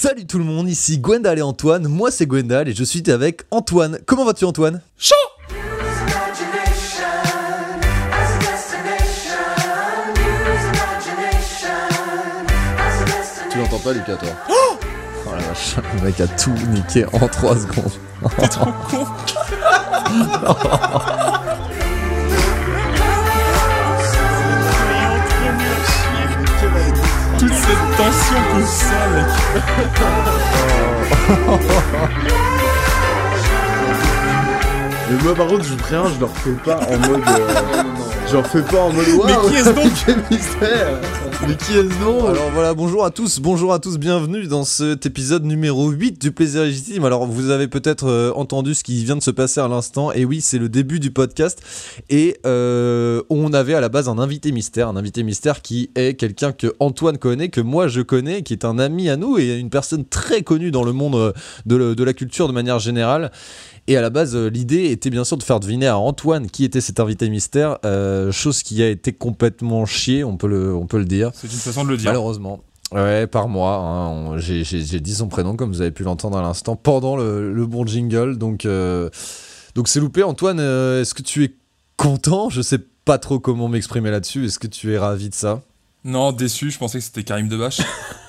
[0.00, 1.88] Salut tout le monde, ici Gwendal et Antoine.
[1.88, 3.98] Moi c'est Gwendal et je suis avec Antoine.
[4.06, 4.80] Comment vas-tu Antoine?
[4.96, 5.16] Chaud.
[13.50, 14.28] Tu l'entends pas Lucas toi?
[14.48, 14.78] Oh
[15.32, 17.90] la vache, le mec a tout niqué en 3 secondes.
[18.38, 19.04] T'es trop con
[27.68, 29.28] cette tension que ça, mec
[35.10, 37.22] Mais moi par contre je préviens, je leur fais pas en mode.
[37.28, 37.82] euh,
[38.28, 39.06] je leur fais pas en mode.
[39.08, 40.88] Mais Waouh, qui est-ce donc Quel mystère
[41.46, 45.06] Mais qui est-ce donc Alors voilà, bonjour à tous, bonjour à tous, bienvenue dans cet
[45.06, 47.04] épisode numéro 8 du plaisir légitime.
[47.04, 50.24] Alors vous avez peut-être euh, entendu ce qui vient de se passer à l'instant, et
[50.24, 51.62] oui, c'est le début du podcast,
[52.10, 56.14] et euh, on avait à la base un invité mystère, un invité mystère qui est
[56.14, 59.58] quelqu'un que Antoine connaît, que moi je connais, qui est un ami à nous, et
[59.58, 61.32] une personne très connue dans le monde euh,
[61.66, 63.30] de la culture de manière générale.
[63.88, 66.62] Et à la base, euh, l'idée était bien sûr de faire deviner à Antoine qui
[66.64, 70.86] était cet invité mystère, euh, chose qui a été complètement chiée, on peut le, on
[70.86, 71.30] peut le dire.
[71.34, 72.10] C'est une façon de le dire.
[72.10, 72.60] Malheureusement.
[72.92, 73.76] Ouais, par moi.
[73.76, 74.62] hein, J'ai
[75.00, 78.36] dit son prénom, comme vous avez pu l'entendre à l'instant, pendant le, le bon jingle.
[78.38, 79.08] Donc, euh,
[79.74, 80.22] donc c'est loupé.
[80.22, 81.54] Antoine, euh, est-ce que tu es
[81.96, 82.50] content?
[82.50, 84.44] Je sais pas trop comment m'exprimer là-dessus.
[84.46, 85.62] Est-ce que tu es ravi de ça?
[86.04, 87.80] Non, déçu, je pensais que c'était Karim Debache.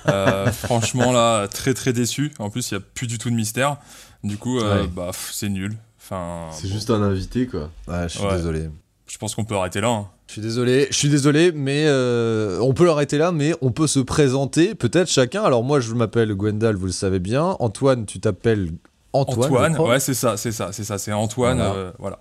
[0.08, 2.32] Euh, franchement, là, très très déçu.
[2.40, 3.78] En plus, il n'y a plus du tout de mystère.
[4.24, 4.88] Du coup, euh, Ouais.
[4.88, 5.76] bah, c'est nul.
[6.00, 7.70] Enfin, C'est juste un invité quoi.
[7.88, 8.36] Ouais, je suis Ouais.
[8.36, 8.70] désolé.
[9.08, 9.90] je pense qu'on peut arrêter là.
[9.90, 10.08] hein.
[10.28, 13.88] Je suis désolé, je suis désolé, mais euh, on peut l'arrêter là, mais on peut
[13.88, 15.42] se présenter peut-être chacun.
[15.44, 17.56] Alors moi, je m'appelle Gwendal, vous le savez bien.
[17.60, 18.70] Antoine, tu t'appelles
[19.14, 19.52] Antoine.
[19.52, 21.58] Antoine, ouais, c'est ça, c'est ça, c'est ça, c'est Antoine.
[21.58, 21.74] Voilà.
[21.74, 22.20] euh, voilà.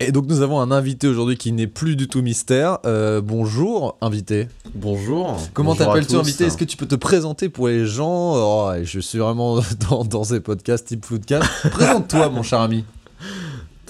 [0.00, 2.78] Et donc nous avons un invité aujourd'hui qui n'est plus du tout mystère.
[2.84, 4.48] Euh, bonjour, invité.
[4.74, 5.38] Bonjour.
[5.52, 6.44] Comment à t'appelles-tu invité?
[6.44, 8.34] Est-ce que tu peux te présenter pour les gens?
[8.34, 11.48] Oh, Je suis vraiment dans, dans ces podcasts type Floodcast.
[11.70, 12.84] Présente-toi, mon cher ami.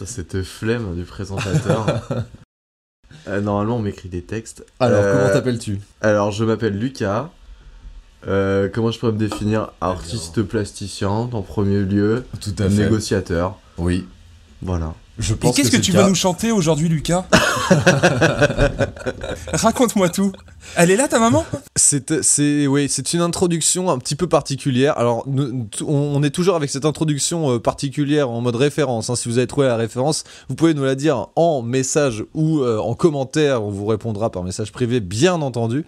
[0.04, 1.86] Cette flemme du présentateur.
[3.26, 4.66] Euh, normalement on m'écrit des textes.
[4.80, 5.80] Alors, Euh, comment t'appelles-tu?
[6.02, 7.30] Alors je m'appelle Lucas.
[8.28, 9.70] Euh, comment je pourrais me définir?
[9.80, 12.26] Artiste plasticien en premier lieu.
[12.42, 13.58] Tout Négociateur.
[13.78, 14.06] Oui.
[14.60, 14.92] Voilà.
[15.18, 17.24] Je Et qu'est-ce que, tu vas nous chanter aujourd'hui, Lucas?
[19.52, 20.32] Raconte-moi tout.
[20.76, 21.44] Elle est là, ta maman?
[21.76, 24.98] C'est, c'est, oui, c'est une introduction un petit peu particulière.
[24.98, 29.10] Alors, nous- t- on on est toujours avec cette introduction euh, particulière en mode référence.
[29.10, 29.16] hein.
[29.16, 32.78] Si vous avez trouvé la référence, vous pouvez nous la dire en message ou euh,
[32.78, 33.62] en commentaire.
[33.62, 35.84] On vous répondra par message privé, bien entendu.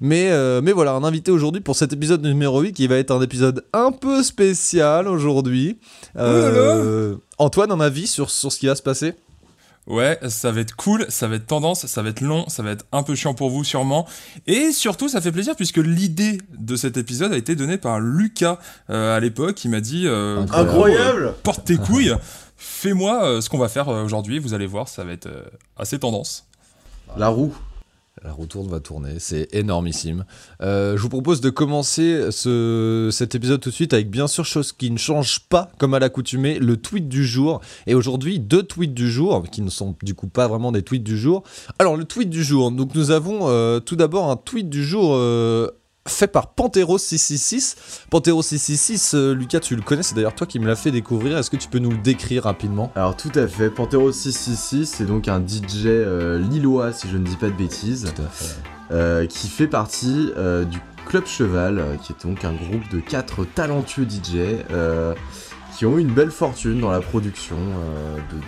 [0.00, 3.10] Mais, euh, mais voilà, un invité aujourd'hui pour cet épisode numéro 8 qui va être
[3.10, 5.78] un épisode un peu spécial aujourd'hui.
[6.16, 9.14] Euh, Antoine, un avis sur, sur ce qui va se passer?
[9.90, 12.70] Ouais, ça va être cool, ça va être tendance, ça va être long, ça va
[12.70, 14.06] être un peu chiant pour vous sûrement.
[14.46, 18.60] Et surtout, ça fait plaisir puisque l'idée de cet épisode a été donnée par Lucas
[18.88, 19.64] euh, à l'époque.
[19.64, 21.34] Il m'a dit euh, Incroyable.
[21.42, 22.14] Porte tes couilles,
[22.56, 24.38] fais-moi euh, ce qu'on va faire euh, aujourd'hui.
[24.38, 25.42] Vous allez voir, ça va être euh,
[25.76, 26.46] assez tendance.
[27.16, 27.52] La roue.
[28.22, 30.26] La roue tourne va tourner, c'est énormissime.
[30.60, 34.44] Euh, je vous propose de commencer ce, cet épisode tout de suite avec bien sûr
[34.44, 37.62] chose qui ne change pas comme à l'accoutumée, le tweet du jour.
[37.86, 41.02] Et aujourd'hui, deux tweets du jour, qui ne sont du coup pas vraiment des tweets
[41.02, 41.44] du jour.
[41.78, 45.14] Alors le tweet du jour, donc nous avons euh, tout d'abord un tweet du jour
[45.14, 45.70] euh,
[46.10, 47.76] fait par Pantero666.
[48.10, 51.36] Pantero666, euh, Lucas tu le connais, c'est d'ailleurs toi qui me l'as fait découvrir.
[51.38, 52.92] Est-ce que tu peux nous le décrire rapidement?
[52.96, 57.24] Alors tout à fait, Pantero 666, c'est donc un DJ euh, lillois si je ne
[57.24, 58.12] dis pas de bêtises,
[58.90, 60.30] euh, qui fait partie
[60.70, 64.62] du Club Cheval, qui est donc un groupe de quatre talentueux DJ
[65.76, 68.42] qui ont eu une belle fortune dans la production de- de-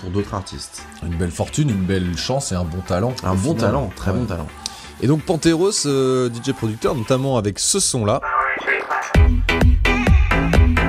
[0.00, 0.82] pour d'autres artistes.
[1.04, 3.14] Une belle fortune, une belle chance et un bon talent.
[3.24, 3.56] Un bon final.
[3.60, 4.18] talent, très Ouais.
[4.18, 4.46] bon talent.
[5.02, 8.20] Et donc Panteros, euh, DJ producteur, notamment avec ce son-là.
[10.26, 10.85] You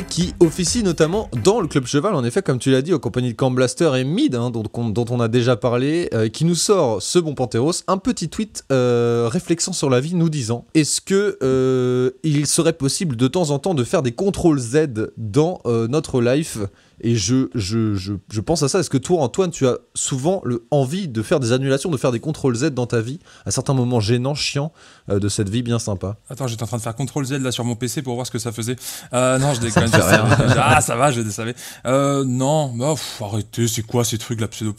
[0.00, 3.32] Qui officie notamment dans le Club Cheval, en effet, comme tu l'as dit, aux compagnies
[3.32, 7.02] de Camp Blaster et Mid, hein, dont, on a déjà parlé, euh, qui nous sort
[7.02, 11.36] ce bon Panteros, un petit tweet euh, réflexion sur la vie, nous disant Est-ce que
[11.42, 16.22] euh, il serait possible de temps en temps de faire des contrôles Z dans notre
[16.22, 16.58] life?
[17.00, 18.78] Et je, je, je, je pense à ça.
[18.80, 22.12] Est-ce que toi, Antoine, tu as souvent le, envie de faire des annulations, de faire
[22.12, 24.72] des contrôles Z dans ta vie, à certains moments gênants, chiants
[25.08, 26.16] euh, de cette vie bien sympa?
[26.28, 28.30] Attends, j'étais en train de faire CTRL Z là sur mon PC pour voir ce
[28.30, 28.76] que ça faisait.
[29.12, 29.88] Euh, non, je déconne.
[29.88, 30.24] fait rien.
[30.58, 31.54] ah, ça va, je le savais.
[31.86, 34.74] Euh, non, bah, pff, arrêtez, c'est quoi ces trucs, la pseudo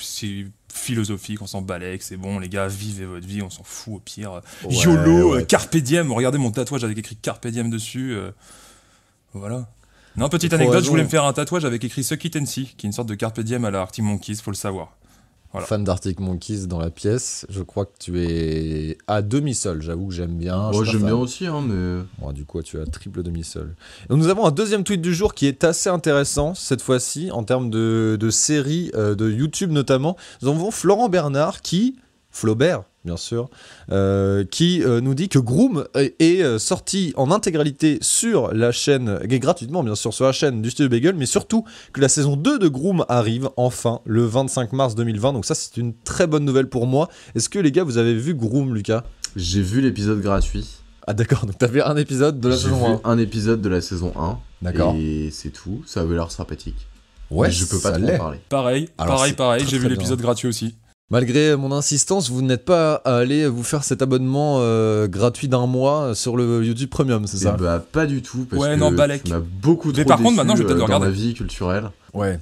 [0.73, 3.99] philosophique, on s'en balèque, c'est bon, les gars, vivez votre vie, on s'en fout au
[3.99, 4.41] pire.
[4.63, 5.41] Ouais, YOLO, ouais.
[5.41, 8.13] euh, Carpe Diem, regardez mon tatouage avec écrit Carpe Diem dessus.
[8.13, 8.31] euh,
[9.33, 9.67] voilà.
[10.15, 10.85] Non, petite anecdote, raison.
[10.85, 12.93] je voulais me faire un tatouage avec écrit Suck It and See, qui est une
[12.93, 14.95] sorte de Carpe Diem à la Arctic Monkeys, faut le savoir.
[15.53, 15.67] Voilà.
[15.67, 17.45] Fan d'Arctic Monkeys dans la pièce.
[17.47, 19.83] Je crois que tu es à demi-sol.
[19.83, 20.71] J'avoue que j'aime bien.
[20.71, 22.03] Moi, j'aime bien aussi, hein, mais.
[22.17, 23.75] Bon, du coup, tu as triple demi-sol.
[24.09, 27.43] Donc, nous avons un deuxième tweet du jour qui est assez intéressant cette fois-ci en
[27.43, 30.17] termes de, de séries euh, de YouTube notamment.
[30.41, 31.97] Nous avons Florent Bernard qui,
[32.33, 33.49] Flaubert bien sûr,
[33.91, 38.71] euh, qui euh, nous dit que Groom est, est, euh, sorti en intégralité sur la
[38.71, 42.09] chaîne, et gratuitement bien sûr sur la chaîne du Studio Bagel, mais surtout que la
[42.09, 45.33] saison 2 de Groom arrive enfin le 25 mars 2020.
[45.33, 47.09] Donc ça c'est une très bonne nouvelle pour moi.
[47.35, 49.03] Est-ce que les gars vous avez vu Groom Lucas?
[49.35, 50.67] J'ai vu l'épisode gratuit.
[51.05, 53.09] Ah d'accord, donc t'as vu un épisode de la J'ai saison vu 1.
[53.09, 54.39] un épisode de la saison 1.
[54.61, 54.95] D'accord.
[54.97, 55.83] Et c'est tout.
[55.85, 56.87] Ça avait l'air sympathique.
[57.29, 58.39] Ouais, Mais je peux pas trop en parler.
[58.47, 60.75] Pareil, Alors, pareil, pareil, j'ai vu l'épisode gratuit aussi.
[61.13, 66.15] Malgré mon insistance, vous n'êtes pas allé vous faire cet abonnement euh, gratuit d'un mois
[66.15, 68.45] sur le YouTube Premium, c'est Eh ça bah, pas du tout.
[68.49, 69.23] Parce Ouais, que non, Balek.
[69.23, 71.05] tu m'as beaucoup Mais trop par contre, maintenant, je vais peut-être euh, le dans regarder.
[71.07, 71.91] ma vie culturelle.
[72.13, 72.39] Ouais.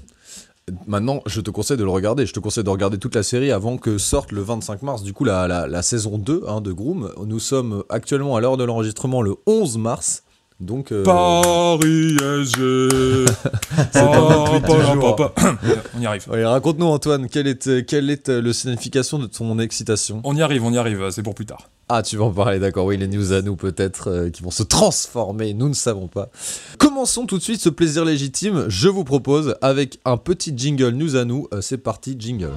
[0.88, 2.26] Maintenant, je te conseille de le regarder.
[2.26, 5.04] Je te conseille de regarder toute la série avant que sorte le 25 mars.
[5.04, 7.10] Du coup, la, la, la saison 2 hein, de Groom.
[7.26, 10.24] Nous sommes actuellement à l'heure de l'enregistrement le 11 mars.
[10.62, 12.16] Donc, euh, Paris
[12.46, 12.62] SG.
[15.98, 16.30] On y arrive.
[16.30, 20.22] ouais, raconte-nous Antoine, quelle est, quelle est euh, la signification de ton excitation?
[20.24, 21.70] On y arrive, on y arrive, c'est pour plus tard.
[21.90, 22.86] Ah, tu vas en parler, d'accord.
[22.86, 26.30] Oui, les news à nous, peut-être, euh, qui vont se transformer, nous ne savons pas.
[26.78, 28.66] Commençons tout de suite ce plaisir légitime.
[28.70, 31.48] Je vous propose avec un petit jingle news à nous.
[31.54, 32.52] Euh, C'est parti, jingle.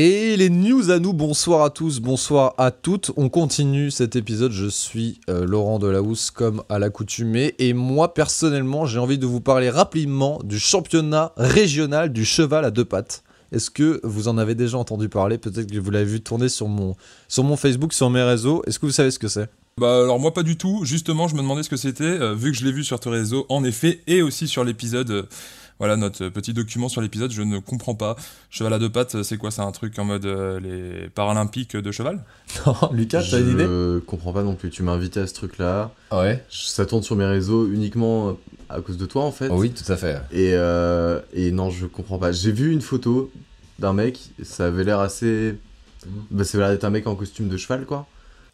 [0.00, 3.10] Et les news à nous, bonsoir à tous, bonsoir à toutes.
[3.16, 7.56] On continue cet épisode, je suis euh, Laurent Delahousse comme à l'accoutumée.
[7.58, 12.70] Et moi personnellement, j'ai envie de vous parler rapidement du championnat régional du cheval à
[12.70, 13.24] deux pattes.
[13.50, 15.36] Est-ce que vous en avez déjà entendu parler?
[15.36, 16.94] Peut-être que vous l'avez vu tourner sur mon,
[17.56, 18.62] Facebook, sur mes réseaux.
[18.68, 19.50] Est-ce que vous savez ce que c'est?
[19.78, 22.50] Bah alors moi pas du tout, justement je me demandais ce que c'était, euh, vu
[22.50, 25.22] que je l'ai vu sur tes réseaux en effet, et aussi sur l'épisode, euh,
[25.78, 28.16] voilà notre euh, petit document sur l'épisode, je ne comprends pas.
[28.50, 31.76] Cheval à deux pattes, euh, c'est quoi C'est un truc en mode euh, les Paralympiques
[31.76, 32.24] de cheval?
[32.66, 33.64] Non, Lucas, t'as une idée?
[33.64, 34.70] Je comprends pas non plus.
[34.70, 35.92] Tu m'as invité à ce truc-là.
[36.12, 36.44] Ouais?
[36.50, 38.36] Ça tourne sur mes réseaux uniquement
[38.68, 39.48] à cause de toi en fait.
[39.48, 40.16] oui, tout à fait.
[40.32, 42.32] Et, euh, et non, je comprends pas.
[42.32, 43.30] J'ai vu une photo
[43.78, 45.54] d'un mec, ça avait l'air assez.
[46.30, 48.06] Bah, ça avait l'air d'être un mec en costume de cheval quoi.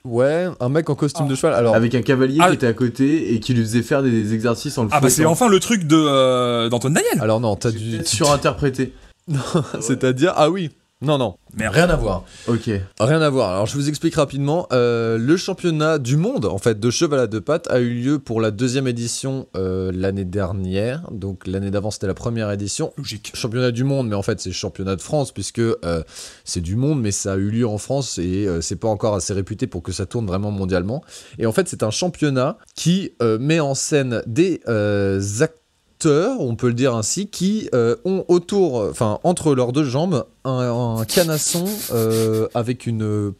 [0.06, 1.30] Ouais, un mec en costume Ah.
[1.30, 1.54] de cheval.
[1.54, 2.48] Alors, Avec un cavalier Ah.
[2.48, 5.08] qui était à côté et qui lui faisait faire des exercices en le Ah bah
[5.08, 7.92] c'est enfin le truc de euh, d'Antoine Daniel alors non, t'as dû.
[7.96, 8.92] Peut-être surinterprété.
[9.80, 10.70] C'est-à-dire, ah oui,
[11.02, 11.74] non, non, Merde.
[11.74, 12.24] rien à voir.
[12.46, 12.70] Ok.
[12.98, 13.50] Rien à voir.
[13.50, 14.66] Alors je vous explique rapidement.
[14.72, 18.18] Euh, le championnat du monde en fait de cheval à deux pattes a eu lieu
[18.18, 21.10] pour la deuxième édition euh, l'année dernière.
[21.10, 22.92] Donc l'année d'avant c'était la première édition.
[22.96, 23.32] Logique.
[23.34, 26.02] Championnat du monde, mais en fait c'est championnat de France puisque euh,
[26.44, 29.14] c'est du monde, mais ça a eu lieu en France et euh, c'est pas encore
[29.14, 31.04] assez réputé pour que ça tourne vraiment mondialement.
[31.38, 35.63] Et en fait c'est un championnat qui euh, met en scène des euh, acteurs,
[36.06, 40.98] on peut le dire ainsi, qui euh, ont autour, enfin entre leurs deux jambes, un,
[41.00, 43.32] un canasson euh, avec une,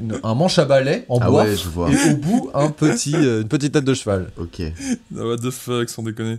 [0.00, 1.44] une- un manche à balai en Ah bois.
[1.44, 1.90] ouais, je vois.
[1.90, 4.30] Et au bout, un petit, euh, une petite tête de cheval.
[4.38, 4.60] Ok.
[5.16, 6.38] Ah, what the fuck, sans déconner.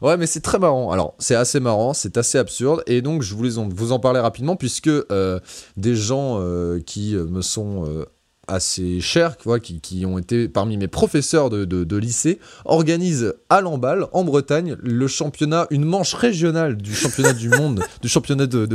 [0.00, 0.90] Ouais, mais c'est très marrant.
[0.90, 2.82] Alors, c'est assez marrant, c'est assez absurde.
[2.86, 5.38] Et donc, je voulais en- vous en parler rapidement, puisque euh,
[5.76, 8.04] des gens euh, qui euh, me sont euh,
[8.48, 13.34] assez chers, quoi, qui, qui ont été parmi mes professeurs de, de- de lycée, organisent
[13.50, 18.46] à Lamballe, en Bretagne, le championnat, une manche régionale du championnat du monde, du championnat
[18.46, 18.68] de,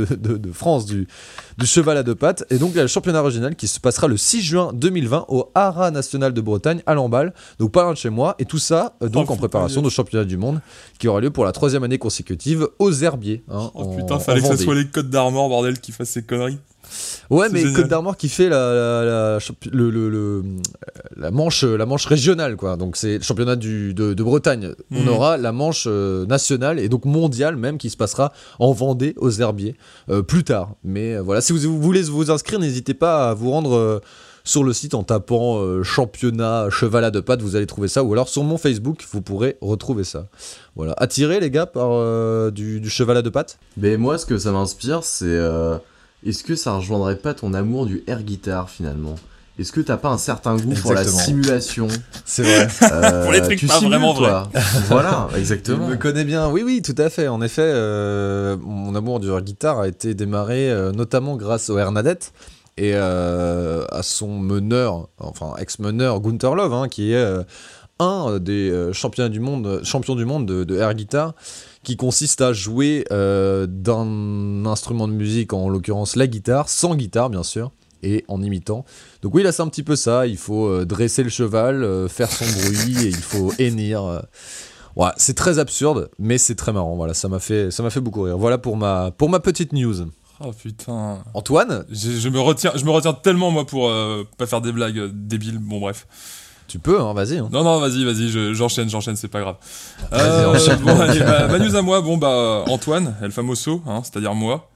[0.52, 1.06] France, du,
[1.58, 2.44] du cheval à deux pattes.
[2.50, 5.26] Et donc, il y a le championnat régional qui se passera le 6 juin 2020
[5.28, 8.34] au Haras National de Bretagne, à Lamballe, donc pas loin de chez moi.
[8.38, 10.60] Et tout ça, euh, donc Oh, en préparation au championnat du monde
[10.98, 13.44] qui aura lieu pour la troisième année consécutive aux Herbiers.
[13.50, 14.64] hein, Oh en- putain, fallait que Vendée.
[14.64, 16.58] soit les codes d'armor, bordel, qui fassent ces conneries.
[17.30, 17.74] Ouais, mais génial.
[17.76, 20.42] Côte d'Armor qui fait la, la, la, champi- le, le- le-
[21.16, 22.76] la manche, la manche régionale, quoi.
[22.76, 24.70] Donc c'est le championnat du, de, de Bretagne.
[24.92, 25.08] On Mhm.
[25.08, 29.30] aura la manche euh, nationale et donc mondiale même qui se passera en Vendée aux
[29.30, 29.76] Herbiers
[30.10, 30.70] euh, plus tard.
[30.84, 33.74] Mais euh, voilà, si vous, vous voulez vous inscrire, n'hésitez pas à vous rendre.
[33.76, 34.00] euh,
[34.42, 38.02] sur le site en tapant euh, championnat cheval à deux pattes, vous allez trouver ça,
[38.02, 40.28] ou alors sur mon Facebook, vous pourrez retrouver ça.
[40.76, 43.58] Voilà, attiré les gars par euh, du, du cheval à deux pattes?
[43.76, 45.26] Mais moi, ce que ça m'inspire, c'est.
[45.26, 45.76] euh,
[46.24, 49.14] Est-ce que ça rejoindrait pas ton amour du air guitar finalement?
[49.58, 51.88] Est-ce que t'as pas un certain goût pour la simulation?
[52.24, 52.68] C'est vrai.
[52.90, 54.48] Euh, Pour les trucs tu pas simules, vraiment toi.
[54.88, 55.86] voilà, Tu exactement.
[55.86, 56.48] me connais bien.
[56.48, 57.28] Oui, oui, tout à fait.
[57.28, 61.76] En effet, euh, mon amour du air guitar a été démarré euh, notamment grâce au
[61.78, 62.32] Hernadette
[62.78, 67.42] et euh, à son meneur, enfin ex-meneur Gunther Love, hein, qui est euh,
[68.00, 71.34] un des euh, champions du monde, champions du monde de, de air guitar,
[71.84, 77.30] qui consiste à jouer euh, d'un instrument de musique, en l'occurrence la guitare, sans guitare
[77.30, 77.70] bien sûr.
[78.02, 78.86] Et en imitant.
[79.20, 80.26] Donc oui, là c'est un petit peu ça.
[80.26, 84.22] Il faut euh, dresser le cheval, euh, faire son bruit, et il faut hennir.
[84.96, 86.96] Ouais, c'est très absurde, mais c'est très marrant.
[86.96, 88.38] Voilà, ça m'a fait, ça m'a fait beaucoup rire.
[88.38, 89.96] Voilà pour ma, pour ma petite news.
[90.42, 91.18] Oh putain.
[91.34, 93.92] Antoine, Je, je me retiens, je me retiens tellement moi pour
[94.38, 95.58] pas faire des blagues débiles.
[95.58, 96.06] Bon bref.
[96.70, 97.38] Tu peux, hein, vas-y.
[97.38, 97.48] hein.
[97.52, 99.56] Non non vas-y vas-y je- j'enchaîne j'enchaîne c'est pas grave.
[100.10, 100.78] Vas-y, Euh, enchaîne.
[100.80, 104.68] bon, allez, ma, ma news à moi bon bah Antoine El Famoso hein, c'est-à-dire moi.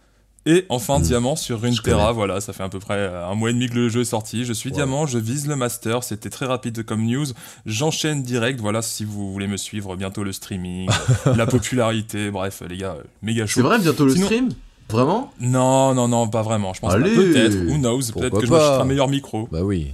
[0.47, 3.49] Et enfin diamant sur une Terra, voilà, ça fait à peu près euh, un mois
[3.49, 4.45] et demi que le jeu est sorti.
[4.45, 7.25] Je suis diamant, je vise le master, c'était très rapide comme news.
[7.65, 10.87] J'enchaîne direct, voilà, si vous voulez me suivre, bientôt le streaming,
[11.35, 13.61] la popularité, bref, les gars, méga chaud.
[13.63, 14.49] C'est vrai, bientôt le Sinon- stream?
[14.91, 15.33] Vraiment?
[15.41, 16.75] Non, non, non, pas vraiment.
[16.75, 16.93] Je pense.
[16.93, 19.49] Peut-être, who knows, peut-être que je m'achèterai un meilleur micro.
[19.51, 19.93] Bah oui,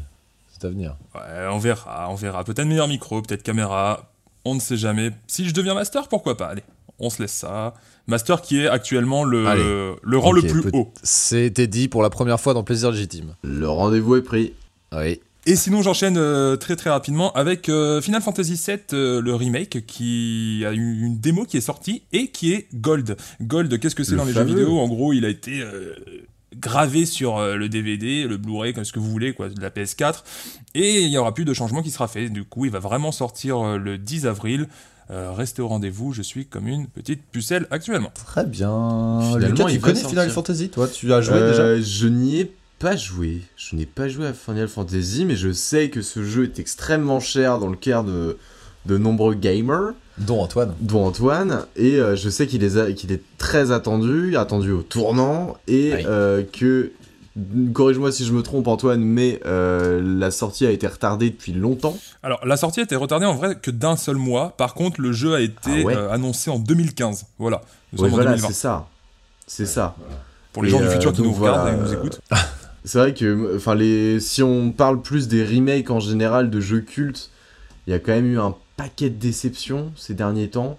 [0.64, 0.96] à venir.
[1.14, 2.44] Ouais, on verra, on verra.
[2.44, 4.12] Peut-être meilleur micro, peut-être caméra,
[4.44, 5.10] on ne sait jamais.
[5.26, 6.46] Si je deviens master, pourquoi pas?
[6.46, 6.64] Allez,
[6.98, 7.74] on se laisse ça.
[8.06, 9.94] Master qui est actuellement le, Allez.
[10.02, 10.92] le rang le plus haut.
[11.02, 13.34] C'était dit pour la première fois dans Plaisir Légitime.
[13.42, 14.54] Le rendez-vous est pris.
[14.92, 15.20] Oui.
[15.46, 19.86] Et sinon, j'enchaîne euh, très très rapidement avec euh, Final Fantasy VII, euh, le remake,
[19.86, 23.16] qui a eu une démo qui est sortie et qui est Gold.
[23.40, 24.78] Gold, qu'est-ce que c'est Le dans les jeux vidéo?
[24.78, 25.94] En gros, il a été euh,
[26.56, 29.70] gravé sur euh, le DVD, le Blu-ray, comme ce que vous voulez, quoi, de la
[29.70, 30.22] PS4.
[30.74, 32.28] Et il y aura plus de changement qui sera fait.
[32.28, 34.68] Du coup, il va vraiment sortir euh, le 10 avril.
[35.10, 38.12] Euh, restez au rendez-vous, je suis comme une petite pucelle actuellement.
[38.14, 39.20] Très bien.
[39.22, 40.08] Finalement, Lucas, tu connais sortir.
[40.10, 43.42] Final Fantasy, toi Tu as joué Euh, Je n'y ai pas joué.
[43.56, 47.18] Je n'ai pas joué à Final Fantasy, mais je sais que ce jeu est extrêmement
[47.18, 48.38] cher dans le cœur de,
[48.86, 50.74] de nombreux gamers, Dont Antoine.
[50.80, 56.02] dont Antoine, et euh, je sais qu'il est, très attendu, attendu au tournant, et Oui.
[56.06, 56.92] euh, que,
[57.72, 61.96] corrige-moi si je me trompe Antoine, mais euh, la sortie a été retardée depuis longtemps.
[62.22, 64.54] Alors, la sortie a été retardée en vrai que d'un seul mois.
[64.56, 65.96] Par contre, le jeu a été Ah ouais.
[65.96, 67.26] euh, annoncé en 2015.
[67.38, 67.62] Voilà.
[67.92, 68.48] Nous Ouais, sommes en voilà, 2020.
[68.48, 68.88] c'est ça.
[69.46, 69.94] C'est ça.
[70.52, 72.20] Pour les Et, gens du futur qui nous regardent voilà, et nous écoutent.
[72.84, 76.80] C'est vrai que, enfin, les, si on parle plus des remakes en général de jeux
[76.80, 77.30] cultes,
[77.86, 80.78] il y a quand même eu un paquet de déceptions ces derniers temps.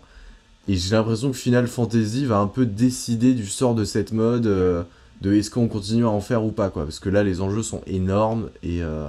[0.67, 4.45] Et j'ai l'impression que Final Fantasy va un peu décider du sort de cette mode,
[4.47, 4.83] euh,
[5.21, 6.83] de est-ce qu'on continue à en faire ou pas, quoi.
[6.83, 9.07] Parce que là, les enjeux sont énormes et, euh,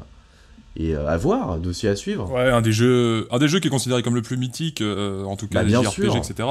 [0.77, 2.31] et euh, à voir, dossier à suivre.
[2.33, 5.37] Ouais, un des jeux, un des jeux qui est considéré comme le plus mythique, en
[5.37, 6.17] tout cas Bah, les bien JRPG, sûr.
[6.17, 6.49] etc.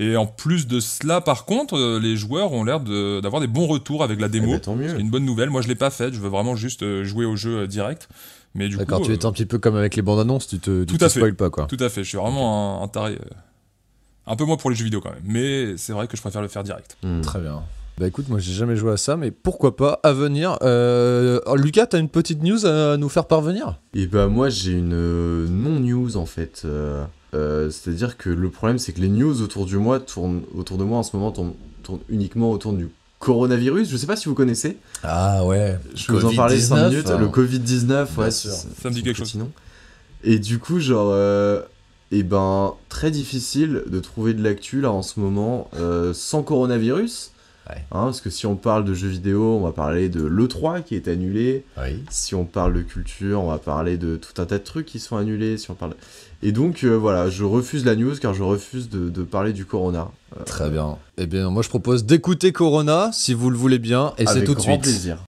[0.00, 3.66] Et en plus de cela, par contre, les joueurs ont l'air de- d'avoir des bons
[3.68, 4.52] retours avec la Eh démo.
[4.52, 4.88] ben, tant mieux.
[4.88, 5.50] C'est une bonne nouvelle.
[5.50, 6.12] Moi, je l'ai pas faite.
[6.14, 8.08] Je veux vraiment juste jouer au jeu direct.
[8.54, 10.48] Mais du D'accord, coup, tu euh, es un petit peu comme avec les bandes annonces,
[10.48, 11.20] tu te, tu Tout te à fait.
[11.20, 11.66] spoil pas quoi.
[11.66, 12.02] tout à fait.
[12.02, 13.12] Je suis vraiment un, un taré.
[13.12, 13.24] euh,
[14.26, 15.22] un peu moins pour les jeux vidéo quand même.
[15.24, 16.96] Mais c'est vrai que je préfère le faire direct.
[17.02, 17.20] Hmm.
[17.20, 17.62] Très bien.
[17.98, 20.56] Bah écoute, moi j'ai jamais joué à ça, mais pourquoi pas à venir.
[20.62, 23.78] Euh, alors, Lucas, t'as une petite news à nous faire parvenir?
[23.94, 26.62] Et bah moi j'ai une euh, non-news en fait.
[26.64, 27.04] Euh,
[27.34, 30.84] euh, C'est-à-dire que le problème c'est que les news autour, du moi tournent, autour de
[30.84, 31.52] moi en ce moment tournent,
[31.82, 32.88] tournent uniquement autour du
[33.20, 33.88] coronavirus.
[33.88, 34.78] Je sais pas si vous connaissez.
[35.04, 35.78] Ah ouais.
[35.94, 37.08] Je peux vous en parler 5 minutes.
[37.10, 37.18] hein.
[37.18, 38.30] Le Covid-19, Bien ouais.
[38.32, 38.50] sûr.
[38.50, 39.36] c'est- Ça me dit quelque un chose.
[39.36, 39.50] nom.
[40.24, 41.10] Et du coup genre...
[41.12, 41.62] euh,
[42.10, 47.30] et ben très difficile de trouver de l'actu là en ce moment euh, sans coronavirus.
[47.68, 47.76] Ouais.
[47.92, 50.96] Hein, parce que si on parle de jeux vidéo, on va parler de l'E3 qui
[50.96, 51.64] est annulé.
[51.80, 52.02] Oui.
[52.10, 54.98] Si on parle de culture, on va parler de tout un tas de trucs qui
[54.98, 55.56] sont annulés.
[55.56, 55.94] Si on parle...
[56.42, 59.64] Et donc euh, voilà, je refuse la news car je refuse de, de parler du
[59.66, 60.08] corona.
[60.38, 60.96] Euh, Très bien.
[61.18, 64.54] Eh bien, moi je propose d'écouter Corona, si vous le voulez bien, et c'est tout
[64.54, 64.82] de grand suite.
[64.82, 65.18] plaisir.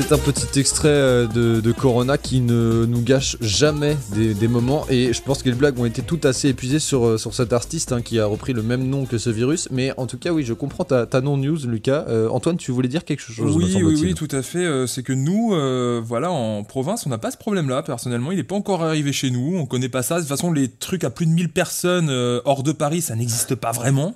[0.00, 4.48] C'est un petit extrait euh, de, de Corona qui ne nous gâche jamais des, des
[4.48, 7.32] moments et je pense que les blagues ont été toutes assez épuisées sur, euh, sur
[7.32, 9.68] cet artiste hein, qui a repris le même nom que ce virus.
[9.70, 12.06] Mais en tout cas, oui, je comprends ta, ta non-news, Lucas.
[12.08, 14.64] Euh, Antoine, tu voulais dire quelque chose Oui, oui, oui, tout à fait.
[14.64, 17.82] euh, c'est que nous, euh, voilà, en province, on n'a pas ce problème-là.
[17.82, 19.58] Personnellement, il n'est pas encore arrivé chez nous.
[19.58, 20.16] On connaît pas ça.
[20.16, 22.10] De toute façon, les trucs à plus de 1000 personnes
[22.44, 24.14] hors de Paris, ça n'existe pas vraiment.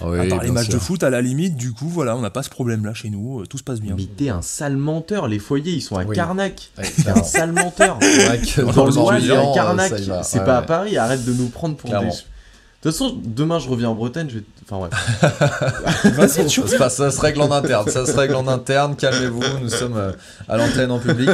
[0.00, 2.30] Oui, à part les matchs de foot, à la limite, du coup, voilà, on n'a
[2.30, 3.40] pas ce problème-là chez nous.
[3.40, 3.94] euh, tout se passe bien.
[3.96, 6.14] Mais t'es un sale menteur, les foyers ils sont à Oui.
[6.16, 6.70] Carnac.
[6.78, 7.98] Ouais, T'es un sale menteur.
[8.74, 9.92] Dans le il y a Carnac.
[10.22, 10.62] C'est Ouais, pas à.
[10.62, 12.08] Paris, arrête de nous prendre pour Clairement.
[12.10, 12.16] des.
[12.16, 14.44] De toute façon, demain je reviens en Bretagne, je vais.
[14.70, 16.10] Enfin ouais.
[16.12, 19.70] Vas-y, tu Ça ça se règle en interne, ça se règle en interne, calmez-vous, nous
[19.70, 20.12] sommes euh,
[20.48, 21.30] à l'antenne en public.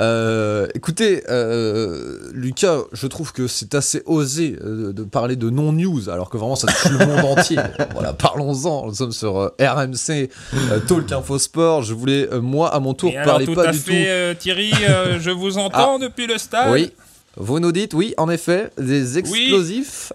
[0.00, 6.30] Euh, écoutez, euh, Lucas, je trouve que c'est assez osé de parler de non-news, alors
[6.30, 7.58] que vraiment ça touche le monde entier.
[7.92, 12.74] Voilà, parlons-en, nous sommes sur euh, RMC, euh, Talk Info Sport, je voulais, euh, moi,
[12.74, 15.30] à mon tour, Et alors, parler tout pas à du fait, euh, Thierry, euh, je
[15.30, 16.40] vous entends depuis le tout...
[16.40, 16.72] stade.
[16.72, 16.90] Oui,
[17.36, 20.12] vous nous dites, oui, en effet, des explosifs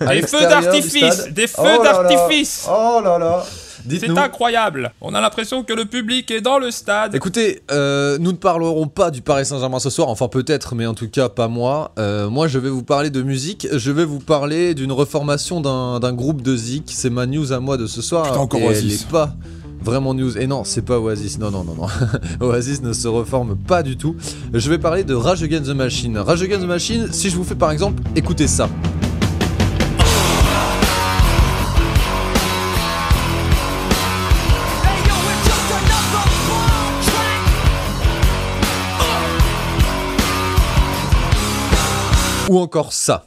[0.00, 2.66] Des feux d'artifice, des feux Oh d'artifice.
[2.68, 3.44] Oh là là
[3.88, 4.92] C'est incroyable.
[5.00, 7.14] On a l'impression que le public est dans le stade.
[7.14, 10.94] Écoutez, euh, nous ne parlerons pas du Paris Saint-Germain ce soir, enfin peut-être, mais en
[10.94, 11.92] tout cas pas moi.
[11.98, 16.00] Euh, moi je vais vous parler de musique, je vais vous parler d'une reformation d'un
[16.00, 18.24] d'un groupe de zik, c'est ma news à moi de ce soir.
[18.26, 19.02] Putain, encore et elle Oasis.
[19.02, 19.34] est pas
[19.82, 20.38] vraiment news.
[20.38, 21.86] Et non, c'est pas Oasis, non, non, non, non.
[22.46, 24.14] Oasis ne se reforme pas du tout.
[24.52, 26.18] Je vais parler de Rage Against the Machine.
[26.18, 28.68] Rage Against the Machine, si je vous fais par exemple, écoutez ça.
[42.52, 43.24] Ou encore ça.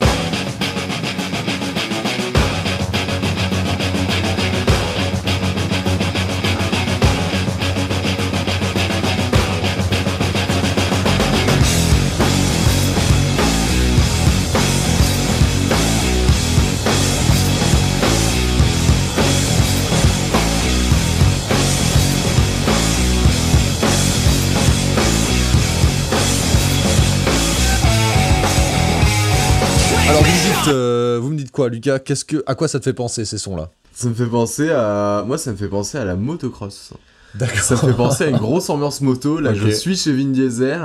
[30.66, 33.26] Dites, euh, vous me dites quoi, Lucas Qu'est-ce que, à quoi ça te fait penser
[33.26, 33.70] ces sons-là?
[33.94, 35.24] Ça me fait penser à.
[35.26, 36.94] Moi ça me fait penser à la motocross.
[37.34, 37.60] D'accord.
[37.60, 39.40] Ça me fait penser à une grosse ambiance moto.
[39.40, 40.82] Là, je suis chez Vin Diesel.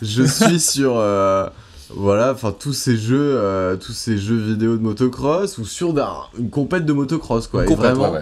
[0.00, 0.96] Je suis sur.
[0.96, 1.48] euh,
[1.94, 5.94] voilà, enfin tous ces jeux, euh, tous ces jeux vidéo de motocross ou sur
[6.38, 7.66] une compète de motocross quoi.
[7.66, 8.14] Et vraiment,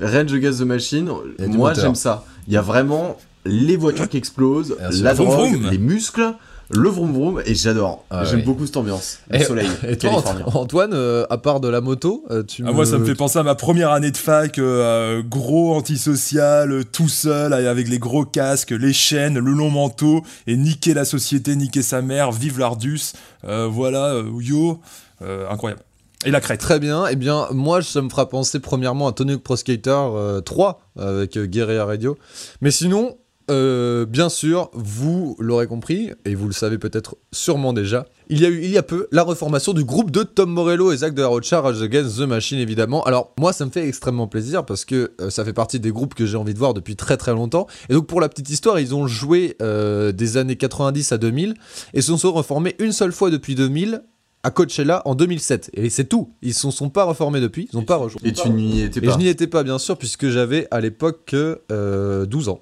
[0.00, 1.10] Range Against the Machine,
[1.48, 2.24] moi j'aime ça.
[2.48, 5.70] Il y a vraiment les voitures qui explosent, la Vroom drogue, vroom.
[5.70, 6.34] les muscles,
[6.72, 8.04] le vroom vroom et j'adore.
[8.10, 8.44] Ah J'aime oui.
[8.44, 9.18] beaucoup cette ambiance.
[9.30, 10.22] Le Et, soleil et toi,
[10.54, 13.38] Antoine, euh, à part de la moto, euh, tu Ah, moi, ça me fait penser
[13.38, 18.24] à ma première année de fac, euh, euh, gros antisocial, tout seul, avec les gros
[18.24, 23.12] casques, les chaînes, le long manteau, et niquer la société, niquer sa mère, vive l'Ardus,
[23.44, 24.80] euh, voilà, euh, yo,
[25.22, 25.82] euh, incroyable.
[26.24, 26.60] Et la crête.
[26.60, 29.90] Très bien, eh bien moi ça me fera penser premièrement à Tony Hawk Pro Skater
[29.90, 32.16] euh, 3 avec euh, Guerrilla Radio.
[32.60, 33.16] Mais sinon,
[33.50, 38.46] euh, bien sûr, vous l'aurez compris, et vous le savez peut-être sûrement déjà, il y
[38.46, 41.14] a eu il y a peu la reformation du groupe de Tom Morello et Zach
[41.14, 43.02] de la Rocha, Rage Against the Machine évidemment.
[43.04, 46.14] Alors moi ça me fait extrêmement plaisir parce que euh, ça fait partie des groupes
[46.14, 47.66] que j'ai envie de voir depuis très très longtemps.
[47.88, 51.54] Et donc pour la petite histoire, ils ont joué euh, des années 90 à 2000
[51.94, 54.02] et se sont reformés une seule fois depuis 2000
[54.42, 55.70] à Coachella en 2007.
[55.74, 56.32] Et c'est tout.
[56.42, 57.68] Ils ne se sont pas reformés depuis.
[57.72, 58.20] Ils n'ont pas rejoint.
[58.24, 59.12] Et tu n'y étais Et pas.
[59.12, 62.60] je n'y étais pas, bien sûr, puisque j'avais à l'époque que, euh, 12 ans.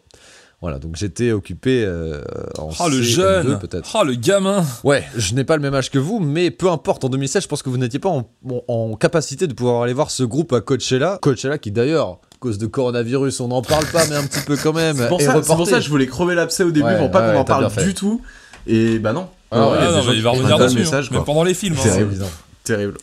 [0.62, 2.20] Voilà, donc j'étais occupé euh,
[2.58, 3.96] en Oh, le CM2, jeune peut-être.
[3.98, 7.02] Oh, le gamin Ouais, je n'ai pas le même âge que vous, mais peu importe,
[7.02, 9.94] en 2007, je pense que vous n'étiez pas en, en- en capacité de pouvoir aller
[9.94, 11.18] voir ce groupe à Coachella.
[11.22, 14.56] Coachella qui d'ailleurs, à cause de coronavirus, on n'en parle pas, mais un petit peu
[14.62, 17.10] quand même, C'est pour, ça- pour que je voulais crever l'abcès au début Ouais, pour
[17.10, 18.20] pas ouais, qu'on en parle du tout.
[18.66, 19.28] Et bah non.
[19.50, 21.76] Ah ouais, Ah non, mais il va revenir dessus, message, hein, même pendant les films.
[21.78, 22.00] C'est hein.
[22.00, 22.28] évident.
[22.70, 22.98] Terrible.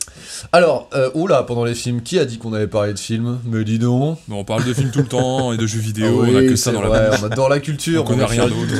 [0.52, 3.64] Alors, euh, oula, pendant les films, qui a dit qu'on avait parlé de films Mais
[3.64, 4.18] dis donc.
[4.26, 6.40] Mais on parle de films tout le temps et de jeux vidéo, Ah on a
[6.40, 8.72] que ça dans la vrai, on adore la culture, On est rien d'autre.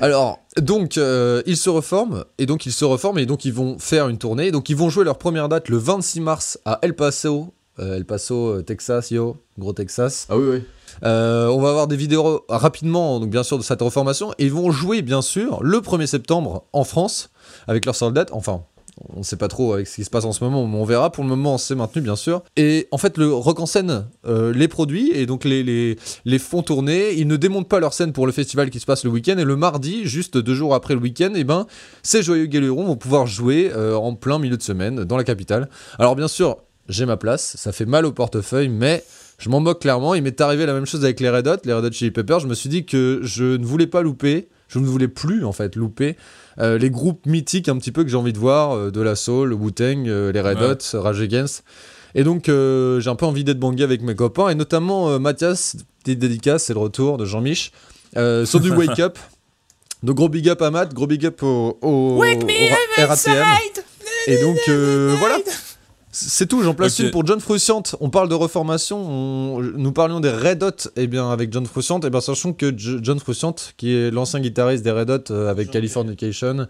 [0.00, 3.78] Alors, donc, euh, ils se reforment, et donc ils se reforment, et donc ils vont
[3.78, 4.50] faire une tournée.
[4.50, 8.04] Donc, ils vont jouer leur première date le 26 mars à El Paso, euh, El
[8.04, 10.26] Paso, euh, Texas, yo, gros Texas.
[10.28, 10.62] Ah oui, oui.
[11.04, 14.52] Euh, on va avoir des vidéos rapidement, donc bien sûr, de cette reformation, et ils
[14.52, 17.30] vont jouer, bien sûr, le 1er septembre en France,
[17.68, 18.64] avec leurs soldats, enfin.
[19.08, 20.84] On ne sait pas trop avec ce qui se passe en ce moment, mais on
[20.84, 21.10] verra.
[21.10, 22.42] Pour le moment, c'est maintenu, bien sûr.
[22.56, 26.38] Et en fait, le Rock en scène euh, les produits et donc les, les, les
[26.38, 27.12] font tourner.
[27.14, 29.36] Ils ne démontent pas leur scène pour le festival qui se passe le week-end.
[29.38, 31.66] Et le mardi, juste deux jours après le week-end, eh ben,
[32.02, 35.68] ces joyeux galérons vont pouvoir jouer euh, en plein milieu de semaine dans la capitale.
[35.98, 37.56] Alors, bien sûr, j'ai ma place.
[37.58, 39.02] Ça fait mal au portefeuille, mais
[39.38, 40.14] Je m'en moque clairement.
[40.14, 42.40] Il m'est arrivé la même chose avec les Red Hot, les Red Hot Chili Peppers.
[42.40, 45.52] Je me suis dit que je ne voulais pas louper, je ne voulais plus en
[45.52, 46.16] fait louper
[46.60, 49.16] euh, les groupes mythiques un petit peu que j'ai envie de voir, euh, de la
[49.16, 50.70] Soul, Wu-Tang, euh, les Red Ouais.
[50.70, 51.64] Hot, Rage Against.
[52.14, 55.18] Et donc euh, j'ai un peu envie d'être bangé avec mes copains et notamment euh,
[55.18, 57.72] Mathias, petite dédicace, c'est le retour de Jean-Mich
[58.16, 59.18] euh, sur du Wake Up.
[60.04, 63.44] Donc gros big up à Matt, gros big up au, au, au ra- RATM.
[64.26, 65.38] Et donc euh, voilà.
[66.16, 67.96] C'est tout, j'en place une pour John Frusciante.
[68.00, 72.04] On parle de reformation, on- nous parlions des Red Hot, et bien avec John Frusciante,
[72.04, 75.50] et bien sachant que J- John Frusciante, qui est l'ancien guitariste des Red Hot euh,
[75.50, 76.68] avec Californication,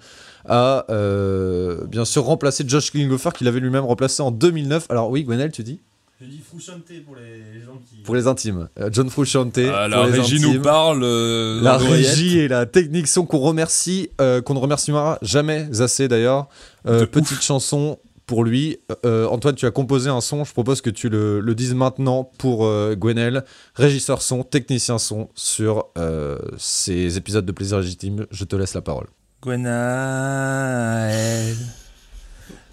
[0.48, 4.87] a euh, bien sûr remplacé Josh Klinghoffer, qu'il avait lui-même remplacé en 2009.
[4.88, 5.78] Alors oui, Gwenel, tu dis?
[6.20, 7.96] Je dis Frusciante pour les gens qui.
[8.02, 8.68] Pour les intimes.
[8.80, 9.59] Euh, John Frusciante.
[9.59, 10.52] Ah, pour la les régie intimes.
[10.54, 11.02] nous parle.
[11.02, 16.09] euh, La régie et la technique sont qu'on remercie, euh, qu'on ne remerciera jamais assez
[16.09, 16.48] d'ailleurs.
[16.87, 18.78] Euh, petite chanson pour lui.
[19.04, 20.44] Euh, Antoine, tu as composé un son.
[20.44, 25.28] Je propose que tu le, le dises maintenant pour euh, Gwenel, régisseur son, technicien son
[25.34, 28.26] sur euh, ces épisodes de Plaisir Légitime.
[28.30, 29.06] Je te laisse la parole.
[29.42, 29.74] Gwenaël.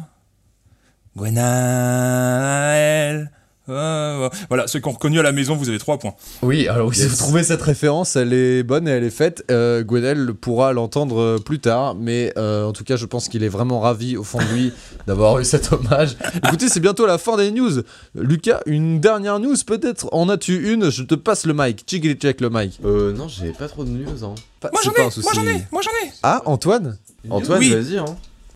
[3.68, 4.30] Oh, oh.
[4.50, 6.14] Voilà, ceux qui ont reconnu à la maison, vous avez 3 points.
[6.42, 9.44] Oui, alors si vous trouvez cette référence, elle est bonne et elle est faite.
[9.50, 13.44] Euh, Gwenel pourra l'entendre euh, plus tard, mais euh, en tout cas, je pense qu'il
[13.44, 14.74] est vraiment ravi au fond de lui
[15.08, 16.16] d'avoir eu cet hommage.
[16.44, 17.82] Écoutez, c'est bientôt la fin des news.
[18.14, 20.10] Lucas, une dernière news peut-être?
[20.12, 20.90] En as-tu une?
[20.92, 21.84] Je te passe le mic.
[21.88, 22.80] Chickly check le mic.
[22.86, 24.36] Euh, non, j'ai pas trop de news, hein.
[24.60, 26.12] Pas- Moi j'en ai, moi j'en ai, moi j'en ai.
[26.24, 26.98] Ah, Antoine?
[27.30, 27.72] Antoine, Oui.
[27.74, 28.06] vas-y, hein.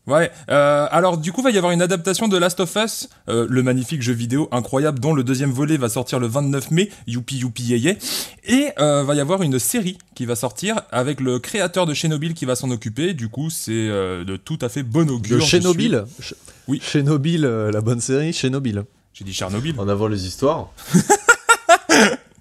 [0.10, 3.46] Ouais, euh, alors du coup, va y avoir une adaptation de Last of Us, euh,
[3.50, 7.38] le magnifique jeu vidéo incroyable dont le deuxième volet va sortir le 29 mai, youpi
[7.38, 7.98] youpi yé yé.
[8.46, 12.34] Et euh, va y avoir une série qui va sortir avec le créateur de Chernobyl
[12.34, 13.14] qui va s'en occuper.
[13.14, 15.38] Du coup, c'est euh, de tout à fait bon augure.
[15.38, 16.04] De Chernobyl?
[16.20, 16.34] Ch-
[16.68, 16.82] Oui.
[16.84, 18.84] Chernobyl, euh, la bonne série, Chernobyl.
[19.14, 19.76] J'ai dit Chernobyl.
[19.80, 20.72] En avant les histoires.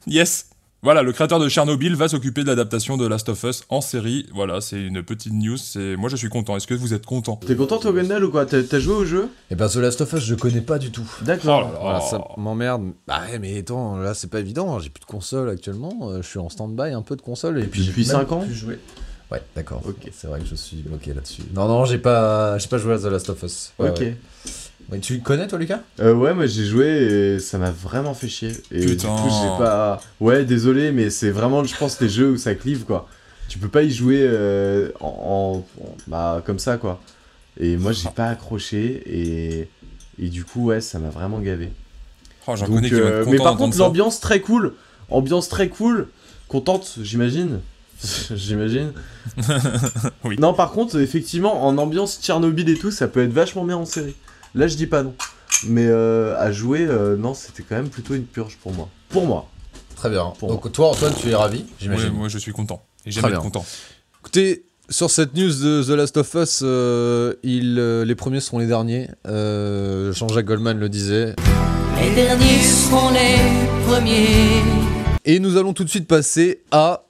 [0.07, 0.47] Yes.
[0.81, 4.27] Voilà, le créateur de Chernobyl va s'occuper de l'adaptation de Last of Us en série.
[4.33, 5.57] Voilà, c'est une petite news.
[5.57, 6.57] C'est moi, je suis content.
[6.57, 7.35] Est-ce que vous êtes content?
[7.45, 8.47] T'es content, toi, Gwendal, ou quoi?
[8.47, 9.29] T'as joué au jeu?
[9.51, 11.03] Et ben, The Last of Us, je connais pas du tout.
[11.23, 11.69] D'accord.
[11.75, 11.79] Oh.
[11.83, 12.93] Voilà, ça m'emmerde.
[13.09, 14.79] Bah ouais, mais attends, là c'est pas évident.
[14.79, 16.11] J'ai plus de console actuellement.
[16.11, 17.59] euh, je suis en stand-by un peu de console.
[17.59, 18.41] Et puis Depuis j'ai même 5 ans?
[18.45, 18.79] plus joué.
[19.33, 19.83] Ouais, d'accord.
[19.85, 20.09] Ok.
[20.13, 21.43] C'est vrai que je suis bloqué là-dessus.
[21.55, 23.73] Non, non, j'ai pas, j'ai pas joué à The Last of Us.
[23.81, 23.99] Ouais, Ok.
[23.99, 24.17] ouais.
[25.03, 25.81] Tu le connais toi, Lucas?
[26.01, 28.53] Euh, ouais, moi j'ai joué et ça m'a vraiment fait chier.
[28.73, 29.15] Et Putain.
[29.15, 30.01] du coup, j'ai pas.
[30.21, 33.07] Ouais, désolé, mais c'est vraiment, je pense, les jeux où ça clive quoi.
[33.49, 37.01] Tu peux pas y jouer euh, en, en- en- Bah, comme ça quoi.
[37.61, 39.69] Et moi j'ai pas accroché et.
[40.21, 41.71] Et du coup, ouais, ça m'a vraiment gavé.
[42.49, 44.75] Oh, Donc, connais euh, mais par contre, l'ambiance très cool.
[45.11, 46.09] Ambiance très cool.
[46.49, 47.61] Contente, j'imagine.
[48.35, 48.93] j'imagine.
[50.25, 50.37] Oui.
[50.41, 53.85] Non, par contre, effectivement, en ambiance Tchernobyl et tout, ça peut être vachement bien en
[53.85, 54.17] série.
[54.55, 55.15] Là, je dis pas non.
[55.67, 58.89] Mais euh, à jouer, euh, non, c'était quand même plutôt une purge pour moi.
[59.09, 59.49] Pour moi.
[59.97, 60.33] Très bien.
[60.39, 62.11] Pour Donc toi, Antoine, tu es ravi, j'imagine.
[62.11, 62.83] moi, je suis content.
[63.05, 63.51] Et j'aime Très être bien.
[63.51, 63.65] content.
[64.21, 68.59] Écoutez, sur cette news de The Last of Us, euh, il, euh, les premiers seront
[68.59, 69.09] les derniers.
[69.27, 71.35] Euh, Jean-Jacques Goldman le disait.
[72.01, 73.37] Les derniers seront les
[73.87, 74.63] premiers.
[75.25, 77.03] Et nous allons tout de suite passer à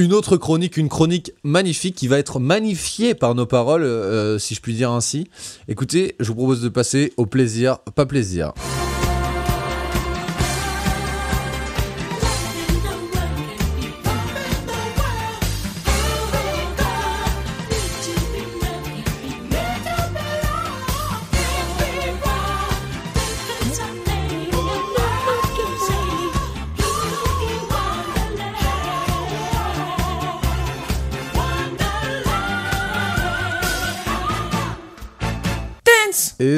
[0.00, 4.54] une autre chronique, une chronique magnifique qui va être magnifiée par nos paroles, euh, si
[4.54, 5.28] je puis dire ainsi.
[5.68, 8.54] Écoutez, je vous propose de passer au plaisir, pas plaisir.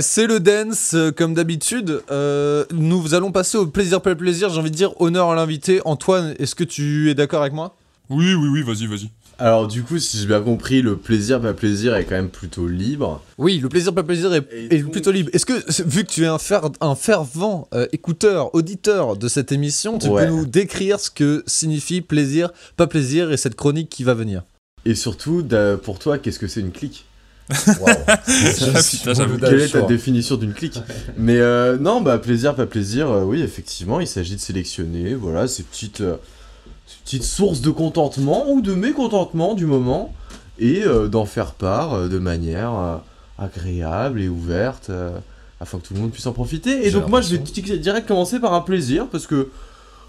[0.02, 2.02] C'est le dance, euh, comme d'habitude.
[2.10, 4.50] Euh, nous allons passer au plaisir, pas plaisir.
[4.50, 5.80] J'ai envie de dire honneur à l'invité.
[5.84, 7.76] Antoine, est-ce que tu es d'accord avec moi?
[8.10, 9.08] Oui, oui, oui, vas-y, vas-y.
[9.38, 12.68] Alors, du coup, si j'ai bien compris, le plaisir, pas plaisir est quand même plutôt
[12.68, 13.22] libre.
[13.38, 15.30] Oui, le plaisir, pas plaisir est, Et est donc- plutôt libre.
[15.32, 15.54] Est-ce que,
[15.88, 20.08] vu que tu es un, fer- un fervent euh, écouteur, auditeur de cette émission, tu
[20.08, 20.26] Ouais.
[20.26, 24.42] peux nous décrire ce que signifie plaisir, pas plaisir et cette chronique qui va venir?
[24.84, 25.44] Et surtout,
[25.82, 27.04] pour toi, qu'est-ce que c'est une clique?
[28.90, 29.38] Putain, j'avoue.
[29.38, 30.78] Quelle est ta définition d'une clique
[31.18, 35.48] Mais euh, non, bah plaisir, pas plaisir, euh, oui, effectivement, il s'agit de sélectionner, voilà,
[35.48, 36.16] ces petites, euh,
[36.86, 40.14] ces petites sources de contentement ou de mécontentement du moment,
[40.58, 42.96] et euh, d'en faire part euh, de manière euh,
[43.38, 45.10] agréable et ouverte, euh,
[45.60, 46.86] afin que tout le monde puisse en profiter.
[46.86, 49.50] Et donc moi, je vais direct commencer par un plaisir, parce que,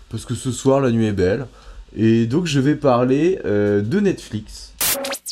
[0.09, 1.47] parce que ce soir, la nuit est belle,
[1.95, 4.73] et donc je vais parler euh, de Netflix.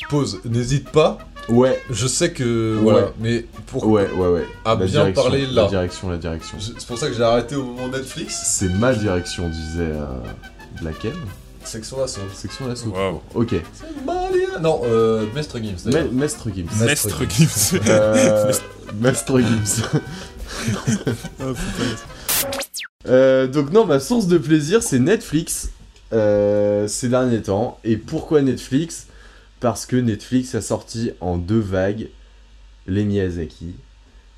[0.10, 0.40] pause.
[0.46, 1.20] N'hésite pas.
[1.52, 2.76] Ouais, Je sais que.
[2.78, 2.82] Ouais.
[2.82, 3.12] Voilà.
[3.20, 3.86] Mais pour.
[3.88, 4.48] ouais, ouais, ouais.
[4.66, 5.68] À La bien direction, parler La là.
[5.68, 6.58] direction, la direction.
[6.60, 8.42] C'est pour ça que j'ai arrêté au moment Netflix.
[8.46, 10.06] C'est ma direction, disait euh,
[10.82, 11.14] laquelle
[11.64, 12.22] Section d'assaut.
[12.34, 12.90] Section d'assaut.
[12.90, 13.22] Waouh.
[13.36, 13.54] Ok.
[14.06, 14.60] Malia.
[14.62, 15.86] Non, euh, Mestre Gims.
[15.86, 16.10] Me-.
[16.12, 16.66] Mestre Gims.
[16.80, 17.80] Mestre Mestre Gims.
[17.88, 18.52] Euh,
[19.00, 19.84] Mestre Gims.
[23.08, 25.70] Euh, donc non, ma source de plaisir, c'est Netflix
[26.14, 27.80] euh, ces derniers temps.
[27.84, 29.08] Et pourquoi Netflix?
[29.62, 32.10] Parce que Netflix a sorti en deux vagues
[32.88, 33.76] les Miyazaki.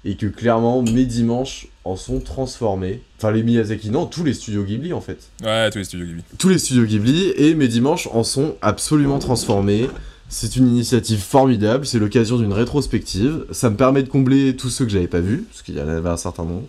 [0.06, 3.02] Et que clairement, mes dimanches en sont transformés.
[3.18, 5.30] Enfin, les Miyazaki, non, tous les studios Ghibli en fait.
[5.42, 6.24] Ouais, tous les studios Ghibli.
[6.38, 9.90] Tous les studios Ghibli et mes dimanches en sont absolument transformés.
[10.28, 13.46] C'est une initiative formidable, c'est l'occasion d'une rétrospective.
[13.52, 15.88] Ça me permet de combler tous ceux que j'avais pas vus, parce qu'il y en
[15.88, 16.68] avait un certain nombre.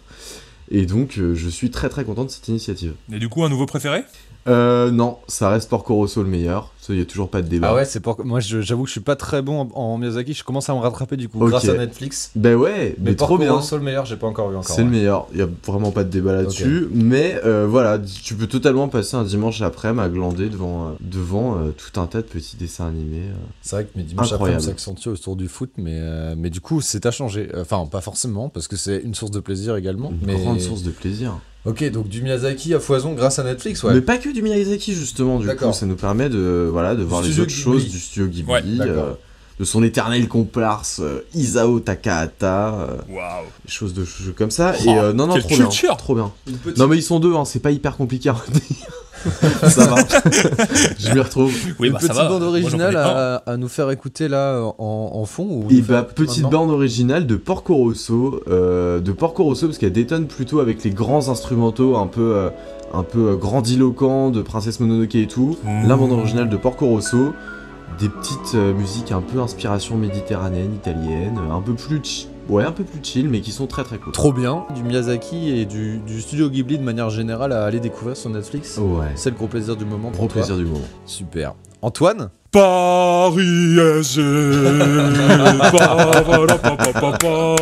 [0.70, 2.94] Et donc, euh, je suis très très content de cette initiative.
[3.12, 4.04] Et du coup, un nouveau préféré?
[4.46, 6.70] Euh, non, ça reste Porco Rosso le meilleur.
[6.90, 7.68] Il y a toujours pas de débat.
[7.70, 8.22] Ah ouais, c'est pour.
[8.24, 10.34] Moi, j'avoue que je suis pas très bon en, en Miyazaki.
[10.34, 12.30] Je commence à me rattraper du coup grâce à Netflix.
[12.34, 13.52] Ben ouais, mais, trop Porco bien.
[13.52, 14.74] Rosso, le meilleur, j'ai pas encore vu encore.
[14.74, 16.88] C'est le meilleur, il y a vraiment pas de débat là-dessus.
[16.92, 21.56] Mais euh, voilà, tu peux totalement passer un dimanche après à glander devant, euh, devant
[21.56, 23.30] euh, tout un tas de petits dessins animés.
[23.62, 24.62] C'est vrai que mes dimanches après Incroyable.
[24.62, 26.00] s'accentue autour du foot, mais,
[26.36, 27.48] mais du coup, c'est à changer.
[27.58, 30.10] Enfin, pas forcément, parce que c'est une source de plaisir également.
[30.10, 30.34] Une mais...
[30.34, 31.38] grande source de plaisir.
[31.66, 33.94] Ok, donc du Miyazaki à foison grâce à Netflix, ouais.
[33.94, 37.22] Mais pas que du Miyazaki justement, du coup, ça nous permet de, voilà, de voir
[37.22, 37.62] les autres Ghibli.
[37.62, 39.12] choses du studio Ghibli, Ouais, euh,
[39.58, 43.44] de son éternel comparse euh, Isao Takahata, euh, Waouh.
[43.64, 44.74] des choses de choses comme ça.
[44.78, 46.32] Oh, et euh, non, non, trop bien, trop bien.
[46.46, 48.60] Une petite- Non mais ils sont deux, hein, c'est pas hyper compliqué à retenir.
[49.68, 49.96] ça va,
[50.98, 51.52] je m'y retrouve.
[51.78, 52.28] Oui, une bah, ça petite va.
[52.28, 53.00] bande originale un.
[53.00, 56.70] à, à nous faire écouter là en, en fond ou Et faire bah petite bande
[56.70, 61.28] originale de Porco Rosso, euh, de Porco Rosso parce qu'elle détonne plutôt avec les grands
[61.28, 62.50] instrumentaux un peu, euh,
[62.92, 65.56] un peu euh, grandiloquents de Princesse Mononoke et tout.
[65.64, 65.88] Mmh.
[65.88, 67.32] La bande originale de Porco Rosso,
[67.98, 72.84] des petites euh, musiques un peu inspiration méditerranéenne, italienne, un peu plus ouais un peu
[72.84, 74.12] plus chill mais qui sont très très cool.
[74.12, 74.64] Trop bien.
[74.74, 78.78] Du Miyazaki et du, du studio Ghibli de manière générale à aller découvrir sur Netflix.
[78.78, 79.06] Ouais.
[79.14, 80.10] C'est le gros plaisir du moment.
[80.10, 80.42] pour Gros toi.
[80.42, 80.84] plaisir du moment.
[81.06, 81.54] Super.
[81.82, 82.30] Antoine?
[82.54, 84.22] Paris SG.
[85.72, 87.56] Pa- pa- pa- pa- pa- pa.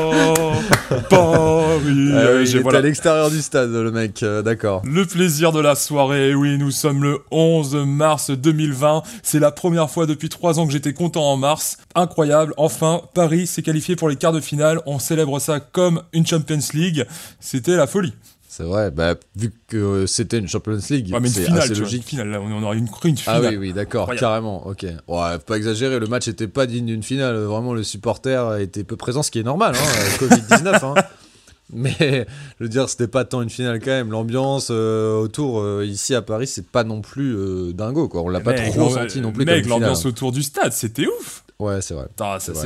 [1.08, 2.78] Paris Ah oui, SG, il est voilà.
[2.80, 4.82] à l'extérieur du stade, le mec, euh, d'accord.
[4.84, 9.02] Le plaisir de la soirée, oui, nous sommes le 11 mars 2020.
[9.22, 11.78] C'est la première fois depuis trois ans que j'étais content en mars.
[11.94, 14.78] Incroyable, enfin, Paris s'est qualifié pour les quarts de finale.
[14.84, 17.06] On célèbre ça comme une Champions League.
[17.40, 18.12] C'était la folie.
[18.54, 22.02] C'est vrai, bah, vu que euh, c'était une Champions League, Ouais, c'est assez vois, logique.
[22.02, 23.46] une finale, là, on aurait une, une Ah finale.
[23.52, 24.84] oui, oui, d'accord, carrément, ok.
[25.08, 27.34] Ouais, pas exagérer, le match était pas digne d'une finale.
[27.44, 29.88] Vraiment, le supporter était peu présent, ce qui est normal, hein,
[30.22, 30.84] euh, Covid-19.
[30.84, 30.94] hein.
[31.72, 32.26] Mais
[32.60, 34.10] je veux dire, c'était pas tant une finale quand même.
[34.10, 38.20] L'ambiance euh, autour, euh, ici à Paris, c'est pas non plus euh, dingo, quoi.
[38.20, 41.41] On l'a pas Mec, trop senti non plus Mec, l'ambiance autour du stade, c'était ouf.
[41.62, 42.08] Ouais, c'est vrai.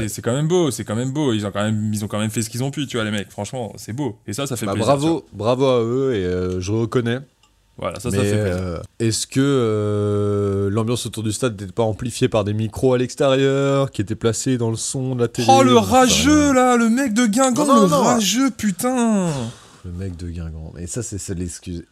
[0.08, 1.32] C'est quand même beau, c'est quand même beau.
[1.32, 3.04] Ils ont quand même, ils ont quand même fait ce qu'ils ont pu, tu vois,
[3.04, 3.30] les mecs.
[3.30, 4.18] Franchement, c'est beau.
[4.26, 4.86] Et ça, ça fait Bah, plaisir.
[4.96, 7.18] bravo, bravo à eux, et euh, je reconnais.
[7.78, 8.62] Voilà, ça, Mais ça fait plaisir.
[8.62, 9.38] euh, est-ce que
[9.86, 14.14] euh, l'ambiance autour du stade n'était pas amplifiée par des micros à l'extérieur qui étaient
[14.14, 15.46] placés dans le son de la télé?
[15.50, 16.54] Oh, le rageux, rien.
[16.54, 18.02] là, le mec de Guingamp, Non, non, le non.
[18.02, 19.28] rageux, putain.
[19.84, 20.72] Le mec de Guingamp.
[20.78, 21.84] Et ça, c'est c'est l'excuse.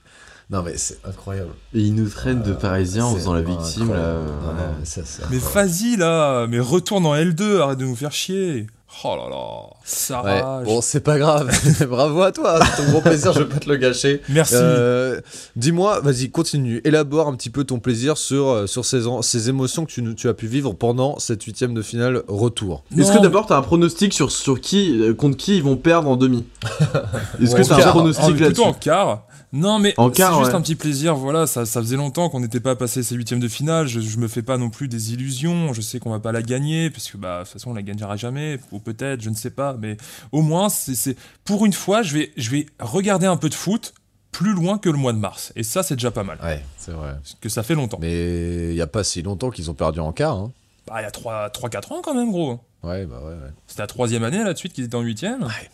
[0.51, 1.51] Non, mais c'est incroyable.
[1.75, 3.95] Et ils nous traînent de parisiens en faisant la victime là.
[3.95, 4.29] incroyable.
[4.29, 5.71] euh, Ouais, mais ça, c'est Mais incroyable.
[5.71, 8.67] vas-y, là, mais retourne en L2, arrête de nous faire chier.
[9.03, 10.67] Oh là là, ça Ouais, rage.
[10.67, 11.51] bon, c'est pas grave.
[11.89, 12.61] Bravo à toi.
[12.65, 14.21] C'est ton gros plaisir, je vais pas te le gâcher.
[14.29, 14.55] Merci.
[14.57, 15.21] Euh,
[15.57, 16.81] Dis-moi, vas-y, continue.
[16.85, 20.29] Élabore un petit peu ton plaisir sur, euh, sur ces, ces émotions que tu, tu
[20.29, 22.85] as pu vivre pendant cette huitième de finale retour.
[22.97, 26.09] Est-ce que d'abord t'as un pronostic sur, sur qui, euh, contre qui ils vont perdre
[26.09, 26.45] en demi?
[27.43, 29.27] Est-ce Ouais, que t'as en un pronostic En- là-dessus plutôt en quart.
[29.55, 30.55] Non, mais En c'est juste ouais.
[30.55, 31.15] un petit plaisir.
[31.15, 33.87] Voilà, ça, ça faisait longtemps qu'on n'était pas passé ces huitièmes de finale.
[33.87, 35.73] Je, je me fais pas non plus des illusions.
[35.73, 37.83] Je sais qu'on va pas la gagner, parce que bah, de toute façon, on la
[37.83, 39.77] gagnera jamais, ou peut-être, je ne sais pas.
[39.79, 39.97] Mais
[40.33, 43.55] au moins, c'est, c'est- pour une fois, je vais, je vais regarder un peu de
[43.55, 43.95] foot
[44.33, 45.53] plus loin que le mois de mars.
[45.55, 46.39] Et ça, c'est déjà pas mal.
[46.43, 47.13] Ouais, c'est vrai.
[47.15, 47.99] Parce que ça fait longtemps.
[48.01, 50.37] Mais il y a pas si longtemps qu'ils ont perdu en quart.
[50.37, 50.51] Hein.
[50.89, 51.11] Bah, il y a
[51.49, 52.59] 3-4 ans quand même, gros.
[52.83, 53.51] Ouais, bah ouais, ouais.
[53.69, 55.43] C'était la troisième année là de suite qu'ils étaient en huitième.
[55.45, 55.71] Ouais,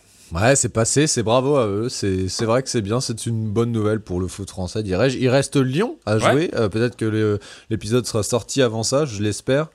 [0.55, 1.89] c'est passé, c'est bravo à eux.
[1.89, 5.17] C'est vrai que c'est bien, c'est une bonne nouvelle pour le foot français, dirais-je.
[5.17, 6.19] Il reste Lyon à Ouais.
[6.31, 6.51] jouer.
[6.55, 7.39] Euh, Peut-être que
[7.69, 9.67] l'épisode sera sorti avant ça, je l'espère.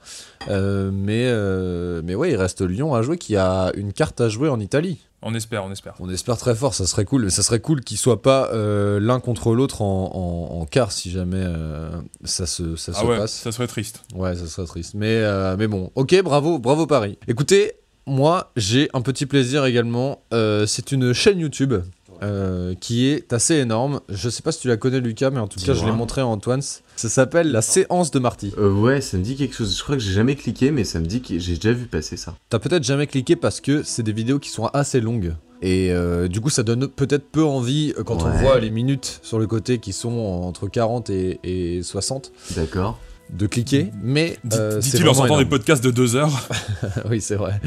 [0.48, 4.28] Euh, mais, euh, mais ouais, il reste Lyon à jouer qui a une carte à
[4.28, 4.98] jouer en Italie.
[5.22, 5.94] On espère, on espère.
[5.98, 7.24] On espère très fort, ça serait cool.
[7.24, 11.10] Mais ça serait cool qu'ils soient pas l'un contre l'autre en, en, en quart si
[11.10, 11.44] jamais
[12.24, 13.32] ça se, ça Ah se ouais, passe.
[13.32, 14.02] ça serait triste.
[14.14, 14.94] Ouais, ça serait triste.
[14.94, 15.22] Mais,
[15.56, 17.18] mais bon, ok, bravo, bravo Paris.
[17.28, 17.72] Écoutez,
[18.06, 20.22] moi, j'ai un petit plaisir également.
[20.32, 21.74] Euh, c'est une chaîne YouTube
[22.22, 24.00] euh, qui est assez énorme.
[24.08, 26.20] Je sais pas si tu la connais, Lucas, mais en tout cas, je l'ai montré
[26.20, 26.62] à Antoine.
[26.62, 28.52] Ça s'appelle La séance de Marty.
[28.58, 29.76] Euh, ouais, ça me dit quelque chose.
[29.76, 32.16] Je crois que j'ai jamais cliqué, mais ça me dit que j'ai déjà vu passer
[32.16, 32.34] ça.
[32.48, 35.34] T'as peut-être jamais cliqué parce que c'est des vidéos qui sont assez longues.
[35.62, 39.20] Et euh, du coup, ça donne peut-être peu envie euh, quand on voit les minutes
[39.22, 42.98] sur le côté qui sont entre 40 et, et 60 D'accord.
[43.30, 43.90] De cliquer.
[44.02, 46.48] Mais euh, Dit-il en sortant des podcasts de deux heures.
[47.10, 47.60] oui, c'est vrai.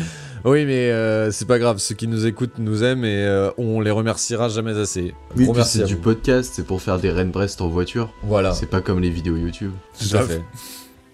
[0.46, 1.80] Oui, mais euh, c'est pas grave.
[1.80, 5.14] Ceux qui nous écoutent nous aiment et euh, on les remerciera jamais assez.
[5.36, 8.14] Oui, c'est du podcast, c'est pour faire des Rennes Brest en voiture.
[8.24, 8.54] Voilà.
[8.54, 9.72] C'est pas comme les vidéos YouTube.
[10.00, 10.42] Tout à fait.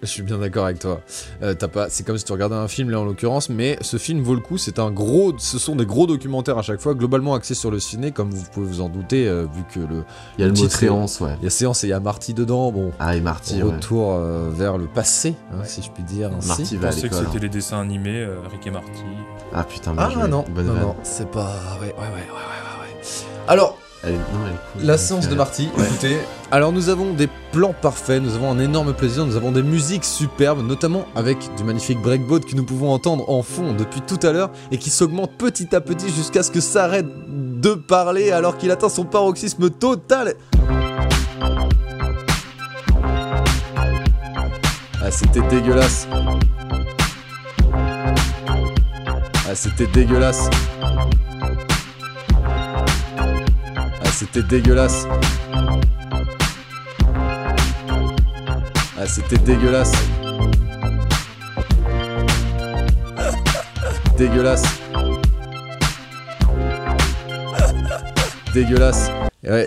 [0.05, 1.01] Je suis bien d'accord avec toi.
[1.43, 3.97] Euh, t'as pas, c'est comme si tu regardais un film là en l'occurrence, mais ce
[3.97, 4.57] film vaut le coup.
[4.57, 7.79] C'est un gros, ce sont des gros documentaires à chaque fois, globalement axés sur le
[7.79, 10.03] ciné, comme vous pouvez vous en douter, euh, vu que le,
[10.37, 11.35] Il y a le mot séance, ouais.
[11.41, 12.71] il y a séance et il y a Marty dedans.
[12.71, 13.73] Bon, Ah, et Marty, ouais.
[13.73, 16.31] retour euh, vers le passé, hein, si je puis dire.
[16.35, 16.47] ainsi.
[16.47, 18.89] Marty Je va à pensais que c'était les dessins animés, euh, Rick et Marty.
[19.53, 20.27] Ah putain, bien Ah joué.
[20.27, 21.51] non, Bonne non, non, c'est pas.
[21.81, 22.99] Ouais, ouais, ouais, ouais, ouais, ouais.
[22.99, 23.03] ouais.
[23.47, 24.85] Alors, Elle non, elle.
[24.85, 26.17] La séance de Marty, écoutez.
[26.51, 30.05] Alors nous avons des plans parfaits, nous avons un énorme plaisir, nous avons des musiques
[30.05, 34.31] superbes, notamment avec du magnifique breakbeat que nous pouvons entendre en fond depuis tout à
[34.31, 38.57] l'heure et qui s'augmente petit à petit jusqu'à ce que ça arrête de parler alors
[38.57, 40.35] qu'il atteint son paroxysme total.
[45.01, 46.07] Ah c'était dégueulasse.
[49.47, 50.49] Ah c'était dégueulasse.
[54.15, 55.05] C'était dégueulasse.
[58.97, 59.91] Ah c'était dégueulasse.
[64.17, 64.63] Dégueulasse.
[68.53, 69.11] Dégueulasse.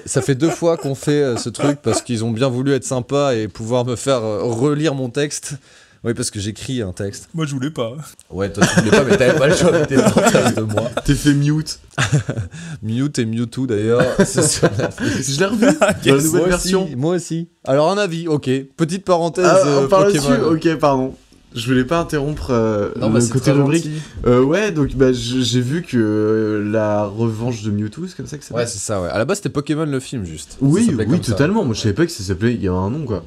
[0.07, 2.85] Ça fait deux fois qu'on fait euh, ce truc parce qu'ils ont bien voulu être
[2.85, 5.57] sympas et pouvoir me faire euh, relire mon texte.
[6.05, 7.29] Oui, parce que j'écris un texte.
[7.35, 7.97] Moi, je voulais pas.
[8.31, 10.91] Ouais, toi tu voulais pas, mais t'avais pas le choix, t'étais en face de moi.
[11.05, 11.81] T'es fait mute.
[12.83, 14.03] Mute et Mewtwo d'ailleurs.
[14.19, 15.67] Je l'ai revu.
[16.07, 16.85] Dans la nouvelle moi version.
[16.85, 17.49] Aussi, moi aussi.
[17.65, 18.49] Alors un avis, ok.
[18.77, 19.47] Petite parenthèse.
[19.49, 20.55] Ah, euh, on parle Pokémon.
[20.55, 21.15] dessus Ok, pardon.
[21.55, 23.89] Je voulais pas interrompre euh, Non, le bah, c'est côté rubrique.
[24.27, 28.37] Euh, ouais, donc bah, j'ai vu que euh, la revanche de Mewtwo, c'est comme ça
[28.37, 29.09] que ça Ouais, c'est ça, ouais.
[29.09, 30.59] À la base, c'était Pokémon le film, juste.
[30.61, 31.33] Oui, oui, ça.
[31.33, 31.65] totalement.
[31.65, 32.55] Moi, je savais pas que ça s'appelait.
[32.55, 33.25] Il y a un nom, quoi.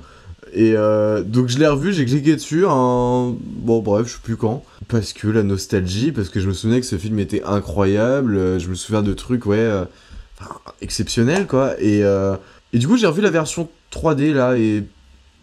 [0.54, 2.64] Et euh, donc, je l'ai revu, j'ai cliqué dessus.
[2.64, 4.64] Bon, bref, je sais plus quand.
[4.88, 8.36] Parce que la nostalgie, parce que je me souvenais que ce film était incroyable.
[8.38, 9.86] euh, Je me souviens de trucs, ouais, euh,
[10.40, 11.74] enfin, exceptionnels, quoi.
[11.80, 12.36] Et, euh,
[12.74, 14.84] et du coup, j'ai revu la version 3D, là, et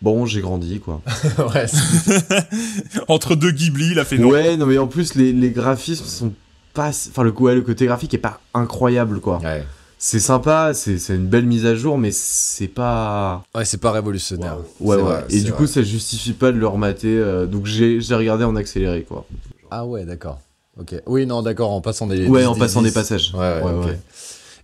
[0.03, 1.01] bon, j'ai grandi, quoi.
[1.55, 2.49] ouais, c'est-
[3.09, 4.29] Entre deux Ghibli, il a fait non.
[4.29, 6.33] Ouais, non, mais en plus, les, les graphismes sont
[6.75, 6.89] pas.
[6.91, 9.39] Enfin, le, ouais, le côté graphique est pas incroyable, quoi.
[9.43, 9.65] ouais.
[10.01, 13.43] C'est sympa, c'est une belle mise à jour, mais c'est pas.
[13.55, 14.59] Ouais, c'est pas révolutionnaire.
[14.79, 15.03] Ouais, ouais.
[15.03, 15.59] vrai, et du vrai.
[15.59, 17.09] coup, ça justifie pas de le remater.
[17.19, 19.27] euh, donc, j'ai regardé en accéléré, quoi.
[19.73, 20.39] Ah ouais, d'accord.
[20.81, 20.95] Ok.
[21.07, 22.27] Oui, non, d'accord, en passant des.
[22.29, 23.35] Ouais, des- en passant des- des passages.
[23.35, 23.99] Ouais, ouais, Ouais.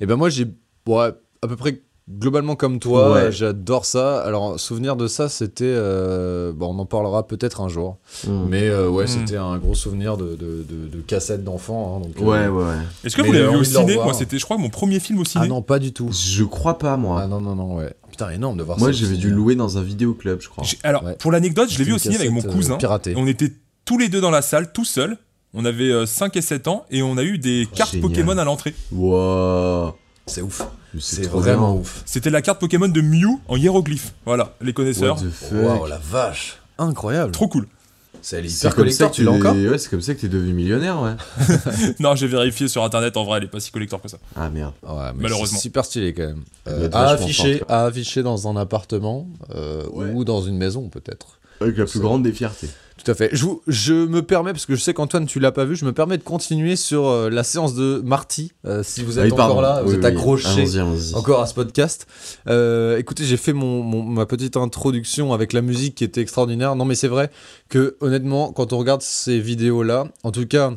[0.00, 0.46] Et ben moi, j'ai.
[0.86, 1.10] Ouais,
[1.42, 3.32] à peu près globalement comme toi, Ouais.
[3.32, 4.20] j'adore ça.
[4.22, 5.64] Alors, souvenir de ça, c'était.
[5.64, 7.96] euh, Bon, on en parlera peut-être un jour.
[8.26, 8.30] Mm.
[8.48, 9.08] Mais euh, ouais, Mm.
[9.08, 12.02] c'était un gros souvenir de, de, de, de cassette d'enfant.
[12.04, 12.74] hein, euh, Ouais, ouais, ouais.
[13.04, 13.94] Est-ce que vous l'avez vu au ciné?
[13.96, 15.44] Moi, c'était, je crois, mon premier film au ciné.
[15.46, 16.10] Ah non, pas du tout.
[16.12, 17.20] Je crois pas, moi.
[17.22, 17.92] Ah non, non, non, ouais.
[18.10, 18.92] Putain, énorme de voir moi, ça.
[18.92, 19.20] j'avais aussi.
[19.20, 20.64] dû louer dans un vidéoclub, je crois.
[20.84, 21.16] Alors, Ouais.
[21.18, 22.76] pour l'anecdote, je l'ai vu au ciné avec mon cousin.
[22.76, 23.14] piratée.
[23.16, 23.50] On était
[23.84, 25.16] tous les deux dans la salle, tout seuls.
[25.56, 28.08] On avait euh, 5 et 7 ans et on a eu des cartes Génial.
[28.10, 28.74] Pokémon à l'entrée.
[28.92, 29.94] Wow.
[30.26, 30.62] C'est ouf.
[31.00, 31.80] C'est trop vraiment bien.
[31.80, 32.02] ouf.
[32.06, 34.12] C'était la carte Pokémon de Mew en hiéroglyphe.
[34.26, 35.16] Voilà, les connaisseurs.
[35.52, 36.58] Waouh, la vache.
[36.78, 37.32] Incroyable.
[37.32, 37.66] Trop cool.
[38.22, 40.54] C'est comme ça collector, que tu l'as encore Ouais, c'est comme ça que t'es devenu
[40.54, 41.14] millionnaire, ouais.
[42.00, 44.16] non, j'ai vérifié sur internet, en vrai, elle est pas si collector que ça.
[44.34, 44.72] Ah merde.
[44.82, 45.58] Ouais, mais Malheureusement.
[45.58, 46.42] c'est super stylé quand même.
[46.66, 50.10] Euh, être à, afficher, fort, à afficher dans un appartement euh, Ouais.
[50.14, 51.38] ou dans une maison peut-être.
[51.60, 52.70] Avec la plus grande des fiertés.
[53.04, 53.28] Tout à fait.
[53.32, 55.84] Je, vous- je me permets, parce que je sais qu'Antoine, tu l'as pas vu, je
[55.84, 58.52] me permets de continuer sur euh, la séance de Marty.
[58.66, 59.52] euh, si vous Ah êtes oui, pardon.
[59.54, 60.78] encore là, vous Oui, êtes oui.
[60.78, 61.14] allons-y.
[61.14, 62.06] encore à ce podcast.
[62.48, 66.76] Euh, écoutez, j'ai fait mon, mon- ma petite introduction avec la musique qui était extraordinaire.
[66.76, 67.30] Non, mais c'est vrai
[67.68, 70.72] que honnêtement, quand on regarde ces vidéos-là, en tout cas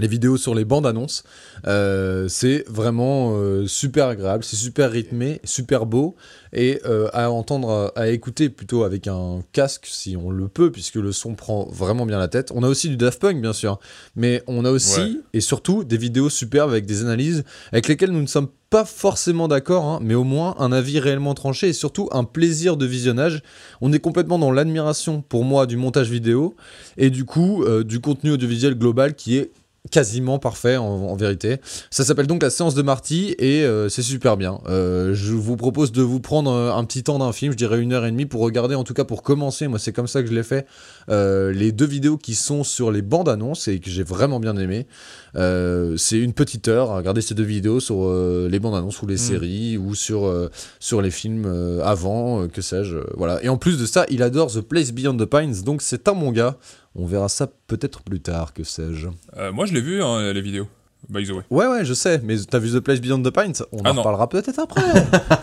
[0.00, 1.22] les vidéos sur les bandes annonces,
[1.66, 6.16] euh, c'est vraiment euh, super agréable, c'est super rythmé, super beau
[6.52, 10.72] et euh, à entendre, à, à écouter plutôt avec un casque si on le peut,
[10.72, 12.50] puisque le son prend vraiment bien la tête.
[12.54, 13.78] On a aussi du Daft Punk bien sûr,
[14.16, 15.10] mais on a aussi Ouais.
[15.34, 19.46] et surtout des vidéos superbes avec des analyses avec lesquelles nous ne sommes pas forcément
[19.48, 23.42] d'accord, hein, mais au moins un avis réellement tranché et surtout un plaisir de visionnage.
[23.80, 26.54] On est complètement dans l'admiration pour moi du montage vidéo
[26.96, 29.50] et du coup du contenu audiovisuel global qui est
[29.90, 31.56] quasiment parfait en, en vérité.
[31.90, 34.60] Ça s'appelle donc la séance de Marty et euh, c'est super bien.
[34.68, 37.80] Euh, je vous propose de vous prendre euh, un petit temps d'un film, je dirais
[37.80, 39.68] une heure et demie pour regarder, en tout cas pour commencer.
[39.68, 40.66] Moi, c'est comme ça que je l'ai fait.
[41.08, 44.56] euh, les deux vidéos qui sont sur les bandes annonces et que j'ai vraiment bien
[44.56, 44.86] aimé.
[45.34, 48.12] C'est une petite heure à regarder ces deux vidéos sur
[48.48, 50.30] les bandes annonces ou les séries ou sur,
[50.80, 51.46] sur les films
[51.84, 52.98] avant, que sais-je.
[53.16, 53.42] voilà.
[53.44, 56.32] Et en plus de ça, il adore The Place Beyond the Pines, donc c'est un
[56.32, 56.58] gars.
[56.94, 59.08] On verra ça peut-être plus tard, que sais-je.
[59.36, 60.68] Euh, moi, je l'ai vu, hein, les vidéos.
[61.08, 61.42] By the way.
[61.50, 63.54] Ouais, ouais, je sais, mais t'as vu The Place Beyond the Pines?
[63.72, 64.00] On Ah en non.
[64.02, 64.82] reparlera peut-être après.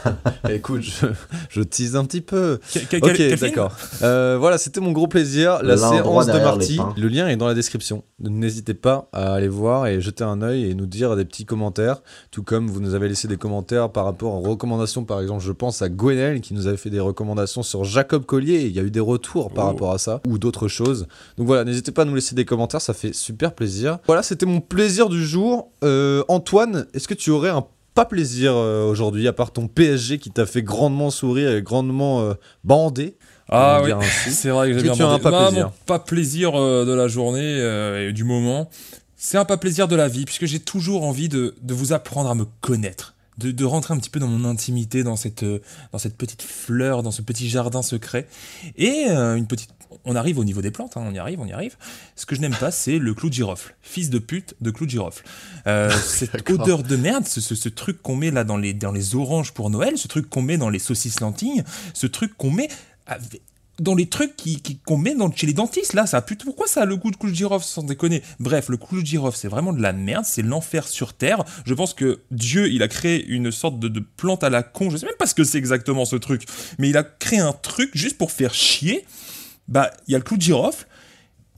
[0.50, 1.08] Écoute, je,
[1.50, 2.60] je tease un petit peu.
[3.02, 3.74] Ok, d'accord.
[4.02, 5.62] Euh, voilà, c'était mon gros plaisir.
[5.64, 6.80] La séance de Marty.
[6.98, 8.04] Le lien est dans la description.
[8.20, 12.02] N'hésitez pas à aller voir et jeter un œil et nous dire des petits commentaires.
[12.32, 15.04] Tout comme vous nous avez laissé des commentaires par rapport aux recommandations.
[15.04, 18.66] Par exemple, je pense à Gwenel qui nous avait fait des recommandations sur Jacob Collier.
[18.68, 19.70] Il y a eu des retours par Oh.
[19.70, 21.08] rapport à ça ou d'autres choses.
[21.38, 22.80] Donc voilà, n'hésitez pas à nous laisser des commentaires.
[22.82, 23.98] Ça fait super plaisir.
[24.06, 25.47] Voilà, c'était mon plaisir du jour.
[25.84, 30.20] Euh, Antoine, est-ce que tu aurais un pas plaisir euh, aujourd'hui, à part ton PSG
[30.20, 32.34] qui t'a fait grandement sourire et grandement euh,
[32.64, 33.18] bander?
[33.50, 33.92] Ah oui,
[34.30, 35.24] c'est vrai que j'ai bien tu as un bandé.
[35.24, 38.70] pas plaisir mon pas plaisir de la journée et du moment.
[39.16, 42.30] C'est un pas plaisir de la vie, puisque j'ai toujours envie de, de vous apprendre
[42.30, 43.16] à me connaître.
[43.38, 45.60] De, de rentrer un petit peu dans mon intimité, dans cette, euh,
[45.92, 48.28] dans cette petite fleur, dans ce petit jardin secret.
[48.78, 49.70] Et euh, une petite.
[50.04, 51.78] On arrive au niveau des plantes, hein, on y arrive, on y arrive.
[52.16, 53.76] Ce que je n'aime pas, c'est le clou de girofle.
[53.82, 55.24] Fils de pute de clou de girofle.
[55.68, 56.32] Euh, cette
[56.62, 59.54] odeur de merde, ce, ce- ce truc qu'on met là dans les, dans les oranges
[59.54, 61.64] pour Noël, ce truc qu'on met dans les saucisses lentilles,
[61.94, 62.68] ce truc qu'on met
[63.06, 63.42] avec-
[63.80, 66.36] dans les trucs qui, qu'on met dans, chez les dentistes, là, ça pue.
[66.36, 68.24] Pourquoi ça a le goût de girofle, sans déconner?
[68.40, 71.44] Bref, le girofle, c'est vraiment de la merde, c'est l'enfer sur Terre.
[71.66, 74.90] Je pense que Dieu, il a créé une sorte de, de plante à la con,
[74.90, 76.44] je sais même pas ce que c'est exactement ce truc,
[76.80, 79.06] mais il a créé un truc juste pour faire chier.
[79.68, 80.88] Bah, il y a le girofle,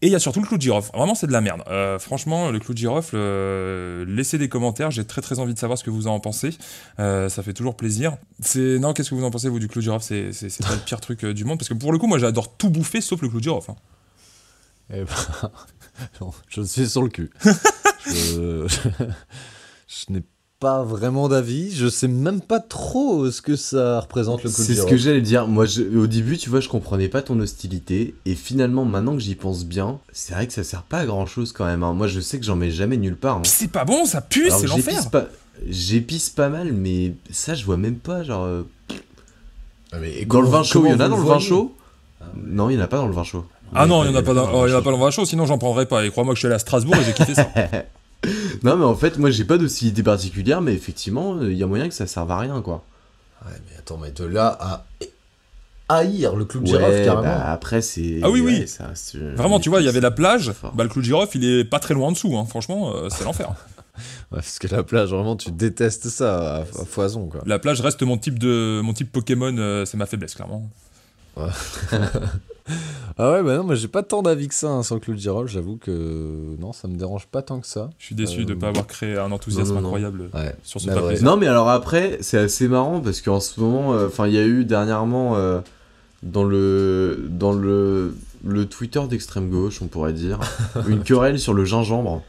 [0.02, 0.92] et il y a surtout le clou de girofle.
[0.96, 1.62] Vraiment, c'est de la merde.
[1.68, 4.92] Euh, franchement, le clou de girofle, euh, laissez des commentaires.
[4.92, 6.58] J'ai très très envie de savoir ce que vous en pensez.
[7.00, 8.18] Euh, ça fait toujours plaisir.
[8.40, 10.04] C'est non, qu'est-ce que vous en pensez vous du clou de girofle?
[10.34, 12.70] C'est pas le pire truc du monde parce que pour le coup, moi, j'adore tout
[12.70, 13.72] bouffer sauf le clou de girofle.
[13.72, 13.76] hein.
[14.92, 15.52] Eh ben,
[16.50, 17.30] je suis sur le cul.
[18.06, 18.66] je
[19.88, 20.24] je n'ai
[20.60, 21.74] pas vraiment d'avis.
[21.74, 25.22] Je sais même pas trop ce que ça représente le coup C'est ce que j'allais
[25.22, 25.48] dire.
[25.48, 28.14] Moi, je- au début, tu vois, je comprenais pas ton hostilité.
[28.26, 31.26] Et finalement, maintenant que j'y pense bien, c'est vrai que ça sert pas à grand
[31.26, 31.84] chose quand même.
[31.84, 31.94] hein.
[31.94, 33.38] Moi, je sais que j'en mets jamais nulle part.
[33.38, 33.42] hein.
[33.46, 34.76] C'est pas bon, ça pue, c'est l'enfer.
[34.94, 35.26] j'épice pas,
[35.68, 38.24] j'épice pas mal, mais ça, je vois même pas.
[38.24, 38.64] Genre, euh,
[39.92, 41.74] Ah, mais dans le vin chaud, il y en a dans le vin chaud?
[42.36, 43.46] Non, il y en a pas dans le vin chaud.
[43.74, 44.98] Ah non, il y en a pas dans, oh, il y en a pas dans
[44.98, 46.06] le vin chaud, sinon j'en prendrais pas.
[46.06, 47.48] Et crois-moi que je suis allé à Strasbourg et j'ai kiffé ça.
[48.64, 51.88] Non, mais en fait, moi, j'ai pas d'hostilité particulière, mais effectivement, il y a moyen
[51.88, 52.84] que ça serve à rien, quoi.
[53.46, 54.86] Ouais, mais attends, mais de là à
[55.88, 57.22] haïr le clou de Ouais, girofle carrément.
[57.24, 58.20] bah, après, c'est.
[58.22, 58.60] Ah oui, oui.
[58.60, 60.52] ouais, ça euh, Vraiment, tu vois, il y avait la plage.
[60.74, 62.36] Bah, le clou de girofle, il est pas très loin en dessous.
[62.38, 62.46] Hein.
[62.46, 63.54] Franchement, euh, c'est l'enfer.
[64.32, 67.42] Ouais, parce que la plage, vraiment, tu détestes ça à, à foison, quoi.
[67.46, 70.70] La plage reste mon type de mon type Pokémon, euh, c'est ma faiblesse clairement.
[73.18, 75.14] Ah ouais, bah non, mais j'ai pas tant d'avis que ça hein, sans le clou
[75.14, 75.50] de girofle.
[75.50, 77.90] J'avoue que non, ça me dérange pas tant que ça.
[77.98, 79.88] Je suis déçu Euh, de pas avoir créé un enthousiasme non, non, non.
[79.88, 80.56] incroyable Ouais.
[80.64, 81.26] sur ce Bah plaisir.
[81.26, 84.38] Non, mais alors après, c'est assez marrant parce qu'en ce moment, euh, enfin, il y
[84.40, 85.60] a eu dernièrement euh,
[86.24, 88.16] dans le dans le
[88.46, 90.40] le Twitter d'extrême gauche, on pourrait dire,
[90.88, 92.24] une querelle sur le gingembre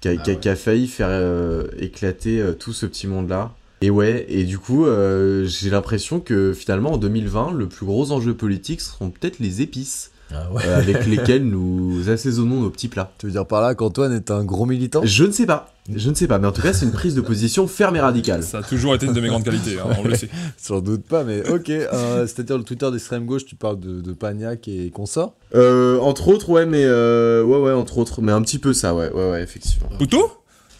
[0.00, 3.52] qui a, qui a- qui a failli faire euh, éclater euh, tout ce petit monde-là.
[3.82, 8.10] Et ouais, et du coup, euh, j'ai l'impression que finalement en 2020, le plus gros
[8.12, 10.62] enjeu politique seront peut-être les épices Ah ouais.
[10.66, 13.12] euh, avec lesquelles nous assaisonnons nos petits plats.
[13.18, 15.02] Tu veux dire par là qu'Antoine est un gros militant?
[15.04, 17.14] Je ne sais pas, je ne sais pas, mais en tout cas, c'est une prise
[17.14, 18.42] de position ferme et radicale.
[18.42, 20.30] Ça a toujours été une de mes grandes qualités, hein, on le sait.
[20.56, 21.68] Sans doute pas, mais ok.
[21.68, 25.34] euh, C'est-à-dire le Twitter d'extrême gauche, tu parles de, de Pagnac et consorts?
[25.54, 28.94] Euh, entre autres, ouais, mais euh, ouais, ouais, entre autres, mais un petit peu ça,
[28.94, 29.90] ouais, ouais, ouais, effectivement.
[29.98, 30.22] Poutou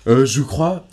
[0.09, 0.87] Euh, je crois,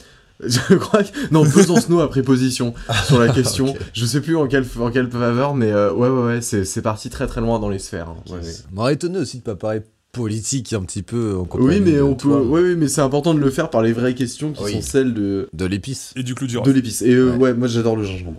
[0.48, 2.74] je crois que non, faisons-nous à préposition
[3.06, 3.70] sur la question.
[3.72, 3.78] Ok.
[3.94, 6.82] Je sais plus en quelle en quelle faveur, mais euh, ouais, ouais, ouais, c'est c'est
[6.82, 8.10] parti très très loin dans les sphères.
[8.10, 8.40] hein, ouais.
[8.72, 9.82] M'aurait étonné aussi de pas parler
[10.12, 13.34] politique un petit peu en Oui, mais on peut, toi, ouais, oui, mais c'est important
[13.34, 14.74] de le faire par les vraies questions qui Oui.
[14.74, 16.14] sont celles de De l'épice.
[16.16, 17.02] Et du clou de de l'épice.
[17.02, 17.38] Et euh, Ouais.
[17.38, 17.54] ouais.
[17.56, 18.38] moi j'adore le gingembre.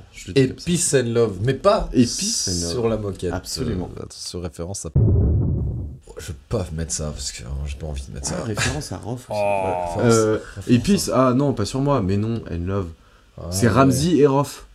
[0.64, 2.06] Peace and love, mais pas love.
[2.06, 3.32] sur la moquette.
[3.32, 3.90] Absolument.
[3.98, 4.90] Euh, sur référence à.
[6.16, 8.36] Je vais pas mettre ça parce que euh, j'ai pas envie de mettre ça.
[8.40, 9.28] Ah, référence à Rof.
[9.30, 9.40] aussi.
[9.40, 9.98] Oh.
[9.98, 10.04] Ouais.
[10.04, 10.38] Euh,
[10.68, 12.88] épice, ah non, pas sur moi, mais non, and love.
[13.38, 13.72] Ah c'est ouais.
[13.72, 14.66] Ramsey et Rof.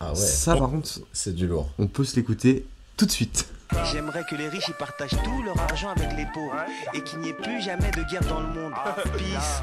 [0.00, 1.68] Ah ouais, Ça, par contre, c'est du lourd.
[1.78, 2.66] on peut se l'écouter
[2.96, 3.48] tout de suite.
[3.92, 6.54] J'aimerais que les riches y partagent tout leur argent avec les pauvres
[6.94, 8.72] et qu'il n'y ait plus jamais de guerre dans le monde.
[9.16, 9.62] Peace.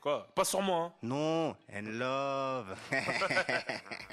[0.00, 0.28] Quoi?
[0.34, 0.92] Pas sur moi, hein.
[1.02, 2.64] Non, and love.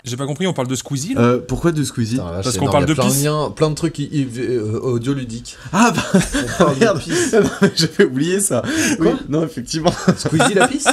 [0.03, 1.21] J'ai pas compris, on parle de Squeezie là?
[1.21, 2.15] Euh, pourquoi de Squeezie?
[2.17, 3.23] Putain, Parce qu'on parle de plein pisse.
[3.23, 5.57] liens, plein de trucs euh, audioludiques.
[5.71, 6.01] Ah bah
[6.59, 7.35] On parle de pisse.
[7.75, 8.61] J'avais oublié ça.
[8.97, 9.11] Quoi?
[9.13, 9.91] Oui, non, effectivement.
[10.17, 10.87] Squeezie la pisse?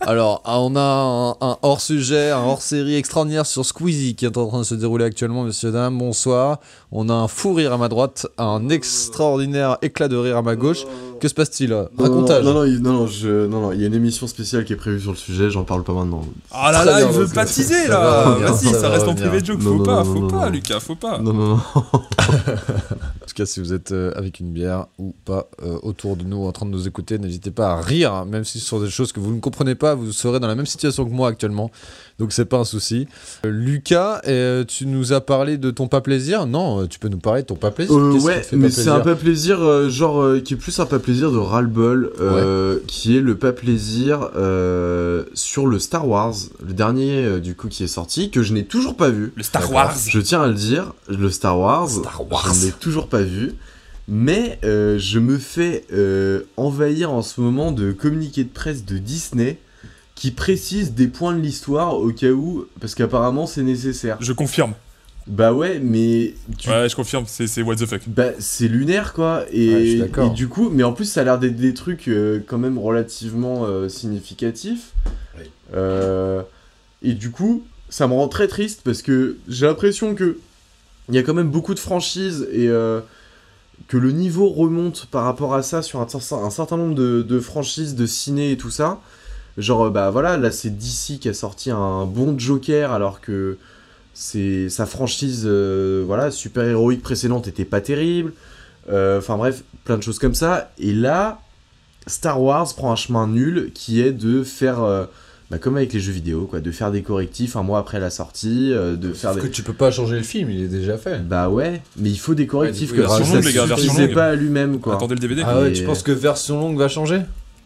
[0.00, 4.48] Alors, ah, on a un, un hors-sujet, un hors-série extraordinaire sur Squeezie qui est en
[4.48, 5.98] train de se dérouler actuellement, messieurs, dames.
[5.98, 6.60] Bonsoir.
[6.90, 10.56] On a un fou rire à ma droite, un extraordinaire éclat de rire à ma
[10.56, 10.84] gauche.
[11.20, 11.74] Que se passe-t-il?
[11.98, 12.44] Racontage.
[12.44, 14.72] Non, non, il- non, non, je, non, non, il y a une émission spéciale qui
[14.72, 16.24] est prévue sur le sujet, j'en parle pas maintenant.
[16.52, 19.46] Ah là là, il veut pas teaser va là Vas-y, ça reste en privé de
[19.46, 20.52] joke, Non, faut non, pas, non, faut non, pas, non.
[20.52, 21.18] Lucas, faut pas.
[21.18, 21.60] Non, non, non.
[21.78, 26.24] En tout cas, si vous êtes euh, avec une bière ou pas euh, autour de
[26.24, 28.80] nous en train de nous écouter, n'hésitez pas à rire, hein, même si ce sont
[28.80, 31.28] des choses que vous ne comprenez pas, vous serez dans la même situation que moi
[31.28, 31.70] actuellement,
[32.18, 33.06] donc c'est pas un souci.
[33.44, 36.46] Euh, Lucas, euh, tu nous as parlé de ton pas plaisir?
[36.46, 38.88] Non, euh, tu peux nous parler de ton pas plaisir Euh, ouais, fait mais c'est
[38.88, 42.78] un pas plaisir, euh, genre, euh, qui est plus un pas plaisir de ras-le-bol, euh,
[42.86, 46.34] qui est le pas plaisir euh, sur le Star Wars,
[46.66, 49.32] le dernier euh, du coup qui est sorti, que je n'ai toujours pas vu.
[49.36, 49.70] Le Star.
[49.72, 52.52] Wars Je tiens à le dire, le Star Wars, Star Wars.
[52.54, 53.54] je ne l'ai toujours pas vu.
[54.10, 58.96] Mais euh, je me fais euh, envahir en ce moment de communiqués de presse de
[58.96, 59.58] Disney
[60.14, 64.16] qui précisent des points de l'histoire au cas où, parce qu'apparemment c'est nécessaire.
[64.20, 64.72] Je confirme.
[65.28, 68.00] Bah ouais, mais tu Ouais, je confirme, c'est c'est what the fuck.
[68.06, 70.30] bah, c'est lunaire quoi, et, Ouais, je suis d'accord.
[70.30, 72.78] et du coup, mais en plus ça a l'air d'être des trucs euh, quand même
[72.78, 74.92] relativement euh, significatifs.
[75.38, 75.44] Oui.
[75.74, 76.42] Euh,
[77.02, 80.38] et du coup, ça me rend très triste parce que j'ai l'impression que
[81.10, 83.00] il y a quand même beaucoup de franchises et euh,
[83.86, 87.40] que le niveau remonte par rapport à ça sur un, un certain nombre de, de
[87.40, 89.00] franchises de ciné et tout ça.
[89.56, 93.58] Genre, bah voilà, là c'est DC qui a sorti un bon Joker alors que
[94.20, 98.32] c'est sa franchise euh, voilà super héroïque précédente était pas terrible
[98.90, 101.40] Euh, enfin bref plein de choses comme ça et là
[102.06, 105.04] Star Wars prend un chemin nul qui est de faire euh,
[105.50, 108.08] bah, comme avec les jeux vidéo quoi de faire des correctifs un mois après la
[108.10, 110.96] sortie euh, de faire des que tu peux pas changer le film, il est déjà
[110.98, 111.18] fait.
[111.22, 113.66] bah ouais mais il faut des correctifs Ouais, coup, que version ça longue, les gars,
[113.66, 114.14] version suffisait longue.
[114.14, 115.42] pas à lui-même quoi Attendez le DVD.
[115.46, 117.20] Ah ouais, Et- tu penses que version longue va changer?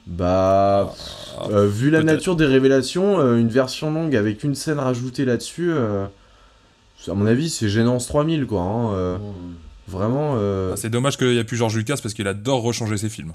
[0.08, 0.92] Bah
[1.38, 5.70] Ah, vu la nature des révélations euh, une version longue avec une scène rajoutée là-dessus
[5.72, 6.04] euh,
[7.08, 9.18] à mon avis c'est gênance 3000 quoi hein, euh,
[9.88, 12.96] vraiment euh, Ah, C'est dommage qu'il n'y a plus George Lucas parce qu'il adore rechanger
[12.96, 13.32] ses films.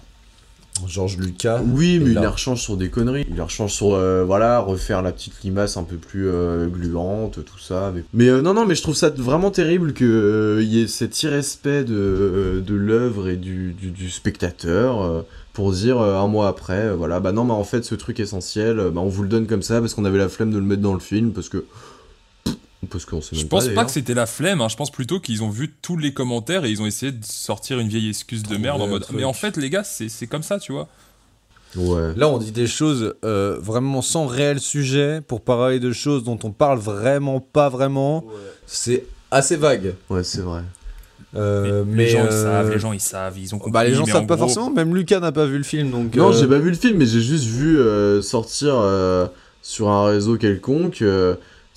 [0.86, 1.62] Georges Lucas.
[1.66, 3.26] Oui, mais il les rechange sur des conneries.
[3.28, 7.44] Il les rechange sur, euh, voilà, refaire la petite limace un peu plus euh, gluante,
[7.44, 7.92] tout ça.
[7.96, 11.24] Mais, mais, euh, non, non, mais je trouve ça vraiment terrible qu'il y ait cet
[11.24, 15.22] irrespect de, euh, de l'œuvre et du, du, du spectateur euh,
[15.54, 18.20] pour dire euh, un mois après, euh, voilà, bah non, mais en fait, ce truc
[18.20, 20.58] essentiel, euh, bah, on vous le donne comme ça parce qu'on avait la flemme de
[20.60, 21.66] le mettre dans le film parce que.
[22.90, 24.68] Parce qu'on sait Je pense pas, que c'était la flemme, hein.
[24.70, 27.80] je pense plutôt qu'ils ont vu tous les commentaires et ils ont essayé de sortir
[27.80, 29.04] une vieille excuse de merde en mode.
[29.04, 29.16] truc.
[29.16, 30.88] Mais en fait, les gars, c'est c'est comme ça, tu vois.
[31.76, 32.14] Ouais.
[32.16, 36.40] Là, on dit des choses euh, vraiment sans réel sujet pour parler de choses dont
[36.44, 38.24] on parle vraiment pas vraiment.
[38.66, 39.94] C'est assez vague.
[40.10, 40.62] Ouais, c'est vrai.
[41.36, 43.72] Euh, les mais gens, ils euh, savent, les gens, ils savent, ils ont compris.
[43.72, 44.70] Bah, les gens savent en pas gros- forcément.
[44.72, 46.16] Même Lucas n'a pas vu le film, donc.
[46.16, 49.28] Non, euh, j'ai pas vu le film, mais j'ai juste vu euh, sortir euh,
[49.62, 51.04] sur un réseau quelconque.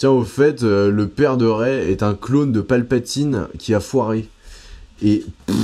[0.00, 3.80] Tiens, au fait, euh, le père de Ray est un clone de Palpatine qui a
[3.80, 4.26] foiré.
[5.02, 5.56] Et pff,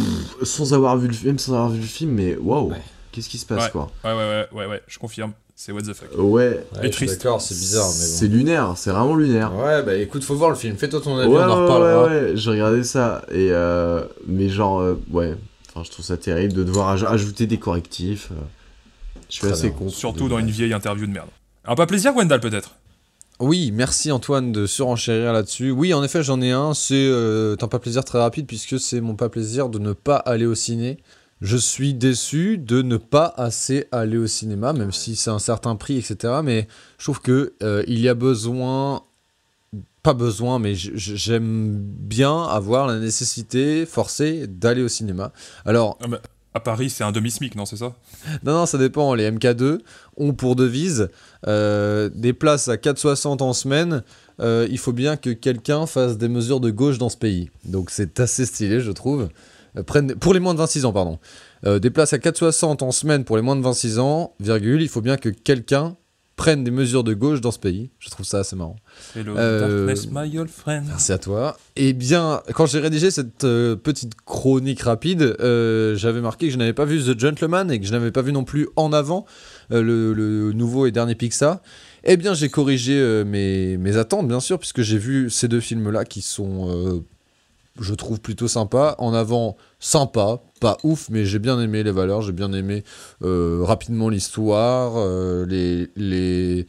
[0.43, 2.77] sans avoir vu le film, sans avoir vu le film, mais waouh, Ouais.
[3.13, 3.71] qu'est-ce qui se passe Ouais.
[3.71, 5.33] quoi Ouais, ouais, ouais, ouais, ouais, je confirme.
[5.55, 6.11] C'est what the fuck.
[6.19, 7.23] Ouais, Ouais, Et je suis triste.
[7.23, 8.35] D'accord, c'est bizarre, mais c'est bon.
[8.35, 9.55] lunaire, c'est vraiment lunaire.
[9.57, 10.77] Ouais, bah écoute, faut voir le film.
[10.77, 12.05] Fais-toi ton avis, Ouais, on en ouais, reparlera.
[12.05, 13.23] ouais, ouais, j'ai regardé ça.
[13.31, 15.35] Et euh, mais genre, euh, ouais,
[15.71, 18.29] enfin, je trouve ça terrible de devoir aj- ajouter des correctifs.
[18.33, 18.35] euh.
[19.31, 19.79] Je suis Très assez bien.
[19.79, 19.95] contre.
[19.95, 21.29] Surtout dans une vieille interview de merde.
[21.65, 22.73] Un pas plaisir, Gwendal, peut-être?
[23.39, 25.71] Oui, merci Antoine de surenchérir là-dessus.
[25.71, 26.73] Oui, en effet, j'en ai un.
[26.73, 30.17] C'est euh, un pas plaisir très rapide puisque c'est mon pas plaisir de ne pas
[30.17, 30.99] aller au ciné.
[31.43, 35.77] Je suis déçu de ne pas assez aller au cinéma, même si c'est un certain
[35.77, 36.41] prix, etc.
[36.43, 36.67] Mais
[36.97, 39.03] je trouve que euh, il y a besoin,
[40.03, 45.33] pas besoin, mais j'aime bien avoir la nécessité forcée d'aller au cinéma.
[45.67, 45.99] Alors,
[46.57, 47.93] À Paris, c'est un demi-smic, non, c'est ça?
[48.43, 49.13] Non, non, ça dépend.
[49.13, 49.81] Les MK2
[50.17, 51.11] ont pour devise
[51.47, 54.03] euh, des places à 4,60 en semaine.
[54.41, 57.51] Euh, il faut bien que quelqu'un fasse des mesures de gauche dans ce pays.
[57.67, 59.29] Donc c'est assez stylé, je trouve.
[59.77, 59.83] Euh,
[60.19, 61.19] pour les moins de 26 ans, pardon.
[61.63, 65.03] Des places à 4,60 en semaine pour les moins de 26 ans, virgule, il faut
[65.03, 65.95] bien que quelqu'un
[66.37, 67.91] prenne des mesures de gauche dans ce pays.
[67.99, 68.77] Je trouve ça assez marrant.
[69.17, 70.85] Hello, Euh, darkness, my old friend.
[70.87, 71.57] Merci à toi.
[71.77, 76.59] Eh bien, quand j'ai rédigé cette euh, petite chronique rapide, euh, j'avais marqué que je
[76.59, 79.25] n'avais pas vu The Gentleman et que je n'avais pas vu non plus En Avant,
[79.71, 81.61] le, le nouveau et dernier Pixar.
[82.05, 86.05] Eh bien, j'ai corrigé mes, mes attentes, bien sûr, puisque j'ai vu ces deux films-là
[86.05, 87.03] qui sont,
[87.81, 88.95] je trouve, plutôt sympas.
[88.99, 92.85] En Avant, sympa, pas ouf, mais j'ai bien aimé les valeurs, j'ai bien aimé
[93.23, 95.91] euh, rapidement l'histoire, euh, les...
[95.97, 96.67] les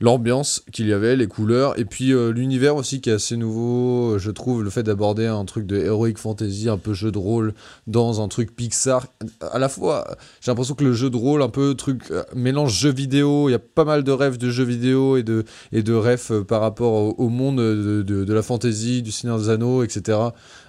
[0.00, 4.14] l'ambiance qu'il y avait, les couleurs, et puis euh, l'univers aussi qui est assez nouveau,
[4.14, 7.18] euh, je trouve, le fait d'aborder un truc de heroic fantasy, un peu jeu de
[7.18, 7.54] rôle,
[7.86, 9.06] dans un truc Pixar.
[9.40, 12.78] À la fois, j'ai l'impression que le jeu de rôle, un peu truc, euh, mélange
[12.78, 15.82] jeu vidéo, il y a pas mal de rêves de jeux vidéo et de, et
[15.82, 20.18] de rêves par rapport au, monde de, de- la fantasy, du Seigneur des Anneaux, etc.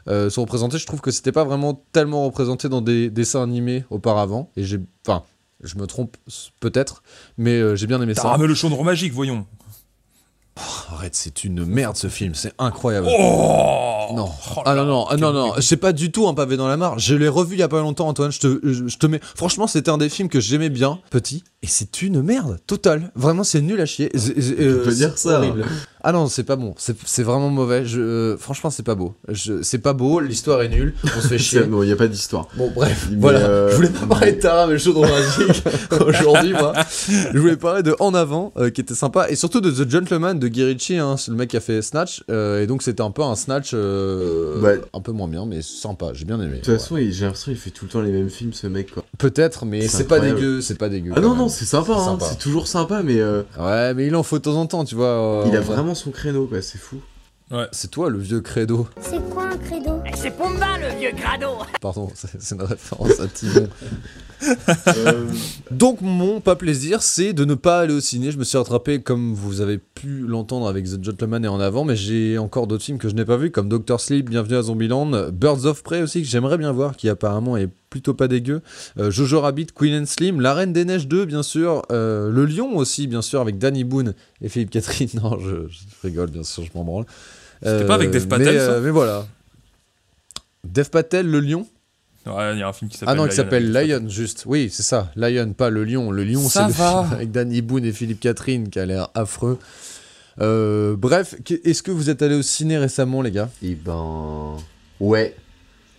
[0.08, 0.78] sont représentés.
[0.78, 4.80] Je trouve que c'était pas vraiment tellement représenté dans des dessins animés auparavant, et j'ai,
[5.06, 5.24] enfin,
[5.64, 6.18] je me trompe
[6.60, 7.03] peut-être,
[7.38, 8.30] mais euh, j'ai bien aimé ça.
[8.30, 9.45] ramené le chaudron magique, voyons.
[10.91, 13.08] Arrête, c'est une merde ce film, c'est incroyable.
[13.10, 14.32] Oh Non.
[14.55, 16.68] Oh Ah non, non, ah non, quel non, c'est pas du tout un pavé dans
[16.68, 16.97] la mare.
[16.97, 18.32] Je l'ai revu il y a pas longtemps, Antoine.
[18.32, 19.20] Je te, je, je te mets.
[19.36, 21.43] Franchement, c'était un des films que j'aimais bien, petit.
[21.64, 23.12] Et c'est une merde totale.
[23.16, 24.12] Vraiment, c'est nul à chier.
[24.16, 25.39] Euh, peux dire ça.
[25.39, 25.66] horrible.
[26.03, 26.76] Ah non, c'est pas bon.
[26.78, 27.84] C'est vraiment mauvais.
[27.84, 29.16] Je, euh, franchement, c'est pas beau.
[29.64, 30.20] C'est pas beau.
[30.20, 30.93] L'histoire est nulle.
[31.03, 31.62] On se fait chier.
[31.64, 32.47] Bon, il n'y a pas d'histoire.
[32.55, 33.39] Bon, bref, Mais, voilà.
[33.39, 35.64] euh, Je voulais pas parler de Tara, mais le chaudron magique
[36.05, 36.74] aujourd'hui, moi.
[37.10, 40.38] Je voulais parler de En Avant, euh, qui était sympa, et surtout de The Gentleman
[40.38, 43.24] de Guy hein, c'est le mec qui a fait Snatch, et donc c'était un peu
[43.24, 44.74] un Snatch Bah.
[44.93, 46.58] un peu moins bien, mais sympa, j'ai bien aimé.
[46.60, 48.93] De toute façon, j'ai l'impression qu'il fait tout le temps les mêmes films, ce mec.
[49.18, 51.14] Peut-être, mais C'est pas dégueu, c'est pas dégueu.
[51.16, 51.47] Ah non, même.
[51.48, 52.26] Non, c'est sympa, C'est hein, sympa.
[52.26, 54.95] c'est toujours sympa, mais euh, Ouais, mais il en faut de temps en temps, tu
[54.95, 55.06] vois.
[55.08, 56.98] euh, il a vraiment son créneau, quoi, c'est fou.
[57.72, 58.88] C'est toi le vieux credo.
[59.00, 60.02] C'est quoi un credo?
[60.16, 61.48] C'est Pumba le vieux crado
[61.80, 63.68] Pardon, c'est c'est une référence à Timon.
[64.88, 65.28] Euh,
[65.72, 68.32] Donc mon pas plaisir, c'est de ne pas aller au ciné.
[68.32, 71.84] Je me suis rattrapé, comme vous avez pu l'entendre avec The Gentleman et en avant,
[71.84, 74.62] mais j'ai encore d'autres films que je n'ai pas vus, comme Doctor Sleep, Bienvenue à
[74.62, 78.62] Zombieland, Birds of Prey aussi, que j'aimerais bien voir, qui apparemment est plutôt pas dégueu,
[79.00, 82.46] euh, Jojo Rabbit, Queen and Slim, La Reine des Neiges 2, bien sûr, euh, Le
[82.46, 85.10] Lion aussi, bien sûr, avec Danny Boone et Philippe Catherine.
[85.22, 87.06] Non, je, je rigole, bien sûr, je m'en branle.
[87.64, 89.26] C'était pas avec Dev Patel, mais, ça mais voilà.
[90.64, 91.66] Dev Patel, Le Lion
[92.28, 94.44] Ouais, il y a un film qui s'appelle ah non, qui s'appelle Lion, juste.
[94.46, 95.12] Oui, c'est ça.
[95.16, 96.12] Lion, pas le lion.
[96.12, 97.04] Le lion, c'est Ça le va.
[97.04, 99.58] film avec Danny Boone et Philippe Catherine qui a l'air affreux.
[100.40, 103.50] Euh, bref, est-ce que vous êtes allé au ciné récemment, les gars?
[103.64, 104.56] Et ben.
[105.00, 105.36] Ouais.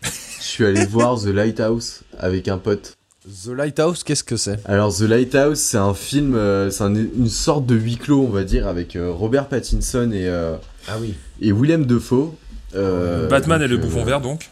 [0.02, 2.94] Je suis allé voir The Lighthouse avec un pote.
[3.44, 4.58] The Lighthouse, qu'est-ce que c'est?
[4.64, 8.30] Alors The Lighthouse, c'est un film, euh, c'est un- une sorte de huis clos, on
[8.30, 10.54] va dire, avec euh, Robert Pattinson et, euh,
[10.88, 11.14] Ah oui.
[11.40, 12.32] et Willem Dafoe.
[12.74, 14.48] Euh, Batman donc, et le euh, bouffon vert, donc.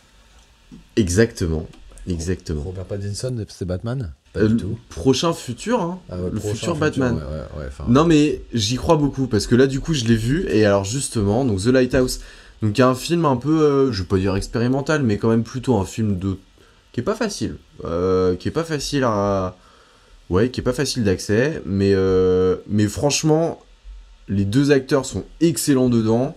[0.97, 1.67] Exactement,
[2.09, 2.63] exactement.
[2.63, 4.79] Robert Pattinson, c'est Batman Pas Euh, du tout.
[4.89, 5.99] Prochain futur, hein.
[6.09, 7.15] Ah ouais, le prochain futur Batman.
[7.17, 10.47] ouais, ouais, Non mais j'y crois beaucoup parce que là du coup je l'ai vu
[10.49, 12.21] et alors justement donc The Lighthouse
[12.63, 15.19] donc il y a un film un peu euh, je vais pas dire expérimental mais
[15.19, 16.39] quand même plutôt un film de
[16.93, 19.57] qui est pas facile euh, qui est pas facile à
[20.31, 21.95] ouais qui est pas facile d'accès mais
[22.69, 23.61] mais franchement
[24.29, 26.35] les deux acteurs sont excellents dedans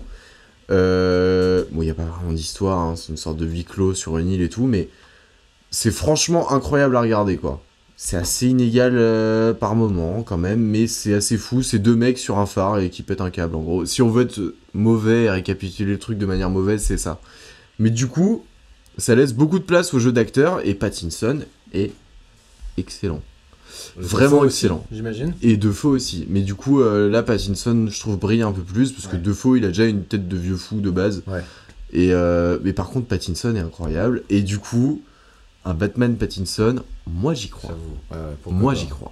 [0.71, 3.93] euh, bon il y a pas vraiment d'histoire hein, c'est une sorte de huis clos
[3.93, 4.89] sur une île et tout mais
[5.71, 7.61] c'est franchement incroyable à regarder quoi
[8.01, 11.61] c'est assez inégal euh, par moment quand même, mais c'est assez fou.
[11.63, 13.85] C'est deux mecs sur un phare et qui pètent un câble en gros.
[13.85, 14.39] Si on veut être
[14.73, 17.19] mauvais et récapituler le truc de manière mauvaise, c'est ça.
[17.77, 18.45] Mais du coup,
[18.97, 21.41] ça laisse beaucoup de place au jeu d'acteur et Pattinson
[21.73, 21.91] est
[22.77, 23.21] excellent.
[23.99, 24.85] Vraiment Defoe aussi, excellent.
[24.91, 25.33] J'imagine.
[25.41, 26.25] Et Defoe aussi.
[26.29, 29.21] Mais du coup, euh, là, Pattinson, je trouve, brille un peu plus parce que Ouais.
[29.21, 31.21] Defoe, il a déjà une tête de vieux fou de base.
[31.27, 31.43] Ouais.
[31.91, 34.23] Et euh, mais par contre, Pattinson est incroyable.
[34.29, 35.01] Et du coup,
[35.65, 37.71] un Batman Pattinson, moi j'y crois.
[38.11, 39.11] Ouais, ouais, pourquoi Moi j'y crois.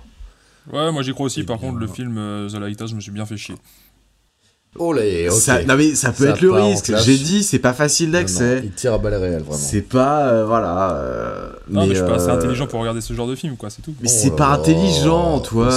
[0.72, 1.44] Ouais, moi j'y crois aussi.
[1.44, 1.70] Par bien.
[1.70, 3.56] contre, le film euh, The Lighthouse, je me suis bien fait chier.
[4.80, 5.02] Oh là.
[5.32, 6.94] Ça, non mais ça peut Ça être le risque.
[7.04, 8.62] J'ai dit, c'est pas facile d'accès.
[8.64, 9.54] il tire à balles réelles, vraiment.
[9.58, 10.92] C'est pas, euh, voilà.
[10.96, 13.56] euh, Non, mais, je suis pas assez euh, intelligent pour regarder ce genre de film,
[13.58, 13.94] quoi, c'est tout.
[14.02, 15.70] Mais Oh c'est pas intelligent, toi.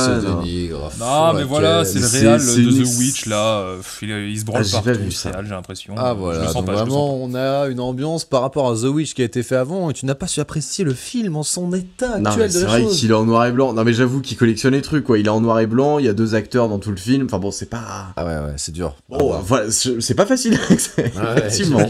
[0.98, 1.32] non.
[1.34, 3.64] mais voilà, c'est le c'est- réal c'est de une The Witch, là.
[4.02, 5.30] il, il se branle Ah, j'ai pas partout, vu le ça.
[5.30, 5.94] réal, j'ai l'impression.
[5.96, 8.70] Ah Je voilà, le sens je le sens vraiment on a une ambiance par rapport
[8.70, 10.94] à The Witch qui a été fait avant et tu n'as pas su apprécier le
[10.94, 13.52] film en son état mais actuel de c'est la vrai qu'il est en noir et
[13.52, 13.72] blanc.
[13.72, 15.18] Non, mais j'avoue qu'il collectionne les trucs, quoi.
[15.18, 17.26] Il est en noir et blanc, il y a deux acteurs dans tout le film.
[17.26, 17.80] Enfin bon, c'est pas.
[18.16, 18.89] Ah ouais ouais, c'est dur.
[19.10, 20.52] Oh, voilà, c'est pas facile
[20.98, 21.86] Ouais, effectivement.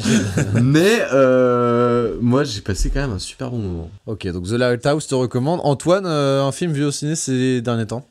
[0.55, 3.91] mais euh, moi, j'ai passé quand même un super bon moment.
[4.07, 5.61] Ok, donc The Lighthouse te recommande.
[5.65, 8.07] Antoine, euh, un film vu au ciné ces derniers temps?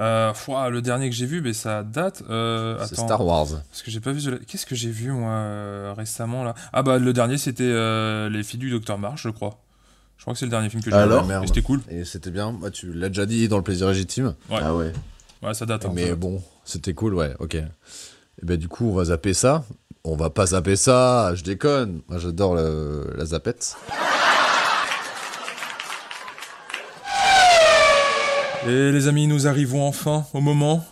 [0.00, 2.22] Euh, ouah, le dernier que j'ai vu, mais ça date.
[2.30, 3.48] Euh, C'est Star Wars.
[3.68, 4.20] Parce que j'ai pas vu.
[4.22, 6.54] The- Qu'est-ce que j'ai vu moi euh, récemment là?
[6.72, 9.58] Ah bah le dernier c'était euh, Les filles du Docteur March, je crois.
[10.16, 11.28] Je crois que c'est le dernier film que j'ai Alors vu.
[11.28, 11.44] Merde.
[11.44, 11.80] Et c'était cool.
[11.90, 14.34] Et c'était bien, bah, tu l'as déjà dit dans le plaisir légitime?
[14.50, 14.58] Ouais.
[14.62, 14.92] Ah ouais.
[15.42, 15.84] Ouais, ça date.
[15.86, 17.56] hein, mais bon, c'était cool, ouais, ok.
[18.42, 19.64] Et ben du coup, on va zapper ça.
[20.04, 22.00] On va pas zapper ça, je déconne.
[22.08, 23.76] Moi j'adore le- la zapette.
[28.66, 30.84] Et les amis, nous arrivons enfin au moment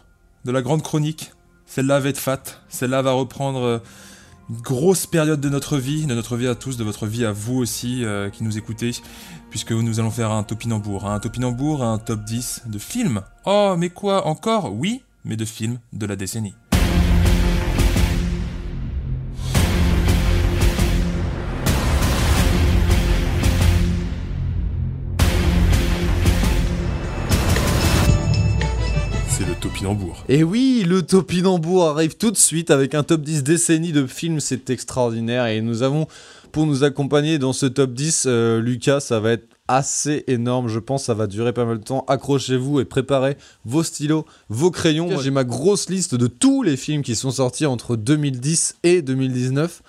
[0.45, 1.33] de la grande chronique.
[1.67, 2.43] Celle-là va être fat.
[2.69, 3.79] Celle-là va reprendre euh,
[4.49, 7.33] une grosse période de notre vie, de notre vie à tous, de votre vie à
[7.33, 8.93] vous aussi euh, qui nous écoutez,
[9.51, 11.07] puisque nous allons faire un topinambour.
[11.07, 13.23] Un topinambour, un top 10 de films.
[13.45, 14.73] Oh, mais quoi encore?
[14.73, 16.55] Oui, mais de film de la décennie.
[29.61, 30.25] Topinambour.
[30.29, 34.41] Et oui, le topinambour arrive tout de suite avec un top 10 décennies de films,
[34.41, 35.47] c'est extraordinaire.
[35.47, 36.07] Et nous avons,
[36.53, 40.79] pour nous accompagner dans ce top 10, euh, Lucas, ça va être assez énorme, je
[40.79, 42.05] pense, ça va durer pas mal de temps.
[42.09, 45.09] Accrochez-vous et préparez vos stylos, vos crayons.
[45.09, 49.03] Moi, J'ai ma grosse liste de tous les films qui sont sortis entre 2010 et
[49.03, 49.83] 2019.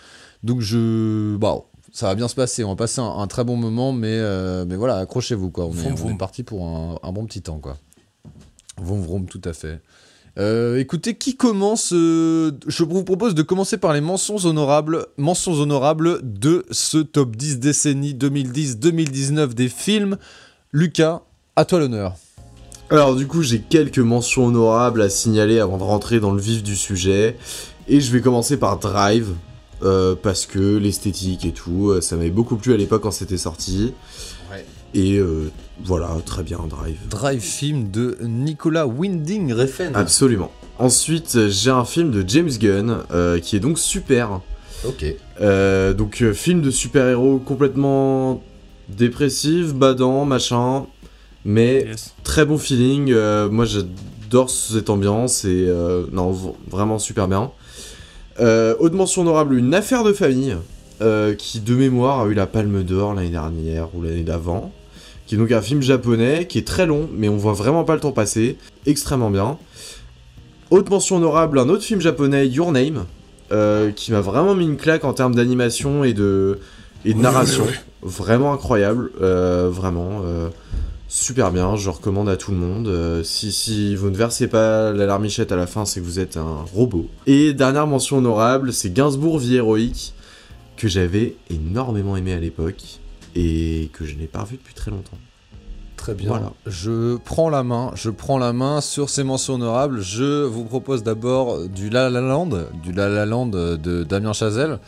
[0.43, 1.35] Donc je...
[1.37, 1.57] Bah,
[1.93, 4.65] ça va bien se passer, on va passer un, un très bon moment, mais, euh,
[4.67, 5.65] mais voilà, accrochez-vous quoi.
[5.65, 7.77] On est, on parti pour un, un bon petit temps quoi.
[8.79, 9.81] Vroom vroom, tout à fait.
[10.37, 15.53] Euh, écoutez, qui commence euh, Je vous propose de commencer par les mentions honorables, mentions
[15.53, 20.17] honorables de ce top 10 décennie 2010-2019 des films.
[20.71, 21.21] Lucas,
[21.55, 22.15] à toi l'honneur.
[22.89, 26.61] Alors du coup j'ai quelques mentions honorables à signaler avant de rentrer dans le vif
[26.61, 27.35] du sujet.
[27.87, 29.33] Et je vais commencer par Drive.
[29.83, 33.93] euh, parce que l'esthétique et tout, ça m'avait beaucoup plu à l'époque quand c'était sorti.
[34.51, 34.65] Ouais.
[34.93, 35.19] Et
[35.83, 36.97] voilà, très bien Drive.
[37.09, 39.91] Drive film de Nicolas Winding Refn.
[39.95, 40.51] Absolument.
[40.79, 44.41] Ensuite j'ai un film de James Gunn euh, qui est donc super.
[44.85, 45.05] Ok.
[45.41, 48.43] Euh, donc euh, film de super-héros complètement
[48.89, 50.85] dépressif, badant, machin.
[51.45, 52.13] Mais Yes.
[52.23, 53.11] très bon feeling.
[53.11, 56.35] euh, moi, j'adore cette ambiance et euh, non,
[56.69, 57.51] vraiment super bien.
[58.39, 60.55] Euh, autre mention honorable, une affaire de famille
[61.01, 64.71] euh, qui, de mémoire, a eu la Palme d'Or l'année dernière ou l'année d'avant.
[65.27, 67.93] Qui est donc un film japonais qui est très long, mais on voit vraiment pas
[67.95, 68.57] le temps passer.
[68.85, 69.57] Extrêmement bien.
[70.71, 73.05] Autre mention honorable, un autre film japonais, Your Name,
[73.51, 76.59] euh, qui m'a vraiment mis une claque en termes d'animation et de,
[77.03, 77.65] et de narration.
[78.01, 80.21] Vraiment incroyable, euh, vraiment.
[80.23, 80.49] euh,
[81.09, 83.23] super bien, je recommande à tout le monde.
[83.23, 86.37] Si, si vous ne versez pas la larmichette à la fin, c'est que vous êtes
[86.37, 87.07] un robot.
[87.25, 90.13] Et dernière mention honorable, c'est Gainsbourg Vie Héroïque,
[90.75, 92.99] que j'avais énormément aimé à l'époque
[93.37, 95.17] et que je n'ai pas revu depuis très longtemps.
[95.95, 96.29] Très bien.
[96.29, 96.53] Voilà.
[96.65, 100.01] Je prends la main, je prends la main sur ces mentions honorables.
[100.01, 102.49] Je vous propose d'abord du La La Land,
[102.83, 104.79] du La La Land de Damien Chazelle,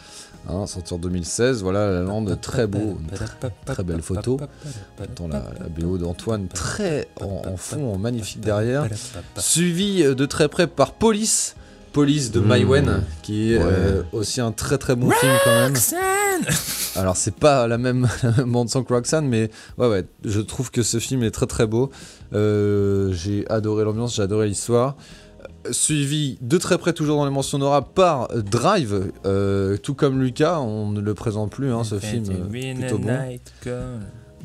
[0.47, 1.61] hein, sorti en 2016.
[1.61, 4.39] Voilà, La La Land, très beau, très, très belle photo.
[5.15, 8.87] Dans la, la BO d'Antoine, très en, en fond, en magnifique derrière.
[9.37, 11.55] Suivi de très près par Police,
[11.91, 12.45] Police de Mmh.
[12.45, 13.63] Maïwen, qui est Ouais.
[13.65, 15.73] euh, aussi un très très bon film quand même.
[16.95, 18.07] Alors c'est pas la même,
[18.45, 21.67] bande son que Roxanne, mais ouais ouais, je trouve que ce film est très très
[21.67, 21.89] beau.
[22.33, 24.95] Euh, j'ai adoré l'ambiance, j'ai adoré l'histoire.
[25.67, 30.21] Euh, Suivi de très près toujours dans les mentions honorables par Drive, euh, tout comme
[30.21, 33.11] Lucas, on ne le présente plus hein, ce film plutôt bon.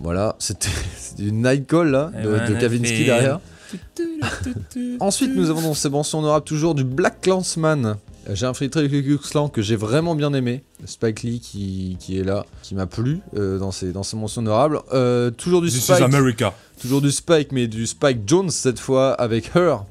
[0.00, 0.68] Voilà, c'était
[0.98, 3.40] c'était une night call là de, de Kavinsky derrière.
[5.00, 7.96] Ensuite, nous avons dans ces mentions honorables toujours du Black Clansman.
[8.28, 9.18] Euh, J'ai infiltré le Ku
[9.52, 10.62] que j'ai vraiment bien aimé.
[10.84, 14.40] Spike Lee qui, qui est là, qui m'a plu euh, dans, ces, dans ces mentions
[14.40, 14.80] honorables.
[14.92, 16.02] Euh, toujours du This is Spike.
[16.02, 16.54] America.
[16.80, 19.84] Toujours du Spike, mais du Spike Jones cette fois avec Her.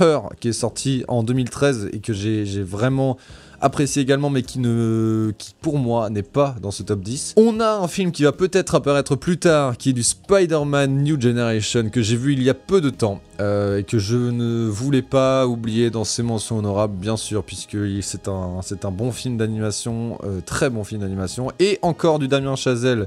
[0.00, 3.16] Her, qui est sorti en 2013 et que j'ai j'ai vraiment
[3.60, 7.34] apprécié également, mais qui, ne, qui pour moi n'est pas dans ce top 10.
[7.36, 11.20] On a un film qui va peut-être apparaître plus tard, qui est du Spider-Man New
[11.20, 14.68] Generation, que j'ai vu il y a peu de temps, euh, et que je ne
[14.68, 19.36] voulais pas oublier dans ces mentions honorables, bien sûr, puisque c'est un, un bon film
[19.36, 23.06] d'animation, euh, très bon film d'animation, et encore du Damien Chazelle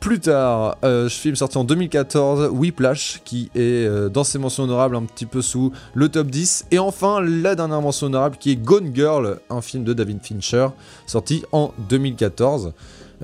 [0.00, 4.96] plus tard, euh, film sorti en 2014, Whiplash, qui est euh, dans ses mentions honorables
[4.96, 6.66] un petit peu sous le top 10.
[6.70, 10.68] Et enfin, la dernière mention honorable qui est Gone Girl, un film de David Fincher,
[11.06, 12.72] sorti en 2014.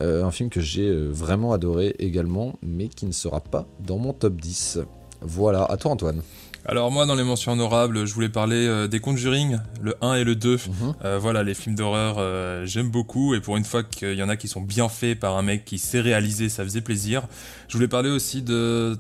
[0.01, 3.99] Euh, un film que j'ai euh, vraiment adoré également, mais qui ne sera pas dans
[3.99, 4.81] mon top 10.
[5.23, 6.23] Voilà, à toi Antoine.
[6.67, 10.25] Alors moi dans les mentions honorables, je voulais parler euh, des Conjuring, le 1 et
[10.25, 10.59] le 2.
[11.05, 14.31] Euh, voilà, les films d'horreur, euh, j'aime beaucoup et pour une fois qu'il y en
[14.31, 17.25] a qui sont bien faits par un mec qui sait réaliser, ça faisait plaisir.
[17.69, 18.97] Je voulais parler aussi de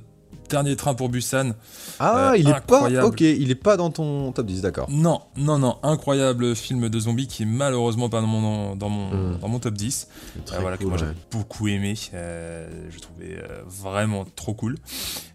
[0.51, 1.53] Dernier train pour Busan.
[1.99, 2.97] Ah, Euh, il est incroyable.
[3.01, 3.07] pas.
[3.07, 4.89] Ok, il est pas dans ton top 10, d'accord.
[4.91, 9.09] Non, non, non, incroyable film de zombies qui est malheureusement pas dans mon, dans mon,
[9.09, 9.39] Mm.
[9.41, 10.07] dans mon top 10.
[10.45, 11.13] Très Euh, voilà, que moi j'ai ouais.
[11.31, 11.95] beaucoup aimé.
[12.13, 14.77] euh, je trouvais vraiment trop cool.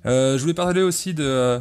[0.05, 1.59] Je voulais parler aussi de.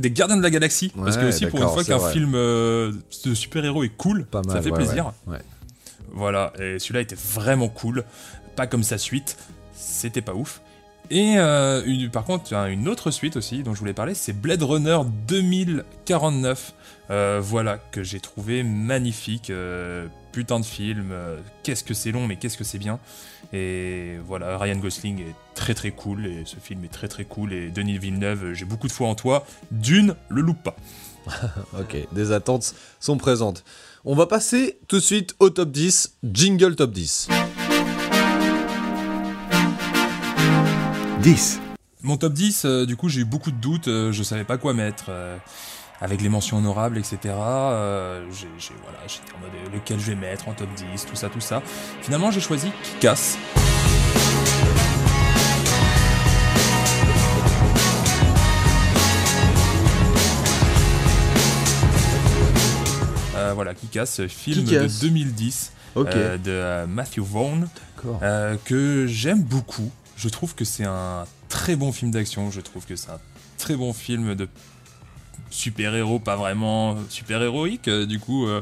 [0.00, 0.92] Des Gardiens de la Galaxie.
[0.96, 2.92] parce que aussi pour une fois qu'un film euh,
[3.24, 4.56] de super-héros est cool, Pas mal.
[4.56, 5.12] ça fait ouais, plaisir.
[5.26, 5.38] ouais.
[6.12, 8.04] Voilà, et celui-là était vraiment cool.
[8.56, 9.36] Pas comme sa suite,
[9.74, 10.60] c'était pas ouf.
[11.10, 14.62] Et euh, une- par contre, une autre suite aussi dont je voulais parler, c'est Blade
[14.62, 14.98] Runner
[15.28, 16.72] 2049.
[17.10, 19.50] Euh, voilà, que j'ai trouvé magnifique.
[19.50, 21.10] euh, putain de film.
[21.12, 22.98] euh, qu'est-ce que c'est long, mais qu'est-ce que c'est bien.
[23.52, 27.52] Et voilà, Ryan Gosling est très très cool, et ce film est très très cool.
[27.52, 29.46] Et Denis Villeneuve, j'ai beaucoup de foi en toi.
[29.70, 30.76] Dune, le loupe pas.
[31.78, 33.64] Ok, des attentes sont présentes.
[34.04, 37.28] On va passer tout de suite au top 10, jingle top 10.
[41.22, 41.60] 10.
[42.02, 44.58] Mon top 10, euh, du coup, j'ai eu beaucoup de doutes, euh, je savais pas
[44.58, 45.06] quoi mettre.
[45.08, 45.38] euh,
[46.04, 47.18] avec les mentions honorables, etc.
[47.24, 48.46] euh, j'ai,
[48.82, 51.40] voilà, j'étais en mode euh, lequel je vais mettre en top 10, tout ça, tout
[51.40, 51.62] ça.
[52.02, 53.38] Finalement, j'ai choisi Kick-Ass.
[63.36, 66.08] Euh, voilà, Kick-Ass, film de 2010 Ok.
[66.14, 67.68] euh, de Matthew Vaughn
[68.64, 69.90] que j'aime beaucoup.
[70.16, 72.50] Je trouve que c'est un très bon film d'action.
[72.50, 73.18] Je trouve que c'est un
[73.58, 74.46] très bon film de
[75.54, 77.88] super-héros, pas vraiment super-héroïque.
[77.88, 78.60] euh, du coup, euh,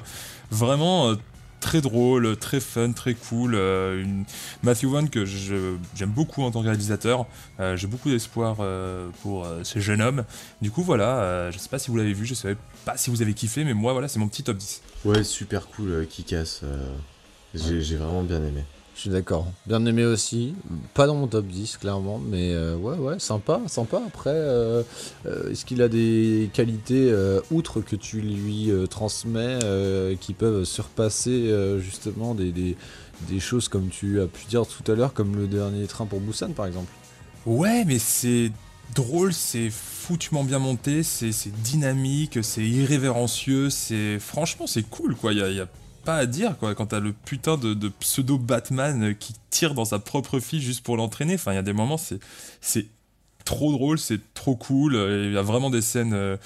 [0.50, 1.14] vraiment euh,
[1.60, 3.54] très drôle, très fun, très cool.
[3.54, 4.24] euh, une...
[4.62, 7.26] Matthew Vaughn que j'aime beaucoup en tant que réalisateur.
[7.60, 10.24] Euh, J'ai beaucoup d'espoir euh, pour ce jeune homme.
[10.60, 11.50] Du coup, voilà.
[11.50, 12.26] je sais pas si vous l'avez vu.
[12.26, 14.82] Je sais pas si vous avez kiffé, mais moi, voilà, c'est mon petit top 10.
[15.04, 16.04] Ouais, super cool, euh,
[17.54, 18.64] j'ai j'ai vraiment bien aimé.
[18.94, 19.46] Je suis d'accord.
[19.66, 20.54] Bien aimé aussi.
[20.94, 22.18] Pas dans mon top 10, clairement.
[22.18, 24.02] Mais euh, ouais, ouais, sympa, sympa.
[24.06, 24.82] Après, euh,
[25.26, 29.58] euh, est-ce qu'il a des qualités, euh, outre que tu lui transmets,
[30.20, 32.76] qui peuvent surpasser justement des, des,
[33.28, 36.20] des choses comme tu as pu dire tout à l'heure, comme le dernier train pour
[36.20, 36.92] Busan, par exemple?
[37.46, 38.52] Ouais, mais c'est
[38.94, 41.32] drôle, c'est foutument bien monté, c'est
[41.62, 45.32] dynamique, c'est irrévérencieux, c'est franchement c'est cool quoi.
[46.02, 46.74] Pas à dire quoi.
[46.74, 50.82] Quand t'as le putain de, de pseudo Batman qui tire dans sa propre fille juste
[50.84, 51.34] pour l'entraîner.
[51.34, 52.18] Enfin, il y a des moments c'est
[52.60, 52.86] c'est
[53.44, 54.94] trop drôle, c'est trop cool.
[54.94, 56.36] Il y a vraiment des scènes euh,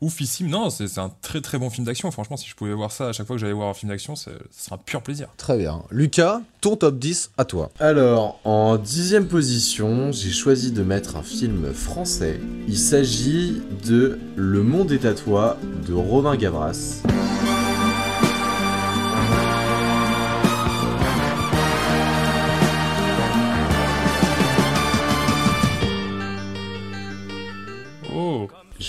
[0.00, 0.48] oufissimes.
[0.48, 2.10] Non, c'est c'est un très très bon film d'action.
[2.10, 4.16] Franchement, si je pouvais voir ça à chaque fois que j'allais voir un film d'action,
[4.16, 5.28] c'est- ce serait un pur plaisir.
[5.36, 5.82] Très bien.
[5.90, 7.70] Lucas, ton top 10 à toi.
[7.80, 12.40] Alors, en dixième position, j'ai choisi de mettre un film français.
[12.66, 17.02] Il s'agit de Le Monde est à toi de Romain Gavras.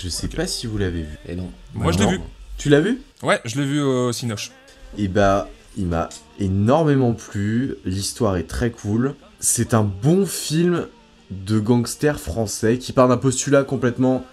[0.02, 1.18] Je sais pas si vous l'avez vu.
[1.28, 1.48] Et non.
[1.74, 2.20] moi je l'ai vu.
[2.58, 3.00] Tu l'as vu?
[3.22, 4.50] Ouais, je l'ai vu au Cinoche.
[4.98, 7.74] Et bah, il m'a énormément plu.
[7.84, 9.14] L'histoire est très cool.
[9.40, 10.86] C'est un bon film
[11.30, 14.24] de gangster français qui part d'un postulat complètement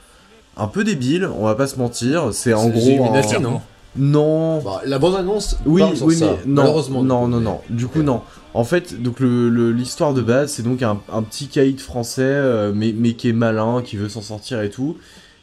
[0.58, 2.30] un peu débile, on va pas se mentir.
[2.34, 3.06] C'est en C'est gros.
[3.06, 3.62] Un- non?
[3.96, 4.60] Non.
[4.62, 7.04] Bah, la bande-annonce Oui, parle sur oui, ça, mais non, malheureusement.
[7.04, 7.62] non, non, non.
[7.70, 8.22] Du coup, non.
[8.54, 12.22] En fait, donc le- le- l'histoire de base, c'est donc un, un petit caïd français,
[12.24, 14.98] euh, mais, mais qui est malin, qui veut s'en sortir et tout,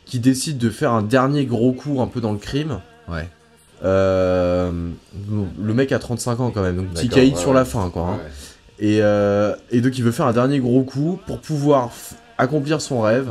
[0.07, 2.80] qui décide de faire un dernier gros coup un peu dans le crime.
[3.09, 3.28] Ouais.
[3.84, 4.70] Euh,
[5.62, 7.55] le mec a 35 ans quand même, donc petit caïd ouais, sur ouais.
[7.57, 8.02] la fin, quoi.
[8.02, 8.14] hein.
[8.16, 8.86] Ouais.
[8.86, 11.90] Et, euh, et donc il veut faire un dernier gros coup pour pouvoir
[12.38, 13.28] accomplir son rêve,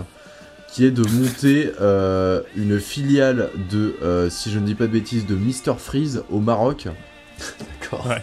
[0.69, 3.95] qui est de monter euh, une filiale de,
[4.29, 6.87] si je ne dis pas de bêtises, de Mr Freeze au Maroc.
[7.81, 8.07] D'accord.
[8.07, 8.21] Ouais.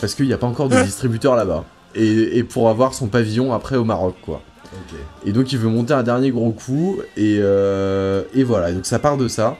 [0.00, 1.64] Parce qu'il n'y a pas encore de distributeur là-bas.
[1.96, 4.40] Et, et pour avoir son pavillon après au Maroc, quoi.
[5.26, 8.98] Et donc il veut monter un dernier gros coup, et, euh, et voilà, donc ça
[8.98, 9.56] part de ça.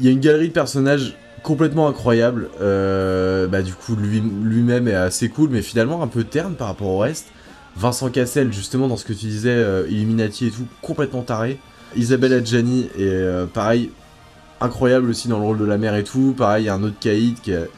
[0.00, 2.48] Il y a une galerie de personnages complètement incroyable.
[2.60, 6.68] Euh, bah, du coup, lui- lui-même est assez cool, mais finalement un peu terne par
[6.68, 7.26] rapport au reste.
[7.76, 11.58] Vincent Cassel, justement, dans ce que tu disais, euh, Illuminati et tout, complètement taré.
[11.96, 13.90] Isabelle Adjani est euh, pareil,
[14.60, 16.34] incroyable aussi dans le rôle de la mère et tout.
[16.36, 17.68] Pareil, il y a un autre caïd qui est,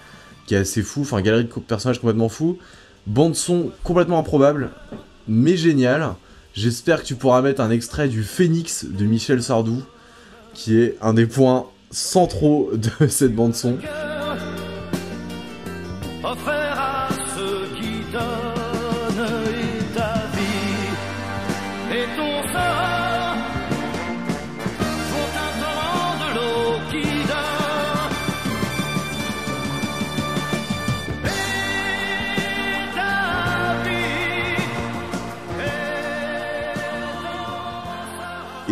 [0.46, 1.00] qui est assez fou.
[1.02, 2.58] Enfin, galerie de personnages complètement fous.
[3.06, 4.70] Bande son complètement improbable,
[5.28, 6.14] mais génial.
[6.56, 9.82] J'espère que tu pourras mettre un extrait du Phénix de Michel Sardou,
[10.54, 13.76] qui est un des points centraux de cette bande son.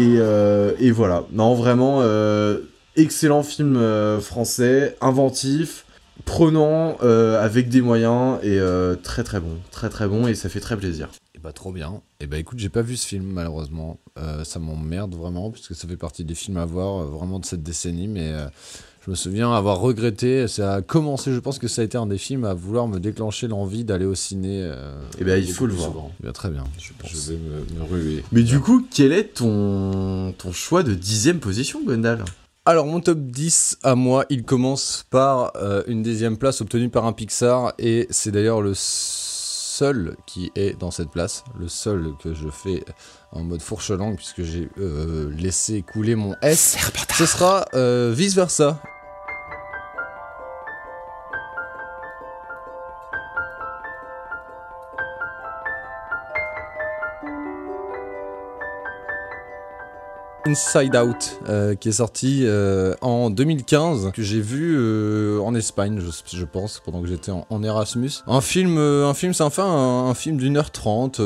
[0.04, 1.24] Et, euh, et voilà.
[1.32, 2.60] Non, vraiment, euh,
[2.94, 5.86] excellent film euh, français, inventif,
[6.26, 8.60] prenant, avec des moyens, et
[9.02, 9.56] très très bon.
[9.70, 11.08] Très très bon, et ça fait très plaisir.
[11.34, 12.02] Et bah trop bien.
[12.20, 13.98] Et bah écoute, j'ai pas vu ce film malheureusement.
[14.44, 18.08] Ça m'emmerde vraiment puisque ça fait partie des films à voir vraiment de cette décennie.
[18.08, 18.32] Mais
[19.04, 20.48] je me souviens avoir regretté.
[20.48, 21.32] Ça a commencé.
[21.32, 24.06] Je pense que ça a été un des films à vouloir me déclencher l'envie d'aller
[24.06, 24.60] au ciné.
[24.62, 25.92] euh, Eh ben, il faut le voir.
[26.20, 26.64] Eh bien, très bien.
[26.78, 28.24] Je, je vais me, me ruer.
[28.32, 32.24] Mais du coup, quel est ton, ton choix de dixième position, Gondal
[32.64, 37.04] Alors mon top 10 à moi, il commence par euh, une dixième place obtenue par
[37.04, 42.32] un Pixar et c'est d'ailleurs le seul qui est dans cette place, le seul que
[42.32, 42.84] je fais
[43.32, 46.76] en mode fourche langue puisque j'ai euh, laissé couler mon S.
[47.18, 48.80] Ce sera euh, vice versa.
[60.46, 65.98] Inside Out, euh, qui est sorti euh, en 2015, que j'ai vu euh, en Espagne,
[66.00, 68.10] je, pense, pendant que j'étais en, Erasmus.
[68.26, 71.20] Un film, un film, enfin un, un film d'une heure trente,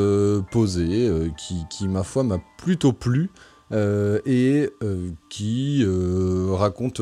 [0.53, 3.31] posé, qui, qui, ma foi, m'a plutôt plu.
[3.73, 7.01] Euh, et euh, qui euh, raconte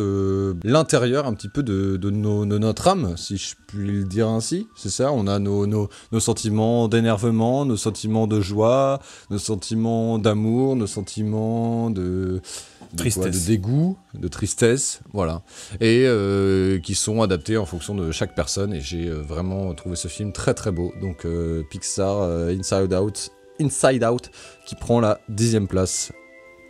[0.65, 4.29] l'intérieur un petit peu de, de, nos- de notre âme, si je puis le dire
[4.29, 4.67] ainsi.
[4.77, 9.01] C'est ça, on a nos, nos, nos sentiments d'énervement, nos sentiments de joie,
[9.31, 13.43] nos sentiments d'amour, nos sentiments de, de, quoi, Tristesse.
[13.43, 15.43] de dégoût, de tristesse, voilà.
[15.81, 18.73] Et euh, qui sont adaptés en fonction de chaque personne.
[18.73, 20.93] Et j'ai euh, vraiment trouvé ce film très très beau.
[21.01, 24.31] Donc euh, Pixar Inside Out, Inside Out,
[24.67, 26.13] qui prend la dixième place.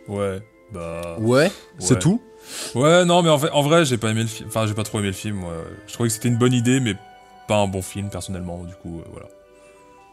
[0.07, 0.39] Ouais,
[0.71, 1.17] bah.
[1.19, 2.21] Ouais, c'est tout.
[2.75, 4.47] Ouais, non, mais en, fait, en vrai, j'ai pas aimé le film.
[4.49, 5.41] Enfin, j'ai pas trop aimé le film.
[5.87, 6.95] Je trouvais que c'était une bonne idée, mais
[7.47, 8.63] pas un bon film, personnellement.
[8.63, 9.27] Du coup, euh, voilà.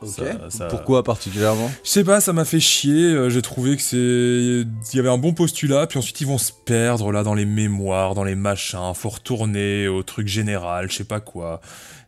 [0.02, 1.70] Ça- ça- Pourquoi particulièrement?
[1.82, 3.04] Je sais pas, ça m'a fait chier.
[3.14, 3.96] euh, J'ai trouvé que c'est.
[3.96, 7.46] Il y avait un bon postulat, puis ensuite ils vont se perdre là dans les
[7.46, 8.92] mémoires, dans les machins.
[8.94, 11.60] Faut retourner au truc général, je sais pas quoi.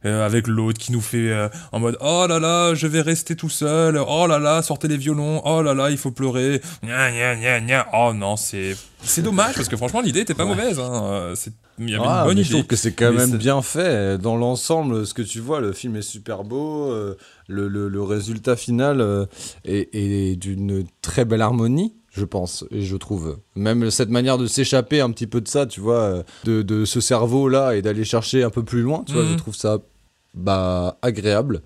[0.07, 3.37] Euh, avec l'autre qui nous fait euh, en mode oh là là, je vais rester
[3.37, 3.99] tout seul.
[4.09, 5.43] Oh là là, sortez les violons.
[5.45, 6.61] Oh là là, il faut pleurer.
[6.85, 7.87] Gna gna gna gna.
[7.93, 10.55] Oh non, c'est c'est dommage parce que franchement l'idée était pas Ouais.
[10.55, 10.79] mauvaise.
[10.79, 11.03] Hein.
[11.05, 12.45] Euh, c'est- Il y avait Ah, une bonne mais idée.
[12.45, 14.17] Je trouve que c'est quand Mais même bien fait.
[14.17, 16.91] Dans l'ensemble, ce que tu vois, le film est super beau.
[16.91, 17.17] euh,
[17.49, 19.27] le, le- le résultat final euh,
[19.65, 23.39] est, est d'une très belle harmonie, je pense, et je trouve.
[23.57, 27.01] Même cette manière de s'échapper un petit peu de ça, tu vois, de, de ce
[27.01, 29.33] cerveau-là et d'aller chercher un peu plus loin, tu vois, Mhm.
[29.33, 29.79] je trouve ça
[30.37, 31.63] bah, agréable.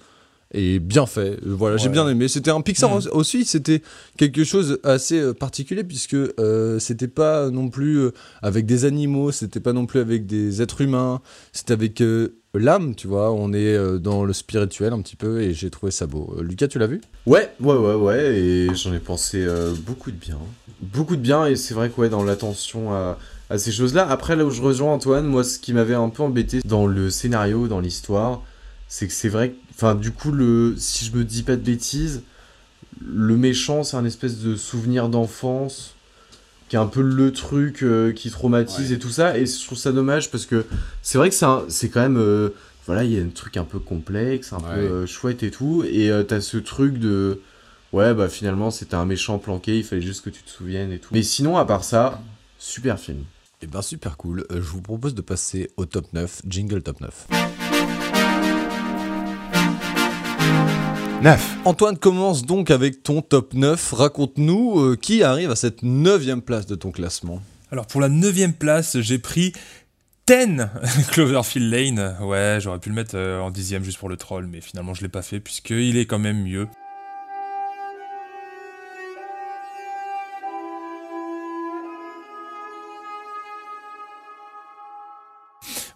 [0.53, 2.27] Et bien fait, Euh, voilà, j'ai bien aimé.
[2.27, 3.03] C'était un Pixar Mhm.
[3.13, 3.83] aussi- c'était
[4.17, 8.09] quelque chose assez euh, particulier puisque euh, c'était pas non plus
[8.43, 11.21] avec des animaux, c'était pas non plus avec des êtres humains,
[11.53, 13.31] c'était avec euh, l'âme, tu vois.
[13.31, 16.35] On est euh, dans le spirituel un petit peu et j'ai trouvé ça beau.
[16.37, 17.01] Euh, Lucas, tu l'as vu?
[17.27, 20.39] Ouais, ouais, ouais, ouais, et j'en ai pensé euh, beaucoup de bien.
[20.81, 23.19] Beaucoup de bien, et c'est vrai que ouais, dans l'attention à,
[23.51, 24.09] à ces choses-là.
[24.11, 27.09] Après, là où je rejoins Antoine, moi, ce qui m'avait un peu embêté dans le
[27.11, 28.43] scénario, dans l'histoire,
[28.91, 31.63] c'est que c'est vrai que, enfin, du coup, le, si je me dis pas de
[31.63, 32.23] bêtises,
[33.01, 35.95] le méchant, c'est un espèce de souvenir d'enfance
[36.69, 39.79] qui est un peu le truc euh, qui traumatise et tout ça, et je trouve
[39.79, 40.67] ça dommage parce que
[41.03, 41.37] c'est vrai que
[41.69, 42.17] c'est quand même.
[42.19, 42.51] euh,
[42.87, 44.75] voilà, il y a un truc un peu complexe, un Ouais.
[44.75, 47.41] peu euh, chouette et tout, et t'as ce truc de.
[47.93, 50.99] Ouais, bah finalement, c'était un méchant planqué, il fallait juste que tu te souviennes et
[50.99, 51.09] tout.
[51.13, 52.21] Mais sinon, à part ça,
[52.59, 53.25] super film.
[53.63, 54.47] Eh ben super cool.
[54.51, 57.27] Je vous propose de passer au top 9, jingle top 9.
[61.23, 61.59] 9.
[61.67, 63.93] Antoine commence donc avec ton top 9.
[63.93, 67.43] Raconte-nous euh, qui arrive à cette neuvième place de ton classement.
[67.71, 69.53] Alors pour la neuvième place, j'ai pris
[70.25, 70.71] Ten
[71.11, 72.17] Cloverfield Lane.
[72.23, 75.03] Ouais, j'aurais pu le mettre euh, en dixième juste pour le troll, mais finalement je
[75.03, 76.69] l'ai pas fait puisqu'il est quand même mieux.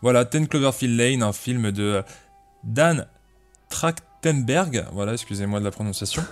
[0.03, 2.03] Voilà, Ten Cloverfield Lane, un film de
[2.63, 3.07] Dan
[4.25, 4.87] Trachtenberg.
[4.93, 6.23] Voilà, excusez-moi de la prononciation.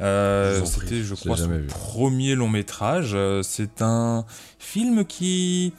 [0.00, 1.66] Euh, C'était, je crois, son vu.
[1.66, 3.10] premier long métrage.
[3.14, 4.24] Euh, C'est un
[4.58, 5.72] film qui...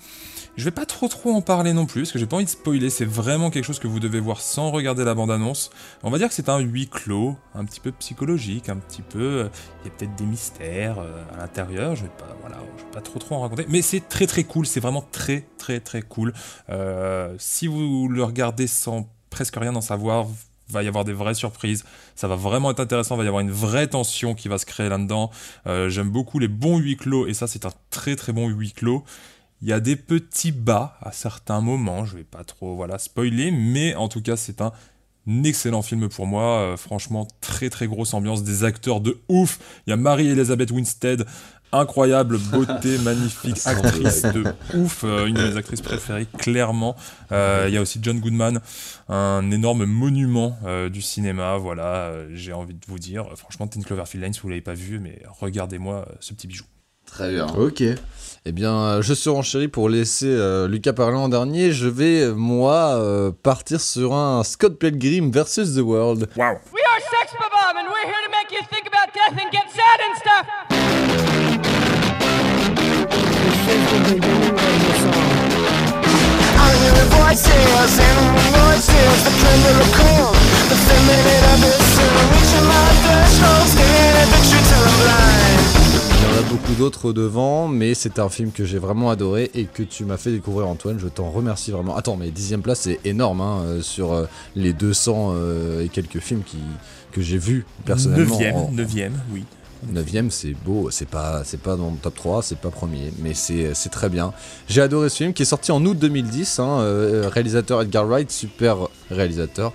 [0.58, 2.50] Je vais pas trop trop en parler non plus, parce que j'ai pas envie de
[2.50, 5.70] spoiler, c'est vraiment quelque chose que vous devez voir sans regarder la bande-annonce.
[6.04, 9.20] On va dire que c'est un huis clos, un petit peu psychologique, un petit peu...
[9.20, 9.50] euh,
[9.82, 13.00] Il y a peut-être des mystères à l'intérieur, je vais pas, voilà, je vais pas
[13.00, 16.34] trop trop en raconter, mais c'est très très cool, c'est vraiment très très très cool.
[16.70, 20.28] Euh, si vous le regardez sans presque rien en savoir,
[20.72, 21.84] va y avoir des vraies surprises,
[22.16, 24.90] ça va vraiment être intéressant, va y avoir une vraie tension qui va se créer
[24.90, 25.32] là-dedans.
[25.68, 28.72] Euh, J'aime beaucoup les bons huis clos, et ça c'est un très très bon huis
[28.72, 29.04] clos.
[29.62, 33.52] Il y a des petits bas à certains moments, je vais pas trop voilà spoiler,
[33.52, 34.72] mais en tout cas c'est un
[35.44, 36.62] excellent film pour moi.
[36.62, 39.60] Euh, franchement, très très grosse ambiance, des acteurs de ouf.
[39.86, 41.26] Il y a Marie-Elisabeth Winstead,
[41.72, 44.44] incroyable beauté, magnifique actrice de
[44.76, 46.96] ouf, euh, une de mes actrices préférées, clairement.
[47.32, 48.60] Euh, il y a aussi John Goodman,
[49.10, 51.58] un énorme monument euh, du cinéma.
[51.58, 54.74] Voilà, euh, j'ai envie de vous dire, franchement, Ten Cloverfield Lane, si vous l'avez pas
[54.74, 56.66] vu, mais regardez-moi euh, ce petit bijou.
[57.06, 57.48] Très bien.
[57.48, 57.84] Ok.
[58.46, 61.72] Eh bien, je surenchéris pour laisser euh, Lucas parler en dernier.
[61.74, 66.30] Je vais, moi, euh, partir sur un Scott Pilgrim versus The World.
[66.38, 66.54] Wow.
[66.74, 69.66] We are Sex Bomb, and we're here to make you think about death and get
[69.70, 71.51] sad and stuff.
[76.62, 80.36] I'm hearing voices, animal noises, the plunder of cold,
[80.70, 81.90] the feminine abyss,
[82.34, 85.64] reaching my threshold, staring at the truth till I'm blind.
[86.20, 89.50] Il y en a beaucoup d'autres devant, mais c'est un film que j'ai vraiment adoré
[89.54, 91.00] et que tu m'as fait découvrir, Antoine.
[91.00, 91.96] Je t'en remercie vraiment.
[91.96, 96.20] Attends, mais dixième place, c'est énorme hein, euh, sur euh, les 200 euh, et quelques
[96.20, 96.58] films qui,
[97.12, 98.36] que j'ai vus personnellement.
[98.36, 99.44] Neuvième, en- neuvième, oui.
[99.88, 103.34] Neuvième, c'est beau, c'est pas, c'est pas dans le top 3, c'est pas premier, mais
[103.34, 104.32] c'est, c'est très bien.
[104.68, 108.30] J'ai adoré ce film qui est sorti en août 2010, hein, euh, réalisateur Edgar Wright,
[108.30, 108.78] super
[109.10, 109.74] réalisateur.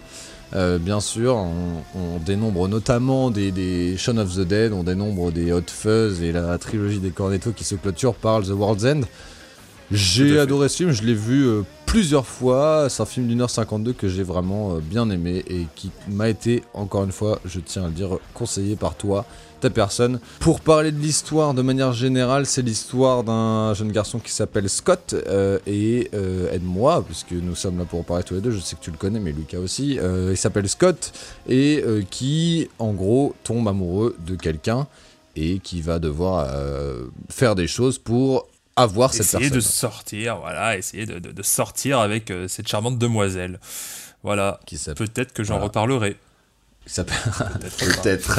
[0.54, 5.32] Euh, bien sûr, on, on dénombre notamment des, des Shaun of the Dead, on dénombre
[5.32, 9.00] des Hot Fuzz et la trilogie des Cornetto qui se clôture par The World's End.
[9.92, 12.88] J'ai adoré ce film, je l'ai vu euh, plusieurs fois.
[12.90, 16.28] C'est un film d'une heure 52 que j'ai vraiment euh, bien aimé et qui m'a
[16.28, 19.24] été, encore une fois, je tiens à le dire, conseillé par toi,
[19.60, 20.20] ta personne.
[20.40, 25.14] Pour parler de l'histoire de manière générale, c'est l'histoire d'un jeune garçon qui s'appelle Scott
[25.26, 28.50] euh, et euh, aide-moi, puisque nous sommes là pour en parler tous les deux.
[28.50, 29.98] Je sais que tu le connais, mais Lucas aussi.
[29.98, 31.12] Euh, il s'appelle Scott
[31.48, 34.86] et euh, qui, en gros, tombe amoureux de quelqu'un
[35.36, 36.48] et qui va devoir
[37.28, 39.56] faire des choses pour avoir cette Essayer personne.
[39.58, 43.58] de sortir, voilà, essayer de, de- de sortir avec cette charmante demoiselle.
[44.22, 44.60] Voilà.
[44.96, 45.64] Peut-être que j'en Voilà.
[45.66, 46.16] reparlerai.
[46.86, 48.34] Peut-être.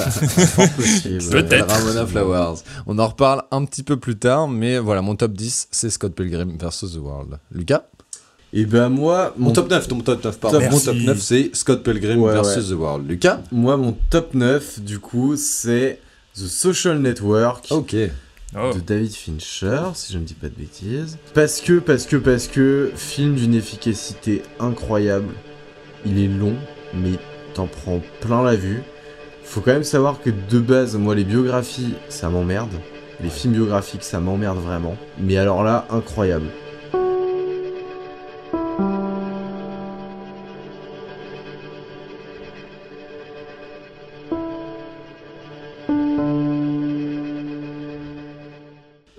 [1.32, 1.68] peut-être.
[1.74, 2.56] Ramona Flowers.
[2.86, 6.14] On en reparle un petit peu plus tard, mais voilà, mon top 10, c'est Scott
[6.16, 7.40] Pilgrim versus The World.
[7.52, 7.84] Lucas?
[8.54, 10.60] Et ben moi, Mon top 9, ton top 9, pardon.
[10.62, 11.06] Top- Mon top Merci.
[11.06, 13.10] 9, c'est Scott Pilgrim Ouais, versus The World.
[13.10, 13.42] Lucas?
[13.52, 16.00] Moi, mon top 9, du coup, c'est
[16.36, 17.96] The Social Network Ok.
[18.56, 18.72] Oh.
[18.74, 21.18] de David Fincher, si je ne dis pas de bêtises.
[21.34, 25.34] Parce que, parce que, parce que, film d'une efficacité incroyable.
[26.06, 26.56] Il est long,
[26.94, 27.20] mais
[27.58, 28.84] t'en prends plein la vue.
[29.44, 32.70] Faut quand même savoir que de base, moi, les biographies, ça m'emmerde.
[33.20, 34.96] Les films biographiques, ça m'emmerde vraiment.
[35.20, 36.46] Mais alors là, incroyable.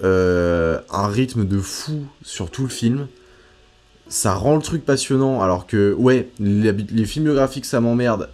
[0.05, 3.09] Euh, un rythme de fou sur tout le film.
[4.09, 8.31] Ça rend le truc passionnant, alors que, ouais, les, les films biographiques, ça m'emmerde.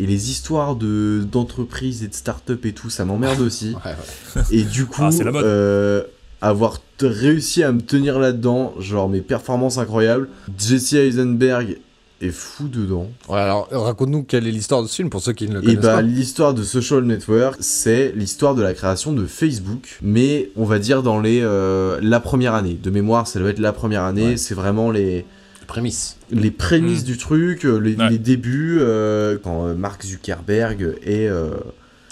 [0.00, 3.74] Et les histoires de d'entreprises et de start-up et tout, ça m'emmerde aussi.
[3.84, 3.94] Ouais,
[4.36, 4.42] ouais.
[4.52, 6.02] Et du coup, Ah, la euh,
[6.40, 10.28] avoir réussi à me tenir là-dedans, genre mes performances incroyables.
[10.56, 11.78] Jesse Eisenberg
[12.20, 13.08] est fou dedans.
[13.28, 15.66] Ouais, alors raconte-nous quelle est l'histoire de ce film pour ceux qui ne le Et
[15.66, 16.02] connaissent bah pas.
[16.02, 21.02] l'histoire de Social Network, c'est l'histoire de la création de Facebook, mais on va dire
[21.02, 22.78] dans les euh, la première année.
[22.82, 24.30] De mémoire, ça doit être la première année.
[24.30, 24.36] Ouais.
[24.36, 25.24] C'est vraiment les
[25.68, 26.16] Prémisse.
[26.30, 27.06] les prémices Mm.
[27.06, 28.08] du truc, euh, les, Ouais.
[28.10, 31.50] les débuts euh, quand euh, Mark Zuckerberg est euh,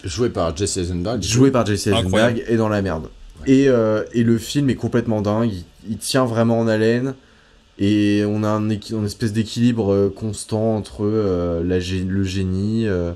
[0.04, 1.22] Joué par Jesse Eisenberg.
[1.22, 2.42] joué par Jesse Eisenberg Incroyable.
[2.46, 3.08] est dans la merde.
[3.46, 7.14] Et, euh, et le film est complètement dingue, il, il tient vraiment en haleine.
[7.78, 12.86] Et on a un, une espèce d'équilibre euh, constant entre euh, la gé- le génie,
[12.86, 13.12] euh,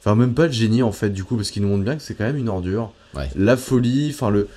[0.00, 2.02] enfin même pas le génie en fait du coup parce qu'il nous montre bien que
[2.02, 2.92] c'est quand même une ordure.
[3.14, 3.28] Ouais.
[3.34, 4.48] La folie, enfin le...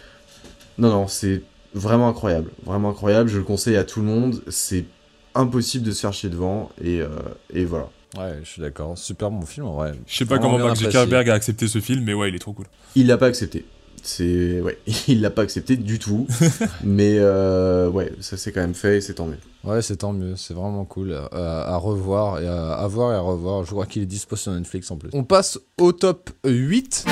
[0.78, 1.41] Non non, c'est
[1.74, 4.86] vraiment incroyable, vraiment incroyable, je le conseille à tout le monde, c'est
[5.34, 7.08] impossible de se faire chier devant et, euh,
[7.54, 7.89] et voilà.
[8.18, 8.97] Ouais, je suis d'accord.
[8.97, 9.93] Super bon film en vrai.
[10.08, 10.76] Je sais pas comment Mark.
[10.78, 12.66] Zuckerberg a accepté ce film, mais ouais, il est trop cool.
[12.95, 13.66] Il l'a pas accepté.
[14.04, 14.78] C'est ouais,
[15.08, 16.28] il l'a pas accepté du tout.
[16.84, 19.38] mais euh, ouais, ça c'est quand même fait et c'est tant mieux.
[19.64, 23.16] Ouais, c'est tant mieux, c'est vraiment cool euh, à revoir et à, à voir et
[23.16, 23.66] à revoir.
[23.66, 25.10] Je crois qu'il est dispo sur Netflix en plus.
[25.14, 27.06] On passe au top 8.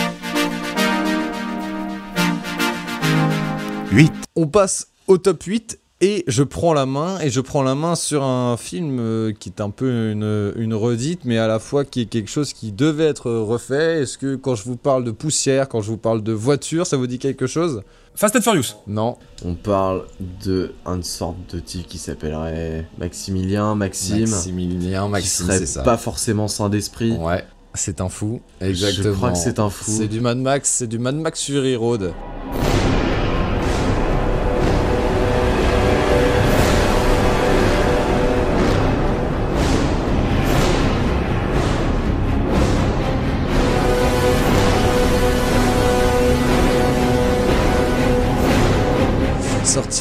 [3.92, 4.12] 8.
[4.36, 7.96] On passe au top 8 et je prends la main et je prends la main
[7.96, 11.86] sur un film euh, qui est un peu une, une redite mais à la fois
[11.86, 14.02] qui est quelque chose qui devait être refait.
[14.04, 16.98] Est-ce que quand je vous parle de poussière, quand je vous parle de voiture, ça
[16.98, 17.82] vous dit quelque chose?
[18.14, 18.74] Fast and Furious.
[18.88, 19.18] Non.
[19.46, 20.06] On parle
[20.44, 25.84] de une sorte de type qui s'appellerait Maximilien, Maxime, Maximilien, qui Maxime, serait c'est ça.
[25.84, 27.12] pas forcément sain d'esprit.
[27.12, 27.44] Ouais,
[27.76, 28.42] c'est un fou.
[28.60, 29.04] Exactement.
[29.04, 29.92] Je crois que c'est un fou.
[29.92, 32.12] C'est du Mad Max, c'est du Mad Max Fury Road.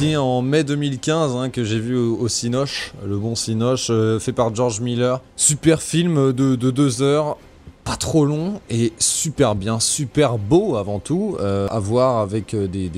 [0.04, 4.54] En mai 2015, hein, que j'ai vu au, Cinoche, le bon Cinoche, euh, fait par
[4.54, 5.22] George Miller.
[5.36, 7.38] Super film de, de deux heures,
[7.82, 11.38] pas trop long et super bien, super beau avant tout.
[11.40, 12.90] euh, à voir avec euh, des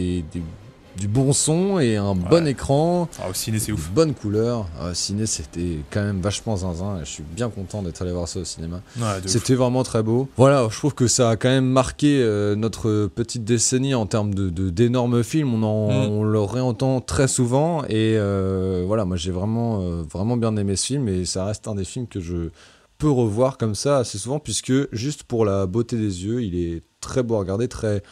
[0.99, 3.09] du bon son et un bon écran.
[3.23, 3.91] Ah, au ciné, c'est ouf.
[3.93, 4.67] Bonne couleur.
[4.81, 6.97] Euh, ciné, c'était quand même vachement zinzin.
[6.97, 8.81] Et je suis bien content d'être allé voir ça au cinéma.
[8.99, 9.05] Ouais.
[9.27, 10.29] C'était vraiment très beau.
[10.37, 14.35] Voilà, je trouve que ça a quand même marqué euh, notre petite décennie en termes
[14.35, 15.55] de de- d'énormes films.
[15.55, 16.11] On, en, Mm.
[16.11, 17.85] on le réentend très souvent.
[17.85, 21.09] Et euh, voilà, moi j'ai vraiment, euh, vraiment bien aimé ce film.
[21.09, 22.51] Et ça reste un des films que je
[22.99, 24.41] peux revoir comme ça assez souvent.
[24.41, 28.03] Puisque juste pour la beauté des yeux, il est très beau à regarder, très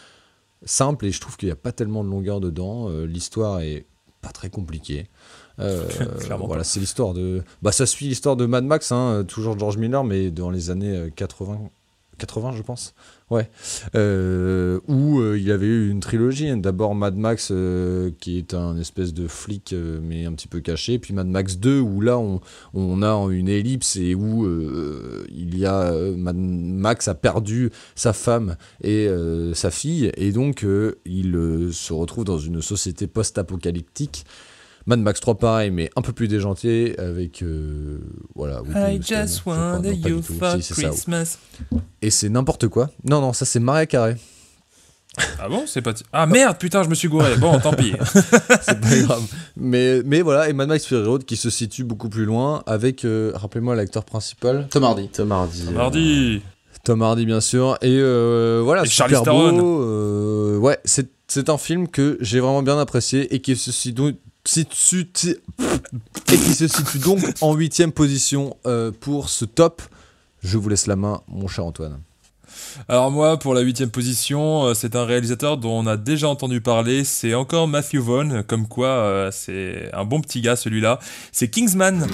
[0.64, 1.06] simple.
[1.06, 2.88] Et je trouve qu'il n'y a pas tellement de longueur dedans.
[2.90, 3.86] Euh, L'histoire est
[4.22, 5.08] pas très compliquée.
[5.58, 5.88] Euh,
[6.38, 7.42] voilà, c'est l'histoire de.
[7.62, 10.96] Bah, ça suit l'histoire de Mad Max, hein, toujours George Miller, mais dans les années
[10.96, 11.70] euh, 80,
[12.18, 12.94] 80 je pense.
[13.28, 13.50] Ouais.
[13.96, 16.48] Euh, où euh, il avait eu une trilogie.
[16.48, 16.58] hein.
[16.58, 20.60] D'abord Mad Max, euh, qui est un espèce de flic, euh, mais un petit peu
[20.60, 21.00] caché.
[21.00, 22.40] Puis Mad Max 2, où là, on,
[22.72, 24.46] on a une ellipse et où
[25.28, 25.92] il y a.
[26.16, 29.08] Mad Max a perdu sa femme et
[29.54, 30.12] sa fille.
[30.16, 30.64] Et donc,
[31.04, 34.24] il se retrouve dans une société post-apocalyptique.
[34.86, 37.98] Mad Max 3 pareil, mais un peu plus déjanté avec euh,
[38.34, 38.62] voilà.
[38.74, 40.88] I just want you for Si, c'est ça.
[40.88, 41.38] Christmas.
[42.02, 42.90] Et c'est n'importe quoi.
[43.04, 44.16] Non non, ça c'est Maria Carré.
[45.40, 45.94] Ah bon C'est pas.
[46.12, 47.36] Ah merde, putain, je me suis gouré.
[47.38, 47.94] Bon, tant pis.
[48.60, 49.22] c'est pas grave.
[49.56, 53.04] Mais mais voilà, et Mad Max Fury Road qui se situe beaucoup plus loin avec
[53.04, 55.08] euh, rappelez-moi l'acteur principal Tom Hardy.
[55.08, 55.64] Tom Hardy.
[55.68, 56.42] euh, Mardi.
[56.84, 59.58] Tom Hardy bien sûr et euh, voilà Et super Charlize Theron.
[59.58, 63.72] beau, euh, ouais c'est c'est un film que j'ai vraiment bien apprécié et qui se
[63.72, 64.14] situe donc
[64.48, 65.08] situe-
[66.32, 69.82] et qui se situe donc en huitième position euh, pour ce top.
[70.42, 72.00] Je vous laisse la main, mon cher Antoine.
[72.88, 76.60] Alors moi, pour la huitième position, euh, c'est un réalisateur dont on a déjà entendu
[76.60, 77.04] parler.
[77.04, 80.98] C'est encore Matthew Vaughn, comme quoi euh, c'est un bon petit gars celui-là.
[81.32, 82.06] C'est Kingsman.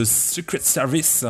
[0.00, 1.26] The Secret Service.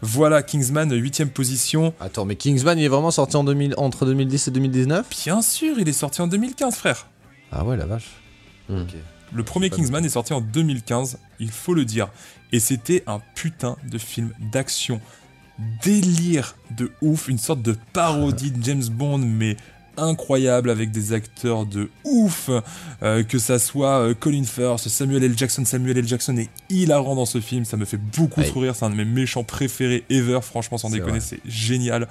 [0.00, 1.92] Voilà, Kingsman, huitième position.
[2.00, 5.78] Attends, mais Kingsman il est vraiment sorti en 2000, entre 2010 et 2019 Bien sûr,
[5.78, 7.06] il est sorti en 2015, frère.
[7.52, 8.10] Ah ouais la vache.
[8.68, 12.08] Le premier Kingsman est sorti en 2015, il faut le dire.
[12.52, 15.00] Et c'était un putain de film d'action.
[15.82, 19.56] Délire de ouf, une sorte de parodie de James Bond, mais
[19.96, 22.50] incroyable avec des acteurs de ouf.
[23.02, 25.36] Euh, que ça soit euh, Colin Firth, Samuel L.
[25.36, 25.64] Jackson.
[25.64, 26.06] Samuel L.
[26.06, 28.74] Jackson est hilarant dans ce film, ça me fait beaucoup sourire.
[28.74, 32.08] C'est un de mes méchants préférés ever, franchement, sans déconner, c'est génial.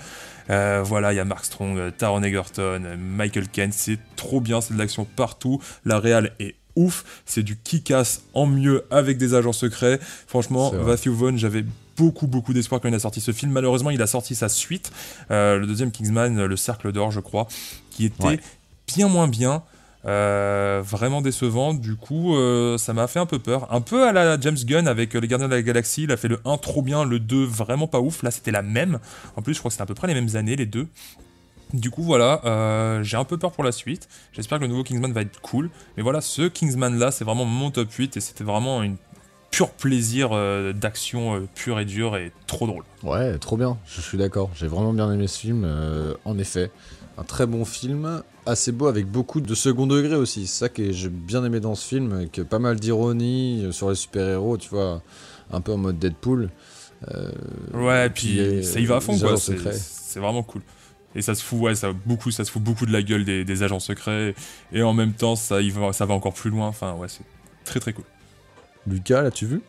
[0.50, 4.74] Euh, voilà, il y a Mark Strong, Taron Egerton, Michael Caine, c'est trop bien, c'est
[4.74, 5.62] de l'action partout.
[5.86, 10.00] La réal est ouf, c'est du kick-ass en mieux avec des agents secrets.
[10.28, 10.74] Franchement.
[10.74, 11.64] Matthew Vaughn, j'avais
[11.98, 13.52] beaucoup beaucoup d'espoir quand il a sorti ce film.
[13.52, 14.92] Malheureusement, il a sorti sa suite,
[15.32, 17.48] euh, le deuxième Kingsman, le Cercle d'Or, je crois,
[17.92, 18.40] qui était Ouais.
[18.96, 19.64] bien moins bien.
[20.06, 23.72] euh, vraiment décevant, du coup euh, ça m'a fait un peu peur.
[23.74, 26.18] Un peu à la James Gunn avec euh, Les Gardiens de la Galaxie, il a
[26.18, 29.00] fait le 1 trop bien, le 2 vraiment pas ouf, là c'était la même.
[29.38, 30.88] En plus je crois que c'était à peu près les mêmes années les deux.
[31.74, 34.10] Du coup voilà, j'ai un peu peur pour la suite.
[34.34, 35.70] J'espère que le nouveau Kingsman va être cool.
[35.96, 38.98] Mais voilà, ce Kingsman là c'est vraiment mon top 8 et c'était vraiment une
[39.54, 42.84] pur plaisir euh, d'action euh, pure et dure et trop drôle.
[43.04, 44.50] Ouais, trop bien, je suis d'accord.
[44.56, 46.72] J'ai vraiment bien aimé ce film, euh, en effet.
[47.20, 50.48] Un très bon film, assez beau avec beaucoup de second degré aussi.
[50.48, 53.96] C'est ça que j'ai bien aimé dans ce film, avec pas mal d'ironie sur les
[53.96, 55.04] super-héros, tu vois,
[55.52, 56.50] un peu en mode Deadpool.
[57.74, 60.64] Ouais, et puis ça y va à fond quoi, c'est vraiment cool.
[61.14, 63.46] Et ça se fout, ouais, ça, beaucoup, ça se fout beaucoup de la gueule des,
[63.46, 64.34] des agents secrets,
[64.72, 67.24] et en même temps ça, y va, ça va encore plus loin, enfin ouais, c'est
[67.66, 68.06] très très cool.
[68.88, 69.62] Lucas, l'as-tu vu?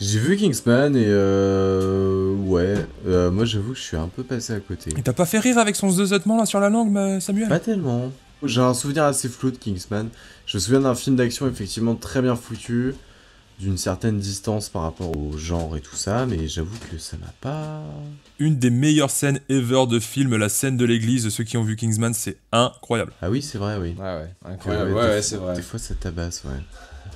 [0.00, 2.76] J'ai vu Kingsman et euh, ouais,
[3.06, 4.90] euh, moi j'avoue que je suis un peu passé à côté.
[4.96, 7.48] Et t'as pas fait rire avec son zeutement là sur la langue, ma- Samuel?
[7.48, 8.12] Pas tellement.
[8.44, 10.08] J'ai un souvenir assez flou de Kingsman.
[10.46, 12.94] Je me souviens d'un film d'action effectivement très bien foutu,
[13.58, 17.32] d'une certaine distance par rapport au genre et tout ça, mais j'avoue que ça m'a
[17.40, 17.82] pas.
[18.38, 21.74] Une des meilleures scènes ever de film, la scène de l'église, ceux qui ont vu
[21.74, 23.12] Kingsman, c'est incroyable.
[23.20, 23.96] Ah oui, c'est vrai, oui.
[23.98, 24.92] Ouais, ouais, incroyable.
[24.92, 25.56] ouais, ouais, c'est vrai.
[25.56, 26.60] Des fois ça tabasse, ouais.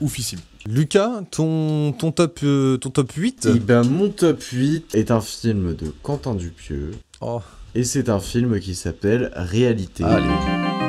[0.03, 0.41] Oufissime.
[0.66, 5.20] Lucas, ton, ton, top, euh, ton top 8 Et ben mon top 8 est un
[5.20, 6.93] film de Quentin Dupieux.
[7.20, 7.41] Oh.
[7.74, 10.05] Et c'est un film qui s'appelle Réalité.
[10.05, 10.82] Allez.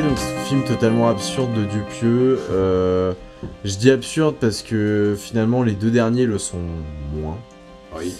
[0.00, 2.38] Donc un film totalement absurde de Dupieux.
[2.50, 3.12] Euh,
[3.64, 6.62] je dis absurde parce que finalement les deux derniers le sont
[7.14, 7.38] moins.
[7.96, 8.14] Oui.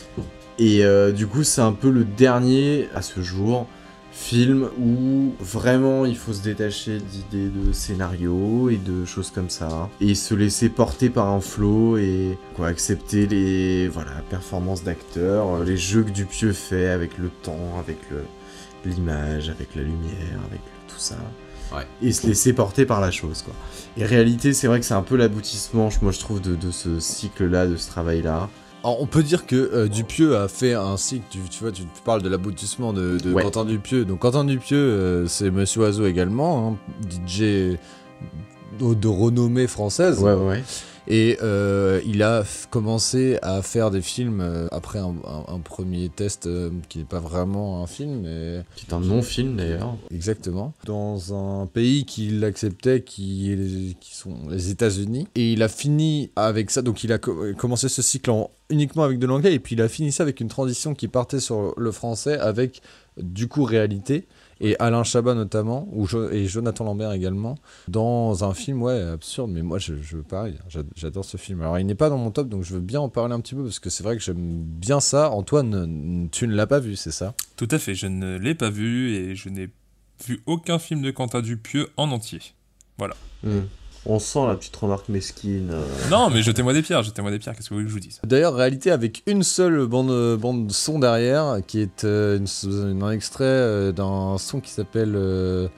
[0.59, 3.67] Et euh, du coup c'est un peu le dernier à ce jour
[4.13, 9.91] film où vraiment il faut se détacher d'idées de scénario et de choses comme ça
[10.01, 15.65] et se laisser porter par un flow et quoi accepter les voilà performances d'acteurs, euh,
[15.65, 18.23] les jeux que Dupieux fait avec le temps, avec le
[18.87, 21.17] l'image, avec la lumière, avec tout ça.
[21.77, 21.87] Ouais.
[22.03, 23.55] Et se laisser porter par la chose quoi.
[23.97, 27.01] Et réalité c'est vrai que c'est un peu l'aboutissement moi je trouve de, de ce
[27.01, 28.49] cycle là, de ce travail là.
[28.83, 31.85] Alors, on peut dire que euh, Dupieux a fait un cycle, tu, tu vois, tu
[32.05, 33.43] parles de l'aboutissement de, de Ouais.
[33.43, 34.05] Quentin Dupieux.
[34.05, 36.77] Donc Quentin Dupieux, euh, c'est Monsieur Oiseau également, hein,
[37.11, 37.41] DJ
[38.79, 40.21] de, de renommée française.
[40.21, 40.63] Ouais ouais.
[41.07, 46.09] Et euh, il a commencé à faire des films euh, après un, un- un premier
[46.09, 49.97] test euh, qui n'est pas vraiment un film, mais Qui est un non-film d'ailleurs.
[50.11, 50.73] Exactement.
[50.87, 55.29] Dans un pays qui l'acceptait, qui, sont les États-Unis.
[55.35, 56.81] Et il a fini avec ça.
[56.81, 59.53] Donc il a co- commencé ce cycle en- uniquement avec de l'anglais.
[59.55, 62.81] Et puis il a fini ça avec une transition qui partait sur le français avec
[63.19, 64.27] du coup réalité.
[64.61, 67.57] Et Alain Chabat notamment, ou Jo- et Jonathan Lambert également,
[67.89, 71.61] dans un film, ouais, absurde, mais moi, je, je pareil, j'a- j'adore ce film.
[71.63, 73.55] Alors, il n'est pas dans mon top, donc je veux bien en parler un petit
[73.55, 75.31] peu, parce que c'est vrai que j'aime bien ça.
[75.31, 77.35] Antoine, tu ne l'as pas vu, c'est ça?
[77.57, 79.71] Tout à fait, je ne l'ai pas vu et je n'ai
[80.27, 82.41] vu aucun film de Quentin Dupieux en entier.
[82.99, 83.15] Voilà.
[83.43, 83.61] Hmm.
[84.07, 85.71] On sent la petite remarque mesquine.
[85.73, 85.83] euh.
[86.11, 88.01] Non, mais jetez-moi des pierres, jetez-moi des pierres, qu'est-ce que vous voulez que je vous
[88.07, 88.21] dise?
[88.23, 93.11] D'ailleurs, réalité avec une seule bande, euh, bande son derrière, qui est euh, une- un
[93.11, 95.69] extrait euh, d'un son qui s'appelle euh,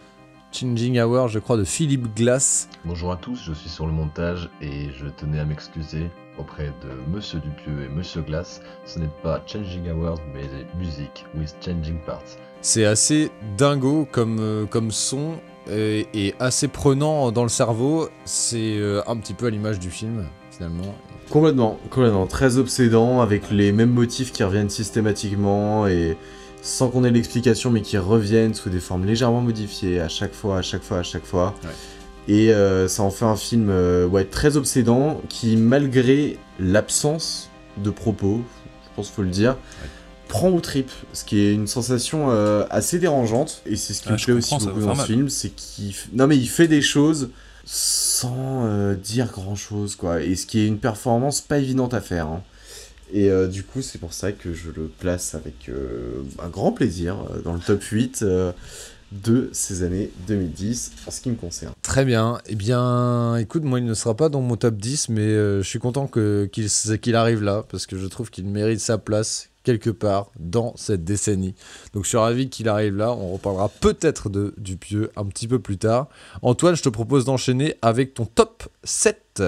[0.50, 2.68] Changing Hour, je crois, de Philippe Glass.
[2.84, 7.14] Bonjour à tous, je suis sur le montage et je tenais à m'excuser auprès de
[7.14, 8.60] Monsieur Dupieux et Monsieur Glass.
[8.86, 10.42] Ce n'est pas Changing Hours mais
[10.78, 12.22] Music with Changing Parts.
[12.60, 15.34] C'est assez dingo comme, euh, comme son
[15.70, 18.08] et, et assez prenant dans le cerveau.
[18.24, 20.94] C'est euh, un petit peu à l'image du film, finalement.
[21.30, 22.26] Complètement, complètement.
[22.26, 26.16] Très obsédant, avec les mêmes motifs qui reviennent systématiquement et
[26.62, 30.58] sans qu'on ait l'explication, mais qui reviennent sous des formes légèrement modifiées à chaque fois,
[30.58, 31.54] à chaque fois, à chaque fois.
[32.28, 37.90] Et euh, ça en fait un film euh, ouais, très obsédant qui, malgré l'absence de
[37.90, 38.40] propos,
[38.84, 39.56] je pense qu'il faut le dire,
[40.28, 43.62] prend aux tripes, ce qui est une sensation euh, assez dérangeante.
[43.66, 45.90] Et c'est ce qui Ah, me je plaît aussi beaucoup dans ce film, c'est qu'il...
[45.90, 47.30] f- Non mais il fait des choses
[47.64, 50.22] sans euh, dire grand-chose, quoi.
[50.22, 52.26] Et ce qui est une performance pas évidente à faire.
[52.28, 52.42] hein.
[53.12, 56.72] Et euh, du coup, c'est pour ça que je le place avec euh, un grand
[56.72, 58.52] plaisir dans le top 8 euh,
[59.12, 61.72] de ces années 2010 en ce qui me concerne.
[61.82, 62.38] Très bien.
[62.46, 65.68] Eh bien, écoute, moi, il ne sera pas dans mon top 10, mais euh, je
[65.68, 66.68] suis content que- qu'il
[67.00, 71.02] qu'il arrive là, parce que je trouve qu'il mérite sa place quelque part dans cette
[71.04, 71.56] décennie.
[71.92, 73.12] Donc, je suis ravi qu'il arrive là.
[73.12, 76.06] On reparlera peut-être de Dupieux un petit peu plus tard.
[76.42, 79.42] Antoine, je te propose d'enchaîner avec ton top 7.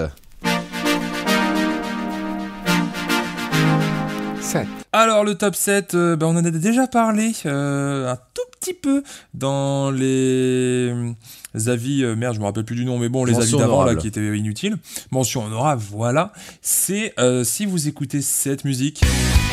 [4.41, 4.67] 7.
[4.91, 8.73] Alors le top 7, euh, bah, on en a déjà parlé euh, un tout petit
[8.73, 9.03] peu
[9.35, 11.13] dans les euh,
[11.67, 13.73] avis, euh, merde je me rappelle plus du nom, mais bon les Mention avis d'avant
[13.77, 14.01] là honorable.
[14.01, 14.77] qui étaient inutiles.
[15.11, 16.33] Mention honorable, voilà.
[16.61, 19.48] C'est euh, si vous écoutez cette musique.「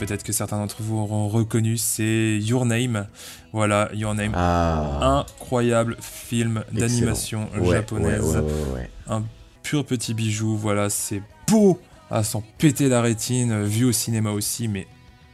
[0.00, 3.06] peut-être que certains d'entre vous auront reconnu, c'est Your Name.
[3.52, 4.32] Voilà, Your Name.
[4.34, 5.26] Ah.
[5.28, 7.48] Incroyable film d'animation.
[7.60, 8.24] Ouais, japonaise.
[8.24, 8.90] ouais, ouais.
[9.08, 9.22] Un
[9.62, 11.78] pur petit bijou, voilà, c'est beau
[12.10, 14.86] à s'en péter la rétine, vu au cinéma aussi, mais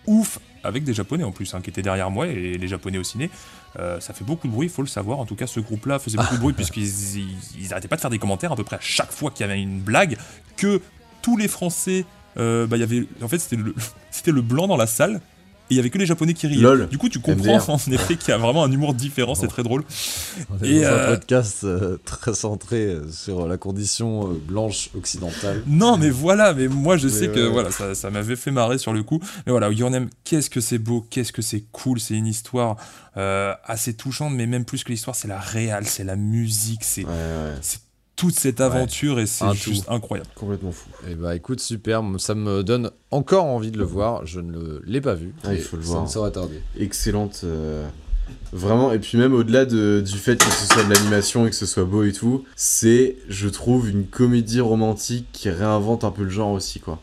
[0.07, 3.05] ouf avec des japonais en plus hein, qui étaient derrière moi et les japonais au
[3.05, 3.31] ciné.
[3.79, 5.21] Euh, ça fait beaucoup de bruit, il faut le savoir.
[5.21, 8.01] En tout cas, ce groupe-là faisait beaucoup de bruit puisqu'ils ils, ils arrêtaient pas de
[8.01, 10.19] faire des commentaires à peu près à chaque fois qu'il y avait une blague.
[10.57, 10.83] Que
[11.23, 12.05] tous les Français,
[12.39, 13.75] euh, bah, y avait, en fait, c'était le,
[14.11, 15.21] c'était le blanc dans la salle.
[15.69, 16.63] Et il y avait que les japonais qui riaient.
[16.63, 16.87] Lol.
[16.89, 17.71] Du coup, tu comprends MDR.
[17.71, 19.83] en effet qu'il y a vraiment un humour différent, c'est très drôle.
[20.49, 24.35] On est Et, dans euh, un podcast euh, très centré euh, sur la condition euh,
[24.47, 25.65] blanche occidentale.
[25.67, 27.49] Non, mais voilà, mais moi je Mais sais que ouais.
[27.51, 29.19] voilà, ça, ça m'avait fait marrer sur le coup.
[29.45, 32.77] Mais voilà, Your Name, qu'est-ce que c'est beau, qu'est-ce que c'est cool, c'est une histoire
[33.17, 37.05] euh, assez touchante, mais même plus que l'histoire, c'est la réal, c'est la musique, c'est
[37.61, 37.81] c'est
[38.17, 39.93] toute cette aventure et c'est juste tout.
[39.93, 40.29] incroyable.
[40.35, 40.89] Complètement fou.
[41.09, 44.25] Et bah écoute, super, ça me donne encore envie de le voir.
[44.27, 45.35] Je ne l'ai pas vu.
[45.45, 46.03] Ah, il et faut le ça voir.
[46.05, 46.61] ne sera tardé.
[46.79, 47.87] Excellente, euh,
[48.53, 51.55] Vraiment, et puis même au-delà de- du fait que ce soit de l'animation et que
[51.57, 56.25] ce soit beau et tout, c'est, je trouve, une comédie romantique qui réinvente un peu
[56.25, 57.01] le genre aussi, quoi.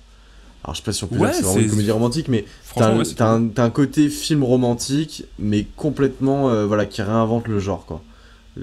[0.64, 2.28] Alors je sais pas si on peut dire Ouais, que c'est vraiment une comédie romantique,
[2.28, 6.50] mais t'as Franchement, un, ouais, c'est t'as un- t'as un côté film romantique, mais complètement,
[6.50, 8.02] euh, voilà, qui réinvente le genre, quoi.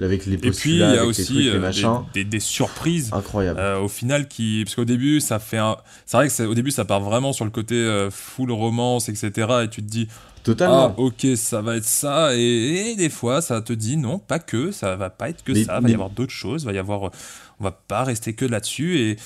[0.01, 1.99] Avec les Et puis il postulats, y a les aussi trucs, les euh, machins.
[2.13, 3.09] des, des- des surprises.
[3.11, 3.59] Incroyable.
[3.59, 5.75] Euh, au final, qui parce qu'au début, ça fait un.
[6.05, 9.09] C'est vrai que c'est- au début, ça part vraiment sur le côté euh, full romance,
[9.09, 9.31] etc.
[9.65, 10.07] Et tu te dis.
[10.43, 10.95] Totalement.
[10.97, 12.35] Ah, ok, ça va être ça.
[12.35, 15.51] Et, et des fois, ça te dit non, pas que, ça va pas être que
[15.51, 15.73] Mais- ça.
[15.73, 16.65] Va mais- y avoir d'autres choses.
[16.65, 17.11] Va y avoir.
[17.59, 18.99] On va pas rester que là-dessus.
[18.99, 19.17] Et.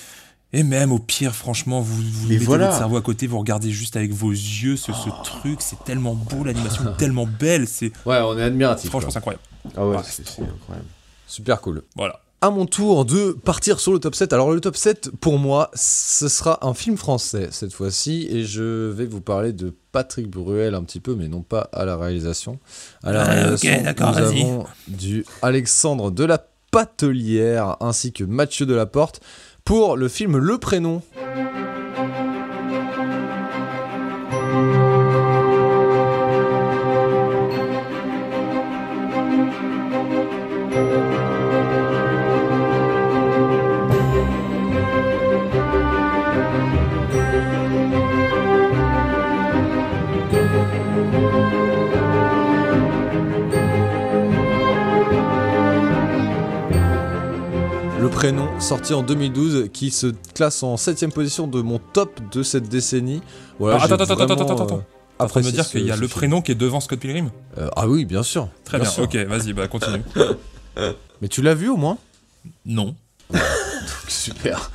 [0.52, 2.66] Et même au pire, franchement, vous, vous mettez voilà.
[2.66, 6.14] votre cerveau à côté, vous regardez juste avec vos yeux ce, ce truc, c'est tellement
[6.14, 8.88] beau, l'animation est tellement belle, c'est Ouais, on est admiratif.
[8.88, 9.42] franchement c'est incroyable.
[9.76, 10.86] Ah ouais, Ouais, c'est incroyable.
[11.26, 11.82] Super cool.
[11.96, 12.20] Voilà.
[12.42, 14.32] À mon tour de partir sur le top 7.
[14.34, 18.90] Alors le top 7 pour moi, ce sera un film français cette fois-ci et je
[18.90, 22.58] vais vous parler de Patrick Bruel un petit peu mais non pas à la réalisation.
[23.02, 29.20] À la Ah, réalisation, nous avons du Alexandre de la Patelière ainsi que Mathieu Delaporte
[29.64, 31.02] pour le film Le Prénom.
[58.16, 62.66] Prénom, sorti en 2012, qui se classe en 7ème position de mon top de cette
[62.66, 63.20] décennie.
[63.58, 64.64] Voilà, attends, attends, attends, attends, euh,
[65.18, 65.26] attends.
[65.28, 67.30] Train de me dire qu'il y a le prénom qui est devant Scott Pilgrim?
[67.58, 68.48] Euh, ah oui, bien sûr.
[68.64, 70.02] Très bien, ok, vas-y, bah continue.
[71.20, 71.98] Mais tu l'as vu au moins?
[72.64, 72.94] Non.
[74.08, 74.70] Super.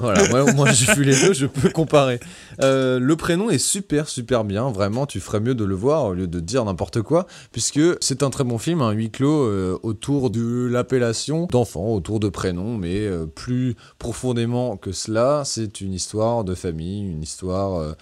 [0.00, 2.20] Voilà, moi, moi j'ai vu les deux, je peux comparer.
[2.62, 4.70] Euh, le prénom est super, super bien.
[4.70, 8.22] Vraiment, tu ferais mieux de le voir au lieu de dire n'importe quoi, puisque c'est
[8.22, 12.76] un très bon film, un huis clos euh, autour de l'appellation d'enfant, autour de prénoms,
[12.76, 17.94] mais euh, plus profondément que cela, c'est une histoire de famille, une histoire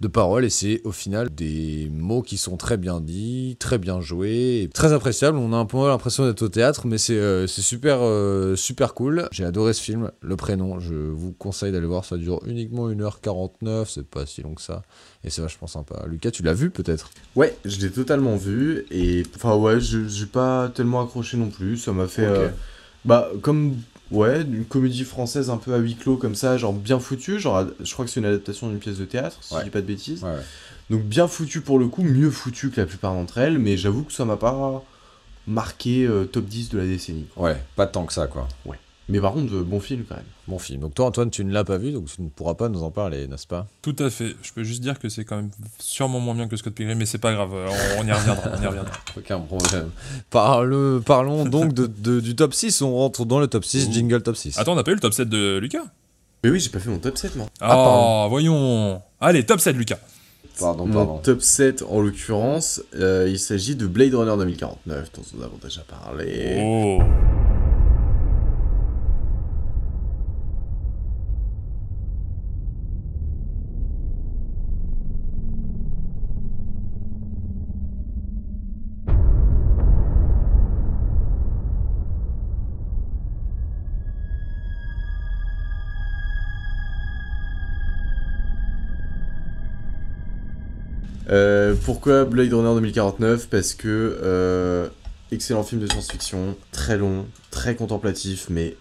[0.00, 4.00] de paroles, et c'est au final des mots qui sont très bien dits, très bien
[4.00, 5.36] joués, et très appréciables.
[5.36, 9.28] On a un peu l'impression d'être au théâtre, mais c'est euh, super, euh, super cool.
[9.30, 10.80] J'ai adoré ce film, Le Prénom.
[10.80, 14.82] Je vous conseille d'aller voir, ça dure uniquement 1h49, c'est pas si long que ça,
[15.22, 16.04] et c'est vachement sympa.
[16.06, 17.10] Lucas, tu l'as vu peut-être?
[17.36, 21.76] Ouais, je l'ai totalement vu et enfin ouais, je j'ai pas tellement accroché non plus.
[21.76, 22.48] Ça m'a fait euh,
[23.04, 23.76] bah comme
[24.10, 27.38] ouais une comédie française un peu à huis clos comme ça, genre bien foutue.
[27.38, 29.60] Genre je crois que c'est une adaptation d'une pièce de théâtre, si Ouais.
[29.60, 30.22] je dis pas de bêtises.
[30.22, 30.36] Ouais, ouais.
[30.90, 34.02] Donc bien foutu pour le coup, mieux foutu que la plupart d'entre elles, mais j'avoue
[34.02, 34.82] que ça m'a pas
[35.46, 37.26] marqué euh, top 10 de la décennie.
[37.36, 38.46] Ouais, pas tant que ça, quoi.
[39.10, 40.24] Mais par contre, euh, bon film quand même.
[40.48, 40.80] Bon film.
[40.80, 42.90] Donc toi, Antoine, tu ne l'as pas vu, donc tu ne pourras pas nous en
[42.90, 43.66] parler, n'est-ce pas?
[43.82, 44.34] Tout à fait.
[44.42, 47.06] Je peux juste dire que c'est quand même sûrement moins bien que Scott Pilgrim, mais
[47.06, 47.68] c'est pas grave, euh,
[47.98, 48.50] on, on y reviendra.
[48.58, 48.92] On y reviendra.
[49.16, 49.90] Aucun problème.
[50.30, 52.82] Parle, parlons donc de, de- du top 6.
[52.82, 54.58] On rentre dans le top 6, jingle top 6.
[54.58, 55.84] Attends, on a pas eu le top 7 de Lucas?
[56.42, 57.46] Mais oui, j'ai pas fait mon top 7 moi.
[57.60, 58.28] Ah, pardon.
[58.28, 59.02] voyons.
[59.20, 59.98] Allez, top 7 Lucas.
[60.58, 61.18] Pardon, Mon pardon.
[61.18, 65.80] top 7 en l'occurrence, euh, il s'agit de Blade Runner 2049, dont nous avons déjà
[65.82, 66.58] parlé.
[66.62, 66.98] Oh.
[91.30, 94.88] Euh, pourquoi Blade Runner 2049 Parce que euh,
[95.30, 98.76] excellent film de science-fiction, très long, très contemplatif, mais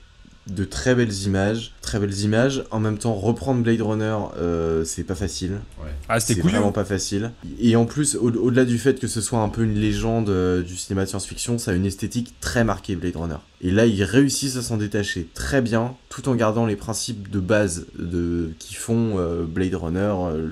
[0.48, 2.64] de très belles images, très belles images.
[2.72, 5.60] En même temps, reprendre Blade Runner, euh, c'est pas facile.
[6.08, 6.54] Ah, c'était C'est couillu.
[6.56, 7.30] vraiment pas facile.
[7.62, 10.64] Et en plus, au- au-delà du fait que ce soit un peu une légende euh,
[10.64, 13.36] du cinéma de science-fiction, ça a une esthétique très marquée, Blade Runner.
[13.62, 17.40] Et là, ils réussissent à s'en détacher très bien, tout en gardant les principes de
[17.40, 20.00] base de, qui font euh, Blade Runner,
[20.32, 20.48] euh,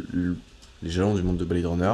[0.88, 1.94] les jalons du monde de Blade Runner.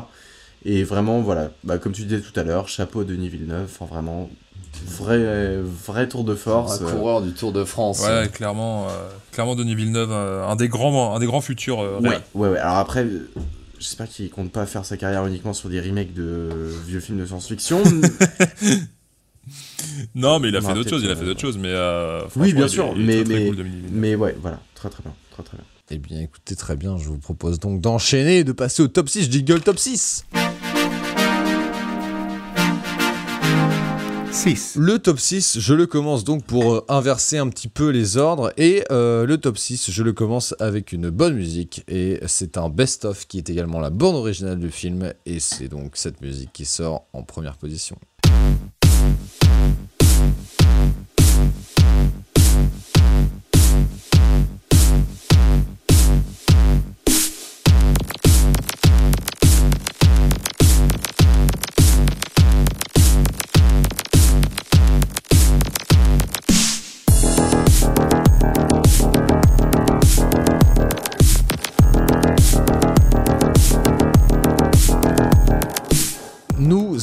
[0.65, 3.85] Et vraiment, voilà, bah, comme tu disais tout à l'heure, chapeau à Denis Villeneuve, enfin
[3.85, 4.29] vraiment,
[4.87, 6.79] vrai, vrai tour de force.
[6.81, 7.99] Un euh, coureur du Tour de France.
[8.01, 11.81] Ouais, clairement, euh, clairement Denis Villeneuve, euh, un des grands, un des grands futurs.
[11.81, 12.57] euh, Ouais, ouais, ouais.
[12.59, 13.05] Alors après,
[13.77, 16.47] j'espère qu'il compte pas faire sa carrière uniquement sur des remakes de
[16.87, 17.83] vieux films de science-fiction.
[20.15, 21.03] Non, mais il a Non, fait d'autres choses.
[21.03, 23.43] Il a fait d'autres choses, mais euh, oui, bien sûr, il est mais, très, très
[23.43, 25.65] mais, cool, mais ouais, voilà, très très bien, très très bien.
[25.95, 26.97] Eh bien, écoutez, très bien.
[26.97, 29.29] Je vous propose donc d'enchaîner et de passer au top 6.
[29.29, 30.25] Jingle top 6.
[34.31, 34.75] 6.
[34.79, 38.51] Le top 6, je le commence donc pour euh, inverser un petit peu les ordres.
[38.57, 41.83] Et euh, le top 6, je le commence avec une bonne musique.
[41.87, 45.13] Et c'est un best-of qui est également la bande originale du film.
[45.27, 47.99] Et c'est donc cette musique qui sort en première position.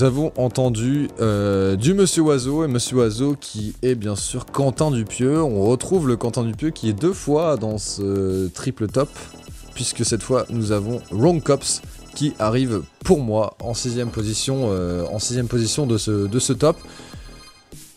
[0.01, 4.91] Nous avons entendu euh, du Monsieur Oiseau et Monsieur Oiseau qui est bien sûr Quentin
[4.91, 5.43] Dupieux.
[5.43, 9.11] On retrouve le Quentin Dupieux qui est deux fois dans ce triple top,
[9.75, 11.83] puisque cette fois nous avons Wrong Cops
[12.15, 16.55] qui arrive pour moi en sixième position, euh, en sixième position de ce, de ce
[16.55, 16.79] top.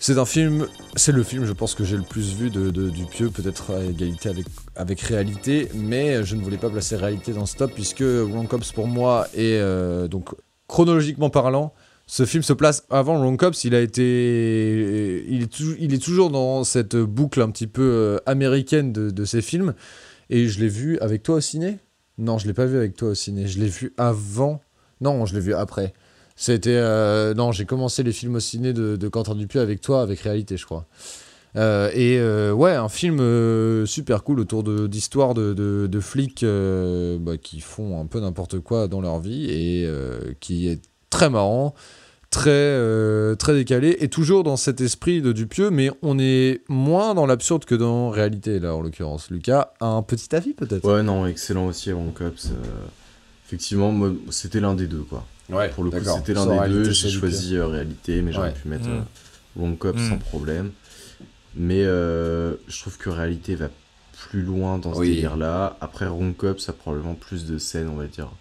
[0.01, 0.67] C'est un film,
[0.97, 4.27] c'est le film je pense que j'ai le plus vu de, Dupieux, peut-être à égalité
[4.27, 8.45] avec, avec réalité, mais je ne voulais pas placer réalité dans ce top puisque Wrong
[8.45, 10.35] Cops pour moi est euh, donc
[10.67, 11.71] chronologiquement parlant,
[12.05, 13.63] ce film se place avant Wrong Cops.
[13.63, 19.09] Il a été, il est, toujours dans cette boucle un petit peu euh, américaine de,
[19.09, 19.73] de ces films.
[20.29, 21.79] Et je l'ai vu avec toi au ciné?
[22.17, 23.47] Non, je l'ai pas vu avec toi au ciné.
[23.47, 24.61] Je l'ai vu avant.
[25.01, 25.93] Non, je l'ai vu après.
[26.35, 30.01] C'était euh, non, j'ai commencé les films au ciné de, de Quentin Dupieux avec toi,
[30.01, 30.85] avec Réalité, je crois.
[31.55, 32.19] Euh, et
[32.51, 38.19] ouais, un film super cool autour d'histoires de, de, flics bah, qui font un peu
[38.19, 39.87] n'importe quoi dans leur vie et
[40.39, 40.81] qui est
[41.13, 41.75] très marrant,
[42.31, 47.13] très, euh, très décalé et toujours dans cet esprit de Dupieux, mais on est moins
[47.13, 49.29] dans l'absurde que dans réalité là en l'occurrence.
[49.29, 50.83] Lucas a un petit avis peut-être?
[50.83, 52.47] Ouais, non, excellent aussi, Ron Cops.
[52.47, 52.55] euh,
[53.45, 53.93] effectivement,
[54.31, 55.23] c'était l'un des deux, quoi.
[55.49, 56.91] Ouais, Pour le coup, c'était l'un des réalité, deux.
[56.91, 58.53] J'ai choisi euh, réalité, mais j'aurais Ouais.
[58.55, 58.93] pu mettre Mm.
[58.93, 59.01] euh,
[59.57, 60.09] Wrong Cops Mm.
[60.09, 60.71] sans problème.
[61.55, 63.67] Mais euh, je trouve que réalité va
[64.29, 65.09] plus loin dans ce Oui.
[65.09, 65.77] délire-là.
[65.81, 68.31] Après, Wrong Cops a probablement plus de scènes, on va dire,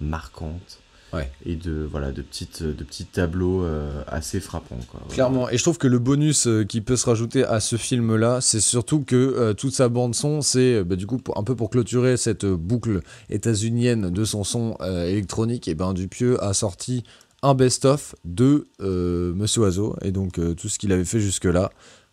[0.00, 0.79] marquantes.
[1.12, 1.28] Ouais.
[1.44, 5.00] Et de, voilà, de, petites, de petits tableaux euh, assez frappants, quoi.
[5.08, 8.40] Clairement, et je trouve que le bonus euh, qui peut se rajouter à ce film-là,
[8.40, 11.56] c'est surtout que euh, toute sa bande-son, c'est euh, bah, du coup pour- un peu
[11.56, 17.02] pour clôturer cette boucle états-unienne de son son euh, électronique, et ben Dupieux a sorti
[17.42, 21.70] un best-of de Monsieur Oiseau, et donc tout ce qu'il avait fait jusque-là,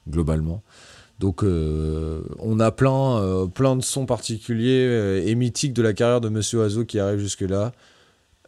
[0.10, 0.64] globalement.
[1.20, 5.94] Donc euh, on a plein, euh, plein de sons particuliers euh, et mythiques de la
[5.94, 7.74] carrière de Monsieur Oiseau qui arrivent jusque-là.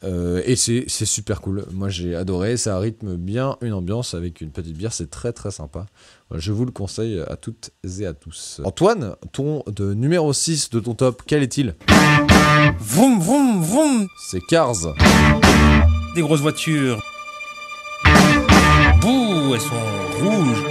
[0.04, 1.66] Euh, et c'est c'est super cool.
[1.72, 2.58] Moi j'ai adoré.
[2.58, 4.94] Ça rythme bien une ambiance avec une petite bière.
[4.94, 5.86] C'est très très sympa.
[6.34, 8.62] Je vous le conseille à toutes et à tous.
[8.64, 11.76] Antoine, ton de numéro 6 de ton top, quel est-il?
[12.80, 14.08] Vroom, vroom, vroom.
[14.30, 14.96] C'est Cars.
[16.16, 17.02] Des grosses voitures.
[19.02, 20.64] Bouh, elles sont rouges.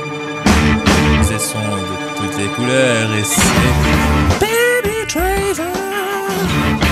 [1.31, 4.41] Elles sont de toutes les couleurs et c'est...
[4.41, 6.88] Baby Driver.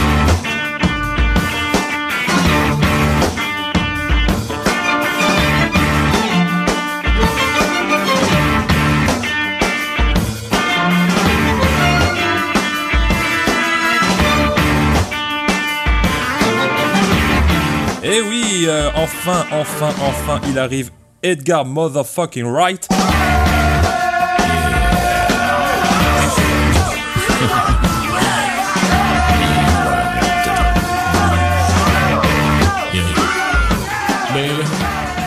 [18.08, 20.92] Eh oui, euh, enfin, enfin, enfin, il arrive
[21.24, 22.88] Edgar Motherfucking Wright.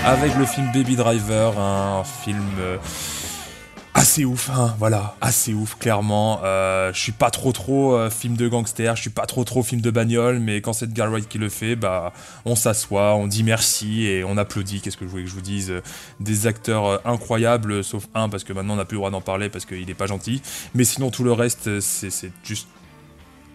[0.05, 2.77] Avec le film Baby Driver, un film euh,
[3.99, 6.39] assez ouf, hein, voilà, assez ouf, clairement.
[6.45, 9.61] Euh, je suis pas trop trop euh, film de gangster, je suis pas trop trop
[9.61, 12.13] film de bagnole, mais quand c'est Edgar Wright qui le fait, bah,
[12.45, 14.79] on s'assoit, on dit merci et on applaudit.
[14.79, 15.73] Qu'est-ce que je voulais que je vous dise?
[16.21, 19.21] Des acteurs euh, incroyables, sauf un, parce que maintenant on n'a plus le droit d'en
[19.21, 20.41] parler parce qu'il est pas gentil.
[20.75, 22.67] Mais sinon, tout le reste, c'est juste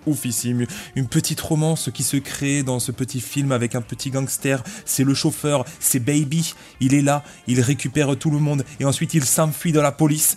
[0.07, 0.67] oufissime.
[0.97, 4.63] Une petite romance qui se crée dans ce petit film avec un petit gangster.
[4.85, 6.55] C'est le chauffeur, c'est Baby.
[6.81, 10.37] Il est là, il récupère tout le monde et ensuite il s'enfuit dans la police.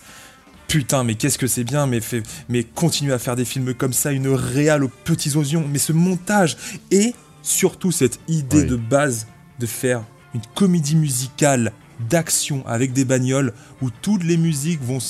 [0.66, 3.94] Putain, mais qu'est-ce que c'est bien, mais, fait, mais continue à faire des films comme
[3.94, 6.58] ça, une réale aux petits oignons, mais ce montage
[6.90, 8.66] et surtout cette idée Oui.
[8.66, 9.26] de base
[9.58, 10.04] de faire
[10.34, 11.72] une comédie musicale
[12.10, 15.00] d'action avec des bagnoles où toutes les musiques vont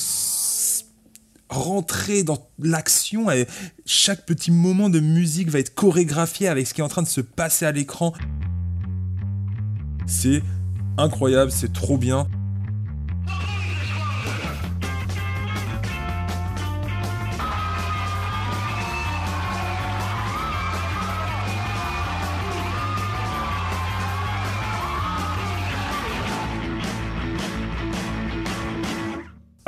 [1.49, 3.47] rentrer dans l'action et
[3.85, 7.07] chaque petit moment de musique va être chorégraphié avec ce qui est en train de
[7.07, 8.13] se passer à l'écran.
[10.05, 10.41] C'est
[10.97, 12.27] incroyable, c'est trop bien.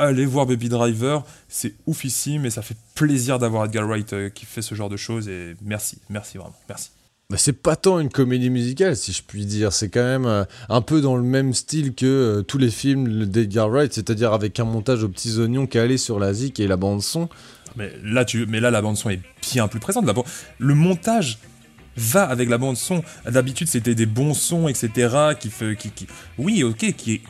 [0.02, 4.46] Allez voir Baby Driver, c'est oufissime et ça fait plaisir d'avoir Edgar Wright euh, qui
[4.46, 6.90] fait ce genre de choses et merci, merci vraiment, merci.
[7.30, 9.72] bah, c'est pas tant une comédie musicale, si je puis dire.
[9.72, 13.26] C'est quand même euh, un peu dans le même style que euh, tous les films
[13.26, 16.76] d'Edgar Wright, c'est-à-dire avec un montage aux petits oignons calé sur la zik et la
[16.76, 17.28] bande son.
[17.76, 19.20] Mais là, tu, mais là, la bande son est
[19.52, 20.04] bien plus présente.
[20.58, 21.38] Le montage
[21.96, 23.02] va avec la bande son.
[23.24, 24.90] D'habitude, c'était des bons sons, etc.
[25.38, 26.06] Qui, fait- qui, qui,
[26.38, 27.20] oui, ok, qui est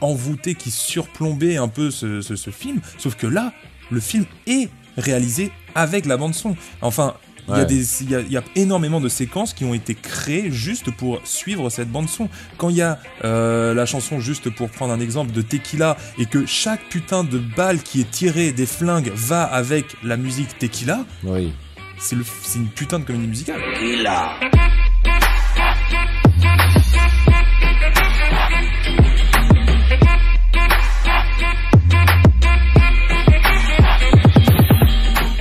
[0.00, 2.80] envoûté, qui surplombait un peu ce, ce- ce film.
[2.98, 3.52] Sauf que là,
[3.90, 6.56] le film est réalisé avec la bande son.
[6.82, 7.14] Enfin.
[7.48, 7.66] Il y, a Ouais.
[7.66, 11.20] des, il, y a, y a énormément de séquences qui ont été créées juste pour
[11.22, 12.28] suivre cette bande son.
[12.58, 16.26] Quand il y a euh, la chanson, juste pour prendre un exemple, de Tequila, et
[16.26, 21.04] que chaque putain de balle qui est tirée des flingues va avec la musique Tequila,
[21.22, 21.52] Oui.
[22.00, 23.60] c'est le- c'est une putain de comédie musicale.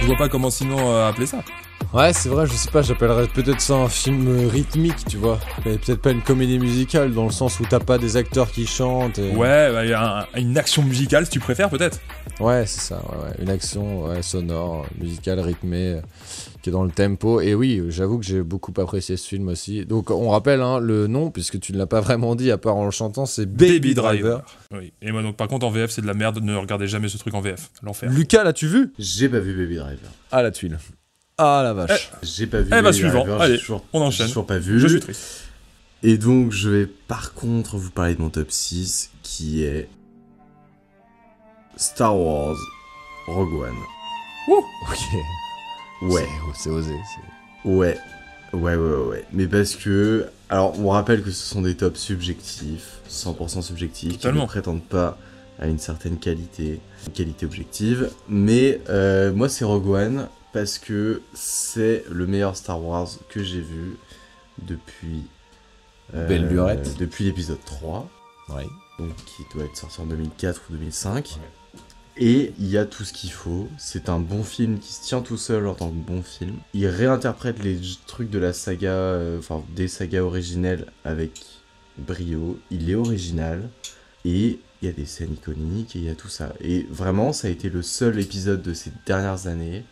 [0.06, 1.44] Je vois pas comment sinon euh, appeler ça.
[1.92, 5.40] Ouais, c'est vrai, je sais pas, j'appellerais peut-être ça un film euh, rythmique, tu vois.
[5.66, 8.68] Mais peut-être pas une comédie musicale, dans le sens où t'as pas des acteurs qui
[8.68, 9.18] chantent.
[9.18, 9.32] Et...
[9.32, 12.02] Ouais, bah, il y a un- une action musicale si tu préfères peut-être.
[12.40, 13.36] Ouais, c'est ça, ouais, ouais.
[13.40, 16.02] Une action ouais, sonore, musicale, rythmée,
[16.66, 17.42] qui est dans le tempo.
[17.42, 19.86] Et oui, j'avoue que j'ai beaucoup apprécié ce film aussi.
[19.86, 22.76] Donc, on rappelle hein, le nom, puisque tu ne l'as pas vraiment dit, à part
[22.76, 24.44] en le chantant, c'est Baby, Driver.
[24.74, 24.92] Oui.
[25.04, 27.20] Et moi donc par contre en VF c'est de la merde, ne regardez jamais ce
[27.20, 27.70] truc en VF.
[27.84, 28.10] L'enfer.
[28.12, 28.92] Lucas, l'as-tu vu?
[28.98, 30.10] J'ai pas vu Baby Driver.
[30.32, 30.80] Ah, la tuile.
[31.38, 32.12] Ah, la vache.
[32.24, 33.20] J'ai pas vu Eh bah, Baby suivant.
[33.20, 34.26] Driver, Allez, toujours- on enchaîne.
[34.28, 34.80] toujours pas vu.
[34.80, 35.44] Je suis triste.
[36.02, 39.88] Et donc, je vais par contre vous parler de mon top 6 qui est
[41.78, 42.58] Star Wars
[43.28, 43.76] Rogue One.
[44.50, 44.98] Ok.
[46.10, 46.96] Ouais, C'est- osé.
[47.66, 47.98] ouais,
[48.54, 49.26] ouais, ouais, ouais, ouais.
[49.34, 50.28] Mais parce que.
[50.50, 55.18] Alors, on rappelle que ce sont des tops subjectifs, 100% subjectifs, qui ne prétendent pas
[55.60, 58.12] à une certaine qualité, une qualité objective.
[58.30, 63.62] Mais euh, moi, c'est Rogue One parce que c'est le meilleur Star Wars que j'ai
[63.62, 63.98] vu
[64.62, 65.24] depuis.
[66.14, 66.96] euh, Belle lurette.
[67.00, 68.08] Depuis l'épisode 3.
[68.50, 68.64] Ouais.
[69.00, 71.40] donc qui doit être sorti en 2004 ou 2005.
[72.18, 73.68] Et il y a tout ce qu'il faut.
[73.78, 76.56] C'est un bon film qui se tient tout seul en tant que bon film.
[76.74, 77.78] Il réinterprète les
[78.08, 81.32] trucs de la saga, euh, enfin des sagas originelles avec
[81.98, 82.58] brio.
[82.72, 83.68] Il est original
[84.24, 86.54] et il y a des scènes iconiques et il y a tout ça.
[86.62, 89.84] Et vraiment, ça a été le seul épisode de ces dernières années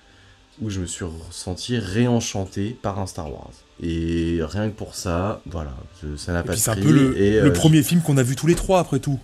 [0.62, 3.52] où je me suis ressenti réenchanté par un Star Wars.
[3.82, 7.18] Et rien que pour ça, voilà, je- ça n'a pas de c'est un peu le,
[7.20, 9.20] et, le euh, premier film qu'on a vu tous les trois après tout.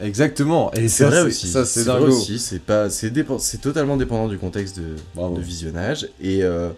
[0.00, 0.72] Exactement.
[0.72, 1.48] Et c'est vrai aussi.
[1.48, 2.12] Ça, c'est vrai dingo.
[2.12, 2.38] aussi.
[2.38, 6.08] C'est pas, c'est c'est totalement dépendant du contexte de, visionnage.
[6.20, 6.70] Et euh,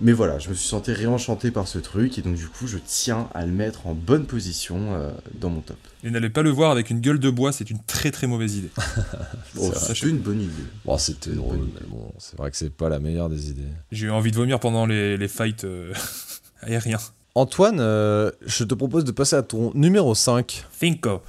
[0.00, 2.78] mais voilà, je me suis senti réenchanté par ce truc et donc du coup, je
[2.78, 5.76] tiens à le mettre en bonne position euh, dans mon top.
[6.04, 8.56] Et n'allez pas le voir avec une gueule de bois, c'est une très très mauvaise
[8.56, 8.70] idée.
[9.74, 10.52] C'est une bonne idée.
[10.84, 13.62] Bon, c'était drôle, mais bon, c'est vrai que c'est pas la meilleure des idées.
[13.90, 15.92] J'ai eu envie de vomir pendant les, les fights euh,
[16.62, 16.98] aériens.
[17.34, 20.64] Antoine, euh, je te propose de passer à ton numéro 5.
[20.70, 21.22] Cinco.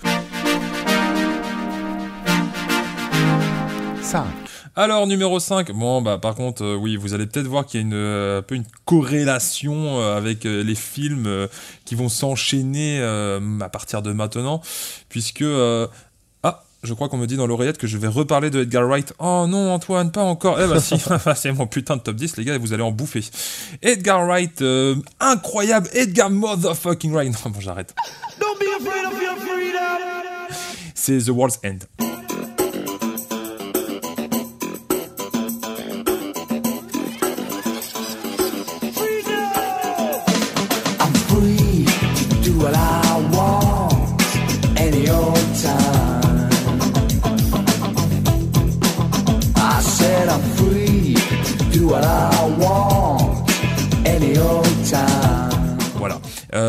[4.10, 4.26] 5.
[4.76, 7.84] Alors numéro 5, bon bah par contre euh, oui vous allez peut-être voir qu'il y
[7.84, 11.48] a une, euh, un peu une corrélation euh, avec euh, les films euh,
[11.86, 14.62] qui vont s'enchaîner euh, à partir de maintenant
[15.10, 15.86] puisque euh,
[16.42, 19.14] ah je crois qu'on me dit dans l'oreillette que je vais reparler de Edgar Wright.
[19.20, 20.60] Oh non Antoine, pas encore.
[20.60, 20.96] Eh bah si,
[21.36, 23.24] c'est mon putain de top 10 les gars, vous allez en bouffer.
[23.84, 27.32] Edgar Wright, euh, incroyable, Edgar motherfucking Wright.
[27.46, 27.94] Non bon j'arrête.
[28.40, 30.56] Don't be afraid of your freedom.
[30.96, 31.86] C'est The World's End.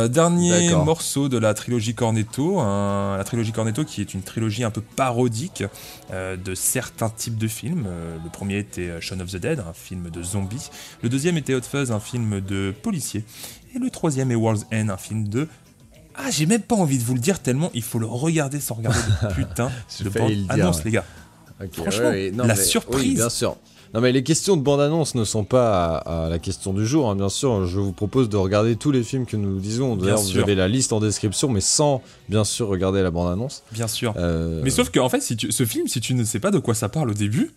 [0.01, 4.65] Euh, dernier morceau de la trilogie Cornetto, un- la trilogie Cornetto qui est une trilogie
[4.65, 5.65] un peu parodique
[6.13, 7.85] euh, de certains types de films.
[7.87, 10.71] Euh, le premier était Shaun of the Dead, un film de zombies.
[11.03, 13.25] Le deuxième était Hot Fuzz, un film de policier.
[13.75, 15.49] Et le troisième est World's End, un film de...
[16.17, 18.75] Ah, j'ai même pas envie de vous le dire tellement il faut le regarder sans
[18.75, 19.71] regarder de putain
[20.01, 20.83] de bande annonce, ouais.
[20.87, 21.05] les gars.
[21.73, 23.01] Franchement, ouais, ouais, non, la mais- surprise.
[23.11, 23.57] Oui, bien sûr.
[23.93, 27.11] Non mais les questions de bande-annonce ne sont pas à, à la question du jour,
[27.11, 27.67] hein, bien sûr.
[27.67, 29.97] Je vous propose de regarder tous les films que nous disons.
[29.97, 33.65] D'ailleurs, vous avez la liste en description, mais sans bien sûr regarder la bande-annonce.
[33.73, 34.15] Bien sûr.
[34.17, 36.51] Euh, Mais sauf que en fait, si tu, ce film, si tu ne sais pas
[36.53, 37.51] de quoi ça parle au début,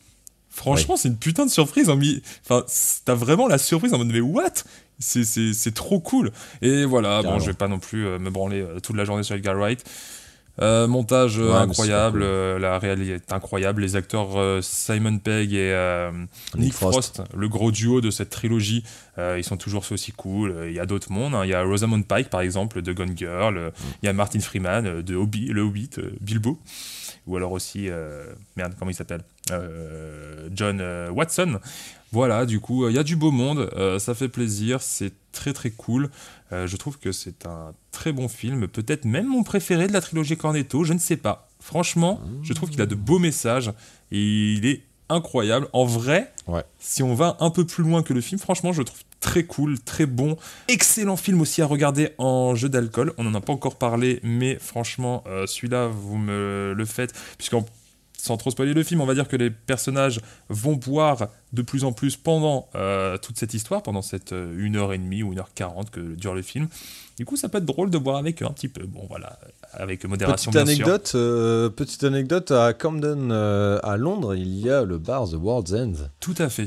[0.49, 1.87] franchement, c'est une putain de surprise.
[1.89, 2.65] Enfin,
[3.05, 4.49] t'as vraiment la surprise en mode mais what?
[4.99, 6.31] C'est- trop cool.
[6.61, 9.23] Et voilà, bon, je vais pas non plus euh, me branler euh, toute la journée
[9.23, 9.83] sur Edgar Wright.
[10.61, 15.71] Euh, montage euh, Ouais, incroyable, euh, la réalité est incroyable, les acteurs Simon Pegg et
[15.73, 16.11] euh,
[16.55, 17.15] Nick, Frost.
[17.15, 17.35] Frost.
[17.35, 18.83] le gros duo de cette trilogie,
[19.17, 20.65] euh, ils sont toujours aussi cool.
[20.67, 21.43] Il y a d'autres mondes, hein.
[21.43, 23.71] il y a Rosamund Pike par exemple de Gone Girl, euh,
[24.03, 25.89] il y a Martin Freeman de Hobby, le Hobbit,
[26.21, 26.59] Bilbo,
[27.25, 27.89] ou alors aussi
[28.55, 29.21] merde comment il s'appelle,
[30.53, 31.59] John Watson.
[32.11, 35.71] Voilà, du coup, il y a du beau monde, ça fait plaisir, c'est très très
[35.71, 36.09] cool.
[36.53, 40.01] Euh, je trouve que c'est un très bon film, peut-être même mon préféré de la
[40.01, 41.49] trilogie Cornetto, je ne sais pas.
[41.59, 43.71] Franchement, je trouve qu'il a de beaux messages
[44.11, 45.67] et il est incroyable.
[45.73, 46.63] En vrai, Ouais.
[46.79, 49.43] si on va un peu plus loin que le film, franchement, je le trouve très
[49.45, 50.35] cool, très bon.
[50.67, 53.13] Excellent film aussi à regarder en jeu d'alcool.
[53.17, 57.65] On n'en a pas encore parlé, mais franchement, euh, celui-là, vous me le faites, puisqu'en
[58.25, 61.83] sans trop spoiler le film, on va dire que les personnages vont boire de plus
[61.83, 66.33] en plus pendant euh, toute cette histoire, pendant cette euh, 1h30 ou 1h40 que dure
[66.33, 66.69] le film.
[67.17, 68.85] Du coup, ça peut être drôle de boire avec eux un petit peu.
[68.85, 69.37] Bon, voilà,
[69.73, 70.85] avec modération, Petite bien sûr.
[70.85, 75.33] anecdote, euh, petite anecdote à Camden, euh, à Londres, il y a le bar The
[75.33, 75.93] World's End.
[76.21, 76.65] Tout à fait.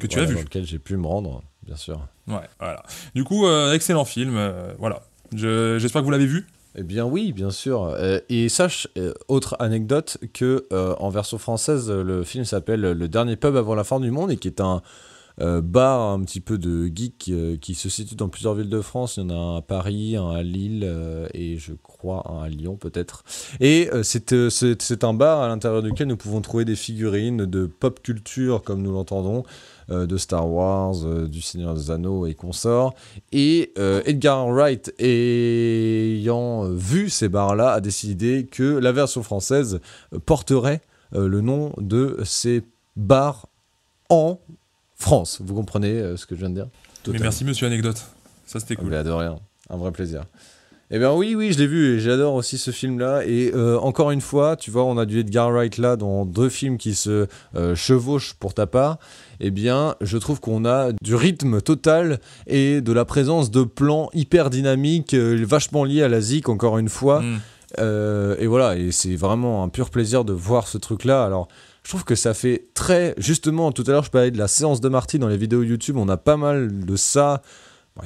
[0.00, 0.34] que tu voilà, as vu.
[0.36, 2.00] Dans lequel j'ai pu me rendre, bien sûr.
[2.26, 2.82] Ouais, voilà.
[3.14, 4.34] Du coup, euh, excellent film.
[4.36, 5.02] euh, voilà.
[5.36, 6.46] Je- J'espère que vous l'avez vu.
[6.76, 7.84] Eh bien oui, bien sûr.
[7.84, 13.08] Euh, et sache, euh, autre anecdote, que euh, en version française, le film s'appelle Le
[13.08, 14.82] dernier pub avant la fin du monde et qui est un
[15.38, 17.32] bar un petit peu de geek
[17.62, 19.16] qui se situe dans plusieurs villes de France.
[19.16, 20.86] Il y en a un à Paris, un à Lille
[21.32, 23.24] et je crois un à Lyon peut-être.
[23.58, 28.62] Et c'est un bar à l'intérieur duquel nous pouvons trouver des figurines de pop culture
[28.62, 29.44] comme nous l'entendons,
[29.90, 32.94] de Star Wars, euh, du Seigneur des Anneaux et consorts.
[33.32, 39.80] Et euh, Edgar Wright, ayant euh, vu ces bars-là, a décidé que la version française
[40.14, 40.80] euh, porterait
[41.14, 42.62] euh, le nom de ces
[42.96, 43.48] bars
[44.08, 44.38] en
[44.96, 45.40] France.
[45.44, 46.68] Vous comprenez euh, ce que je viens de dire?
[47.08, 48.02] Mais merci, monsieur Anecdote.
[48.46, 48.90] Ça, c'était Ah, cool.
[48.90, 49.36] bah, de rien,
[49.70, 50.24] un vrai plaisir.
[50.92, 53.24] Eh bien oui, oui, je l'ai vu et j'adore aussi ce film-là.
[53.24, 56.48] Et euh, encore une fois, tu vois, on a du Edgar Wright là dans deux
[56.48, 58.98] films qui se euh, chevauchent pour ta part.
[59.40, 64.10] Eh bien, je trouve qu'on a du rythme total et de la présence de plans
[64.12, 67.22] hyper dynamiques, euh, vachement liés à la zik, encore une fois.
[67.22, 67.38] Mm.
[67.78, 71.24] Euh, et voilà, et c'est vraiment un pur plaisir de voir ce truc-là.
[71.24, 71.48] Alors,
[71.84, 73.14] je trouve que ça fait très.
[73.16, 75.96] Justement, tout à l'heure, je parlais de la séance de Marty dans les vidéos YouTube.
[75.96, 77.42] On a pas mal de ça.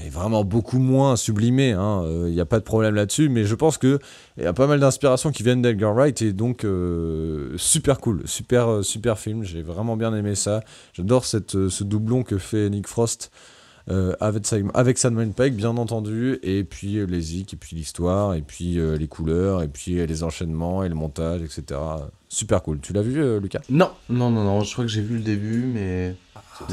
[0.00, 3.54] Il est vraiment beaucoup moins sublimé, il n'y a pas de problème là-dessus, mais je
[3.54, 3.98] pense qu'il
[4.38, 8.68] y a pas mal d'inspirations qui viennent d'Edgar Wright et donc euh, super cool, super,
[8.68, 10.64] euh, super film, j'ai vraiment bien aimé ça.
[10.94, 13.30] J'adore euh, ce doublon que fait Nick Frost
[13.90, 18.34] euh, avec, avec Simon Pegg, bien entendu, et puis euh, les zik, et puis l'histoire,
[18.34, 21.80] et puis euh, les couleurs, et puis euh, les enchaînements, et le montage, etc.
[22.28, 22.80] Super cool.
[22.80, 23.60] Tu l'as vu, euh, Lucas?
[23.68, 26.16] Non, non, non, non, je crois que j'ai vu le début, mais.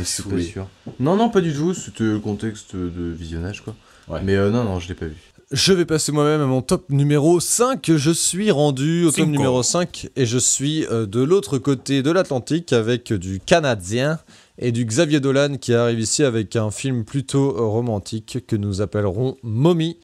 [0.04, 0.44] Saoulé.
[0.44, 0.68] sûr.
[1.00, 3.76] Non, non, pas du tout, c'était le contexte de visionnage, quoi.
[4.08, 4.20] Ouais.
[4.24, 5.16] Mais euh, non, non, je l'ai pas vu.
[5.52, 7.92] Je vais passer moi-même à mon top numéro 5.
[7.98, 9.30] Je suis rendu au top Cinco.
[9.32, 14.20] numéro 5 et je suis euh, de l'autre côté de l'Atlantique avec du Canadien
[14.58, 18.80] et du Xavier Dolan qui arrive ici avec un film plutôt euh, romantique que nous
[18.80, 19.98] appellerons Mommy.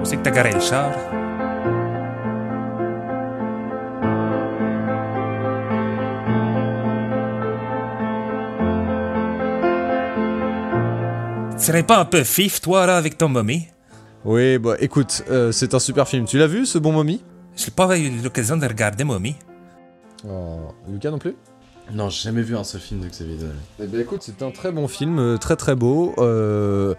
[0.00, 0.92] Où c'est que t'as garé le char?
[11.64, 13.68] Serais pas un peu fif, toi, là, avec ton mommy?
[14.24, 16.26] Oui, bah écoute, euh, c'est un super film.
[16.26, 17.22] Tu l'as vu ce bon Mommy?
[17.56, 19.34] J'ai pas eu l'occasion de regarder mommy.
[20.28, 21.34] oh, Lucas non plus?
[21.92, 23.52] Non, j'ai jamais vu un seul film de Xavier Dolan.
[23.82, 26.94] Eh bien écoute, c'est un très bon film, euh, très très beau, euh,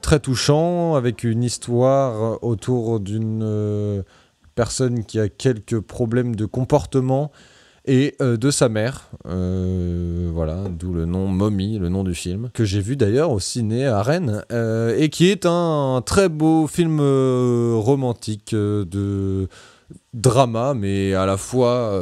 [0.00, 4.02] très touchant, avec une histoire autour d'une euh,
[4.54, 7.30] personne qui a quelques problèmes de comportement
[7.84, 9.08] et euh, de sa mère.
[9.26, 13.40] Euh, voilà, d'où le nom Mommy, le nom du film, que j'ai vu d'ailleurs au
[13.40, 19.48] ciné à Rennes, euh, et qui est un, très beau film romantique de
[20.14, 22.00] drama, mais à la fois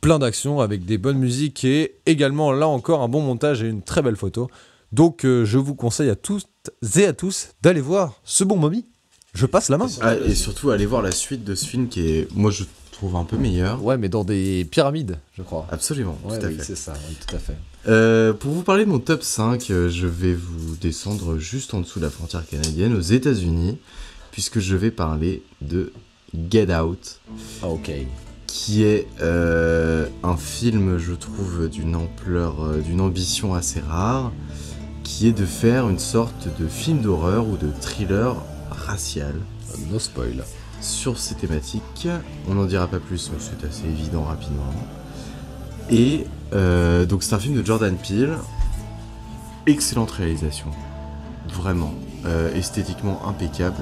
[0.00, 3.82] plein d'actions avec des bonnes musiques et également là encore un bon montage et une
[3.82, 4.48] très belle photo.
[4.92, 6.48] Donc je vous conseille à toutes
[6.96, 8.84] et à tous d'aller voir ce bon mommy.
[9.34, 9.86] Je passe la main.
[10.00, 12.64] Ah, et surtout, allez voir la suite de ce film qui est, moi, je
[12.98, 13.82] trouve un peu meilleur.
[13.84, 15.66] Ouais, mais dans des pyramides, je crois.
[15.70, 16.64] Absolument, Ouais, tout à oui, fait.
[16.64, 17.56] c'est ça, oui, tout à fait.
[17.86, 21.80] Euh, pour vous parler de mon top 5, euh, je vais vous descendre juste en
[21.80, 23.78] dessous de la frontière canadienne, aux États-Unis,
[24.32, 25.92] puisque je vais parler de
[26.50, 27.20] Get Out,
[27.62, 27.90] Ah, ok.
[28.48, 34.32] qui est euh, un film, je trouve, d'une ampleur, d'une ambition assez rare,
[35.04, 38.36] qui est de faire une sorte de film d'horreur ou de thriller
[38.70, 39.34] racial
[39.90, 40.44] No spoil.
[40.80, 42.08] Sur ces thématiques.
[42.48, 44.72] On n'en dira pas plus, mais c'est assez évident rapidement.
[45.90, 48.36] Et euh, donc c'est un film de Jordan Peele.
[49.66, 50.68] Excellente réalisation.
[51.52, 51.94] Vraiment.
[52.26, 53.76] euh, esthétiquement impeccable.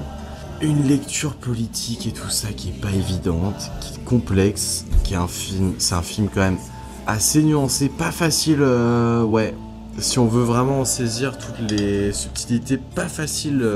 [0.61, 5.17] Une lecture politique et tout ça qui est pas évidente, qui est complexe, qui est
[5.17, 6.57] un film, c'est un film quand même
[7.05, 9.53] assez nuancé, pas facile, euh, ouais.
[9.99, 13.67] Si on veut vraiment saisir toutes les subtilités, pas facile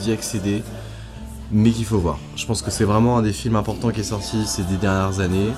[0.00, 0.62] d'y accéder,
[1.50, 2.18] mais qu'il faut voir.
[2.36, 5.20] Je pense que c'est vraiment un des films importants qui est sorti ces dix dernières
[5.20, 5.50] années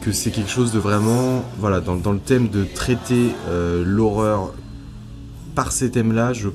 [0.00, 4.54] que c'est quelque chose de vraiment, voilà, dans, dans le thème de traiter euh, l'horreur
[5.56, 6.48] par ces thèmes-là, je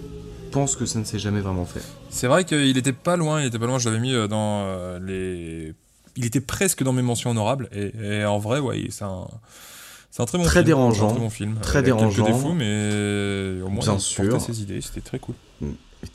[0.51, 1.81] pense que ça ne s'est jamais vraiment fait.
[2.09, 4.63] C'est vrai qu'il était pas loin, il était pas loin, je l'avais mis euh, dans
[4.67, 5.73] euh, les...
[6.15, 9.27] Il était presque dans mes mentions honorables, et, et en vrai, ouais, c'est un...
[10.11, 10.65] C'est un très bon Très film.
[10.65, 11.55] dérangeant, Un très bon film.
[11.61, 12.23] très dérangeant.
[12.25, 14.41] Quelques défauts, mais au moins, Bien il sûr.
[14.41, 15.35] ses idées, c'était très cool.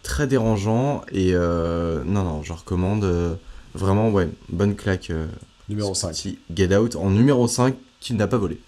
[0.03, 3.35] Très dérangeant, et euh, non, non, je recommande euh,
[3.75, 5.11] vraiment, ouais, bonne claque.
[5.11, 5.27] euh,
[5.69, 6.11] Numéro ce 5.
[6.11, 8.61] petit Get Out en numéro 5 qu'il n'a pas volé.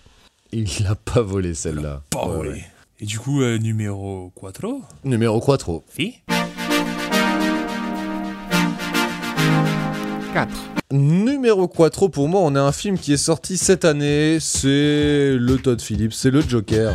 [0.52, 2.02] Il l'a pas volé celle-là.
[2.10, 2.50] Pas Ouais, volé.
[2.50, 2.64] ouais.
[3.00, 4.66] Et du coup, euh, numéro 4
[5.04, 5.82] Numéro 4.
[5.94, 6.14] Si
[10.34, 10.48] 4.
[10.92, 15.56] Numéro 4 pour moi, on a un film qui est sorti cette année, c'est le
[15.62, 16.92] Todd Phillips, c'est le Joker.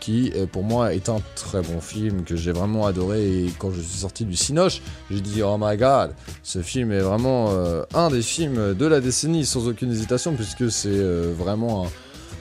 [0.00, 3.70] Qui euh, pour moi est un très bon film que j'ai vraiment adoré et quand
[3.70, 4.80] je suis sorti du Cinoche,
[5.10, 6.12] j'ai dit oh my god,
[6.42, 10.70] ce film est vraiment euh, un des films de la décennie sans aucune hésitation puisque
[10.70, 11.86] c'est euh, vraiment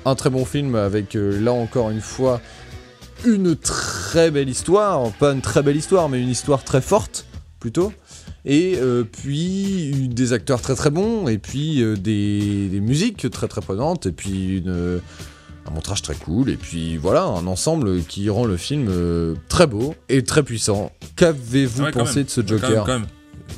[0.05, 2.39] un, très bon film avec là encore une fois
[3.25, 7.25] une très belle histoire, pas une très belle histoire mais une histoire très forte
[7.59, 7.91] plutôt.
[8.45, 8.79] Et
[9.11, 14.13] puis des acteurs très très bons, et puis des, des musiques très très prenantes, et
[14.13, 15.01] puis une,
[15.69, 19.67] un montage très cool, et puis voilà, un ensemble qui rend le film euh, très
[19.67, 20.91] beau et très puissant.
[21.15, 22.25] Qu'avez-vous Ouais, pensé même.
[22.25, 23.07] de ce Ouais, quand Joker même, quand même.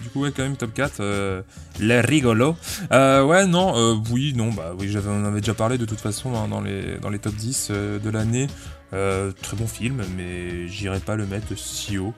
[0.03, 0.93] Du coup, ouais, quand même, top 4.
[0.99, 1.41] Euh,
[1.79, 2.55] les rigolos.
[2.91, 5.99] Euh, ouais, non, euh, oui, non, bah oui, j'avais, on avait déjà parlé de toute
[5.99, 8.47] façon hein, dans, les, dans les top 10 euh, de l'année.
[8.93, 12.13] Euh, très bon film, mais j'irai pas le mettre si haut.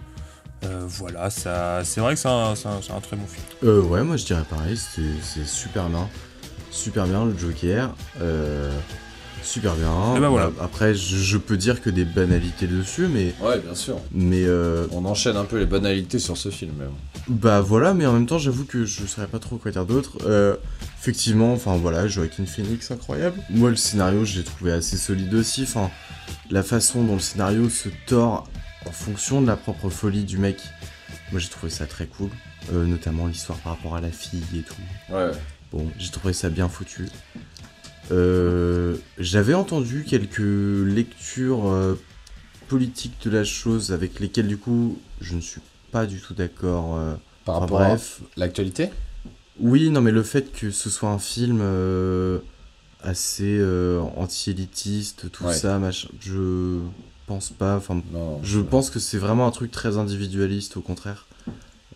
[0.66, 3.44] Euh, voilà, ça, c'est vrai que c'est un, c'est un- c'est un très bon film.
[3.64, 6.08] Euh, ouais, moi je dirais pareil, c'est c'est super bien.
[6.72, 7.94] Super bien le Joker.
[9.42, 10.16] Super bien.
[10.16, 10.48] Et bah voilà.
[10.50, 13.34] Bah, Après, je, je peux dire que des banalités dessus, mais.
[13.42, 14.00] Ouais, bien sûr.
[14.12, 14.44] Mais.
[14.46, 16.74] euh, On enchaîne un peu les banalités sur ce film.
[17.28, 20.18] Bah voilà, mais en même temps, j'avoue que je saurais pas trop quoi dire d'autre.
[20.26, 20.56] Euh,
[21.00, 23.40] effectivement, enfin voilà, Joaquin Phoenix, incroyable.
[23.50, 25.64] Moi, le scénario, je l'ai trouvé assez solide aussi.
[25.64, 25.90] Enfin,
[26.52, 28.48] la façon dont le scénario se tord
[28.88, 30.58] en fonction de la propre folie du mec,
[31.32, 32.30] moi j'ai trouvé ça très cool.
[32.74, 35.14] Euh, notamment l'histoire par rapport à la fille et tout.
[35.14, 35.32] Ouais.
[35.72, 37.08] Bon, j'ai trouvé ça bien foutu.
[38.12, 42.00] Euh, J'avais entendu quelques lectures euh,
[42.68, 45.62] politiques de la chose avec lesquelles du coup je ne suis
[45.92, 46.98] pas du tout d'accord.
[46.98, 47.14] euh,
[47.46, 48.22] Par enfin, rapport bref.
[48.36, 48.90] à l'actualité?
[49.60, 52.40] Oui, non, mais le fait que ce soit un film euh,
[53.04, 55.54] assez euh, anti-élitiste, tout Ouais.
[55.54, 56.80] ça, machin, je
[57.28, 57.78] pense pas.
[57.78, 61.28] Enfin, Non, je pense que c'est vraiment un truc très individualiste, au contraire.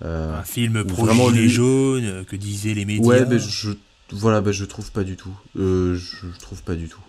[0.05, 3.07] Euh, Un film pro vraiment gilet lui- jaune, euh, que disaient les médias.
[3.07, 3.71] Ouais, mais je,
[4.11, 5.35] voilà, bah, je trouve pas du tout.
[5.57, 6.99] Euh, je trouve pas du tout.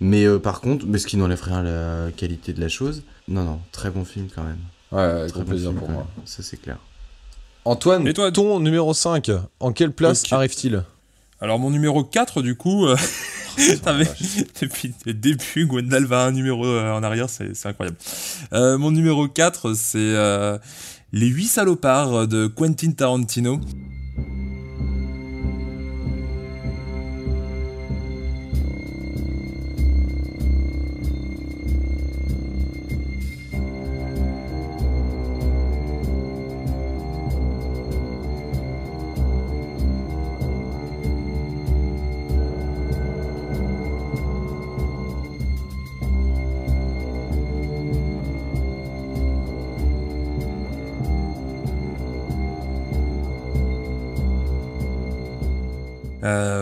[0.00, 1.62] Mais euh, par contre, mais ce qui n'enlève rien à
[2.06, 3.02] la qualité de la chose.
[3.28, 4.58] Non, non, très bon film quand même.
[4.90, 6.06] Ouais, Très bon plaisir film, pour moi.
[6.16, 6.26] même.
[6.26, 6.78] Ça c'est clair.
[7.64, 9.30] Antoine, Et toi ton numéro 5,
[9.60, 10.82] en quelle place arrive-t-il?
[11.40, 12.96] Alors mon numéro 4 du coup, euh,
[13.84, 14.08] t'avais-
[14.62, 17.98] depuis le début, Gwendal va un numéro euh, en arrière, c'est c'est incroyable.
[18.54, 20.58] Euh, mon numéro 4 c'est euh,
[21.12, 23.60] Les 8 salopards de Quentin Tarantino.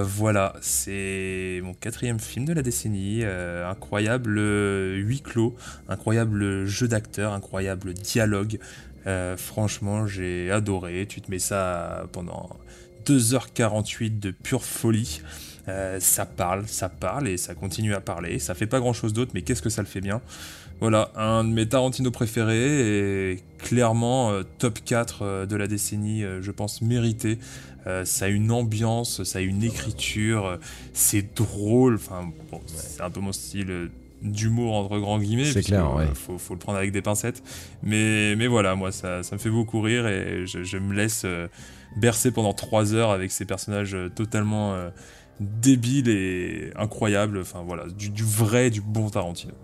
[0.07, 3.21] Voilà, c'est mon quatrième film de la décennie.
[3.25, 5.57] euh, incroyable euh, huis clos,
[5.89, 8.61] incroyable jeu d'acteur, incroyable dialogue.
[9.09, 11.07] Euh, franchement, j'ai adoré.
[11.09, 12.49] Tu te mets ça pendant
[13.05, 15.23] 2h48 de pure folie.
[15.99, 18.39] Ça parle, ça parle et ça continue à parler.
[18.39, 20.23] Ça fait pas grand chose d'autre, mais qu'est-ce que ça le fait bien?
[20.81, 26.23] Voilà, un de mes Tarantino préférés et clairement euh, top 4 euh, de la décennie,
[26.23, 27.39] euh, je pense mérité.
[28.03, 30.59] Ça a une ambiance, ça a une écriture,
[30.93, 31.95] c'est drôle.
[31.95, 33.91] Enfin, bon, c'est un peu mon style
[34.23, 35.45] d'humour entre grands guillemets.
[35.45, 36.09] C'est clair, ouais.
[36.13, 37.45] faut, faut le prendre avec des pincettes.
[37.85, 41.25] Mais, mais voilà, moi, ça, ça me fait beaucoup rire et je, je me laisse
[41.97, 44.77] bercer pendant 3 heures avec ces personnages totalement
[45.39, 47.39] débiles et incroyables.
[47.39, 49.55] Enfin voilà, du, du vrai, du bon Tarantino.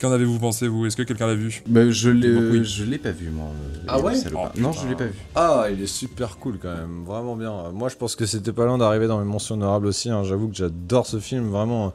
[0.00, 0.84] Qu'en avez-vous pensé, vous?
[0.86, 1.62] Est-ce que quelqu'un l'a vu?
[1.66, 2.64] Bah, je l'ai Donc, oui.
[2.64, 3.46] je l'ai pas vu, moi.
[3.46, 4.12] euh, Ah ouais?
[4.34, 5.14] Oh, Non, je l'ai pas vu.
[5.34, 7.70] Ah, il est super cool quand même, vraiment bien.
[7.72, 10.10] Moi, je pense que c'était pas loin d'arriver dans mes mentions honorables aussi.
[10.10, 10.24] hein.
[10.24, 11.94] J'avoue que j'adore ce film, vraiment.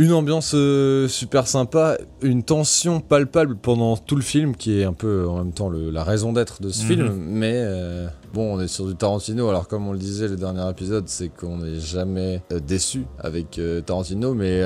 [0.00, 4.92] Une ambiance euh, super sympa, une tension palpable pendant tout le film, qui est un
[4.92, 6.88] peu en même temps le- la raison d'être de ce Mhm.
[6.88, 7.14] film.
[7.26, 9.48] Mais euh, bon, on est sur du Tarantino.
[9.48, 13.60] Alors, comme on le disait le dernier épisode, c'est qu'on n'est jamais euh, déçu avec
[13.86, 14.34] Tarantino.
[14.34, 14.60] Mais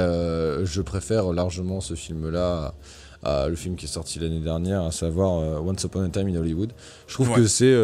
[0.64, 2.74] je préfère largement ce film-là
[3.24, 6.36] à le film qui est sorti l'année dernière, à savoir Once Upon a Time in
[6.36, 6.72] Hollywood.
[7.06, 7.36] Je trouve Ouais.
[7.36, 7.74] que c'est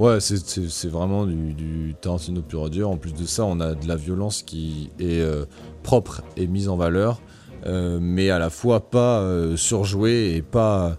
[0.00, 2.90] ouais, c'est- vraiment du, Tarantino pur et dur.
[2.90, 5.44] En plus de ça, on a de la violence qui est euh,
[5.82, 7.20] propre et mise en valeur,
[7.66, 10.96] euh, mais à la fois pas euh, surjouée et pas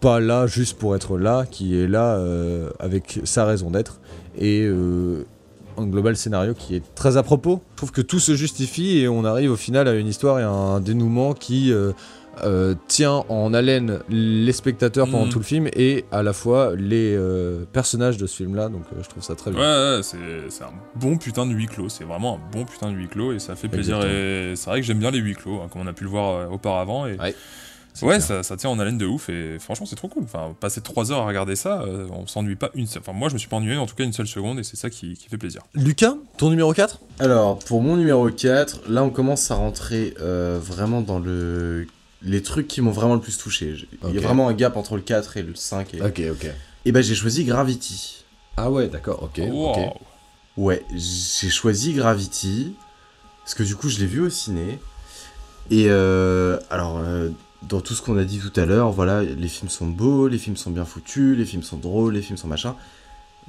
[0.00, 2.20] pas là juste pour être là, qui est là
[2.78, 4.00] avec sa raison d'être
[4.38, 7.62] et un global scénario qui est très à propos.
[7.72, 10.44] Je trouve que tout se justifie et on arrive au final à une histoire et
[10.44, 11.72] à un dénouement qui
[12.44, 15.30] euh, tient en haleine les spectateurs pendant Mhm.
[15.32, 18.68] tout le film et à la fois les euh, personnages de ce film-là.
[18.68, 19.96] Donc euh, je trouve ça très Ouais, bien.
[19.96, 20.16] ouais, c'est
[20.50, 21.88] c'est un bon putain de huis clos.
[21.88, 23.96] C'est vraiment un bon putain de huis clos et ça fait plaisir.
[23.96, 24.20] Exactement.
[24.20, 26.10] Et c'est vrai que j'aime bien les huis clos, hein, comme on a pu le
[26.10, 27.06] voir euh, auparavant.
[27.06, 27.16] Et
[28.00, 30.22] Ouais, ça, ça tient en haleine de ouf et franchement, c'est trop cool.
[30.22, 33.02] Enfin, passer 3 heures à regarder ça, euh, on s'ennuie pas une seule.
[33.04, 34.76] Enfin, moi, je me suis pas ennuyé en tout cas une seule seconde et c'est
[34.76, 35.62] ça qui, qui fait plaisir.
[35.74, 40.60] Lucas, ton numéro 4 Alors, pour mon numéro 4, là, on commence à rentrer euh,
[40.62, 41.88] vraiment dans le...
[42.22, 43.74] les trucs qui m'ont vraiment le plus touché.
[44.08, 45.94] Il y a vraiment un gap entre le 4 et le 5.
[45.94, 46.46] Et, Ok, ok.
[46.84, 48.24] et ben, j'ai choisi Gravity.
[48.56, 49.40] Ah ouais, d'accord, ok.
[49.50, 49.70] Wow.
[49.70, 49.78] ok.
[50.56, 52.74] Ouais, j'ai choisi Gravity.
[53.44, 54.78] Parce que du coup, je l'ai vu au ciné.
[55.70, 57.28] Et euh, alors, euh,
[57.62, 60.38] dans tout ce qu'on a dit tout à l'heure, voilà, les films sont beaux, les
[60.38, 62.74] films sont bien foutus, les films sont drôles, les films sont machin.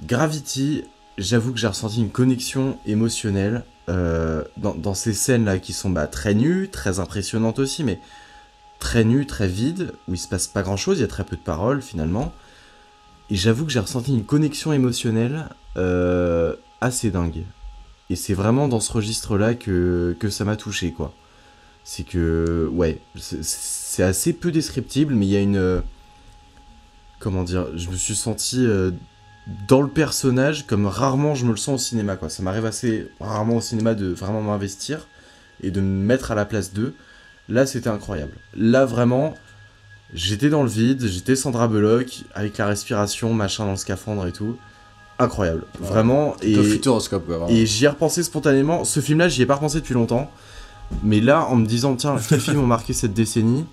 [0.06, 0.84] Gravity,
[1.18, 6.08] j'avoue que j'ai ressenti une connexion émotionnelle euh, dans, dans ces scènes-là qui sont bah,
[6.08, 8.00] très nues, très impressionnantes aussi, mais
[8.80, 11.36] très nues, très vides, où il se passe pas grand-chose, il y a très peu
[11.36, 12.34] de paroles finalement.
[13.30, 17.44] Et j'avoue que j'ai ressenti une connexion émotionnelle euh, assez dingue.
[18.10, 21.14] Et c'est vraiment dans ce registre-là que, que ça m'a touché, quoi.
[21.84, 25.84] C'est que, ouais, c'est- assez peu descriptible, mais il y a une...
[27.20, 28.92] Comment dire Je me suis senti euh,
[29.68, 32.30] dans le personnage comme rarement je me le sens au cinéma, quoi.
[32.30, 35.08] Ça m'arrive assez rarement au cinéma de vraiment m'investir
[35.62, 36.96] et de me mettre à la place d'eux.
[37.50, 38.34] Là, c'était incroyable.
[38.56, 39.34] Là, vraiment,
[40.14, 44.32] j'étais dans le vide, j'étais Sandra Bullock, avec la respiration, machin dans le scaphandre et
[44.32, 44.56] tout.
[45.18, 45.64] Incroyable.
[45.80, 46.36] Vraiment.
[46.42, 46.56] Et...
[46.56, 47.38] Le futuroscope, quoi.
[47.40, 47.52] vraiment.
[47.52, 48.86] Et j'y ai repensé spontanément.
[48.86, 50.32] Ce film-là, j'y ai pas repensé depuis longtemps.
[51.04, 53.66] Mais là, en me disant, tiens, quels films ont marqué cette décennie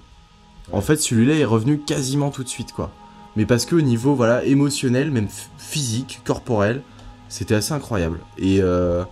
[0.73, 2.91] En fait, celui-là est revenu quasiment tout de suite, quoi.
[3.37, 5.29] Mais parce qu'au niveau, voilà, émotionnel, même
[5.59, 6.81] physique, corporel,
[7.29, 8.19] c'était assez incroyable.
[8.39, 9.05] Et euh,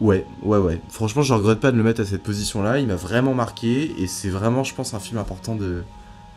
[0.00, 0.80] ouais, ouais, ouais.
[0.88, 2.78] Franchement, je regrette pas de le mettre à cette position-là.
[2.78, 3.94] Il m'a vraiment marqué.
[4.00, 5.82] Et c'est vraiment, je pense, un film important de,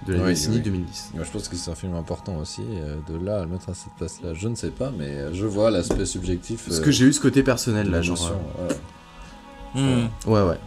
[0.08, 0.62] de la Oui, décennie oui.
[0.64, 1.12] 2010.
[1.16, 2.62] Moi, je pense que c'est un film important aussi.
[2.76, 5.34] euh, de là à le mettre à cette place-là, je ne sais pas, mais euh,
[5.34, 6.66] je vois l'aspect subjectif.
[6.68, 8.32] Parce euh, que j'ai eu ce côté personnel, là, genre.
[8.68, 8.76] ouais.
[9.74, 9.88] Hmm.
[9.88, 10.58] euh, Ouais, ouais.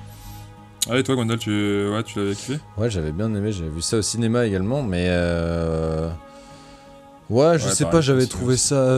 [0.91, 2.59] Allez, toi, Gondal, tu, ouais, tu l'avais kiffé?
[2.77, 6.09] Ouais, j'avais bien aimé, j'avais vu ça au cinéma également, mais euh...
[7.31, 8.69] ouais, je Ouais, sais pareil, pas, j'avais trouvé aussi.
[8.69, 8.95] ça.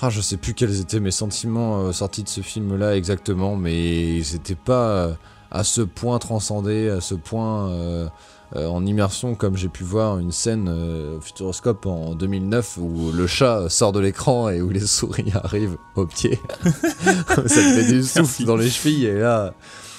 [0.00, 4.22] Ah, je sais plus quels étaient mes sentiments euh, sortis de ce film-là exactement, mais
[4.22, 5.12] c'était pas euh,
[5.50, 8.08] à ce point transcendé, à ce point euh,
[8.54, 13.68] en immersion comme j'ai pu voir une scène au Futuroscope en 2009 où le chat
[13.68, 16.38] sort de l'écran et où les souris arrivent au pied.
[16.64, 19.52] ça te fait du souffle dans les chevilles et là.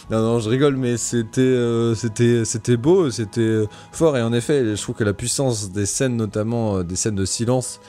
[0.09, 4.33] Non, non, je rigole, mais c'était, euh, c'était, c'était beau, c'était euh, fort, et en
[4.33, 7.79] effet, je trouve que la puissance des scènes, notamment euh, des scènes de silence,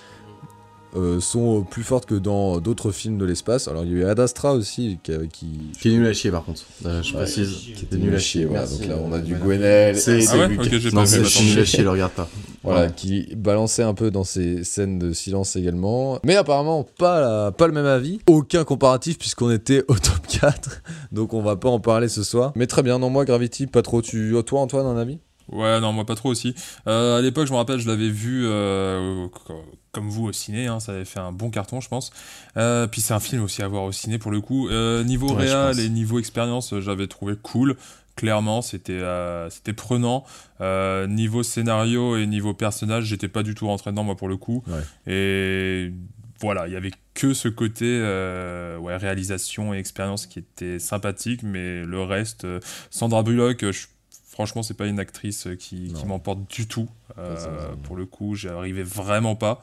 [0.97, 3.69] euh, sont plus fortes que dans d'autres films de l'espace.
[3.69, 5.47] Alors, il y a eu Ad Astra aussi, qui, qui,
[5.81, 6.62] Qui est nul à chier, par contre.
[6.87, 7.57] Euh, je Ouais, précise.
[7.77, 8.45] qui était nul à chier.
[8.45, 9.35] Voilà, donc là, on a euh, du.
[9.37, 10.61] Gwenel C'est- Ah ouais Luc.
[10.61, 12.29] Ok, j'ai Non, c'est nul à chier, le regarde pas.
[12.62, 12.93] Voilà, Ouais.
[12.95, 16.19] qui balançait un peu dans ces scènes de silence également.
[16.25, 18.19] Mais apparemment, pas, la- pas le même avis.
[18.29, 20.83] Aucun comparatif, puisqu'on était au top 4.
[21.12, 22.53] Donc, on va pas en parler ce soir.
[22.57, 24.03] Mais très bien, non, moi, Gravity, pas trop.
[24.03, 25.19] Tu, toi, Antoine, un avis?
[25.53, 26.55] Ouais, non, moi pas trop aussi.
[26.87, 29.27] Euh, à l'époque, je me rappelle, je l'avais vu euh,
[29.93, 32.11] comme vous au ciné, hein, ça avait fait un bon carton, je pense.
[32.57, 34.69] Euh, puis c'est un film aussi à voir au ciné pour le coup.
[34.69, 35.79] Euh, niveau Ouais, pense.
[35.79, 37.77] et niveau expérience, euh, j'avais trouvé cool.
[38.17, 40.25] Clairement, c'était euh, c'était prenant.
[41.09, 44.62] Niveau scénario et niveau personnage, j'étais pas du tout rentré dedans, moi, pour le coup.
[44.67, 45.12] Ouais.
[45.12, 45.93] Et
[46.41, 51.43] voilà, il y avait que ce côté euh, ouais, réalisation et expérience qui était sympathique,
[51.43, 52.61] mais le reste, euh,
[52.91, 53.87] Sandra Bullock, je-
[54.31, 56.89] franchement, c'est pas une actrice euh, qui, qui m'emporte du tout.
[57.19, 57.70] Euh, Ça, ça, ça.
[57.82, 59.61] pour le coup, j'y arrivais vraiment pas.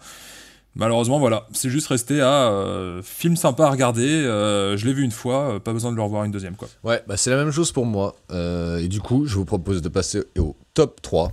[0.75, 4.05] Malheureusement, voilà, c'est juste resté à euh, film sympa à regarder.
[4.07, 6.67] euh, je l'ai vu une fois, euh, pas besoin de le revoir une deuxième, quoi.
[6.83, 8.15] Ouais, bah c'est la même chose pour moi.
[8.31, 11.31] Euh, et du coup, je vous propose de passer au top 3.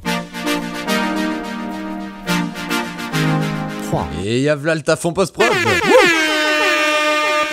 [3.89, 4.09] 3.
[4.24, 5.47] Et y a v'là le taf en post-prod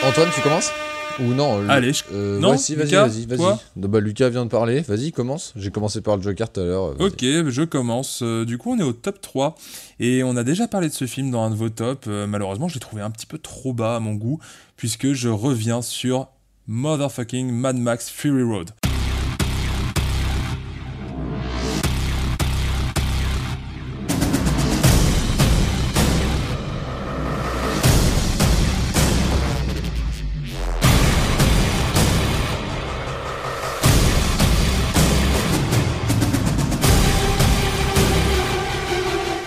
[0.03, 0.71] Antoine, tu commences?
[1.19, 3.57] Ou non le- Allez, je- euh, non, ouais, si, vas-y, vas-y, vas-y.
[3.75, 5.53] Bah, Lucas vient de parler, vas-y, commence.
[5.55, 6.95] J'ai commencé par le Joker tout à l'heure.
[6.99, 7.07] euh.
[7.07, 8.21] Ok, je commence.
[8.23, 9.55] Euh, Du coup, on est au top 3.
[9.99, 12.07] Et on a déjà parlé de ce film dans un de vos tops.
[12.07, 14.39] Malheureusement, je l'ai trouvé un petit peu trop bas à mon goût,
[14.77, 16.27] puisque je reviens sur
[16.67, 18.71] Motherfucking Mad Max Fury Road.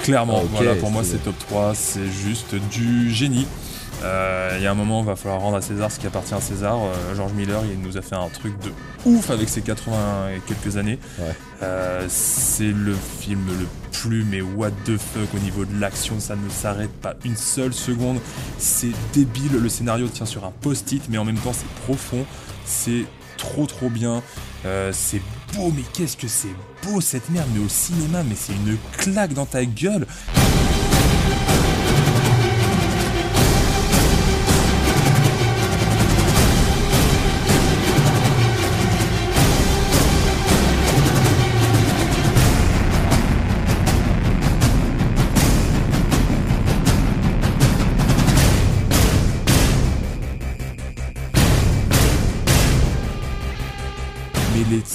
[0.04, 3.46] Clairement, voilà, pour moi c'est- top 3, c'est juste du génie.
[4.02, 6.34] Euh, Il y a un moment, il va falloir rendre à César ce qui appartient
[6.34, 6.76] à César.
[6.78, 8.70] Euh, George Miller, il nous a fait un truc de
[9.06, 10.98] ouf avec ses 80 et quelques années.
[11.18, 11.34] Ouais.
[11.62, 16.36] Euh, c'est le film le plus, mais what the fuck au niveau de l'action, ça
[16.36, 18.18] ne s'arrête pas une seule seconde.
[18.58, 22.26] C'est débile, le scénario tient sur un post-it, mais en même temps c'est profond,
[22.66, 23.06] c'est
[23.38, 24.22] trop trop bien.
[24.66, 25.22] Euh, c'est
[25.58, 29.46] mais qu'est-ce que c'est beau cette merde, mais au cinéma, mais c'est une claque dans
[29.46, 30.06] ta gueule.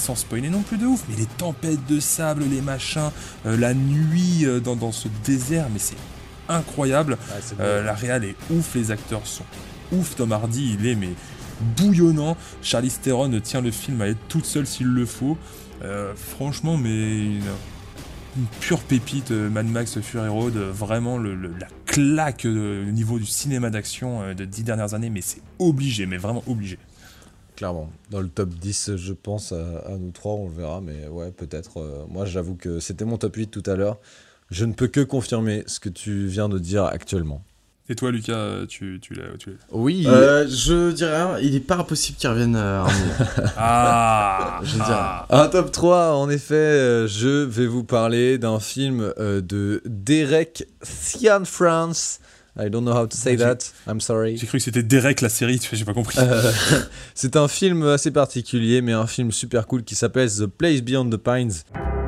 [0.09, 3.11] Sans spoiler non plus de ouf, mais les tempêtes de sable, les machins,
[3.45, 5.97] euh, la nuit euh, dans, dans ce désert, mais c'est
[6.47, 7.15] incroyable.
[7.59, 9.43] Euh, la réal est ouf, les acteurs sont
[9.91, 10.15] ouf.
[10.15, 11.11] Tom Hardy, il est mais
[11.77, 12.37] bouillonnant.
[12.63, 15.37] Charlie Theron tient le film à être toute seule s'il le faut.
[16.15, 17.41] Franchement, mais une,
[18.37, 23.25] une pure pépite, Mad Max Fury Road, vraiment le, le- la claque au niveau du
[23.27, 26.79] cinéma d'action de dix dernières années, mais c'est obligé, mais vraiment obligé.
[27.59, 27.89] Clairement.
[28.09, 31.29] Dans le top 10, je pense, à, à nous trois, on le verra, mais ouais,
[31.31, 31.77] peut-être.
[31.81, 33.97] euh, moi, j'avoue que c'était mon top 8 tout à l'heure.
[34.49, 37.43] Je ne peux que confirmer ce que tu viens de dire actuellement.
[37.89, 39.35] Et toi, Lucas, euh, tu, tu l'as.
[39.37, 39.49] Tu...
[39.49, 40.05] l'as- Oui.
[40.07, 42.93] Euh, je dirais il est pas impossible qu'il revienne à Army.
[43.57, 44.85] Ah Je dirais.
[44.89, 45.25] ah.
[45.29, 50.65] Un top 3, en effet, euh, je vais vous parler d'un film euh, de Derek
[50.83, 52.19] Cianfrance.
[52.59, 53.57] I don't know how to say that,
[53.87, 54.37] I'm sorry.
[54.37, 56.17] J'ai cru que c'était Derek la série, tu vois, j'ai pas compris.
[56.19, 56.51] Euh,
[57.15, 61.09] c'est un film assez particulier, mais un film super cool qui s'appelle The Place Beyond
[61.09, 61.98] the Pines.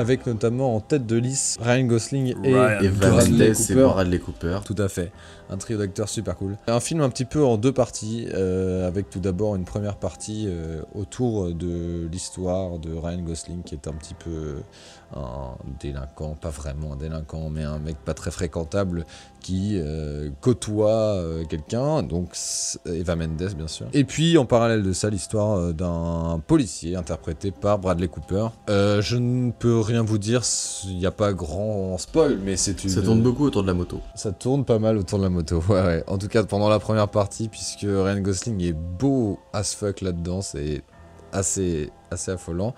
[0.00, 3.74] Avec notamment en tête de liste Ryan Gosling et, Ryan Et Bradley Cooper.
[3.74, 4.58] Bradley Cooper.
[4.64, 5.12] Tout à fait.
[5.50, 6.56] Un trio d'acteurs super cool.
[6.68, 10.46] Un film un petit peu en deux parties, euh, avec tout d'abord une première partie
[10.48, 14.62] euh, autour de l'histoire de Ryan Gosling, qui est un petit peu
[15.14, 19.04] un délinquant, pas vraiment un délinquant, mais un mec pas très fréquentable,
[19.40, 22.36] qui euh, côtoie euh, quelqu'un, donc
[22.86, 23.86] Eva Mendes bien sûr.
[23.92, 28.48] Et puis en parallèle de ça, l'histoire euh, d'un policier interprété par Bradley Cooper.
[28.68, 30.42] Euh, je ne peux rien vous dire,
[30.84, 32.90] il n'y a pas grand spoil, mais c'est une...
[32.90, 34.00] Ça tourne beaucoup autour de la moto.
[34.14, 36.04] Ça tourne pas mal autour de la moto, ouais, ouais.
[36.06, 40.42] En tout cas, pendant la première partie, puisque Ryan Gosling est beau as fuck là-dedans,
[40.42, 40.82] c'est
[41.32, 42.74] assez, assez affolant.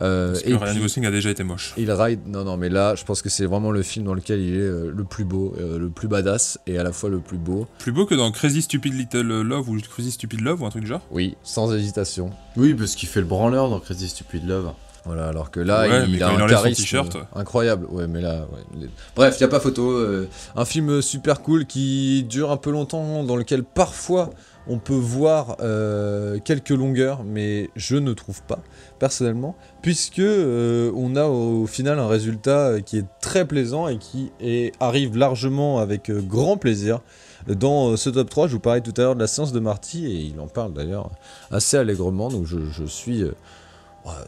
[0.00, 1.74] Euh, Parce que et Ryan puis, Gosling a déjà été moche.
[1.76, 4.40] il ride, non, non, mais là, je pense que c'est vraiment le film dans lequel
[4.40, 7.20] il est euh, le plus beau, euh, le plus badass et à la fois le
[7.20, 7.66] plus beau.
[7.78, 10.82] Plus beau que dans Crazy Stupid Little Love ou Crazy Stupid Love ou un truc
[10.82, 11.02] du genre?
[11.10, 12.30] Oui, sans hésitation.
[12.56, 14.72] Oui, parce qu'il fait le branleur dans Crazy Stupid Love.
[15.04, 17.02] Voilà, alors que là, Ouais, il quand a il un charisme
[17.34, 17.86] incroyable.
[17.90, 19.90] Ouais, mais là, ouais, il bref, il y a pas photo.
[19.90, 24.30] euh, un film super cool qui dure un peu longtemps, dans lequel parfois
[24.68, 28.60] on peut voir euh, quelques longueurs, mais je ne trouve pas
[29.00, 34.30] personnellement, puisque euh, on a au final un résultat qui est très plaisant et qui
[34.40, 37.00] est- arrive largement avec grand plaisir.
[37.48, 40.06] Dans ce top 3, je vous parlais tout à l'heure de la séance de Marty,
[40.06, 41.10] et il en parle d'ailleurs
[41.50, 43.24] assez allègrement, donc je, je suis...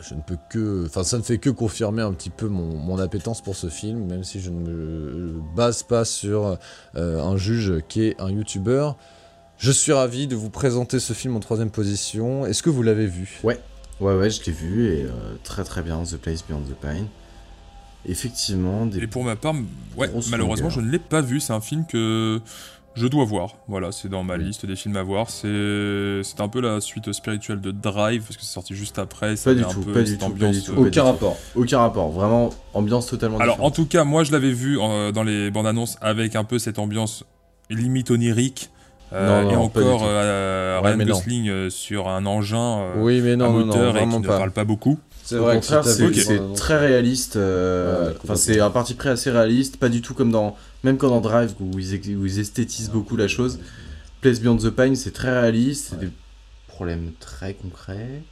[0.01, 0.85] je ne peux que.
[0.87, 4.07] Enfin, ça ne fait que confirmer un petit peu mon, mon appétence pour ce film,
[4.07, 6.59] même si je ne me base pas sur
[6.97, 8.97] euh, un juge qui est un youtubeur.
[9.59, 12.45] Je suis ravi de vous présenter ce film en troisième position.
[12.47, 13.41] Est-ce que vous l'avez vu?
[13.45, 13.61] Ouais,
[14.01, 15.11] ouais, ouais, je l'ai vu et euh,
[15.43, 17.07] très très bien, The Place Beyond the Pine.
[18.07, 19.55] Effectivement, des Et pour ma part,
[19.97, 21.41] ouais, malheureusement, je ne l'ai pas vu.
[21.41, 22.41] C'est un film que
[22.95, 23.57] je dois voir.
[23.69, 25.31] Voilà, c'est dans ma liste des films à voir.
[25.31, 29.37] C'est c'est un peu la suite spirituelle de Drive parce que c'est sorti juste après.
[29.37, 30.75] Ça Pas du un tout, peu pas du cette tout, pas ambiance, du tout.
[30.75, 31.07] pas du Aucun tout.
[31.07, 31.37] rapport.
[31.57, 35.23] Aucun rapport, vraiment ambiance totalement Alors, en tout cas, moi, je l'avais vu euh, dans
[35.25, 37.25] les bandes annonces avec un peu cette ambiance
[37.71, 38.71] limite onirique.
[39.13, 41.05] euh, Non, non, et encore euh, Ouais, Ryan.
[41.07, 44.19] Gosling euh, sur un engin euh, Oui, mais à non, non, non, moteur et qui
[44.19, 44.37] ne pas.
[44.39, 44.99] parle pas beaucoup.
[45.25, 47.37] C'est vrai c'est très réaliste.
[47.37, 50.55] euh, Ouais, Enfin, c'est un parti pris assez réaliste, pas du tout comme dans.
[50.85, 53.59] Même quand dans Drive, où ils, ex- où ils esthétisent beaucoup la chose.
[54.21, 56.11] Place Beyond the Pine, c'est très réaliste, c'est des
[56.69, 58.23] problèmes très concrets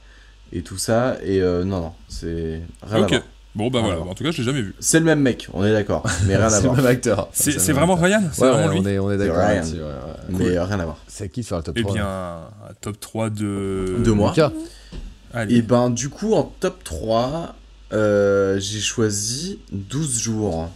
[0.52, 1.16] et tout ça.
[1.24, 3.08] Et euh, non, non, c'est rien à Ok.
[3.10, 3.22] voir.
[3.54, 3.96] Bon, bah voilà.
[3.96, 4.08] voir.
[4.08, 4.74] En tout cas, je l'ai jamais vu.
[4.80, 6.76] C'est le même mec, on est d'accord, mais rien à C'est le voir.
[6.76, 7.28] même acteur.
[7.32, 7.96] C'est vraiment.
[7.96, 8.22] Ryan?
[8.32, 8.80] C'est Ouais, vraiment ouais, lui?
[8.80, 9.60] on est, on est d'accord ouais.
[10.30, 10.96] Mais rien à voir.
[11.06, 13.98] C'est qui faire le top Eh 3 bien, un top 3 de.
[14.02, 14.30] De moi.
[14.30, 14.52] Lucas
[15.34, 15.56] Allez.
[15.56, 17.54] Et ben, du coup, en top 3,
[17.92, 20.70] euh, j'ai choisi 12 jours.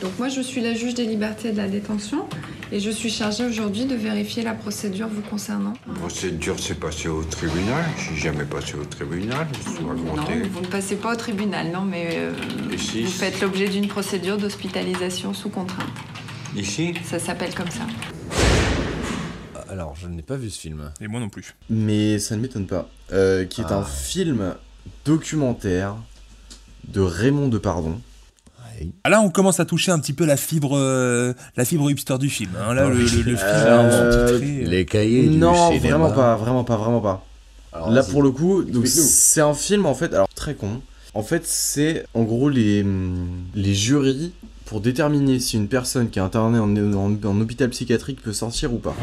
[0.00, 2.26] Donc moi, je suis la juge des libertés et de la détention
[2.70, 5.72] et je suis chargée aujourd'hui de vérifier la procédure vous concernant.
[5.96, 7.84] procédure s'est passée au tribunal.
[7.96, 9.48] Je suis jamais passé au tribunal.
[9.64, 12.32] Je Non, vous ne passez pas au tribunal, non, mais euh,
[12.76, 15.88] si vous faites l'objet d'une procédure d'hospitalisation sous contrainte.
[16.54, 17.82] Ici Ça s'appelle comme ça.
[19.70, 20.92] Alors, je n'ai pas vu ce film.
[21.00, 21.54] Et moi non plus.
[21.68, 22.88] Mais ça ne m'étonne pas.
[23.12, 23.78] Euh, qui est Ah.
[23.78, 24.54] un film
[25.04, 25.96] documentaire
[26.86, 28.00] de Raymond Depardon.
[29.04, 32.18] Ah, là, on commence à toucher un petit peu la fibre, euh, la fibre hipster
[32.18, 32.50] du film.
[32.60, 32.74] hein.
[32.74, 33.06] Là, le, le, le
[33.36, 34.64] film Euh, sous-titré.
[34.64, 35.88] Les cahiers du Non, cinéma.
[35.96, 37.24] vraiment pas, vraiment pas, vraiment pas.
[37.72, 40.80] Alors, Là pour le coup, c'est un film en fait, alors très con.
[41.14, 42.84] En fait, c'est en gros les,
[43.54, 44.32] les jurys
[44.66, 48.72] pour déterminer si une personne qui est internée en, en- en hôpital psychiatrique peut sortir
[48.72, 48.94] ou pas.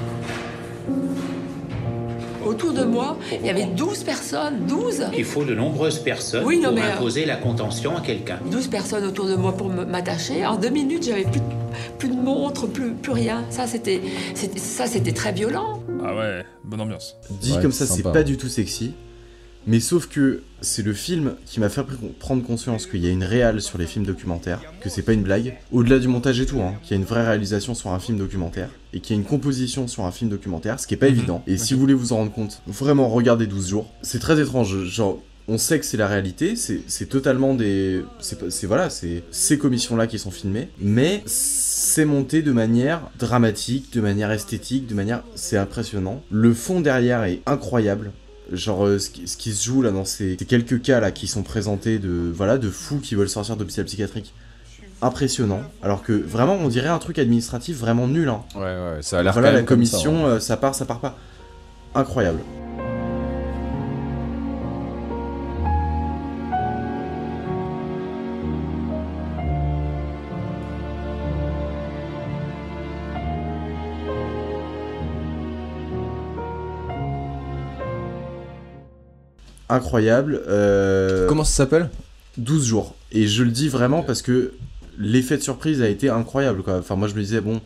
[2.56, 6.58] Autour de moi, il y avait 12 personnes, 12 Il faut de nombreuses personnes Oui,
[6.58, 8.40] non, pour mais, euh, imposer la contention à quelqu'un.
[8.50, 10.46] 12 personnes autour de moi pour me- m'attacher.
[10.46, 11.46] En deux minutes, j'avais plus, de-
[12.00, 13.44] plus de montre, plus, plus rien.
[13.50, 14.02] Ça, c'était
[14.56, 15.82] ça, c'était très violent.
[16.04, 17.18] Ah ouais, bonne ambiance.
[17.30, 18.94] Dit Ouais, comme ça, c'est pas du tout sexy.
[19.68, 23.12] Mais sauf que c'est le film qui m'a fait pr- prendre conscience qu'il y a
[23.12, 25.58] une réale sur les films documentaires, que c'est pas une blague.
[25.72, 28.18] Au-delà du montage et tout, hein, qu'il y a une vraie réalisation sur un film
[28.18, 31.08] documentaire, et qu'il y a une composition sur un film documentaire, ce qui est pas
[31.10, 31.16] Mhm.
[31.18, 31.44] évident.
[31.48, 33.92] Et si vous voulez vous en rendre compte, vraiment regardez 12 jours.
[34.02, 35.22] C'est très étrange, genre...
[35.48, 38.02] On sait que c'est la réalité, c'est c'est totalement des...
[38.20, 44.02] C'est- voilà, c'est ces commissions-là qui sont filmées, mais c'est monté de manière dramatique, de
[44.02, 45.24] manière esthétique, de manière...
[45.36, 46.24] C'est impressionnant.
[46.32, 48.12] Le fond derrière est incroyable.
[48.52, 51.12] Genre euh, ce, qui, ce qui se joue là dans ces, ces quelques cas là
[51.12, 54.34] qui sont présentés de voilà de fous qui veulent sortir d'hôpital psychiatrique
[55.02, 58.44] impressionnant alors que vraiment on dirait un truc administratif vraiment nul hein.
[58.56, 60.30] Ouais, ouais, ça a l'air voilà la ça, commission hein.
[60.30, 61.18] euh, ça part ça part pas
[61.96, 62.40] incroyable
[79.76, 81.90] incroyable euh, Comment ça s'appelle?
[82.38, 82.96] 12 jours.
[83.12, 84.54] Et je le dis vraiment parce que
[84.98, 86.64] l'effet de surprise a été incroyable.
[86.64, 86.78] Quoi.
[86.80, 87.62] Enfin, moi, je me disais, bon,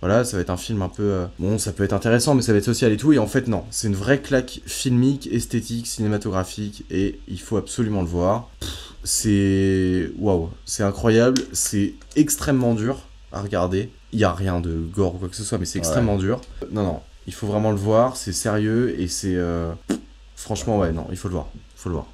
[0.00, 1.02] voilà, ça va être un film un peu.
[1.02, 3.12] euh, bon, ça peut être intéressant, mais ça va être social et tout.
[3.12, 3.64] Et en fait, non.
[3.70, 6.84] C'est une vraie claque filmique, esthétique, cinématographique.
[6.90, 8.50] Et il faut absolument le voir.
[9.02, 10.10] C'est.
[10.18, 10.50] Waouh.
[10.64, 11.40] C'est incroyable.
[11.52, 13.90] C'est extrêmement dur à regarder.
[14.12, 16.40] Il n'y a rien de gore ou quoi que ce soit, mais c'est extrêmement dur.
[16.70, 17.00] Non, non.
[17.26, 18.16] Il faut vraiment le voir.
[18.16, 19.34] C'est sérieux et c'est.
[19.36, 19.72] euh,
[20.36, 21.46] Franchement, ouais, non, il faut le voir.
[21.54, 22.06] Il faut le voir.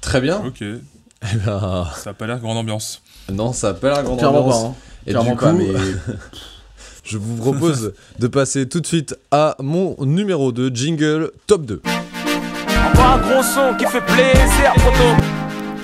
[0.00, 0.42] Très bien.
[0.44, 0.62] Ok.
[0.62, 3.02] Eh ben, Ça a pas l'air grande ambiance.
[3.30, 4.62] Non, ça a pas l'air grande Clairement ambiance.
[4.62, 4.74] pas, hein.
[5.06, 5.66] Et Clairement du coup, pas, mais-
[7.04, 11.82] je vous propose de passer tout de suite à mon numéro 2, Jingle Top 2.
[11.84, 15.22] Envoie un gros son qui fait plaisir, photo.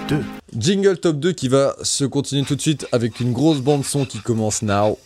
[0.09, 0.23] 2.
[0.59, 4.05] Jingle Top 2 qui va se continuer tout de suite avec une grosse bande son
[4.07, 4.99] qui commence now.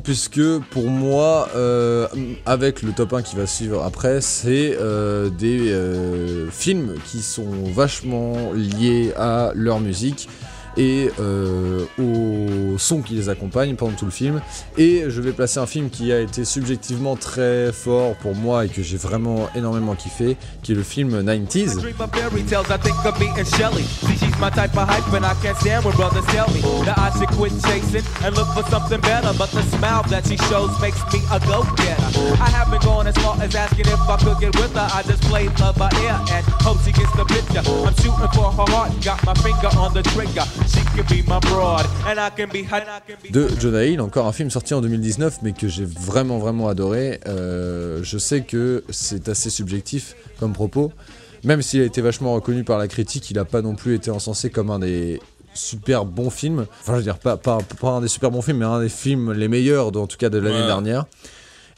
[0.00, 2.08] Puisque pour moi, euh,
[2.44, 7.64] avec le top 1 qui va suivre après, c'est euh, des euh, films qui sont
[7.72, 10.28] vachement liés à leur musique
[10.76, 14.40] et euh, au son qui les accompagne pendant tout le film.
[14.76, 18.68] Et je vais placer un film qui a été subjectivement très fort pour moi et
[18.68, 21.80] que j'ai vraiment énormément kiffé, qui est le film 90s.
[43.30, 47.20] De Jonah Hill, encore un film sorti en 2019 mais que j'ai vraiment vraiment adoré.
[47.26, 50.92] Euh, je sais que c'est assez subjectif comme propos,
[51.44, 54.10] même s'il a été vachement reconnu par la critique, il n'a pas non plus été
[54.10, 55.20] encensé comme un des
[55.54, 56.66] super bons films.
[56.82, 58.88] Enfin je veux dire pas, pas, pas un des super bons films mais un des
[58.88, 60.66] films les meilleurs en tout cas de l'année Ouais.
[60.66, 61.04] dernière.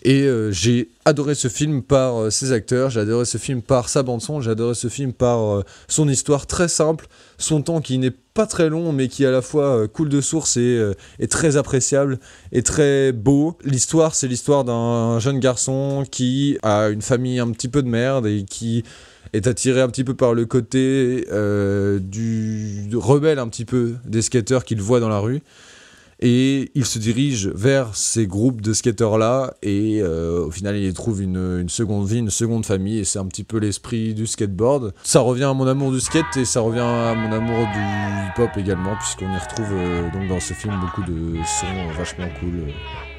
[0.04, 3.88] Et euh, j'ai adoré ce film par euh, ses acteurs, j'ai adoré ce film par
[3.88, 7.08] sa bande son, j'ai adoré ce film par euh, son histoire très simple,
[7.38, 10.20] son temps qui n'est pas très long mais qui à la fois euh, coule de
[10.20, 12.18] source et euh, est très appréciable
[12.52, 13.56] et très beau.
[13.64, 18.26] L'histoire c'est l'histoire d'un jeune garçon qui a une famille un petit peu de merde
[18.26, 18.84] et qui
[19.32, 24.22] est attiré un petit peu par le côté euh, du rebelle un petit peu des
[24.22, 25.42] skateurs qu'il voit dans la rue
[26.20, 30.84] et il se dirige vers ces groupes de skateurs là et euh, au final il
[30.84, 34.14] y trouve une, une seconde vie, une seconde famille et c'est un petit peu l'esprit
[34.14, 34.94] du skateboard.
[35.04, 38.50] Ça revient à mon amour du skate et ça revient à mon amour du hip-hop
[38.56, 42.70] également puisqu'on y retrouve euh, donc dans ce film beaucoup de sons vachement cool euh,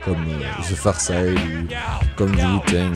[0.03, 1.37] comme euh, The Far Side
[2.17, 2.95] comme Wu-Tang.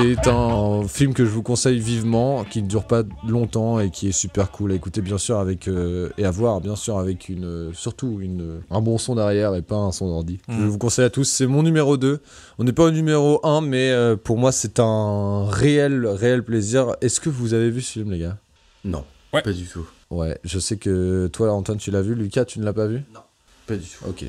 [0.00, 4.08] C'est un film que je vous conseille vivement, qui ne dure pas longtemps et qui
[4.08, 7.28] est super cool à écouter bien sûr avec euh, et à voir bien sûr avec
[7.28, 10.38] une euh, surtout une un bon son derrière et pas un son d'ordi.
[10.46, 10.60] Mm.
[10.60, 12.20] Je vous conseille à tous, c'est mon numéro 2.
[12.60, 16.94] On n'est pas au numéro 1 mais euh, pour moi c'est un réel réel plaisir.
[17.00, 18.36] Est-ce que vous avez vu ce film les gars?
[18.84, 19.04] Non,
[19.34, 19.42] Ouais.
[19.42, 19.84] pas du tout.
[20.10, 23.02] Ouais, je sais que toi Antoine tu l'as vu, Lucas tu ne l'as pas vu?
[23.12, 23.20] Non,
[23.66, 24.04] pas du tout.
[24.08, 24.24] OK.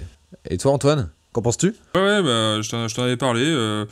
[0.50, 1.76] Et toi Antoine, qu'en penses-tu?
[1.94, 3.44] Ouais, ouais, bah, je t'en je t'en avais parlé.
[3.46, 3.86] euh,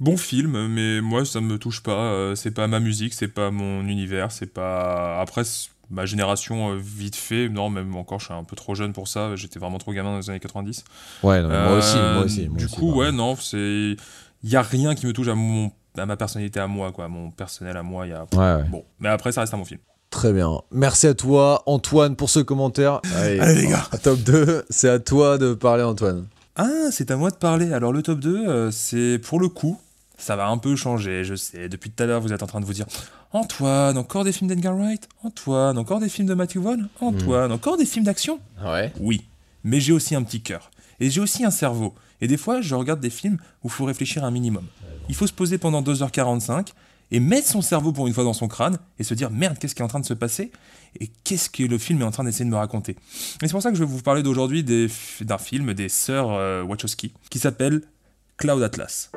[0.00, 1.92] bon film, mais moi, ça me touche pas.
[2.12, 5.20] euh, c'est pas ma musique, c'est pas mon univers, c'est pas.
[5.20, 5.42] Après,
[5.90, 7.48] ma génération, euh, vite fait.
[7.48, 9.36] Non, même encore, je suis un peu trop jeune pour ça.
[9.36, 10.84] J'étais vraiment trop gamin dans les années 90.
[11.22, 13.96] Ouais, non, mais moi Euh, aussi, moi aussi, moi du aussi, coup, ouais, non, c'est.
[14.42, 17.08] Il y a rien qui me touche à mon à ma personnalité à moi quoi
[17.08, 18.68] mon personnel à moi il y a Ouais, ouais.
[18.70, 20.48] bon mais après ça reste un bon film Très bien.
[20.72, 23.00] Merci à toi, Antoine, pour ce commentaire.
[23.16, 23.86] Allez, Allez, les gars.
[24.02, 26.26] Top 2, c'est à toi de parler, Antoine.
[26.56, 27.72] Ah, c'est à moi de parler.
[27.72, 29.78] Alors le top 2, euh, c'est pour le coup,
[30.20, 31.68] ça va un peu changer, je sais.
[31.68, 32.86] Depuis tout à l'heure, vous êtes en train de vous dire
[33.32, 35.08] Antoine, encore des films d'Edgar Wright?
[35.22, 36.88] Antoine, encore des films de Matthew Vaughn?
[37.00, 38.40] Antoine, encore des films d'action?
[38.64, 38.92] Ouais.
[39.00, 39.24] Oui,
[39.64, 40.70] mais j'ai aussi un petit cœur.
[41.00, 41.94] Et j'ai aussi un cerveau.
[42.20, 44.66] Et des fois, je regarde des films où il faut réfléchir un minimum.
[45.08, 46.68] Il faut se poser pendant 2h45
[47.10, 49.74] et mettre son cerveau pour une fois dans son crâne et se dire merde, qu'est-ce
[49.74, 50.52] qui est en train de se passer?
[51.00, 52.92] Et qu'est-ce que le film est en train d'essayer de me raconter?
[52.92, 56.62] Et c'est pour ça que je vais vous parler d'aujourd'hui d'un film des sœurs euh,
[56.62, 57.82] Wachowski qui s'appelle
[58.36, 59.10] Cloud Atlas.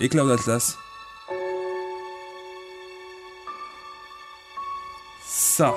[0.00, 0.78] Et Cloud Atlas.
[5.28, 5.74] Ça.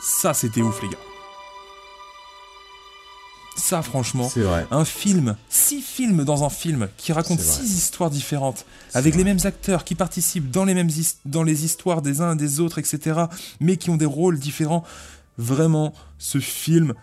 [0.00, 0.96] Ça, c'était ouf, les gars.
[3.56, 4.66] Ça, franchement, C'est vrai.
[4.70, 7.12] un film, six films dans un film qui
[7.42, 7.52] vrai.
[7.66, 8.64] six histoires différentes,
[8.94, 10.90] avec les mêmes acteurs qui participent dans les mêmes
[11.24, 13.24] dans les histoires des uns et des autres, etc.,
[13.60, 14.84] mais qui ont des rôles différents.
[15.36, 16.94] Vraiment, ce film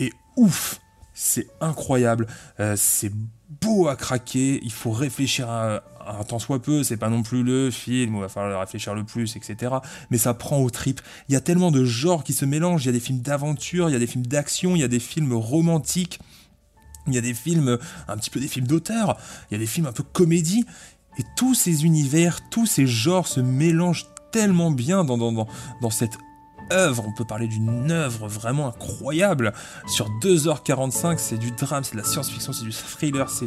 [0.00, 0.81] est ouf.
[1.14, 2.26] C'est incroyable.
[2.60, 3.12] Euh, c'est
[3.60, 4.60] beau à craquer.
[4.62, 6.82] Il faut réfléchir à, un temps soit peu.
[6.82, 9.74] C'est pas non plus le film où il va falloir réfléchir le plus, etc.
[10.10, 11.00] Mais ça prend aux tripes.
[11.28, 12.84] Il y a tellement de genres qui se mélangent.
[12.84, 14.88] Il y a des films d'aventure, il y a des films d'action, il y a
[14.88, 16.20] des films romantiques.
[17.08, 19.18] Il y a des films, un petit peu des films d'auteur,
[19.50, 20.64] il y a des films un peu comédie,
[21.18, 25.48] et tous ces univers, tous ces genres se mélangent tellement bien dans, dans, dans,
[25.80, 26.16] dans cette
[27.06, 29.52] On peut parler d'une œuvre vraiment incroyable.
[29.86, 33.46] Sur 2h45, c'est du drame, c'est de la science-fiction, c'est du thriller, c'est.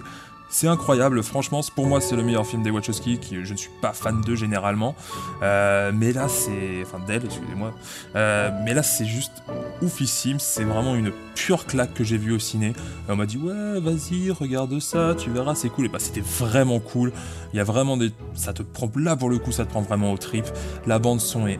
[0.63, 3.91] Incroyable, franchement, pour moi c'est le meilleur film des Wachowski, qui je ne suis pas
[3.91, 4.95] fan d'eux généralement,
[5.43, 7.73] Euh, mais là c'est, enfin d'elle, excusez-moi,
[8.15, 9.43] Euh, mais là c'est juste
[9.81, 12.71] oufissime, c'est vraiment une pure claque que j'ai vue au ciné.
[13.09, 16.79] On m'a dit ouais vas-y regarde ça, tu verras c'est cool, et bah c'était vraiment
[16.79, 17.11] cool.
[17.51, 19.81] Il y a vraiment des, ça te prend là pour le coup ça te prend
[19.81, 20.45] vraiment au trip.
[20.87, 21.59] La bande son est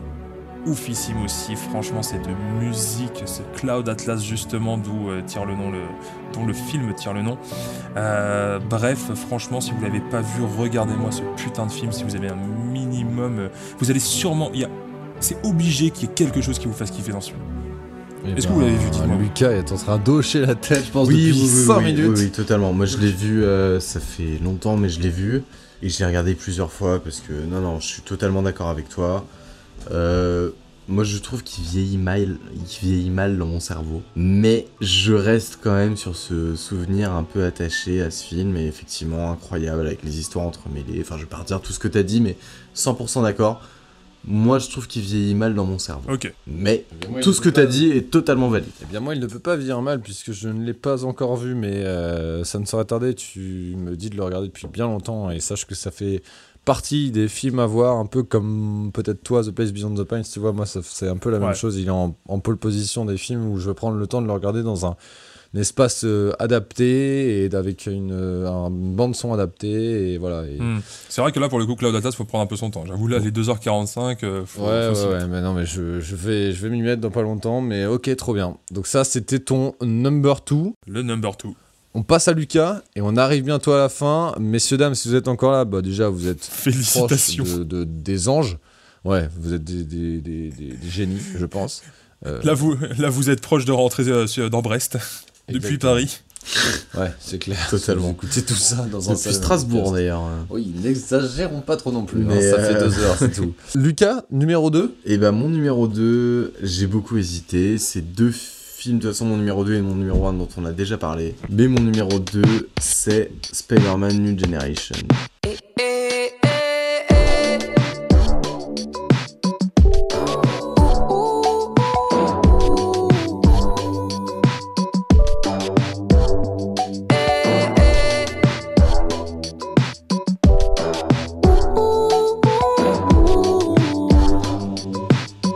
[0.65, 1.55] oufissime aussi.
[1.55, 5.79] Franchement, c'est de musique, ce Cloud Atlas justement, d'où euh, tire le nom, le,
[6.33, 7.37] dont le film tire le nom.
[7.97, 11.91] Euh, bref, franchement, si vous l'avez pas vu, regardez-moi ce putain de film.
[11.91, 12.37] Si vous avez un
[12.71, 13.47] minimum, euh,
[13.79, 14.69] vous allez sûrement, il y a,
[15.19, 17.41] c'est obligé qu'il y ait quelque chose qui vous fasse kiffer dans ce film.
[18.27, 19.17] Eh Est-ce que ben, vous l'avez vu Dites-moi.
[19.17, 21.83] Lucas est en train d'hocher la tête, je pense, Oui, depuis oui, oui, 5 oui,
[21.85, 22.11] minutes.
[22.15, 22.73] Oui, oui, totalement.
[22.73, 25.43] Moi, je l'ai vu, euh, ça fait longtemps, mais je l'ai vu.
[25.83, 28.89] Et je l'ai regardé plusieurs fois parce que, non, non, je suis totalement d'accord avec
[28.89, 29.25] toi.
[29.91, 30.51] Euh,
[30.87, 34.03] moi, je trouve qu'il vieillit mal, il vieillit mal dans mon cerveau.
[34.15, 38.55] Mais je reste quand même sur ce souvenir un peu attaché à ce film.
[38.57, 40.99] Et effectivement, incroyable avec les histoires entremêlées.
[41.01, 42.37] Enfin, je vais pas redire tout ce que t'as dit, mais
[42.75, 43.61] 100% d'accord.
[44.27, 46.11] Moi, je trouve qu'il vieillit mal dans mon cerveau.
[46.11, 46.31] Ok.
[46.47, 48.69] Mais Eh bien, moi, tout ce que t'as pas- dit est totalement valide.
[48.81, 51.37] Eh bien moi il ne peut pas vieillir mal puisque je ne l'ai pas encore
[51.37, 54.85] vu mais euh, ça ne saurait tarder, tu me dis de le regarder depuis bien
[54.87, 56.23] longtemps et sache que ça fait
[56.65, 60.23] partie des films à voir un peu comme peut-être toi The Place Beyond the Pines
[60.23, 63.05] tu vois moi c'est un peu la même chose il est en, en pole position
[63.05, 64.95] des films où je vais prendre le temps de le regarder dans un,
[65.55, 70.59] un espace euh, adapté et avec une, euh, un- bande son adaptée et voilà et-
[70.59, 70.79] Hmm.
[71.09, 72.83] C'est vrai que là, pour le coup, Cloud Atlas, faut prendre un peu son temps.
[72.85, 76.15] J'avoue, là, les 2h45, euh, faut, Ouais, faut ouais, ouais, mais non, mais je, je
[76.15, 78.57] vais, je vais m'y mettre dans pas longtemps, mais ok, trop bien.
[78.71, 80.71] Donc ça, c'était ton number 2.
[80.87, 81.49] Le number 2.
[81.97, 84.35] On passe à Lucas et on arrive bientôt à la fin.
[84.39, 87.43] Messieurs, dames, si vous êtes encore là, bah déjà, vous êtes Félicitations.
[87.45, 88.57] de, de- des anges.
[89.05, 91.83] Ouais, vous êtes des, des- des- des- des génies, je pense.
[92.25, 94.97] Euh, Là, vous, là, vous êtes proche de rentrer euh, dans Brest,
[95.49, 95.77] depuis.
[95.77, 96.19] Paris.
[96.97, 97.57] Ouais, c'est clair.
[97.71, 98.03] Totalement.
[98.07, 100.21] Vous écoutez tout ça dans un Depuis Strasbourg d'ailleurs.
[100.51, 102.21] Oui, n'exagérons pas trop non plus.
[102.21, 103.53] hein, Mais, ça fait euh, deux heures, c'est tout.
[103.75, 107.79] Lucas, numéro 2 Et bah mon numéro 2, j'ai beaucoup hésité.
[107.79, 108.51] C'est deux films,
[108.93, 111.35] de toute façon mon numéro 2 et mon numéro 1 dont on a déjà parlé.
[111.49, 114.95] Mais mon numéro 2, c'est Spider-Man New Generation.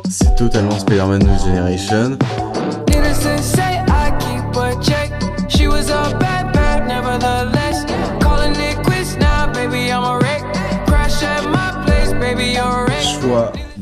[0.10, 2.18] C'est totalement Spider-Man New Generation.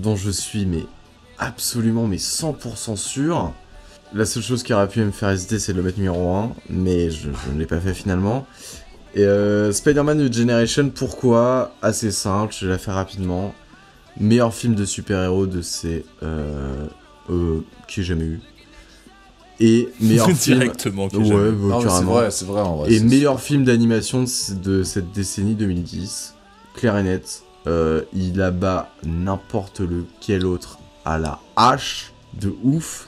[0.07, 0.85] Dont je suis mais
[1.37, 3.53] absolument mais 100% sûr.
[4.13, 6.51] La seule chose qui aurait pu me faire hésiter c'est de le mettre numéro 1,
[6.69, 8.45] mais je, je ne l'ai pas fait finalement.
[9.15, 11.73] Et euh, Spider-Man New Generation, pourquoi?
[11.81, 13.53] Assez simple, je vais la faire rapidement.
[14.19, 16.05] Meilleur film de super-héros de ces...
[16.23, 16.85] Euh,
[17.29, 18.39] euh, qui j'ai jamais eu.
[19.59, 20.59] Et meilleur film...
[20.59, 21.51] Directement, qui Ouais, j'ai jamais eu.
[21.51, 24.23] bah, Non, mais c'est vrai, c'est vrai, en vrai, Et meilleur film d'animation
[24.63, 26.35] de cette décennie 2010,
[26.75, 27.43] clair et net.
[27.67, 33.07] Euh, il abat n'importe lequel autre à la hache de ouf.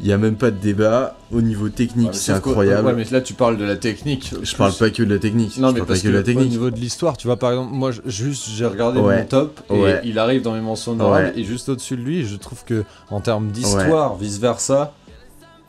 [0.00, 1.16] Il n'y a même pas de débat.
[1.30, 2.86] Au niveau technique, Ouais, c'est incroyable.
[2.88, 4.34] Ouais, mais là, tu parles de la technique.
[4.42, 5.56] Je parle pas que de la technique.
[5.58, 6.50] Non, je mais parle pas parce que de la Au technique.
[6.50, 9.18] niveau de l'histoire, tu vois, par exemple, moi, juste, j'ai regardé Ouais.
[9.20, 10.00] mon top et Ouais.
[10.04, 11.32] il arrive dans mes mentions Ouais.
[11.36, 14.92] et juste au-dessus de lui, je trouve que en termes d'histoire, vice versa,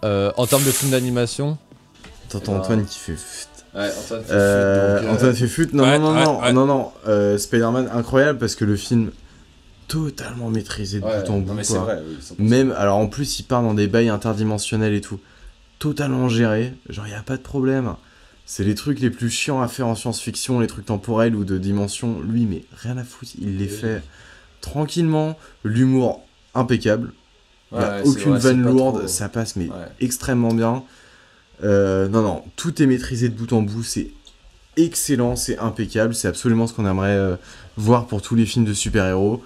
[0.04, 1.58] euh, en termes de film d'animation.
[2.30, 3.16] T'entends eh ben, Antoine qui fait.
[3.76, 5.70] Ouais, Antoine fait Euh, donc, euh, Antoine.
[5.74, 6.54] Non, Ouais, non, non, ouais, non, ouais.
[6.54, 6.92] non, non.
[7.08, 9.12] Euh, Spider-Man incroyable parce que le film
[9.88, 11.54] totalement maîtrisé de Ouais, bout en non, bout.
[11.54, 11.84] mais c'est quoi.
[11.84, 12.36] vrai, oui, 100%.
[12.40, 15.20] Même, alors en plus, il part dans des bails interdimensionnels et tout.
[15.80, 16.74] Totalement géré.
[16.90, 17.94] Genre, y a pas de problème.
[18.46, 21.58] C'est les trucs les plus chiants à faire en science-fiction, les trucs temporels ou de
[21.58, 22.20] dimension.
[22.22, 23.32] Lui, mais rien à foutre.
[23.42, 24.02] Il les fait
[24.62, 25.38] tranquillement.
[25.64, 26.22] L'humour
[26.56, 27.12] impeccable.
[27.72, 28.98] Y a aucune vrai, vanne pas lourde.
[29.00, 29.74] trop- Ça passe, mais Ouais.
[30.00, 30.84] extrêmement bien.
[31.64, 33.84] Euh, non, non, tout est maîtrisé de bout en bout.
[33.84, 34.12] C'est
[34.78, 36.16] excellent, c'est impeccable.
[36.16, 37.36] C'est absolument ce qu'on aimerait euh,
[37.78, 39.44] voir pour tous les films de super-héros.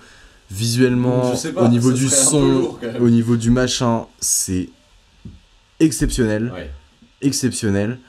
[0.49, 4.69] Visuellement, pas, au niveau du son, lourd, au niveau du machin, c'est
[5.79, 6.51] exceptionnel.
[6.53, 6.71] Ouais.
[7.21, 7.99] Exceptionnel.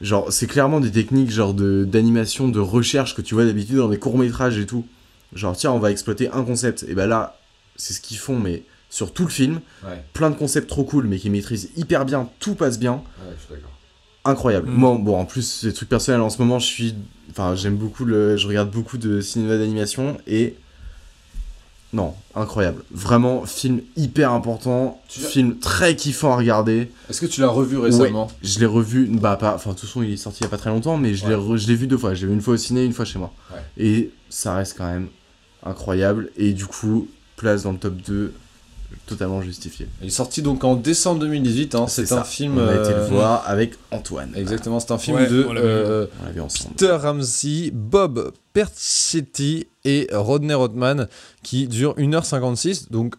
[0.00, 3.88] Genre, c'est clairement des techniques genre de d'animation, de recherche que tu vois d'habitude dans
[3.88, 4.84] des courts-métrages et tout.
[5.32, 6.84] Genre, tiens, on va exploiter un concept.
[6.88, 7.38] Et bah là,
[7.76, 9.60] c'est ce qu'ils font, mais sur tout le film.
[9.84, 10.04] Ouais.
[10.12, 12.92] Plein de concepts trop cool, mais qui maîtrisent hyper bien, tout passe bien.
[13.24, 13.70] Ouais, je suis d'accord.
[14.26, 14.68] incroyable.
[14.68, 14.74] Mm.
[14.74, 16.20] Moi, bon, en plus, c'est des trucs personnels.
[16.20, 16.94] En ce moment, je suis.
[17.30, 18.36] Enfin, j'aime beaucoup le.
[18.36, 20.56] Je regarde beaucoup de cinéma d'animation et.
[21.94, 22.84] Non, incroyable.
[22.90, 25.02] Vraiment, film hyper important.
[25.08, 26.90] Film très kiffant à regarder.
[27.10, 29.06] Est-ce que tu l'as revu récemment Ouais, Je l'ai revu.
[29.10, 29.54] Bah, pas.
[29.54, 31.26] Enfin, de toute façon, il est sorti il y a pas très longtemps, mais je
[31.28, 32.14] l'ai re- je l'ai vu deux fois.
[32.14, 33.32] Je l'ai vu une fois au ciné, une fois chez moi.
[33.52, 33.58] Ouais.
[33.76, 35.08] Et ça reste quand même
[35.64, 36.30] incroyable.
[36.38, 38.32] Et du coup, place dans le top 2,
[39.06, 39.86] totalement justifié.
[40.00, 41.74] Il est sorti donc en décembre 2018.
[41.74, 41.86] hein.
[41.88, 42.58] C'est un film.
[42.58, 44.32] On a été le euh, voir avec Antoine.
[44.36, 46.74] Exactement, c'est un film Ouais, de euh, On l'a vu ensemble.
[46.76, 51.08] Peter Ramsey, Bob Percetti et Rodney Rodman
[51.42, 52.90] qui dure 1h56.
[52.90, 53.14] Donc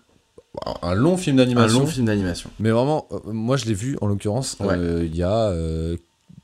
[0.82, 1.80] un long film Un d'animation.
[1.80, 2.50] long film d'animation.
[2.60, 4.76] Mais vraiment, euh, moi je l'ai vu en l'occurrence Ouais.
[4.78, 5.98] euh, il y a, euh,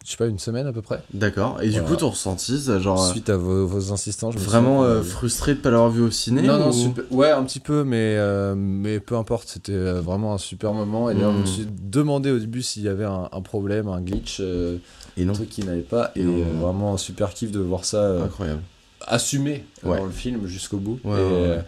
[0.06, 1.02] je sais pas, une semaine à peu près.
[1.14, 1.60] D'accord.
[1.62, 3.04] Et du coup, ton ressenti, genre.
[3.04, 5.90] euh, Suite à vos, vos insistants, je me Vraiment suis- euh, frustré de pas l'avoir
[5.90, 9.50] vu au ciné Non, non, super- ouais, un petit peu, mais, euh, mais peu importe,
[9.50, 11.10] c'était euh, vraiment un super moment.
[11.10, 11.48] Et d'ailleurs, je me Mm.
[11.48, 14.78] suis demandé au début s'il y avait un, un problème, un glitch, euh,
[15.18, 15.32] Et non.
[15.34, 16.12] un truc qui n'avait pas.
[16.16, 18.62] Et euh, vraiment un super kiff de voir ça euh, Incroyable.
[19.06, 19.98] assumé Ouais.
[19.98, 21.00] dans le film jusqu'au bout.
[21.04, 21.38] Ouais, Et, ouais, ouais.
[21.42, 21.62] euh,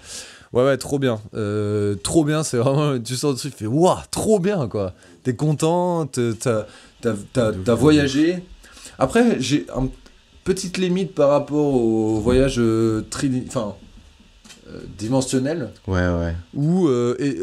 [0.54, 1.20] ouais, ouais, trop bien.
[1.34, 2.98] Euh, trop bien, c'est vraiment.
[3.00, 4.94] Tu sors de truc, tu fais waouh, trop bien quoi.
[5.24, 6.66] T'es content, te- t'as
[7.02, 8.44] t'as- voyagé.
[9.00, 9.90] Après, j'ai une
[10.44, 13.76] petite limite par rapport au voyage euh, tri- enfin,
[14.70, 16.36] euh, dimensionnel Ouais, ouais.
[16.54, 17.40] où, euh, et,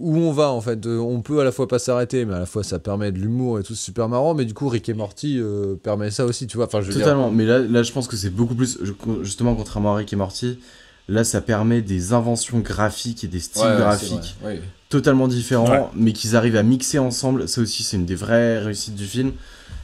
[0.00, 0.84] où on va en fait.
[0.86, 3.18] Euh, On peut à la fois pas s'arrêter, mais à la fois ça permet de
[3.18, 4.34] l'humour et tout, c'est super marrant.
[4.34, 6.66] Mais du coup, Rick et Morty euh, permet ça aussi, tu vois.
[6.66, 7.30] Enfin, je veux dire- Totalement.
[7.30, 8.78] Mais là, là, je pense que c'est beaucoup plus.
[9.22, 10.58] Justement, contrairement à Rick et Morty,
[11.08, 14.60] là, ça permet des inventions graphiques et des styles Ouais, graphiques ouais.
[14.88, 15.86] totalement différents, Ouais.
[15.94, 17.48] mais qu'ils arrivent à mixer ensemble.
[17.48, 19.32] Ça aussi, c'est une des vraies réussites du film.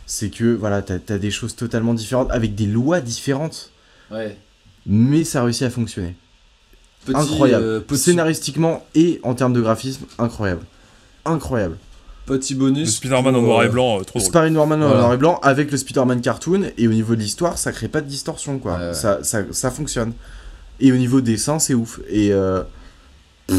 [0.07, 3.71] C'est que, voilà, t'as as des choses totalement différentes, avec des lois différentes,
[4.11, 4.37] Ouais.
[4.87, 6.17] mais ça réussit à fonctionner.
[7.05, 7.65] Petit, incroyable.
[7.65, 10.63] euh, petit- Scénaristiquement et en termes de graphisme, incroyable.
[11.25, 11.77] Incroyable.
[12.27, 12.87] Petit bonus.
[12.89, 14.19] Le Spider-Man en noir et euh, blanc, euh, trop.
[14.21, 17.73] Spider-Man en noir et blanc avec le Spider-Man cartoon et au niveau de l'histoire ça
[17.73, 18.95] crée pas de distorsion quoi Ouais, ouais.
[18.95, 20.13] Ça, ça, ça fonctionne
[20.81, 22.63] et au niveau dessin c'est ouf et euh,
[23.47, 23.59] pff,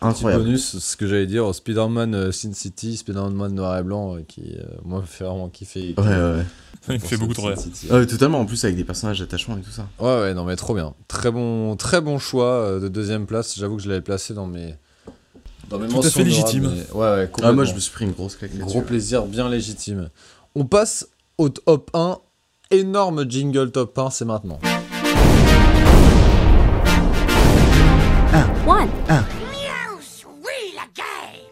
[0.00, 4.16] Petit incroyable bonus, ce que j'allais dire, Spider-Man euh, Sin City, Spider-Man noir et blanc,
[4.16, 5.94] euh, qui, euh, moi, me fait vraiment kiffer.
[5.98, 6.44] ouais ouais, ouais.
[6.88, 7.58] Il me fait beaucoup de Sin rire.
[7.90, 10.44] Ah ouais, totalement en plus avec des personnages attachants et tout ça Ouais, ouais, non,
[10.44, 10.94] mais trop bien.
[11.06, 13.58] Très bon, très bon choix de deuxième place.
[13.58, 14.74] J'avoue que je l'avais placé dans mes.
[15.68, 16.72] Dans mes Tout à fait légitime.
[16.74, 19.50] mais- Ouais, ouais, ah moi je me suis pris une grosse claque Gros plaisir, bien
[19.50, 20.08] légitime.
[20.54, 22.18] On passe au top 1.
[22.70, 24.58] Énorme jingle top 1, c'est maintenant.
[28.70, 29.39] One.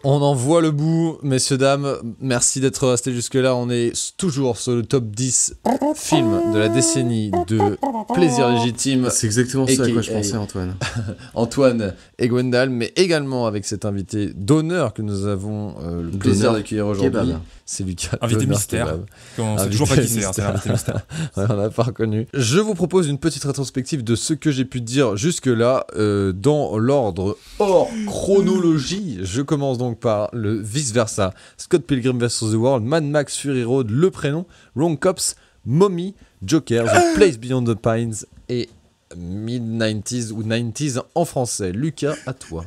[0.05, 1.97] On en voit le bout, messieurs, dames.
[2.21, 3.53] Merci d'être restés jusque-là.
[3.55, 5.55] On est toujours sur le top 10
[5.95, 7.77] film de la décennie de
[8.13, 9.09] Plaisir Légitime.
[9.11, 10.75] c'est exactement ça à quoi je pensais Antoine
[11.33, 16.53] Antoine et Gwendal, mais également avec cet invité d'honneur que nous avons euh, le plaisir
[16.53, 17.33] d'accueillir aujourd'hui.
[17.65, 18.17] C'est Lucas.
[18.21, 18.97] Invité mystère.
[19.37, 20.53] Invité toujours pas qui c'est, c'est mystère.
[20.53, 21.05] l'invité mystère.
[21.37, 22.27] Ouais, on n'a pas reconnu.
[22.33, 26.77] Je vous propose une petite rétrospective de ce que j'ai pu dire jusque-là euh, dans
[26.77, 29.19] l'ordre hors chronologie.
[29.21, 31.33] Je commence donc par le vice-versa.
[31.57, 32.51] Scott Pilgrim vs.
[32.51, 34.45] The World, Mad Max Fury Road, Le Prénom,
[34.75, 35.35] Wrong Cops,
[35.65, 38.15] Mommy, Joker, The Place Beyond the Pines
[38.49, 38.69] et
[39.17, 41.71] mid-90s ou 90s en français.
[41.71, 42.65] Lucas, à toi.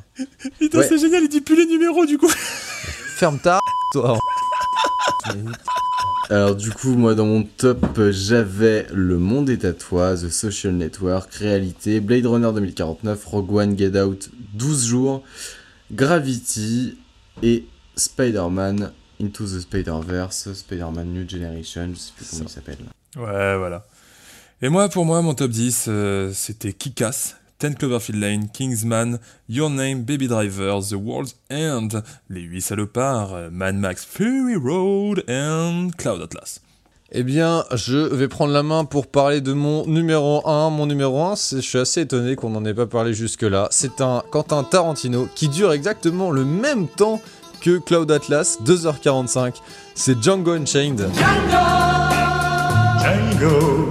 [0.59, 0.86] Putain, Ouais.
[0.89, 2.28] c'est génial, il dit plus les numéros du coup.
[3.16, 3.59] Ferme ta
[3.93, 4.19] toi.
[6.31, 10.73] alors du coup moi dans mon top j'avais Le Monde est à toi The Social
[10.74, 15.23] Network Réalité Blade Runner 2049 Rogue One Get Out 12 jours
[15.93, 16.97] Gravity
[17.42, 17.64] et
[17.96, 22.78] Spider-Man Into the Spider-Verse, Spider-Man New Generation, je sais plus comment il s'appelle.
[23.16, 23.86] Ouais, voilà.
[24.60, 29.70] Et moi, pour moi, mon top 10, euh, c'était Kick-Ass, 10 Cloverfield Lane, Kingsman, Your
[29.70, 36.22] Name, Baby Driver, The World's End, Les 8 Salopards, Mad Max Fury Road and Cloud
[36.22, 36.60] Atlas.
[37.14, 40.70] Eh bien, je vais prendre la main pour parler de mon numéro 1.
[40.70, 43.68] Mon numéro 1, c'est- je suis assez étonné qu'on n'en ait pas parlé jusque-là.
[43.70, 47.20] C'est un Quentin Tarantino qui dure exactement le même temps
[47.60, 49.60] que Cloud Atlas, 2h45.
[49.94, 51.06] C'est Django Unchained.
[52.98, 53.89] Django,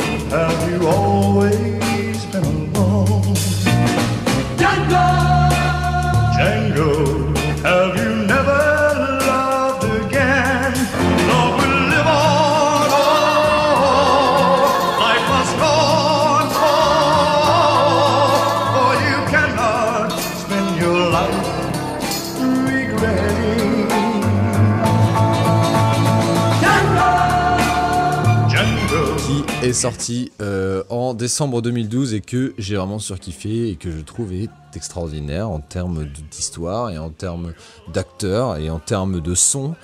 [29.73, 34.49] sorti euh, en décembre 2012 et que j'ai vraiment surkiffé et que je trouve est
[34.76, 37.53] extraordinaire en termes d'histoire et en termes
[37.93, 39.76] d'acteurs et en termes de son.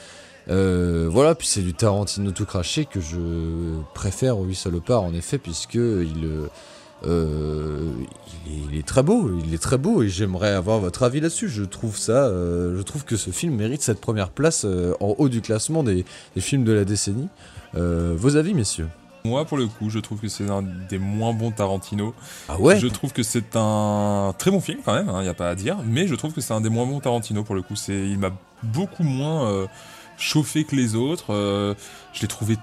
[0.49, 3.17] Euh, voilà, puis c'est du Tarantino tout craché que je
[3.93, 6.29] préfère au 8 salopards en effet, puisque il,
[7.05, 7.91] euh,
[8.45, 11.49] il, est, très beau, il est très beau et j'aimerais avoir votre avis là-dessus.
[11.49, 14.65] Je trouve ça, je trouve que ce film mérite cette première place
[14.99, 16.05] en haut du classement des,
[16.37, 17.27] films de la décennie.
[17.73, 18.87] Vos avis, messieurs?
[19.27, 22.13] Moi, pour le coup, je trouve que c'est un des moins bons Tarantino.
[22.49, 25.33] Ah ouais Je trouve que c'est un très bon film quand même, il n'y a
[25.33, 27.61] pas à dire, mais je trouve que c'est un des moins bons Tarantino pour le
[27.61, 27.75] coup.
[27.75, 28.31] C'est, il m'a
[28.63, 29.67] beaucoup moins euh,
[30.17, 31.33] chauffé que les autres.
[31.33, 31.73] euh,
[32.13, 32.57] je l'ai trouvé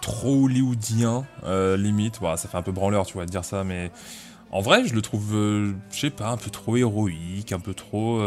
[0.00, 2.18] trop hollywoodien, euh, limite.
[2.20, 3.90] Voilà, ça fait un peu branleur, tu vois, de dire ça, mais
[4.52, 8.20] en vrai, je le trouve, je sais pas, un peu trop héroïque, un peu trop.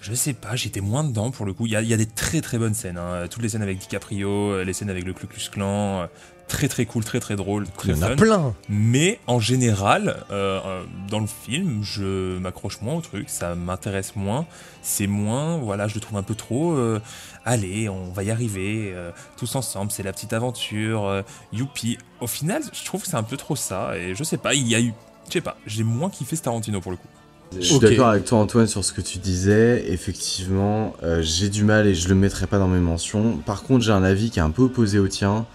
[0.00, 1.66] je sais pas, j'étais moins dedans pour le coup.
[1.66, 2.98] Il y y a des très très bonnes scènes.
[2.98, 3.26] hein.
[3.28, 6.06] Toutes les scènes avec DiCaprio, les scènes avec le Klux Klan.
[6.48, 8.54] Très très cool, très très drôle, très Il y en a plein.
[8.68, 14.14] Mais en général, euh, euh, dans le film, je m'accroche moins au truc, ça m'intéresse
[14.14, 14.46] moins.
[14.80, 16.74] C'est moins, voilà, je le trouve un peu trop.
[16.74, 17.00] euh,
[17.44, 21.98] allez, on va y arriver, euh, tous ensemble, c'est la petite aventure, euh, youpi.
[22.20, 23.96] Au final, je trouve que c'est un peu trop ça.
[23.98, 24.92] Et je sais pas, il y a eu,
[25.26, 27.08] je sais pas, j'ai moins kiffé ce Tarantino pour le coup.
[27.56, 29.84] Je suis d'accord avec toi Antoine sur ce que tu disais.
[29.88, 33.36] Effectivement, euh, j'ai du mal et je le mettrai pas dans mes mentions.
[33.38, 35.46] Par contre, j'ai un avis qui est un peu opposé au tien.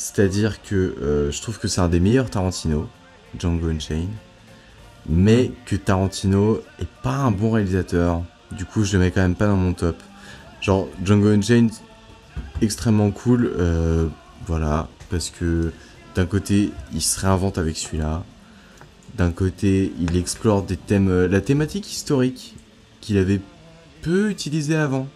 [0.00, 2.88] C'est-à-dire que euh, je trouve que c'est un des meilleurs Tarantino,
[3.38, 4.08] Django Unchained.
[5.06, 8.22] Mais que Tarantino est pas un bon réalisateur.
[8.50, 9.96] Du coup, je le mets quand même pas dans mon top.
[10.62, 11.70] Genre, Django Unchained,
[12.62, 13.52] extrêmement cool.
[13.58, 14.08] euh,
[14.46, 14.88] voilà.
[15.10, 15.70] Parce que
[16.14, 18.24] d'un côté, il se réinvente avec celui-là.
[19.18, 22.56] D'un côté, il explore des thèmes, euh, la thématique historique
[23.02, 23.42] qu'il avait
[24.00, 25.08] peu utilisée avant.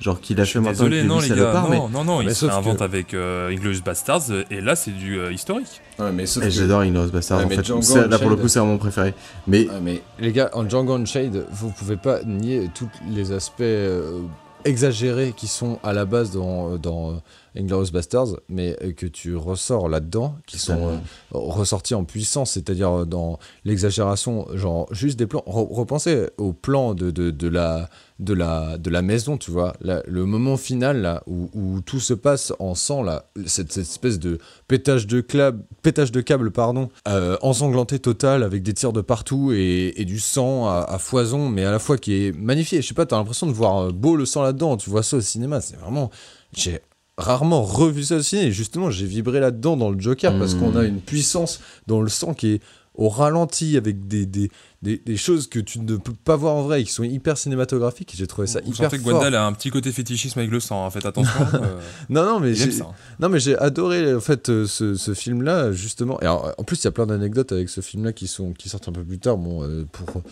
[0.00, 1.76] Genre qu'il a fait maintenant désolé, non les gars, non, mais...
[1.90, 5.32] non, non, mais il se que- avec euh, Inglourious Bastards, et là c'est du euh,
[5.32, 5.80] historique.
[5.98, 7.64] Ouais, mais sauf Et que- J'adore Inglourious Basterds Ouais, en fait.
[7.64, 9.14] Django Là pour le coup, c'est mon préféré.
[9.46, 13.62] Mais Ah, mais les gars, en Django Unchained, vous pouvez pas nier tous les aspects
[13.62, 14.20] euh,
[14.66, 17.14] exagérés qui sont à la base dans, dans euh,
[17.56, 20.96] Inglourious Basterds, mais euh, que tu ressors là-dedans, qui sont euh,
[21.30, 25.44] ressortis en puissance, c'est-à-dire euh, dans l'exagération, genre juste des plans.
[25.46, 27.88] Re- repensez au plan de, de, de la,
[28.18, 32.00] de, la, de la maison, tu vois, là, le moment final là, où, où tout
[32.00, 34.38] se passe en sang, là, cette, cette espèce de
[34.68, 39.52] pétage de, clab, pétage de câble, pardon, euh, ensanglanté total avec des tirs de partout
[39.52, 42.82] et, et du sang à, à foison, mais à la fois qui est magnifié.
[42.82, 44.76] Je sais pas, t'as l'impression de voir beau le sang là-dedans.
[44.76, 46.10] Tu vois ça au cinéma, c'est vraiment.
[46.52, 46.80] J'ai
[47.18, 48.46] rarement revu ça au ciné.
[48.46, 52.08] Et justement, j'ai vibré là-dedans dans le Joker parce qu'on a une puissance dans le
[52.08, 52.60] sang qui est
[52.94, 56.62] au ralenti avec des, des, des, des choses que tu ne peux pas voir en
[56.62, 58.14] vrai et qui sont hyper cinématographiques.
[58.14, 59.12] Et j'ai trouvé ça Vous hyper sentez que fort.
[59.12, 61.40] Gwendal a un petit côté fétichisme avec le sang, hein, faites attention.
[61.54, 61.78] euh,
[62.08, 62.86] Non, non, mais j'ai, ça.
[63.20, 66.18] non, mais j'ai adoré en fait euh, ce, ce film-là justement.
[66.20, 68.68] Et alors, en plus, il y a plein d'anecdotes avec ce film-là qui sont qui
[68.70, 69.36] sortent un peu plus tard.
[69.36, 70.22] Bon, euh, pour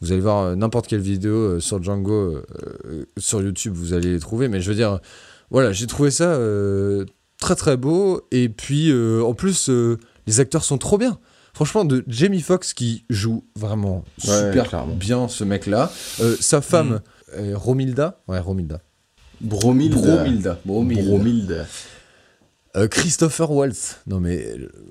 [0.00, 2.40] vous allez voir n'importe quelle vidéo sur Django
[3.16, 4.46] sur YouTube, vous allez les trouver.
[4.46, 5.00] Mais je veux dire,
[5.50, 7.04] voilà, j'ai trouvé ça euh,
[7.40, 8.26] très très beau.
[8.30, 11.18] Et puis euh, en plus, euh, les acteurs sont trop bien.
[11.54, 14.94] Franchement, de Jamie Foxx qui joue vraiment Ouais, super clairement.
[14.94, 15.90] bien ce mec-là.
[16.20, 17.00] Euh, sa femme,
[17.38, 18.80] euh, Romilda, ouais Romilda.
[19.40, 19.96] Bromilda.
[19.96, 20.58] Bromilda.
[20.64, 21.02] Bromilda.
[21.02, 21.66] Bromilda.
[22.90, 23.96] Christopher Waltz.
[24.06, 24.46] Non mais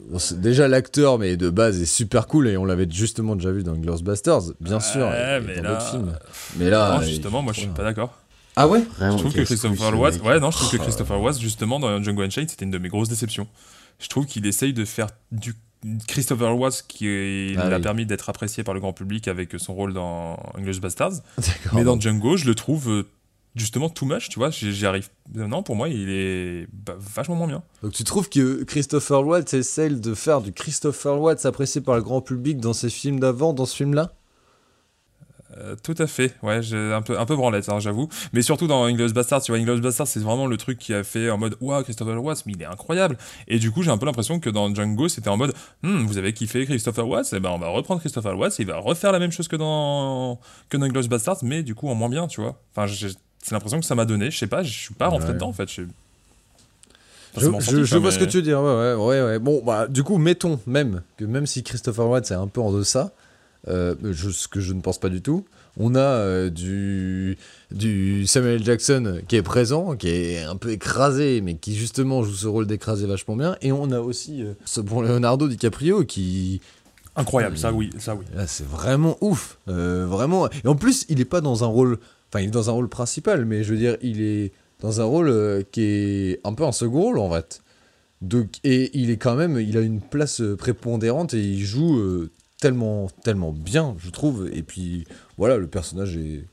[0.09, 3.61] bon, déjà l'acteur, mais de base est super cool et on l'avait justement déjà vu
[3.61, 6.13] dans Glorious Bastards, bien sûr, et mais dans là- d'autres films.
[6.57, 8.17] Mais là, non, justement, moi je suis pas d'accord.
[8.55, 10.77] Ah ouais Je trouve que Christopher Watts, ouais, non, je trouve que.
[10.77, 13.47] Christopher Watts, justement, dans Django Unchained, c'était une de mes grosses déceptions.
[13.99, 15.55] Je trouve qu'il essaye de faire du
[16.07, 17.81] Christopher Watts qui Ah l'a oui.
[17.81, 21.13] permis d'être apprécié par le grand public avec son rôle dans English Bastards.
[21.73, 23.03] Mais dans Django, je le trouve euh,
[23.55, 24.49] justement too much, tu vois.
[24.49, 25.09] J'y j'y arrive.
[25.33, 27.61] Non, pour moi, il est bah, vachement moins bien.
[27.83, 32.01] Donc tu trouves que Christopher Waltz essaie de faire du Christopher Waltz apprécié par le
[32.01, 34.13] grand public dans ses films d'avant, dans ce film-là?
[35.57, 38.09] Euh, tout à fait, ouais, j'ai un peu, un peu branlette, hein, j'avoue.
[38.33, 41.03] Mais surtout dans Inglourious Bastards, tu vois, Inglourious Bastards, c'est vraiment le truc qui a
[41.05, 43.17] fait en mode, ouah, Christopher Watts, mais il est incroyable.
[43.47, 46.17] Et du coup, j'ai un peu l'impression que dans Django, c'était en mode, Hmm, vous
[46.17, 49.13] avez kiffé Christopher Watts, et ben on va reprendre Christopher Watts, et il va refaire
[49.13, 52.27] la même chose que dans, que dans Inglourious Bastards, mais du coup en moins bien,
[52.27, 52.59] tu vois.
[52.75, 52.91] Enfin,
[53.41, 55.33] c'est l'impression que ça m'a donné, je sais pas, je suis pas rentré Ouais.
[55.35, 55.69] dedans en fait.
[55.71, 55.83] je-
[57.37, 59.39] Je, vois mais- ce que tu veux dire, ouais, ouais, ouais, ouais.
[59.39, 62.71] Bon, bah, du coup, mettons même que même si Christopher Watts est un peu en
[62.71, 63.11] deçà,
[63.67, 65.45] euh, ce que je ne pense pas du tout,
[65.77, 67.37] on a euh, du,
[67.71, 72.33] du Samuel Jackson qui est présent, qui est un peu écrasé, mais qui justement joue
[72.33, 76.61] ce rôle d'écrasé vachement bien, et on a aussi euh, ce bon Leonardo DiCaprio qui...
[77.17, 78.25] Incroyable, ça oui, ça oui.
[78.35, 80.49] Là, c'est vraiment ouf, euh, vraiment.
[80.49, 81.97] Et en plus, il est pas dans un rôle,
[82.29, 85.05] enfin, il est dans un rôle principal, mais je veux dire, il est dans un
[85.05, 87.61] rôle qui est un peu un second rôle en fait.
[88.21, 92.31] Donc, et il est quand même, il a une place prépondérante et il joue euh,
[92.59, 94.49] tellement, tellement bien, je trouve.
[94.53, 95.05] Et puis
[95.37, 96.45] voilà, le personnage est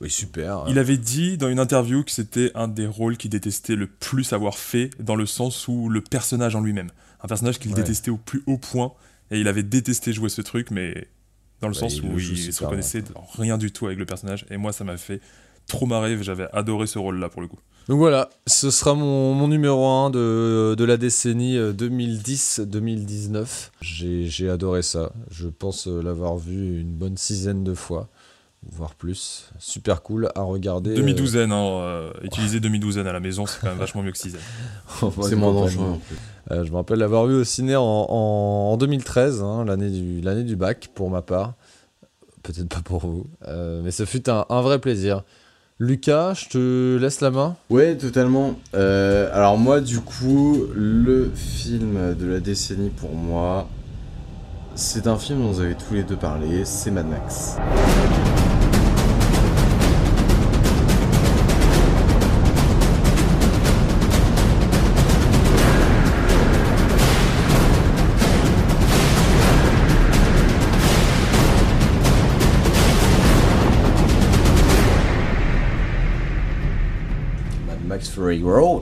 [0.00, 0.64] Oui, super.
[0.68, 4.32] Il avait dit dans une interview que c'était un des rôles qu'il détestait le plus
[4.32, 6.90] avoir fait, dans le sens où le personnage en lui-même.
[7.22, 7.76] Un personnage qu'il Ouais.
[7.76, 8.94] détestait au plus haut point,
[9.30, 11.08] et il avait détesté jouer ce truc, mais
[11.60, 13.04] dans le Ouais, sens il où joue il se reconnaissait
[13.36, 15.20] rien du tout avec le personnage, et moi ça m'a fait
[15.70, 17.58] trop marrer, j'avais adoré ce rôle-là pour le coup.
[17.88, 23.70] Donc voilà, ce sera mon, mon numéro 1 de, de la décennie euh, 2010-2019.
[23.80, 25.10] J'ai j'ai adoré ça.
[25.30, 28.08] Je pense euh, l'avoir vu une bonne dizaine de fois,
[28.70, 29.50] voire plus.
[29.58, 30.90] Super cool à regarder.
[30.92, 34.18] euh, Demi-douzaine, hein, euh, utiliser demi-douzaine à la maison, c'est quand même vachement mieux que
[34.18, 34.42] sixième.
[35.22, 36.16] C'est moins dangereux, en plus.
[36.52, 40.20] Euh, je me rappelle l'avoir vu au ciné en, en- en 2013, hein, l'année du,
[40.20, 41.54] l'année du bac pour ma part.
[42.42, 45.24] Peut-être pas pour vous, euh, mais ce fut un, un vrai plaisir.
[45.82, 47.56] Lucas, je te laisse la main.
[47.70, 48.56] Ouais, totalement.
[48.74, 53.66] Euh, alors moi, du coup, le film de la décennie pour moi,
[54.74, 57.56] c'est un film dont vous avez tous les deux parlé, c'est Mad Max.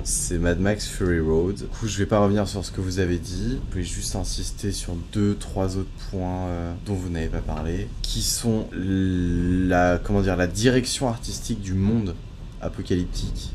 [0.05, 1.55] C'est Mad Max Fury Road.
[1.55, 3.59] Du coup, je vais pas revenir sur ce que vous avez dit.
[3.71, 7.89] Je vais juste insister sur deux, trois autres points euh, dont vous n'avez pas parlé,
[8.03, 12.15] qui sont la, comment dire, la direction artistique du monde
[12.61, 13.55] apocalyptique,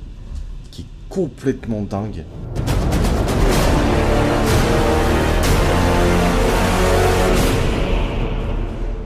[0.71, 2.25] qui est complètement dingue.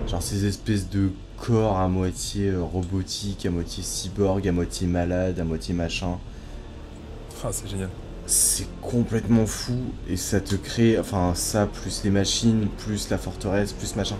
[0.08, 5.38] Genre ces espèces de corps à moitié euh, robotiques, à moitié cyborg, à moitié malade,
[5.38, 6.18] à moitié machin.
[7.44, 7.90] Ah, c'est génial.
[8.26, 9.78] C'est complètement fou
[10.10, 14.18] et ça te crée, enfin ça plus les machines, plus la forteresse, plus machin.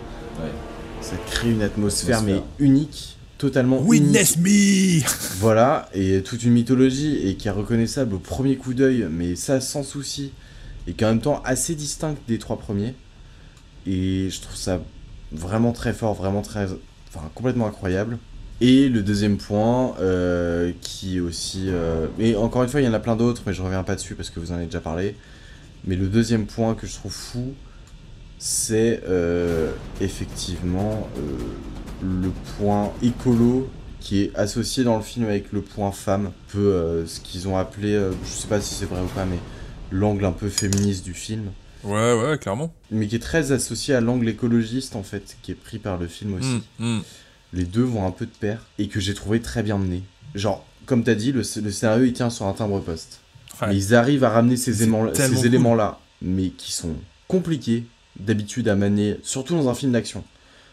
[1.00, 5.04] Ça te crée une atmosphère, mais unique, totalement Witness unique.
[5.04, 9.36] me Voilà, et toute une mythologie et qui est reconnaissable au premier coup d'œil, mais
[9.36, 10.32] ça sans souci,
[10.86, 12.94] et qui en même temps assez distincte des trois premiers.
[13.86, 14.80] Et je trouve ça
[15.32, 16.66] vraiment très fort, vraiment très,
[17.14, 18.18] enfin complètement incroyable.
[18.60, 22.88] Et le deuxième point, euh, qui est aussi, euh, et encore une fois, il y
[22.88, 24.80] en a plein d'autres, mais je reviens pas dessus parce que vous en avez déjà
[24.80, 25.14] parlé.
[25.84, 27.54] Mais le deuxième point que je trouve fou,
[28.38, 29.70] c'est euh,
[30.00, 31.20] effectivement euh,
[32.02, 33.68] le point écolo
[34.00, 37.56] qui est associé dans le film avec le point femme, un peu ce qu'ils ont
[37.56, 39.38] appelé, je sais pas si c'est vrai ou pas, mais
[39.90, 41.50] l'angle un peu féministe du film.
[41.82, 42.72] Ouais, ouais, clairement.
[42.90, 46.06] Mais qui est très associé à l'angle écologiste en fait, qui est pris par le
[46.06, 46.62] film aussi.
[46.78, 47.02] Mm, mm.
[47.52, 50.02] Les deux vont un peu de pair et que j'ai trouvé très bien mené.
[50.34, 53.20] Genre, comme t'as dit, le, le scénario il tient sur un timbre poste.
[53.60, 53.68] Ouais.
[53.68, 55.46] Mais ils arrivent à ramener ces, C'est éléments- tellement ces cool.
[55.46, 56.94] éléments-là, mais qui sont
[57.26, 57.84] compliqués
[58.18, 60.24] d'habitude à manier, surtout dans un film d'action.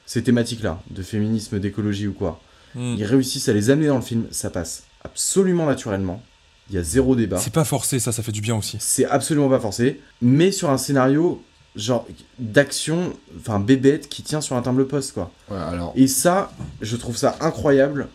[0.06, 2.42] Ces thématiques-là, de féminisme, d'écologie ou quoi.
[2.76, 2.95] Mm.
[2.98, 6.22] Ils réussissent à les amener dans le film, ça passe absolument naturellement.
[6.70, 7.38] Il y a zéro débat.
[7.38, 8.78] C'est pas forcé, ça, ça fait du bien aussi.
[8.80, 11.44] C'est absolument pas forcé, mais sur un scénario
[11.76, 12.08] genre
[12.40, 15.32] d'action, enfin bébête qui tient sur un timbre poste quoi.
[15.70, 18.08] alors- Et ça, je trouve ça incroyable.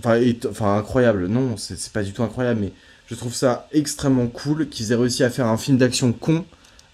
[0.00, 2.72] Enfin, et- enfin incroyable, non, c'est c'est pas du tout incroyable, mais
[3.06, 6.44] je trouve ça extrêmement cool qu'ils aient réussi à faire un film d'action con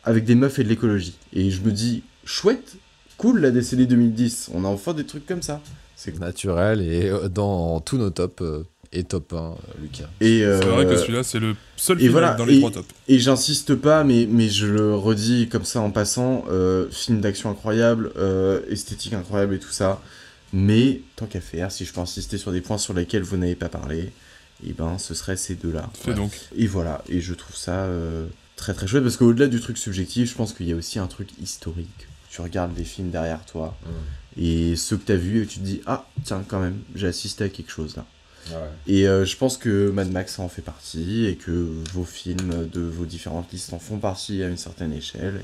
[0.05, 1.17] avec des meufs et de l'écologie.
[1.33, 2.77] Et je me dis, chouette,
[3.19, 5.61] cool la décennie 2010, on a enfin des trucs comme ça.
[5.97, 9.51] C'est naturel et euh, dans tous nos tops euh, et top 1, euh,
[9.83, 10.09] Lucas.
[10.21, 12.71] Et C'est vrai que euh, celui-là, c'est le seul film voilà, dans les et- trois
[12.71, 12.89] tops.
[13.09, 17.51] Et j'insiste pas, mais, mais je le redis comme ça en passant, euh, film d'action
[17.51, 20.01] incroyable, euh, esthétique incroyable et tout ça.
[20.53, 23.57] Mais tant qu'à faire, si je peux insister sur des points sur lesquels vous n'avez
[23.57, 24.13] pas parlé,
[24.65, 25.91] et ben ce serait ces deux-là.
[26.01, 26.33] Fais donc.
[26.57, 30.31] Et voilà, et je trouve ça euh, très très chouette parce qu'au-delà du truc subjectif,
[30.31, 32.07] je pense qu'il y a aussi un truc historique.
[32.31, 33.77] Tu regardes les films derrière toi
[34.41, 37.45] et ceux que t'as vus et tu te dis ah tiens quand même j'ai assisté
[37.45, 38.05] à quelque chose là.
[38.87, 42.81] Et euh, je pense que Mad Max en fait partie et que vos films de
[42.81, 45.41] vos différentes listes en font partie à une certaine échelle.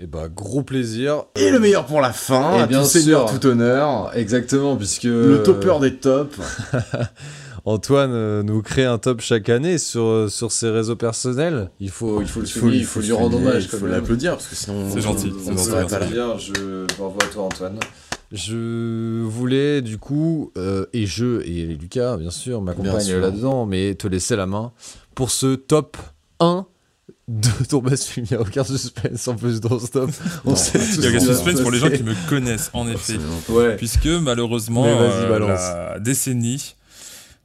[0.00, 1.24] Et bah gros plaisir.
[1.34, 4.16] Et le meilleur pour la fin, Et à bien tout seigneur, tout honneur.
[4.16, 6.38] Exactement, puisque Le topper des tops.
[7.64, 11.70] Antoine euh, nous crée un top chaque année sur, euh, sur ses réseaux personnels.
[11.80, 13.64] Il faut, il faut le faut- il faut lui rendre hommage.
[13.64, 16.36] il faut l'applaudir, parce que sinon, C'est gentil, on c'est ne gentil, pas là.
[16.38, 17.78] Je bravo à toi Antoine.
[18.30, 24.06] Je voulais du coup, euh, et je, et Lucas bien sûr, m'accompagne là-dedans, mais te
[24.06, 24.72] laisser la main
[25.14, 25.96] pour ce top
[26.40, 26.66] 1
[27.28, 28.26] de ton best film.
[28.30, 30.10] Il n'y a aucun suspense en plus dans ce top.
[30.44, 30.56] On Non.
[30.56, 32.14] sait Il y a ce un qui va suspense se pour les gens qui me
[32.28, 33.16] connaissent, en effet.
[33.48, 33.76] Ouais.
[33.76, 36.74] Puisque malheureusement, euh, la décennie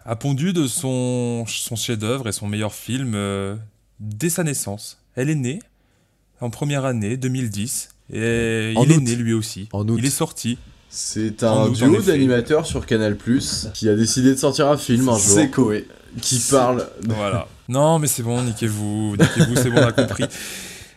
[0.06, 3.56] a pondu de son, son chef-d'œuvre et son meilleur film euh,
[4.02, 5.00] dès sa naissance.
[5.16, 5.60] Elle est née
[6.42, 7.90] en première année, 2010.
[8.12, 9.70] Et En il est né lui aussi.
[9.72, 9.96] En août.
[9.98, 10.58] Il est sorti.
[10.96, 13.18] C'est un duo d'animateurs sur Canal
[13.74, 15.22] qui a décidé de sortir un film un jour.
[15.22, 15.88] C'est Koé.
[16.22, 16.88] Qui parle.
[17.08, 17.48] Voilà.
[17.68, 20.26] Non, mais c'est bon, niquez-vous, niquez-vous, c'est bon, on a compris.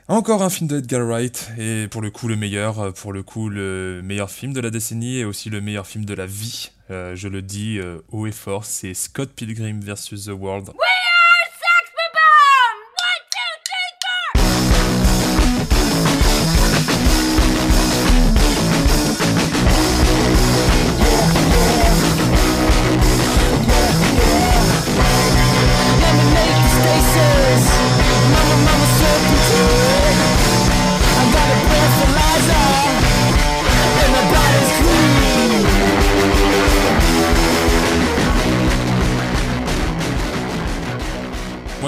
[0.09, 3.49] Encore un film de Edgar Wright, et pour le coup le meilleur, pour le coup
[3.49, 6.73] le meilleur film de la décennie et aussi le meilleur film de la vie.
[6.91, 10.27] Euh, je le dis euh, haut et fort, c'est Scott Pilgrim vs.
[10.27, 10.73] The World.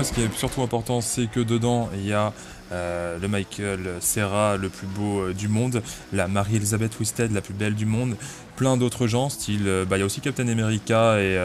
[0.08, 2.32] Ce qui est surtout important, c'est que dedans, il y a
[2.72, 5.82] euh, le Michael Serra, le plus beau euh, du monde,
[6.14, 8.16] la Marie-Elizabeth Winstead, la plus belle du monde,
[8.56, 9.66] plein d'autres gens, style.
[9.66, 11.36] euh, bah, il y a aussi Captain America et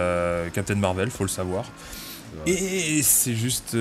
[0.54, 1.66] Captain Marvel, faut le savoir.
[2.48, 3.76] Et c'est juste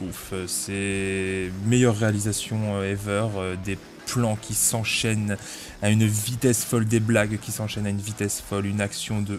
[0.00, 0.32] ouf.
[0.46, 3.26] C'est meilleure réalisation ever.
[3.64, 5.36] des plans qui s'enchaînent
[5.82, 9.38] à une vitesse folle, des blagues qui s'enchaînent à une vitesse folle, une action de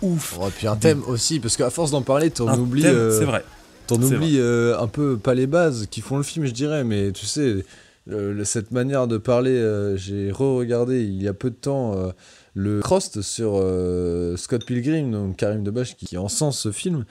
[0.00, 0.36] ouf.
[0.40, 2.82] Oh, puis un thème aussi, parce qu'à force d'en parler, t'en oublies.
[2.82, 3.44] c'est vrai.
[3.94, 7.12] T'en oublies euh, un peu, pas les bases qui font le film, je dirais, mais
[7.12, 7.64] tu sais,
[8.44, 12.10] cette manière de parler, euh, j'ai re-regardé il y a peu de temps euh,
[12.54, 13.52] le Crost sur
[14.36, 17.04] Scott Pilgrim, donc Karim Debache, qui, qui encense ce film.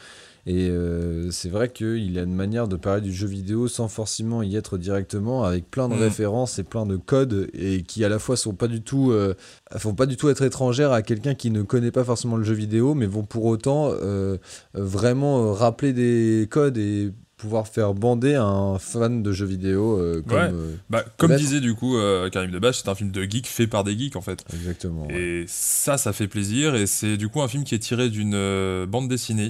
[0.48, 4.42] Et euh, c'est vrai qu'il a une manière de parler du jeu vidéo sans forcément
[4.42, 6.02] y être directement, avec plein de Mhm.
[6.02, 9.36] références et plein de codes, et qui à la fois sont pas du tout, euh,
[9.78, 12.54] font pas du tout être étrangères à quelqu'un qui ne connaît pas forcément le jeu
[12.56, 14.38] vidéo, mais vont pour autant euh,
[14.74, 17.12] vraiment rappeler des codes et
[17.42, 20.50] pouvoir faire bander un fan de jeux vidéo euh, comme, Ouais.
[20.54, 23.68] euh, Bah, comme disait du coup euh, Karim Debache, c'est un film de geek fait
[23.68, 24.46] par des geeks en fait.
[24.54, 25.08] Exactement.
[25.08, 25.20] ouais.
[25.20, 26.76] Et ça, ça fait plaisir.
[26.76, 29.50] Et c'est du coup un film qui est tiré d'une euh, bande dessinée,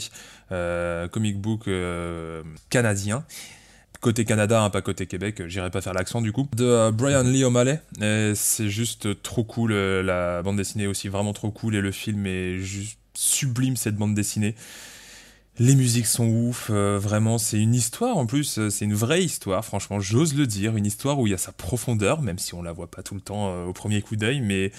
[1.12, 1.70] comic book
[2.70, 3.24] canadien.
[4.00, 6.48] Côté Canada, hein, pas côté Québec, j'irai pas faire l'accent du coup.
[6.56, 7.82] De euh, Brian Lee O'Malley.
[8.34, 9.72] C'est juste trop cool.
[9.74, 11.76] euh, La bande dessinée est aussi vraiment trop cool.
[11.76, 14.56] Et le film est juste sublime cette bande dessinée.
[15.62, 19.24] Les musiques sont ouf, euh, vraiment, c'est une histoire en plus, euh, c'est une vraie
[19.24, 22.56] histoire, franchement, j'ose le dire, une histoire où il y a sa profondeur, même si
[22.56, 24.72] on la voit pas tout le temps euh, au premier coup d'œil, mais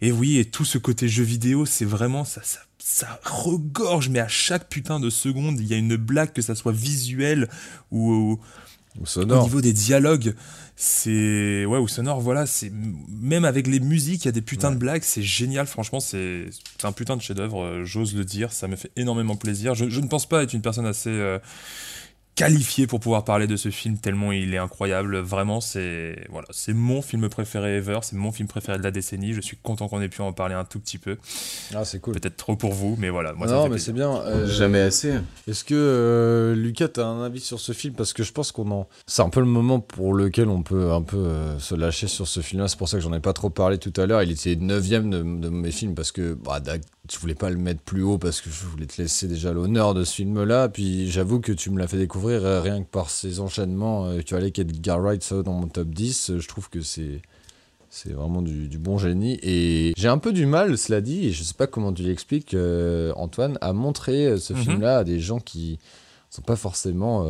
[0.00, 4.20] et oui, et tout ce côté jeu vidéo, c'est vraiment ça, ça, ça regorge, mais
[4.20, 7.48] à chaque putain de seconde, il y a une blague, que ça soit visuel
[7.90, 8.40] ou, ou-
[9.00, 9.40] Ou sonore.
[9.40, 10.36] au niveau des dialogues,
[10.82, 14.70] c'est ouais ou sonore, voilà, c'est même avec les musiques, il y a des putains
[14.70, 16.46] de blagues, c'est génial, franchement, c'est
[16.78, 19.74] c'est un putain de chef-d'œuvre, euh, j'ose le dire, ça me fait énormément plaisir.
[19.74, 21.38] Je, je ne pense pas être une personne assez euh,
[22.40, 25.18] qualifiée pour pouvoir parler de ce film tellement il est incroyable.
[25.18, 29.32] Vraiment, c'est voilà, c'est mon film préféré ever, c'est mon film préféré de la décennie.
[29.34, 31.16] Je suis content qu'on ait pu en parler un tout petit peu.
[31.74, 32.14] Ah, c'est cool.
[32.14, 34.16] Peut-être trop pour vous, mais voilà, moi non, mais c'est bien.
[34.22, 35.14] euh, Jamais assez.
[35.46, 37.94] Est-ce que euh, Lucas, t'as un avis sur ce film?
[37.94, 38.88] Parce que je pense qu'on en.
[39.06, 42.26] C'est un peu le moment pour lequel on peut un peu euh, se lâcher sur
[42.28, 42.68] ce film-là.
[42.68, 44.22] C'est pour ça que j'en ai pas trop parlé tout à l'heure.
[44.22, 46.60] Il était 9ème de, de mes films parce que bah,
[47.10, 49.94] je voulais pas le mettre plus haut parce que je voulais te laisser déjà l'honneur
[49.94, 50.68] de ce film-là.
[50.68, 54.06] Puis j'avoue que tu me l'as fait découvrir euh, rien que par ces enchaînements.
[54.06, 56.30] euh, tu allais qu'Edgar Wright soit dans mon top 10.
[56.30, 57.22] euh, Je trouve que c'est.
[57.92, 59.38] C'est vraiment du, du bon génie.
[59.42, 62.54] Et j'ai un peu du mal, cela dit, et je sais pas comment tu l'expliques,
[62.54, 64.58] euh, Antoine, à montrer ce Mhm.
[64.62, 65.80] film-là à des gens qui
[66.30, 67.24] sont pas forcément.
[67.24, 67.28] euh,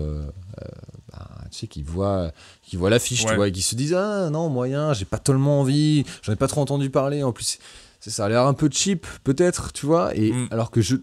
[0.60, 0.64] euh,
[1.10, 2.30] bah, tu sais, qui voient,
[2.62, 3.36] qui voient l'affiche, tu Ouais.
[3.36, 6.46] vois, et qui se disent Ah non, moyen, j'ai pas tellement envie, j'en ai pas
[6.48, 7.22] trop entendu parler.
[7.22, 7.58] En plus,
[7.98, 10.14] c'est- ça a l'air un peu cheap, peut-être, tu vois.
[10.14, 10.48] Et Mm.
[10.50, 10.96] alors que je.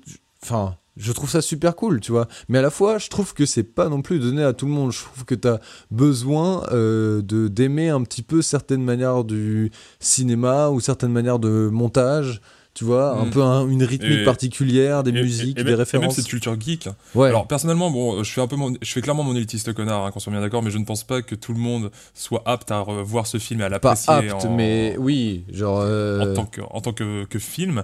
[0.43, 0.77] Enfin.
[0.97, 2.27] Je trouve ça super cool, tu vois.
[2.49, 4.71] Mais à la fois, je trouve que c'est pas non plus donné à tout le
[4.71, 4.91] monde.
[4.91, 5.59] Je trouve que tu as
[5.91, 11.69] besoin euh, de d'aimer un petit peu certaines manières du cinéma ou certaines manières de
[11.71, 12.41] montage,
[12.73, 13.29] tu vois, un Mm.
[13.31, 16.03] peu un- une rythmique Et- particulière, des Et- musiques, et- des même- et références.
[16.05, 16.89] même cette culture geek.
[17.15, 17.27] Ouais.
[17.29, 20.11] Alors personnellement, bon, je fais un peu, mon- je fais clairement mon élitiste connard, hein,
[20.11, 22.71] qu'on soit bien d'accord, mais je ne pense pas que tout le monde soit apte
[22.71, 25.79] à voir ce film et à pas l'apprécier apte, en, mais oui, genre.
[25.81, 27.83] euh, en tant que, en tant que, que film.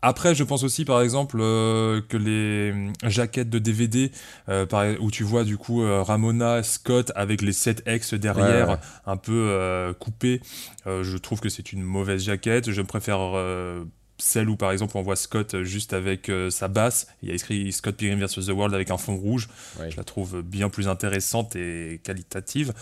[0.00, 4.12] Après, je pense aussi, par exemple, euh, que les hum, jaquettes de DVD,
[4.48, 8.74] euh, par- où tu vois du coup euh, Ramona Scott avec les 7X derrière, Ouais,
[8.74, 8.80] ouais.
[9.06, 10.40] un peu euh, coupées,
[10.86, 12.70] euh, je trouve que c'est une mauvaise jaquette.
[12.70, 13.82] Je préfère euh,
[14.18, 17.08] celle où, par exemple, on voit Scott juste avec euh, sa basse.
[17.22, 18.46] Il y a écrit Scott Pilgrim vs.
[18.46, 19.48] The World avec un fond rouge.
[19.80, 19.90] Ouais.
[19.90, 22.72] Je la trouve bien plus intéressante et qualitative.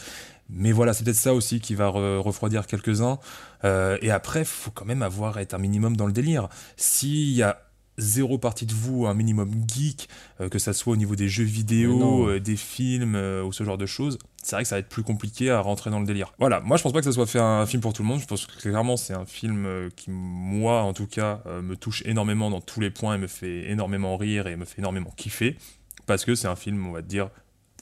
[0.48, 3.18] Mais voilà, c'est peut-être ça aussi qui va re- refroidir quelques-uns.
[3.64, 6.48] Euh, et après, faut quand même avoir être un minimum dans le délire.
[6.76, 7.62] S'il y a
[7.98, 10.08] zéro partie de vous un minimum geek,
[10.40, 13.78] euh, que ça soit au niveau des jeux vidéo, euh, des films ou ce genre
[13.78, 16.32] de choses, c'est vrai que ça va être plus compliqué à rentrer dans le délire.
[16.38, 18.20] Voilà, moi je pense pas que ça soit fait un film pour tout le monde,
[18.20, 19.66] je pense que clairement c'est un film
[19.96, 23.70] qui, moi en tout cas, me touche énormément dans tous les points et me fait
[23.70, 25.56] énormément rire et me fait énormément kiffer,
[26.04, 27.30] parce que c'est un film, on va dire,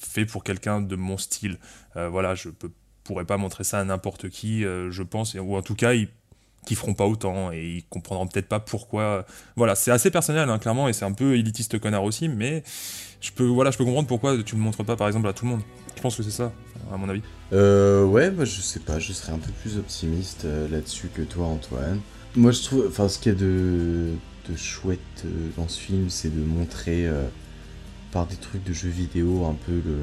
[0.07, 1.59] fait pour quelqu'un de mon style.
[1.97, 2.71] Euh, voilà, je peux,
[3.05, 6.09] pourrais pas montrer ça à n'importe qui, euh, je pense, ou en tout cas, ils
[6.65, 9.27] qui feront pas autant et ils comprendront peut-être pas pourquoi.
[9.57, 12.63] Voilà, c'est assez personnel, hein, clairement, et c'est un peu élitiste connard aussi, mais
[13.21, 15.45] je peux, voilà, je peux comprendre pourquoi tu le montres pas, par exemple, à tout
[15.45, 15.63] le monde.
[15.97, 16.53] Je pense que c'est ça,
[16.93, 17.23] à mon avis.
[17.53, 21.23] Euh, ouais, moi je sais pas, je serais un peu plus optimiste euh, là-dessus que
[21.23, 22.01] toi, Antoine.
[22.37, 24.11] Moi je trouve, enfin, ce qu'il y a de,
[24.49, 27.27] de chouette euh, dans ce film, c'est de montrer euh,
[28.15, 29.99] par des trucs de jeux vidéo un peu le.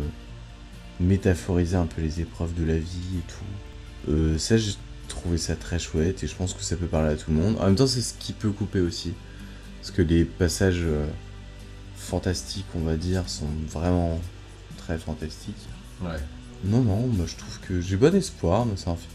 [0.99, 4.11] métaphoriser un peu les épreuves de la vie et tout.
[4.11, 4.73] Euh, ça, j'ai
[5.07, 7.57] trouvé ça très chouette et je pense que ça peut parler à tout le monde.
[7.59, 9.13] En même temps, c'est ce qui peut couper aussi.
[9.79, 11.07] Parce que les passages euh,
[11.95, 14.19] fantastiques, on va dire, sont vraiment
[14.77, 15.55] très fantastiques.
[16.01, 16.19] Ouais.
[16.63, 18.65] Non, non, moi je trouve que j'ai bon espoir.
[18.67, 19.07] mais fi-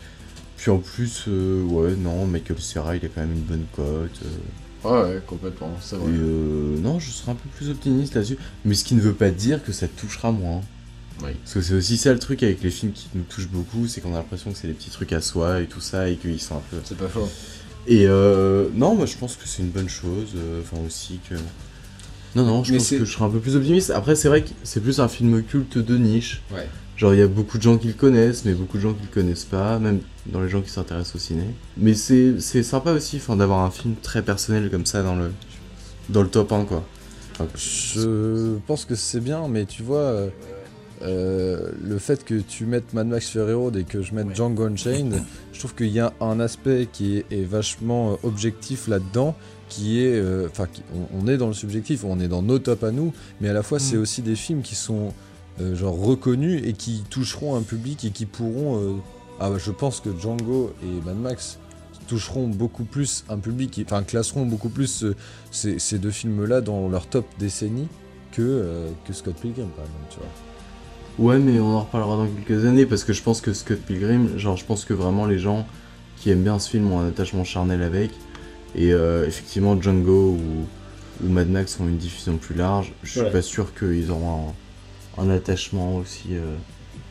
[0.57, 4.20] Puis en plus, euh, ouais, non, Michael Cera, il a quand même une bonne cote.
[4.92, 6.08] Euh, Ouais, ouais, complètement, c'est et vrai.
[6.12, 8.39] euh, non, je serais un peu plus optimiste là-dessus.
[8.65, 10.60] Mais ce qui ne veut pas dire que ça touchera moins.
[11.23, 11.31] Oui.
[11.42, 14.00] Parce que c'est aussi ça le truc avec les films qui nous touchent beaucoup, c'est
[14.00, 16.40] qu'on a l'impression que c'est des petits trucs à soi et tout ça, et qu'ils
[16.40, 16.76] sont un peu.
[16.84, 17.28] C'est pas faux.
[17.86, 20.31] Et euh, non, moi je pense que c'est une bonne chose.
[20.36, 21.36] euh, Enfin aussi que.
[22.34, 23.90] Non, non, je Mais pense que je serais un peu plus optimiste.
[23.90, 26.42] Après, c'est vrai que c'est plus un film culte de niche.
[26.52, 26.68] Ouais.
[26.97, 29.02] Genre, il y a beaucoup de gens qui le connaissent, mais beaucoup de gens qui
[29.07, 31.44] le connaissent pas, même dans les gens qui s'intéressent au ciné.
[31.76, 35.31] Mais c'est c'est sympa aussi enfin, d'avoir un film très personnel comme ça dans le,
[36.08, 36.84] dans le top 1, quoi.
[37.33, 40.28] Enfin, Je pense que c'est bien, mais tu vois, euh,
[41.02, 44.65] euh, le fait que tu mettes Mad Max Fury Road et que je mette Django
[44.65, 45.20] Unchained,
[45.52, 49.36] je trouve qu'il y a un aspect qui est, est vachement euh, objectif là-dedans,
[49.68, 50.18] qui est,
[50.50, 53.49] enfin, on, on est dans le subjectif, on est dans nos tops à nous, mais
[53.50, 54.00] à la fois c'est Mm.
[54.00, 55.10] aussi des films qui sont euh,
[55.59, 58.93] genre reconnus et qui toucheront un public et qui pourront, euh,
[59.41, 61.59] ah bah, je pense que Django et Mad Max
[62.09, 65.17] toucheront beaucoup plus un public, enfin classeront beaucoup plus euh,
[65.51, 67.89] ces, ces deux films-là dans leur top décennie
[68.33, 70.28] que, euh, que Scott Pilgrim par exemple, tu vois.
[71.33, 74.36] Ouais, mais on en reparlera dans quelques années parce que je pense que Scott Pilgrim,
[74.36, 75.67] genre, je pense que vraiment les gens
[76.18, 78.10] qui aiment bien ce film ont un attachement charnel avec.
[78.75, 80.67] Et euh, effectivement, Django ou,
[81.25, 82.93] ou Mad Max ont une diffusion plus large.
[83.02, 83.31] Je suis Ouais.
[83.31, 84.52] pas sûr qu'ils auront un,
[85.19, 86.55] un attachement aussi euh,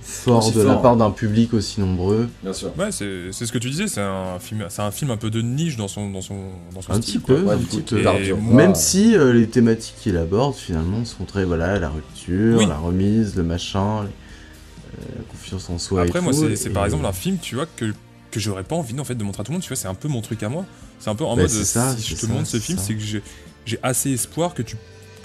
[0.02, 2.30] fort Aussi de la part d'un public aussi nombreux.
[2.44, 2.72] Bien sûr.
[2.78, 5.30] Ouais, c'est c'est ce que tu disais, c'est un film, c'est un film un peu
[5.32, 7.82] de niche dans son, dans son, dans son Un style, petit peu, un Et petit
[7.82, 8.36] peu.
[8.52, 12.68] Même si euh, les thématiques qu'il aborde finalement sont très voilà la rupture, Oui.
[12.68, 16.04] la remise, le machin, les- euh, la confiance en soi.
[16.04, 17.94] Après, et moi, c'est par exemple un film, tu vois, que,
[18.32, 19.64] que j'aurais pas envie en fait de montrer à tout le monde.
[19.64, 20.66] Tu vois, c'est un peu mon truc à moi.
[21.00, 22.94] C'est un peu en Bah, mode ça, si je te ça, montre ce film, c'est
[22.94, 23.24] que j'ai
[23.66, 24.78] j'ai assez espoir que tu.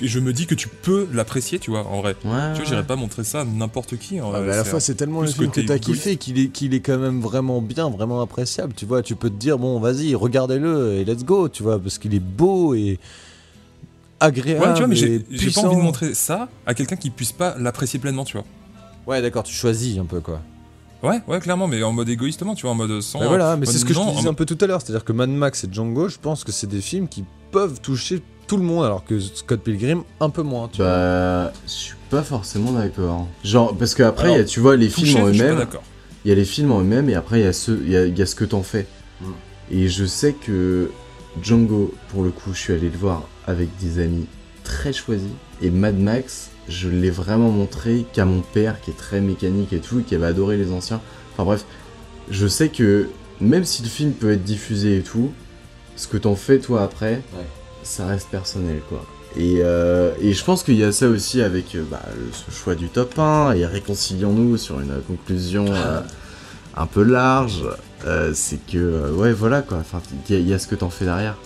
[0.03, 2.15] Et je me dis que tu peux l'apprécier, tu vois, en vrai.
[2.21, 2.65] tu vois, ouais.
[2.65, 4.21] j'irais pas montrer ça à n'importe qui.
[4.21, 6.17] en Ah, vrai, mais à la c'est fois, c'est tellement le film que t'as kiffé
[6.17, 8.73] qu'il est, qu'il est quand même vraiment bien, vraiment appréciable.
[8.75, 11.99] Tu vois, tu peux te dire, bon, vas-y, regardez-le et let's go, tu vois, parce
[11.99, 12.99] qu'il est beau et
[14.21, 14.65] agréable.
[14.65, 17.33] Ouais, tu vois, mais j'ai j'ai pas envie de montrer ça à quelqu'un qui puisse
[17.33, 18.47] pas l'apprécier pleinement, tu vois.
[19.07, 20.41] Ouais, d'accord, tu choisis un peu, quoi.
[21.03, 23.21] Ouais, ouais, clairement, mais en mode égoïstement, tu vois, en mode sans.
[23.21, 24.83] Bah voilà, mais c'est ce que je te en disais un peu tout à l'heure,
[24.83, 28.21] c'est-à-dire que Mad Max et Django, je pense que c'est des films qui peuvent toucher
[28.51, 30.87] tout le monde, alors que Scott Pilgrim, un peu moins, tu vois.
[30.87, 33.29] Bah, je suis pas forcément d'accord.
[33.45, 35.67] Genre, parce que après, il y a, Alors, tu vois, les touché, films en eux-mêmes.
[36.25, 38.07] Il y a les films en eux-mêmes et après, il y, a ce- y a,
[38.07, 38.89] il y a ce que t'en fais.
[39.21, 39.25] Mm.
[39.71, 40.91] Et je sais que
[41.41, 44.27] Django, pour le coup, je suis allé le voir avec des amis
[44.65, 45.31] très choisis.
[45.63, 49.79] Et Mad Max, je l'ai vraiment montré qu'à mon père, qui est très mécanique et
[49.79, 51.01] tout, et qui avait adoré les anciens.
[51.35, 51.65] Enfin bref,
[52.29, 55.31] je sais que même si le film peut être diffusé et tout,
[55.95, 57.23] ce que t'en fais toi après,
[57.83, 59.05] ça reste personnel quoi.
[59.37, 62.51] Et, euh, et je pense qu'il y a ça aussi avec euh, bah, le- ce
[62.57, 66.01] choix du top 1 et réconcilions-nous sur une conclusion euh,
[66.77, 67.63] un peu large.
[68.07, 70.91] Euh, c'est que, euh, ouais, voilà quoi, enfin, il y, y a ce que t'en
[70.91, 71.37] fais derrière.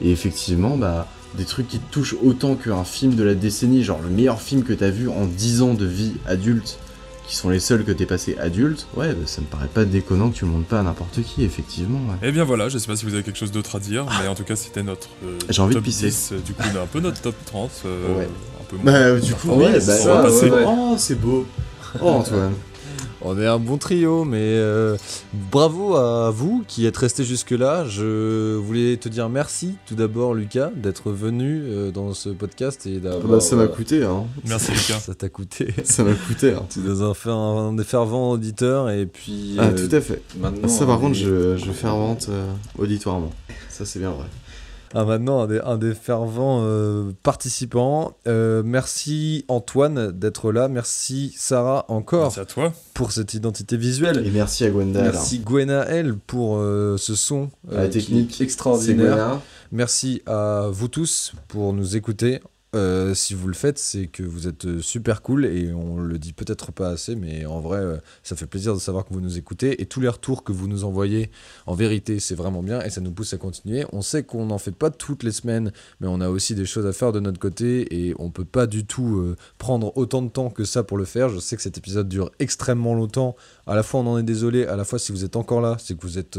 [0.00, 1.06] Et effectivement, bah,
[1.36, 4.62] des trucs qui te touchent autant qu'un film de la décennie, genre le meilleur film
[4.62, 6.78] que t'as vu en 10 ans de vie adulte,
[7.26, 10.30] qui sont les seuls que t'es passé adulte, ouais, bah, ça me paraît pas déconnant
[10.30, 11.98] que tu le montes pas à n'importe qui, effectivement.
[12.10, 12.16] ouais.
[12.22, 14.28] Eh bien voilà, je sais pas si vous avez quelque chose d'autre à dire, mais
[14.28, 16.06] en tout cas c'était notre euh, J'ai envie de top pisser.
[16.08, 17.70] 10, euh, du coup un peu notre top 30.
[17.86, 18.28] euh, Ouais.
[18.60, 19.18] un peu Bah, moins.
[19.20, 20.64] du coup, On bah, ça, on va passer- ouais, ouais.
[20.66, 21.46] Oh, c'est beau.
[22.00, 22.52] Oh, Antoine.
[23.26, 24.98] On est un bon trio, mais euh,
[25.32, 27.86] bravo à vous qui êtes restés jusque-là.
[27.86, 33.00] Je voulais te dire merci tout d'abord, Lucas, d'être venu euh, dans ce podcast et
[33.00, 33.32] d'avoir.
[33.32, 34.26] Bah, ça m'a euh, coûté, hein.
[34.44, 35.00] Merci, Lucas.
[35.00, 35.72] Ça t'a coûté.
[35.84, 36.66] Ça m'a coûté, hein.
[36.68, 39.56] Tu nous as fait un, fervents auditeurs et puis.
[39.58, 40.20] Ah, euh, tout à fait.
[40.38, 43.30] Maintenant, ça, par on contre, je, je fervente euh, auditoirement.
[43.70, 44.26] Ça, c'est bien vrai.
[44.96, 48.16] Ah, maintenant, un des, un des fervents euh, participants.
[48.28, 50.68] Euh, merci Antoine d'être là.
[50.68, 52.72] Merci Sarah encore Merci à toi.
[52.94, 54.24] pour cette identité visuelle.
[54.24, 55.02] Et merci à Gwenda.
[55.02, 59.40] Merci Gwenaël pour euh, ce son la technique, extraordinaire.
[59.72, 62.40] Merci à vous tous pour nous écouter.
[62.74, 66.18] Euh, si vous le faites, c'est que vous êtes euh, super cool et on le
[66.18, 69.20] dit peut-être pas assez, mais en vrai, euh, ça fait plaisir de savoir que vous
[69.20, 71.30] nous écoutez et tous les retours que vous nous envoyez,
[71.66, 73.86] en vérité, c'est vraiment bien et ça nous pousse à continuer.
[73.92, 76.86] On sait qu'on n'en fait pas toutes les semaines, mais on a aussi des choses
[76.86, 80.50] à faire de notre côté et on peut pas du tout prendre autant de temps
[80.50, 81.28] que ça pour le faire.
[81.28, 83.36] Je sais que cet épisode dure extrêmement longtemps.
[83.66, 85.76] À la fois, on en est désolé, à la fois, si vous êtes encore là,
[85.78, 86.38] c'est que vous êtes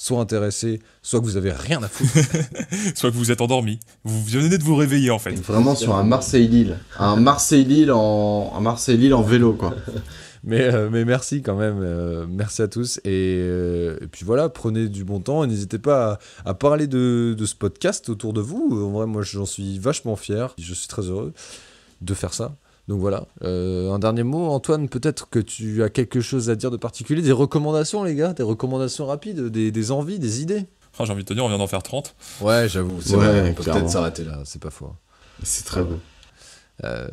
[0.00, 2.10] soit intéressé, soit que vous avez rien à foutre.
[2.94, 3.78] Soit que vous êtes endormi.
[4.04, 5.32] Vous venez de vous réveiller en fait.
[5.32, 6.78] Vraiment sur un Marseille-Lille.
[6.98, 8.54] Un Marseille-Lille en...
[8.56, 9.74] un Marseille-Lille en vélo, quoi.
[10.42, 12.96] Mais, euh, mais merci quand même, euh, merci à tous.
[13.04, 16.86] Et, euh, et puis voilà, prenez du bon temps et n'hésitez pas à, à parler
[16.86, 18.70] de, de ce podcast autour de vous.
[18.82, 21.34] En vrai, moi j'en suis vachement fier, je suis très heureux
[22.00, 22.54] de faire ça.
[22.90, 26.72] Donc voilà, Euh, un dernier mot, Antoine, peut-être que tu as quelque chose à dire
[26.72, 30.64] de particulier, des recommandations les gars, des recommandations rapides, des, des envies, des idées?
[30.98, 32.16] Oh, J'ai envie de te dire, on vient d'en faire 30.
[32.40, 34.90] Ouais, j'avoue, c'est Ouais, vrai, on peut peut-être s'arrêter là, c'est pas faux.
[35.44, 36.00] C'est très beau.
[36.82, 37.06] Euh,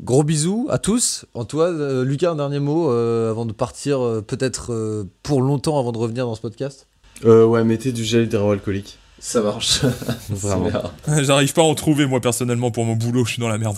[0.00, 1.26] gros bisous à tous.
[1.34, 5.78] Antoine, euh, Lucas, un dernier mot euh, avant de partir, euh, peut-être euh, pour longtemps
[5.78, 6.86] avant de revenir dans ce podcast?
[7.26, 8.96] Euh, ouais, mettez du gel hydroalcoolique.
[9.18, 9.82] Ça marche.
[10.30, 10.70] Vraiment.
[11.22, 13.76] J'arrive pas à en trouver moi personnellement pour mon boulot, je suis dans la merde.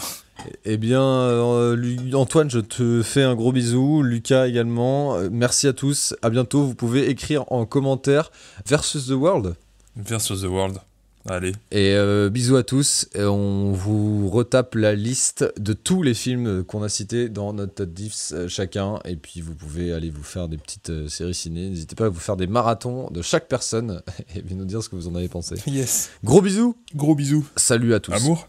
[0.65, 4.03] Eh bien, euh, Antoine, je te fais un gros bisou.
[4.03, 5.17] Lucas également.
[5.17, 6.15] Euh, merci à tous.
[6.23, 6.65] À bientôt.
[6.65, 8.31] Vous pouvez écrire en commentaire
[8.67, 9.55] Versus the World.
[9.97, 10.79] Versus the World.
[11.29, 11.53] Allez.
[11.71, 13.09] Et euh, bisous à tous.
[13.15, 17.75] Et on vous retape la liste de tous les films qu'on a cités dans notre
[17.75, 18.99] top 10 euh, chacun.
[19.05, 21.69] Et puis vous pouvez aller vous faire des petites euh, séries ciné.
[21.69, 24.03] N'hésitez pas à vous faire des marathons de chaque personne
[24.35, 25.57] et puis nous dire ce que vous en avez pensé.
[25.67, 26.11] Yes.
[26.25, 26.75] Gros bisous.
[26.95, 27.47] Gros bisous.
[27.57, 28.13] Salut à tous.
[28.13, 28.49] Amour.